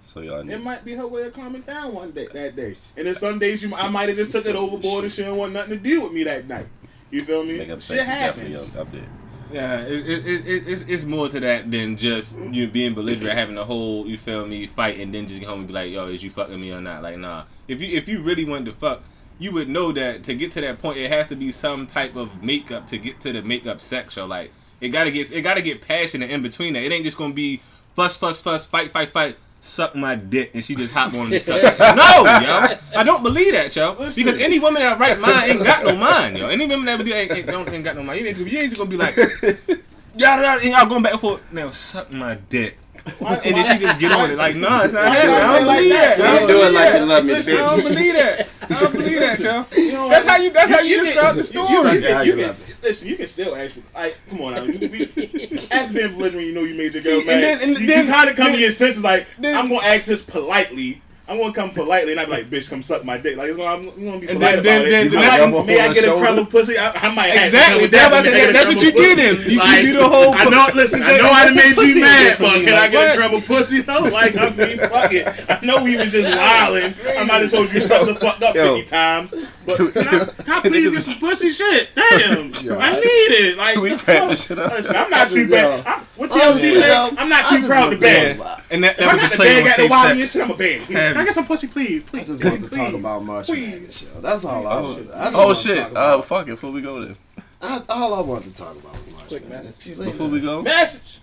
So 0.00 0.20
y'all 0.20 0.48
It 0.48 0.62
might 0.62 0.84
be 0.84 0.94
her 0.94 1.06
way 1.06 1.22
of 1.22 1.34
calming 1.34 1.62
down 1.62 1.94
one 1.94 2.10
day 2.12 2.26
that 2.32 2.56
day. 2.56 2.74
And 2.96 3.06
then 3.06 3.14
some 3.14 3.38
days 3.38 3.62
you, 3.62 3.74
I 3.74 3.88
might 3.88 4.08
have 4.08 4.16
just 4.16 4.32
took 4.32 4.46
it 4.46 4.56
overboard 4.56 5.04
and 5.04 5.12
she 5.12 5.22
didn't 5.22 5.36
want 5.38 5.52
nothing 5.52 5.76
to 5.76 5.82
do 5.82 6.02
with 6.02 6.12
me 6.12 6.24
that 6.24 6.48
night. 6.48 6.66
You 7.10 7.20
feel 7.20 7.44
me? 7.44 7.58
make 7.58 7.70
up 7.70 7.82
Shit 7.82 7.98
sex. 7.98 8.02
is 8.02 8.06
happens. 8.06 8.76
up 8.76 8.90
there. 8.92 9.04
Yeah, 9.52 9.80
it, 9.80 10.06
it, 10.08 10.26
it, 10.26 10.46
it, 10.46 10.68
it's, 10.68 10.82
it's 10.82 11.04
more 11.04 11.28
to 11.28 11.40
that 11.40 11.70
than 11.70 11.96
just 11.96 12.38
you 12.38 12.68
being 12.68 12.94
belligerent, 12.94 13.36
having 13.36 13.58
a 13.58 13.64
whole 13.64 14.06
you 14.06 14.16
feel 14.16 14.46
me 14.46 14.66
fight, 14.68 15.00
and 15.00 15.12
then 15.12 15.26
just 15.26 15.40
get 15.40 15.48
home 15.48 15.60
and 15.60 15.66
be 15.68 15.74
like, 15.74 15.90
"Yo, 15.90 16.06
is 16.06 16.22
you 16.22 16.30
fucking 16.30 16.60
me 16.60 16.72
or 16.72 16.80
not?" 16.80 17.02
Like, 17.02 17.18
nah. 17.18 17.44
If 17.66 17.80
you 17.80 17.96
if 17.96 18.08
you 18.08 18.22
really 18.22 18.44
wanted 18.44 18.66
to 18.66 18.72
fuck, 18.72 19.02
you 19.40 19.52
would 19.52 19.68
know 19.68 19.90
that 19.90 20.22
to 20.24 20.34
get 20.34 20.52
to 20.52 20.60
that 20.60 20.78
point, 20.78 20.98
it 20.98 21.10
has 21.10 21.26
to 21.28 21.36
be 21.36 21.50
some 21.50 21.88
type 21.88 22.14
of 22.14 22.44
makeup 22.44 22.86
to 22.88 22.98
get 22.98 23.18
to 23.20 23.32
the 23.32 23.42
makeup 23.42 23.80
sex. 23.80 24.16
Or 24.16 24.24
like, 24.26 24.52
it 24.80 24.90
gotta 24.90 25.10
get 25.10 25.32
it 25.32 25.42
gotta 25.42 25.62
get 25.62 25.80
passionate 25.80 26.30
in 26.30 26.42
between 26.42 26.74
that. 26.74 26.84
It 26.84 26.92
ain't 26.92 27.04
just 27.04 27.16
gonna 27.16 27.34
be 27.34 27.60
fuss, 27.96 28.16
fuss, 28.16 28.40
fuss, 28.40 28.66
fight, 28.66 28.92
fight, 28.92 29.12
fight. 29.12 29.36
Suck 29.62 29.94
my 29.94 30.14
dick, 30.14 30.52
and 30.54 30.64
she 30.64 30.74
just 30.74 30.94
hop 30.94 31.12
on 31.14 31.30
and 31.32 31.42
suck. 31.42 31.60
it. 31.62 31.78
No, 31.78 32.24
yo, 32.24 32.98
I 32.98 33.02
don't 33.04 33.22
believe 33.22 33.52
that, 33.52 33.74
yo. 33.76 33.92
Listen. 33.98 34.24
Because 34.24 34.40
any 34.40 34.58
woman 34.58 34.80
that 34.80 34.98
right 34.98 35.18
mind 35.18 35.50
ain't 35.50 35.62
got 35.64 35.84
no 35.84 35.94
mind, 35.96 36.38
yo. 36.38 36.48
Any 36.48 36.66
woman 36.66 36.86
that 36.86 36.96
would 36.96 37.06
do 37.06 37.12
ain't, 37.12 37.30
ain't, 37.30 37.46
don't, 37.46 37.68
ain't 37.68 37.84
got 37.84 37.94
no 37.94 38.02
mind. 38.02 38.20
You 38.20 38.26
ain't, 38.26 38.38
you 38.38 38.58
ain't 38.58 38.74
gonna 38.76 38.88
be 38.88 38.96
like, 38.96 39.16
yada 39.16 40.42
yada, 40.42 40.60
and 40.62 40.70
y'all 40.70 40.86
going 40.86 41.02
back 41.02 41.12
and 41.12 41.20
forth. 41.20 41.42
Now 41.52 41.68
suck 41.68 42.10
my 42.10 42.36
dick, 42.48 42.78
and 43.20 43.54
then 43.54 43.64
she 43.78 43.84
just 43.84 43.98
get 44.00 44.12
on 44.12 44.30
it. 44.30 44.36
Like, 44.36 44.56
nah, 44.56 44.84
it's 44.84 44.94
not 44.94 45.04
happening. 45.12 45.34
I 45.36 45.58
don't 45.58 45.66
like 45.66 45.76
believe 45.78 45.92
that? 45.92 46.18
that. 46.18 46.26
I 46.26 46.32
You 46.32 46.38
don't 46.38 46.48
do 46.48 46.56
it 46.62 46.72
like 46.72 46.94
you 46.94 47.04
love 47.06 47.24
me, 47.26 47.32
Listen, 47.34 47.54
I 47.56 47.58
don't 47.58 47.82
believe 47.84 48.14
that. 48.14 48.48
I 48.70 48.80
don't 48.80 48.92
believe 48.92 49.20
that, 49.20 49.40
yo. 49.40 49.66
You 49.82 49.92
know, 49.92 50.08
That's 50.08 50.24
how 50.24 50.36
you. 50.38 50.50
That's 50.50 50.70
how 50.70 50.80
you 50.80 50.96
can- 50.96 51.04
describe 51.04 51.34
the 51.34 51.40
you- 51.40 51.44
story. 51.44 51.68
You, 51.68 51.82
you, 51.82 52.00
Yeah, 52.00 52.08
can, 52.08 52.26
you 52.26 52.32
you 52.32 52.38
can, 52.38 52.46
love 52.48 52.69
listen, 52.82 53.08
you 53.08 53.16
can 53.16 53.26
still 53.26 53.54
ask 53.54 53.76
me. 53.76 53.82
Like, 53.94 54.16
come 54.28 54.40
on, 54.42 54.54
now. 54.54 54.62
You, 54.64 54.78
we, 54.88 55.58
after 55.70 55.92
being 55.94 56.12
belligerent, 56.16 56.46
you 56.46 56.54
know 56.54 56.62
you 56.62 56.74
made 56.76 56.92
your 56.94 57.02
See, 57.02 57.10
girl 57.10 57.18
and 57.20 57.26
mad. 57.26 57.42
then- 57.42 57.60
and 57.62 57.78
you, 57.80 57.86
then- 57.86 58.06
kind 58.06 58.28
of 58.30 58.36
come 58.36 58.46
then- 58.46 58.54
to 58.56 58.60
your 58.60 58.70
senses. 58.70 59.02
Like, 59.02 59.26
then- 59.38 59.56
I'm 59.56 59.68
gonna 59.68 59.86
ask 59.86 60.06
this 60.06 60.22
politely. 60.22 61.02
I'm 61.28 61.38
gonna 61.38 61.52
come 61.52 61.70
politely, 61.70 62.10
and 62.10 62.20
I 62.20 62.24
be 62.24 62.32
like, 62.32 62.50
"Bitch, 62.50 62.68
come 62.68 62.82
suck 62.82 63.04
my 63.04 63.16
dick." 63.16 63.36
Like, 63.36 63.46
it's 63.50 63.56
gonna, 63.56 63.70
I'm, 63.70 63.88
I'm 63.90 64.04
gonna 64.04 64.18
be 64.18 64.26
And 64.26 64.40
polite 64.40 64.40
then- 64.40 64.58
about 64.58 64.64
then- 64.64 64.82
it. 64.82 64.90
then- 64.90 65.10
then 65.12 65.20
might- 65.52 65.60
I- 65.60 65.64
may 65.64 65.78
I 65.78 65.88
get 65.92 65.98
a 66.02 66.06
shoulder. 66.06 66.24
crumb 66.26 66.38
of 66.40 66.50
pussy? 66.50 66.76
I, 66.76 66.90
I 66.90 67.14
might 67.14 67.28
ask 67.28 67.46
Exactly. 67.46 67.82
with 67.82 67.90
That's 67.92 68.02
that, 68.02 68.10
what 68.10 68.18
I 68.18 68.22
may 68.22 68.28
I 68.28 68.32
said. 68.32 68.40
get 68.40 68.50
a 68.50 68.52
That's 68.52 68.66
what 68.66 68.82
you 68.82 68.88
of 68.88 68.94
pussy? 68.96 69.14
did. 69.14 69.38
You- 69.46 69.52
you 69.52 69.58
Like, 69.60 69.82
do 69.82 69.92
the 69.92 70.08
whole- 70.08 70.34
I 70.34 70.44
know. 70.44 70.50
Not 70.50 70.74
listen, 70.74 71.02
I 71.04 71.06
That's 71.06 71.22
know 71.22 71.30
I 71.30 71.44
done 71.46 71.48
some 71.48 71.56
made 71.86 71.94
you 71.94 72.00
mad, 72.00 72.36
for 72.36 72.42
but 72.42 72.58
me. 72.58 72.64
can 72.64 72.74
I 72.74 72.78
Like, 72.80 72.90
get 72.90 73.04
a 73.04 73.08
what? 73.10 73.18
crumb 73.18 73.34
of 73.42 73.46
pussy? 73.46 73.82
No, 73.86 73.98
like 74.18 74.36
I 74.36 74.50
mean, 74.50 74.78
fuck 74.78 75.12
it. 75.14 75.46
I 75.48 75.58
know 75.64 75.82
we 75.84 75.96
was 75.96 76.10
just 76.10 76.36
wilding. 76.36 76.94
I 77.16 77.22
might 77.22 77.42
have 77.42 77.50
told 77.52 77.72
you 77.72 77.80
something 77.80 78.16
fucked 78.16 78.42
up 78.42 78.52
fifty 78.56 78.82
times, 78.86 79.32
but 79.78 79.92
can 79.94 80.08
I, 80.08 80.24
can 80.24 80.50
I 80.52 80.60
please 80.68 80.90
get 80.92 81.02
some 81.02 81.14
pussy 81.18 81.50
shit? 81.50 81.90
Damn, 81.94 82.48
Yo. 82.62 82.78
I 82.78 82.92
need 82.94 83.02
it. 83.02 83.56
Like 83.58 83.76
We 83.76 83.90
the 83.90 83.96
wrap 83.96 84.28
fuck? 84.28 84.36
shit 84.36 84.58
up. 84.58 84.72
Listen, 84.72 84.96
I'm 84.96 85.10
not 85.10 85.30
too 85.30 85.48
bad. 85.48 85.86
I'm, 85.86 86.00
what 86.16 86.32
I'm 86.32 86.38
TLC 86.38 86.60
just- 86.60 86.86
said? 86.86 87.16
I'm 87.18 87.28
not 87.28 87.48
too 87.48 87.66
proud 87.66 87.90
to 87.90 87.96
want 87.96 88.60
And 88.70 88.84
that, 88.84 88.92
If 88.92 88.98
that 88.98 89.08
I 89.08 89.16
got 89.16 89.30
the 89.32 89.36
the 89.36 89.42
bag 89.42 89.62
on 89.62 89.68
at 89.68 89.76
the 89.76 89.82
safe 89.82 89.90
wild 89.90 90.10
and 90.18 90.28
shit, 90.28 90.42
I'm 90.42 90.50
a 90.50 90.56
beg. 90.56 90.80
Can 90.82 91.16
I 91.16 91.24
get 91.24 91.34
some 91.34 91.46
pussy, 91.46 91.66
please? 91.66 92.02
Please, 92.04 92.22
I 92.22 92.24
just 92.24 92.40
please, 92.40 92.50
want 92.50 92.64
to 92.64 92.70
talk 92.70 92.88
please. 92.90 92.98
about 92.98 93.24
March 93.24 93.46
Please. 93.46 93.70
Madness. 93.70 94.06
That's 94.20 94.44
all 94.44 94.66
I 94.66 94.80
was. 94.80 94.96
I 94.96 95.00
just 95.30 95.34
Oh 95.34 95.46
want 95.46 95.58
to 95.58 95.62
shit! 95.68 95.78
talk 95.78 95.96
Uh, 95.96 96.22
fuck 96.22 96.42
it. 96.48 96.50
Before 96.50 96.70
we 96.72 96.82
go 96.82 97.04
there, 97.04 97.14
I, 97.62 97.82
all 97.88 98.14
I 98.14 98.20
wanted 98.20 98.54
to 98.54 98.62
talk 98.62 98.76
about 98.76 98.92
was 98.92 99.10
March 99.12 99.28
Quick 99.28 99.48
message. 99.48 99.78
Too 99.84 99.94
late 100.00 100.12
before 100.12 100.28
we 100.28 100.40
go, 100.40 100.62
Message. 100.62 101.20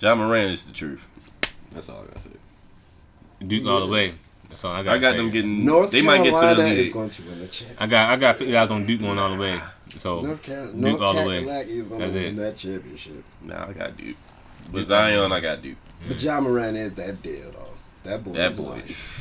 Ja 0.00 0.14
Morant 0.14 0.52
is 0.52 0.64
the 0.64 0.72
truth. 0.72 1.04
That's 1.72 1.88
all 1.88 2.02
I 2.02 2.06
gotta 2.06 2.20
say. 2.20 2.30
Duke 3.46 3.66
all 3.66 3.86
the 3.86 3.92
way. 3.92 4.14
That's 4.58 4.64
all 4.64 4.72
I 4.72 4.82
got. 4.82 4.96
I 4.96 4.98
got 4.98 5.16
them 5.16 5.30
getting. 5.30 5.64
North 5.64 5.92
they 5.92 6.02
might 6.02 6.24
get 6.24 6.30
to 6.30 6.32
the 6.34 6.40
Carolina 6.40 6.70
is 6.70 6.78
lead. 6.78 6.92
going 6.92 7.10
to 7.10 7.22
win 7.22 7.38
the 7.38 7.46
championship. 7.46 7.80
I 7.80 7.86
got 7.86 8.10
I 8.10 8.16
got 8.16 8.36
fifty 8.38 8.52
dollars 8.52 8.70
on 8.72 8.86
Duke 8.86 9.00
going 9.00 9.16
all 9.16 9.30
the 9.32 9.40
way. 9.40 9.60
So 9.94 10.20
North 10.20 10.42
Carolina, 10.42 10.72
Duke 10.72 10.80
North 10.82 11.00
all 11.00 11.14
the 11.14 11.28
way. 11.28 11.44
Carolina 11.44 11.60
is 11.70 11.86
going 11.86 12.00
That's 12.00 12.12
to 12.14 12.18
it. 12.18 12.24
win 12.24 12.36
that 12.38 12.56
championship. 12.56 13.24
Nah, 13.42 13.68
I 13.68 13.72
got 13.72 13.96
Duke. 13.96 14.16
With 14.64 14.74
Duke. 14.74 14.84
Zion, 14.86 15.30
I 15.32 15.38
got 15.40 15.62
Duke. 15.62 15.76
But 16.08 16.20
Ja 16.20 16.40
Morant 16.40 16.76
is 16.76 16.92
that 16.94 17.22
deal, 17.22 17.52
though. 17.52 17.68
That 18.02 18.24
boy. 18.24 18.32
That 18.32 18.50
is 18.50 18.56
boy. 18.56 18.74
Nice. 18.78 19.20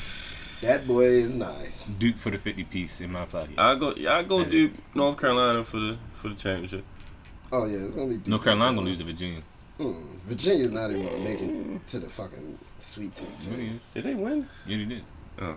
That 0.62 0.88
boy 0.88 1.04
is 1.04 1.34
nice. 1.36 1.86
Duke 1.86 2.18
for 2.18 2.32
the 2.32 2.40
fifty 2.40 2.64
piece 2.64 3.00
in 3.02 3.12
my 3.12 3.26
pocket. 3.26 3.60
I 3.60 3.76
go. 3.76 3.92
I 3.92 4.24
go 4.24 4.40
That's 4.40 4.50
Duke, 4.50 4.72
North 4.96 5.22
Carolina 5.22 5.64
for 5.64 5.78
the 5.78 5.98
for 6.16 6.30
the 6.30 6.36
championship. 6.36 6.84
Oh 7.52 7.68
yeah, 7.68 7.78
it's 7.78 7.94
gonna 7.94 8.08
be. 8.08 8.16
Duke 8.16 8.28
North 8.28 8.44
Carolina 8.44 8.76
gonna 8.76 8.88
lose 8.88 8.98
to 8.98 9.04
Virginia. 9.04 9.44
Hmm. 9.78 9.94
Virginia's 10.24 10.72
not 10.72 10.90
even 10.90 11.06
gonna 11.06 11.30
it 11.30 11.88
to 11.90 12.00
the 12.00 12.10
fucking 12.10 12.58
Sweet 12.80 13.16
Sixteen. 13.16 13.80
Did 13.94 14.06
they 14.06 14.16
win? 14.16 14.50
you 14.66 14.84
did. 14.84 15.04
I 15.40 15.56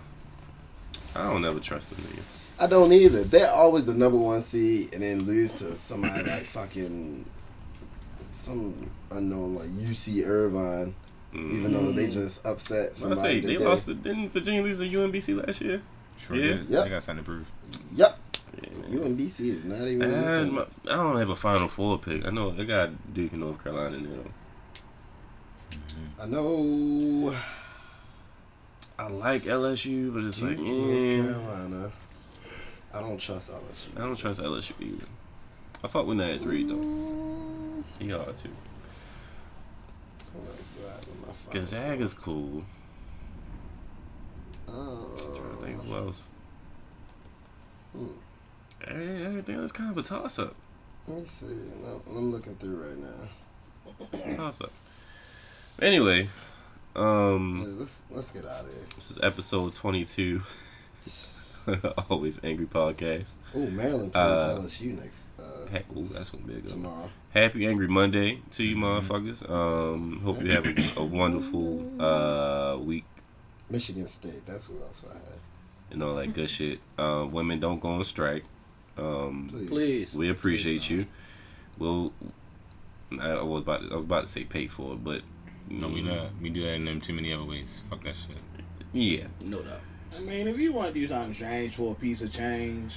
don't 1.15 1.43
ever 1.45 1.59
trust 1.59 1.89
them 1.91 1.99
niggas. 2.05 2.37
I 2.59 2.67
don't 2.67 2.93
either. 2.93 3.23
They're 3.23 3.51
always 3.51 3.85
the 3.85 3.93
number 3.93 4.17
one 4.17 4.41
seed 4.43 4.93
and 4.93 5.01
then 5.03 5.21
lose 5.23 5.51
to 5.53 5.75
somebody 5.75 6.23
like 6.29 6.43
fucking 6.45 7.25
some 8.31 8.89
unknown 9.11 9.55
like 9.55 9.67
UC 9.69 10.25
Irvine, 10.25 10.95
Mm. 11.33 11.53
even 11.59 11.71
though 11.73 11.91
they 11.93 12.07
just 12.09 12.45
upset 12.45 12.91
I 13.05 13.15
say 13.15 13.39
they 13.39 13.53
today. 13.53 13.57
lost. 13.65 13.85
To, 13.85 13.93
didn't 13.93 14.29
Virginia 14.33 14.61
lose 14.63 14.79
to 14.79 14.85
UMBC 14.89 15.45
last 15.47 15.61
year? 15.61 15.81
Sure 16.17 16.35
Yeah. 16.35 16.55
did. 16.57 16.69
Yep. 16.69 16.83
They 16.83 16.89
got 16.89 17.03
something 17.03 17.23
to 17.23 17.31
prove. 17.31 17.51
Yep. 17.95 18.19
Yeah, 18.61 18.69
man. 18.81 19.15
UMBC 19.17 19.39
is 19.39 19.63
not 19.63 19.87
even. 19.87 20.11
And 20.13 20.51
my, 20.51 20.63
I 20.89 20.95
don't 20.97 21.15
have 21.17 21.29
a 21.29 21.35
Final 21.37 21.69
Four 21.69 21.99
pick. 21.99 22.25
I 22.25 22.31
know 22.31 22.51
they 22.51 22.65
got 22.65 23.13
Duke 23.13 23.31
and 23.31 23.39
North 23.39 23.63
Carolina 23.63 23.95
in 23.95 24.03
there. 24.11 24.19
though. 26.17 26.23
I 26.23 26.25
know. 26.27 27.33
I 29.01 29.07
like 29.07 29.43
LSU, 29.45 30.13
but 30.13 30.23
it's 30.23 30.43
like, 30.43 30.57
Duke, 30.57 30.67
North 30.67 30.95
yeah, 30.95 31.23
Carolina. 31.23 31.91
I 32.93 32.99
don't 32.99 33.17
trust 33.17 33.51
LSU. 33.51 33.97
I 33.97 34.01
don't 34.01 34.15
trust 34.15 34.39
LSU 34.39 34.73
either. 34.79 35.07
I 35.83 35.87
fuck 35.87 36.05
with 36.05 36.17
Naz 36.17 36.45
Reid 36.45 36.69
though. 36.69 37.83
He 37.97 38.09
hard 38.09 38.37
too. 38.37 38.49
Hold 40.33 40.47
on, 40.47 40.55
so 40.75 40.87
I 40.87 40.91
have 40.91 41.07
my 41.27 41.33
phone. 41.33 41.51
Gonzaga's 41.51 42.13
cool. 42.13 42.63
Oh. 44.67 45.07
trying 45.17 45.57
to 45.57 45.65
think 45.65 45.83
who 45.83 45.95
else. 45.95 46.27
Eh, 48.87 49.25
Everything 49.25 49.55
else 49.55 49.71
kind 49.71 49.89
of 49.89 49.97
a 49.97 50.03
toss 50.03 50.37
up. 50.37 50.53
Let 51.07 51.17
me 51.17 51.25
see. 51.25 51.47
I'm 52.07 52.31
looking 52.31 52.55
through 52.57 52.83
right 52.83 52.97
now. 52.99 54.35
Toss 54.35 54.61
up. 54.61 54.71
Anyway, 55.81 56.29
um, 56.95 57.61
Yeah, 57.65 57.79
let's 57.79 58.01
let's 58.11 58.31
get 58.31 58.45
out 58.45 58.65
of 58.65 58.71
here. 58.71 58.83
this 58.95 59.11
is 59.11 59.19
episode 59.21 59.73
22. 59.73 60.41
Always 62.09 62.39
Angry 62.43 62.65
Podcast. 62.65 63.35
Oh, 63.55 63.59
Maryland 63.67 64.11
plays 64.13 64.25
Uh, 64.25 64.59
LSU 64.61 64.99
next 64.99 65.27
uh, 65.39 65.67
Hey, 65.69 65.83
ooh, 65.95 66.03
that's 66.05 66.29
gonna 66.31 66.43
be 66.43 66.55
a 66.55 66.59
good 66.61 66.83
one. 66.83 67.09
Happy 67.33 67.67
Angry 67.67 67.87
Monday 67.87 68.41
to 68.51 68.63
you, 68.63 68.75
motherfuckers. 68.75 69.47
Um, 69.49 70.21
hope 70.23 70.41
you 70.43 70.51
have 70.51 70.65
a, 70.65 70.75
a 70.99 71.03
wonderful 71.05 72.01
uh 72.01 72.77
week 72.77 73.05
Michigan 73.69 74.07
State. 74.07 74.45
That's 74.45 74.65
who 74.67 74.81
else 74.81 75.03
I 75.09 75.13
had. 75.13 75.39
and 75.91 76.03
all 76.03 76.15
that 76.15 76.33
good 76.33 76.49
shit. 76.57 76.79
Uh, 76.97 77.27
women 77.31 77.59
don't 77.59 77.79
go 77.79 77.89
on 77.89 78.03
strike. 78.03 78.43
Um, 78.97 79.47
Please. 79.51 79.69
Please. 79.69 80.15
we 80.15 80.29
appreciate 80.29 80.89
you. 80.89 81.05
We'll. 81.77 82.11
I 83.19 83.29
I 83.29 83.43
was 83.43 83.61
about 83.61 83.81
to, 83.83 83.91
I 83.91 83.95
was 83.95 84.03
about 84.05 84.21
to 84.25 84.31
say 84.31 84.45
pay 84.45 84.67
for 84.67 84.93
it, 84.93 85.03
but 85.03 85.21
No, 85.79 85.87
we 85.87 86.01
not. 86.01 86.29
We 86.41 86.49
do 86.49 86.61
that 86.63 86.73
in 86.73 86.85
them 86.85 86.99
too 87.01 87.13
many 87.13 87.31
other 87.33 87.45
ways. 87.45 87.81
Fuck 87.89 88.03
that 88.03 88.15
shit. 88.15 88.37
Yeah, 88.93 89.27
No 89.43 89.61
doubt. 89.61 89.79
I 90.15 90.19
mean, 90.19 90.47
if 90.47 90.57
you 90.59 90.73
want 90.73 90.93
to 90.93 90.93
do 90.93 91.07
something 91.07 91.33
strange 91.33 91.75
for 91.75 91.93
a 91.93 91.95
piece 91.95 92.21
of 92.21 92.31
change, 92.33 92.93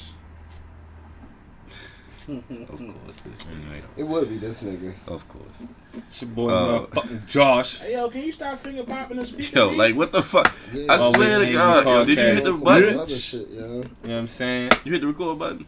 of 2.29 2.43
course. 2.49 3.21
This, 3.21 3.47
Anyway, 3.47 3.83
It 3.97 4.03
would 4.03 4.29
be 4.29 4.39
this 4.39 4.63
nigga. 4.63 4.95
of 5.07 5.29
course. 5.29 5.63
it's 5.95 6.23
your 6.23 6.31
boy, 6.31 6.49
Uh, 6.51 6.87
Josh. 7.27 7.79
hey 7.81 7.93
yo, 7.93 8.09
can 8.09 8.23
you 8.23 8.33
start 8.33 8.59
finger 8.59 8.83
popping 8.83 9.19
the 9.19 9.27
speaker? 9.27 9.59
Yo, 9.59 9.71
B? 9.71 9.77
like 9.77 9.95
what 9.95 10.11
the 10.11 10.23
fuck? 10.23 10.53
Yeah. 10.73 10.87
I 10.93 10.97
Always 10.97 11.17
swear 11.17 11.39
to 11.45 11.53
God, 11.53 11.85
yo, 11.85 12.05
did 12.07 12.19
you 12.19 12.25
hit 12.25 12.45
the 12.45 12.53
button? 12.55 13.07
Shit, 13.09 13.49
yo. 13.51 13.61
You 13.61 13.69
know 13.83 13.89
what 14.01 14.11
I'm 14.11 14.29
saying? 14.29 14.71
You 14.85 14.93
hit 14.93 15.01
the 15.03 15.07
record 15.09 15.39
button? 15.39 15.67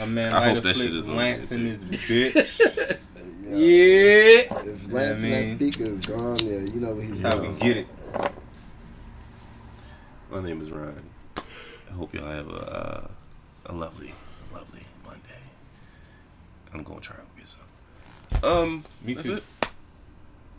My 0.00 0.06
man, 0.06 0.32
I 0.34 0.48
hope 0.48 0.48
Lighter 0.56 0.60
that 0.62 0.76
shit 0.76 0.90
Flick 0.90 1.00
is 1.02 1.08
on 1.08 1.16
Lance 1.16 1.48
there, 1.48 1.58
in 1.60 1.64
too. 1.64 2.30
this 2.32 2.58
bitch. 2.58 2.98
Yeah. 3.48 3.56
Yeah. 3.56 4.58
If 4.64 4.88
Yeah, 4.88 4.94
Lance 4.94 5.24
I 5.24 5.26
and 5.26 5.50
that 5.50 5.56
speaker 5.56 5.84
is 5.90 6.00
gone, 6.00 6.36
yeah, 6.38 6.58
you 6.58 6.80
know 6.80 6.94
what 6.94 7.04
he's 7.04 7.22
That's 7.22 7.34
how 7.34 7.40
we 7.40 7.48
get 7.58 7.76
it. 7.78 7.86
My 10.30 10.42
name 10.42 10.60
is 10.60 10.70
Ryan. 10.70 11.02
I 11.36 11.92
hope 11.94 12.14
y'all 12.14 12.26
have 12.30 12.48
a 12.48 12.52
uh, 12.52 13.08
a 13.66 13.72
lovely, 13.72 14.12
lovely 14.52 14.82
Monday. 15.04 15.40
I'm 16.74 16.82
gonna 16.82 17.00
try 17.00 17.16
to 17.16 17.22
get 17.38 17.48
some. 17.48 18.44
Um, 18.44 18.84
Me 19.02 19.14
that's 19.14 19.26
too. 19.26 19.34
it. 19.36 19.42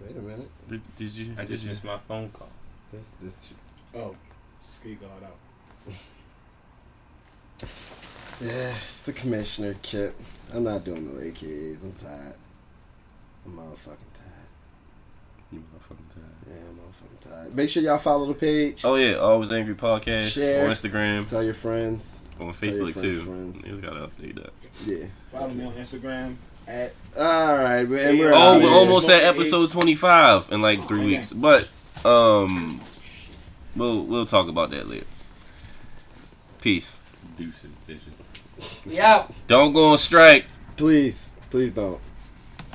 Wait 0.02 0.18
a 0.18 0.22
minute. 0.22 0.50
Did, 0.68 0.82
did 0.96 1.12
you? 1.12 1.34
I 1.38 1.42
did 1.42 1.50
just 1.52 1.64
you- 1.64 1.70
missed 1.70 1.84
my 1.84 2.00
phone 2.08 2.30
call. 2.30 2.50
This 2.92 3.14
this 3.22 3.36
too. 3.48 3.56
Oh, 4.00 4.16
ski 4.64 4.96
guard 4.96 5.24
out. 5.24 5.38
Yeah, 8.42 8.72
it's 8.74 9.02
the 9.02 9.12
commissioner 9.12 9.76
kit. 9.82 10.16
I'm 10.54 10.64
not 10.64 10.86
doing 10.86 11.14
no 11.14 11.20
AKAs. 11.20 11.78
I'm 11.84 11.92
tired. 11.92 12.36
I'm 13.50 13.58
motherfucking 13.58 14.14
tired. 14.14 14.50
You 15.52 15.60
motherfucking 15.74 16.14
tired. 16.14 16.26
Yeah, 16.48 16.54
I'm 16.70 16.76
motherfucking 16.78 17.30
tired. 17.44 17.56
Make 17.56 17.70
sure 17.70 17.84
y'all 17.84 17.98
follow 17.98 18.28
the 18.28 18.34
page. 18.34 18.82
Oh 18.86 18.96
yeah, 18.96 19.16
always 19.16 19.52
angry 19.52 19.76
podcast 19.76 20.30
Share. 20.32 20.66
on 20.66 20.72
Instagram, 20.72 21.28
Tell 21.28 21.44
your 21.44 21.54
friends. 21.54 22.20
on 22.40 22.54
Tell 22.54 22.64
your 22.70 22.74
Facebook 22.74 22.94
friends, 22.94 23.02
too. 23.02 23.22
friends. 23.22 23.68
You 23.68 23.78
gotta 23.78 24.08
update 24.08 24.36
that. 24.36 24.52
Yeah. 24.86 25.06
Follow 25.32 25.50
me 25.50 25.66
on 25.66 25.74
Instagram 25.74 26.36
at 26.68 26.94
All 27.18 27.58
right, 27.58 27.84
man. 27.90 28.16
Yeah, 28.16 28.22
We're. 28.26 28.32
Oh, 28.36 28.60
we're 28.60 28.72
almost 28.72 29.10
at 29.10 29.24
episode 29.24 29.70
25 29.72 30.52
in 30.52 30.62
like 30.62 30.84
three 30.84 31.00
Okay. 31.00 31.08
weeks, 31.18 31.34
but 31.34 31.68
um, 32.06 32.80
we'll 33.76 34.04
we'll 34.06 34.26
talk 34.26 34.48
about 34.48 34.70
that 34.72 34.88
later. 34.88 35.06
Peace. 36.62 37.00
Deuces, 37.38 37.70
bitches. 37.88 38.86
We 38.86 39.00
out. 39.00 39.32
Don't 39.48 39.72
go 39.74 39.92
on 39.94 39.98
strike. 39.98 40.46
Please, 40.76 41.30
please 41.50 41.72
don't. 41.74 42.00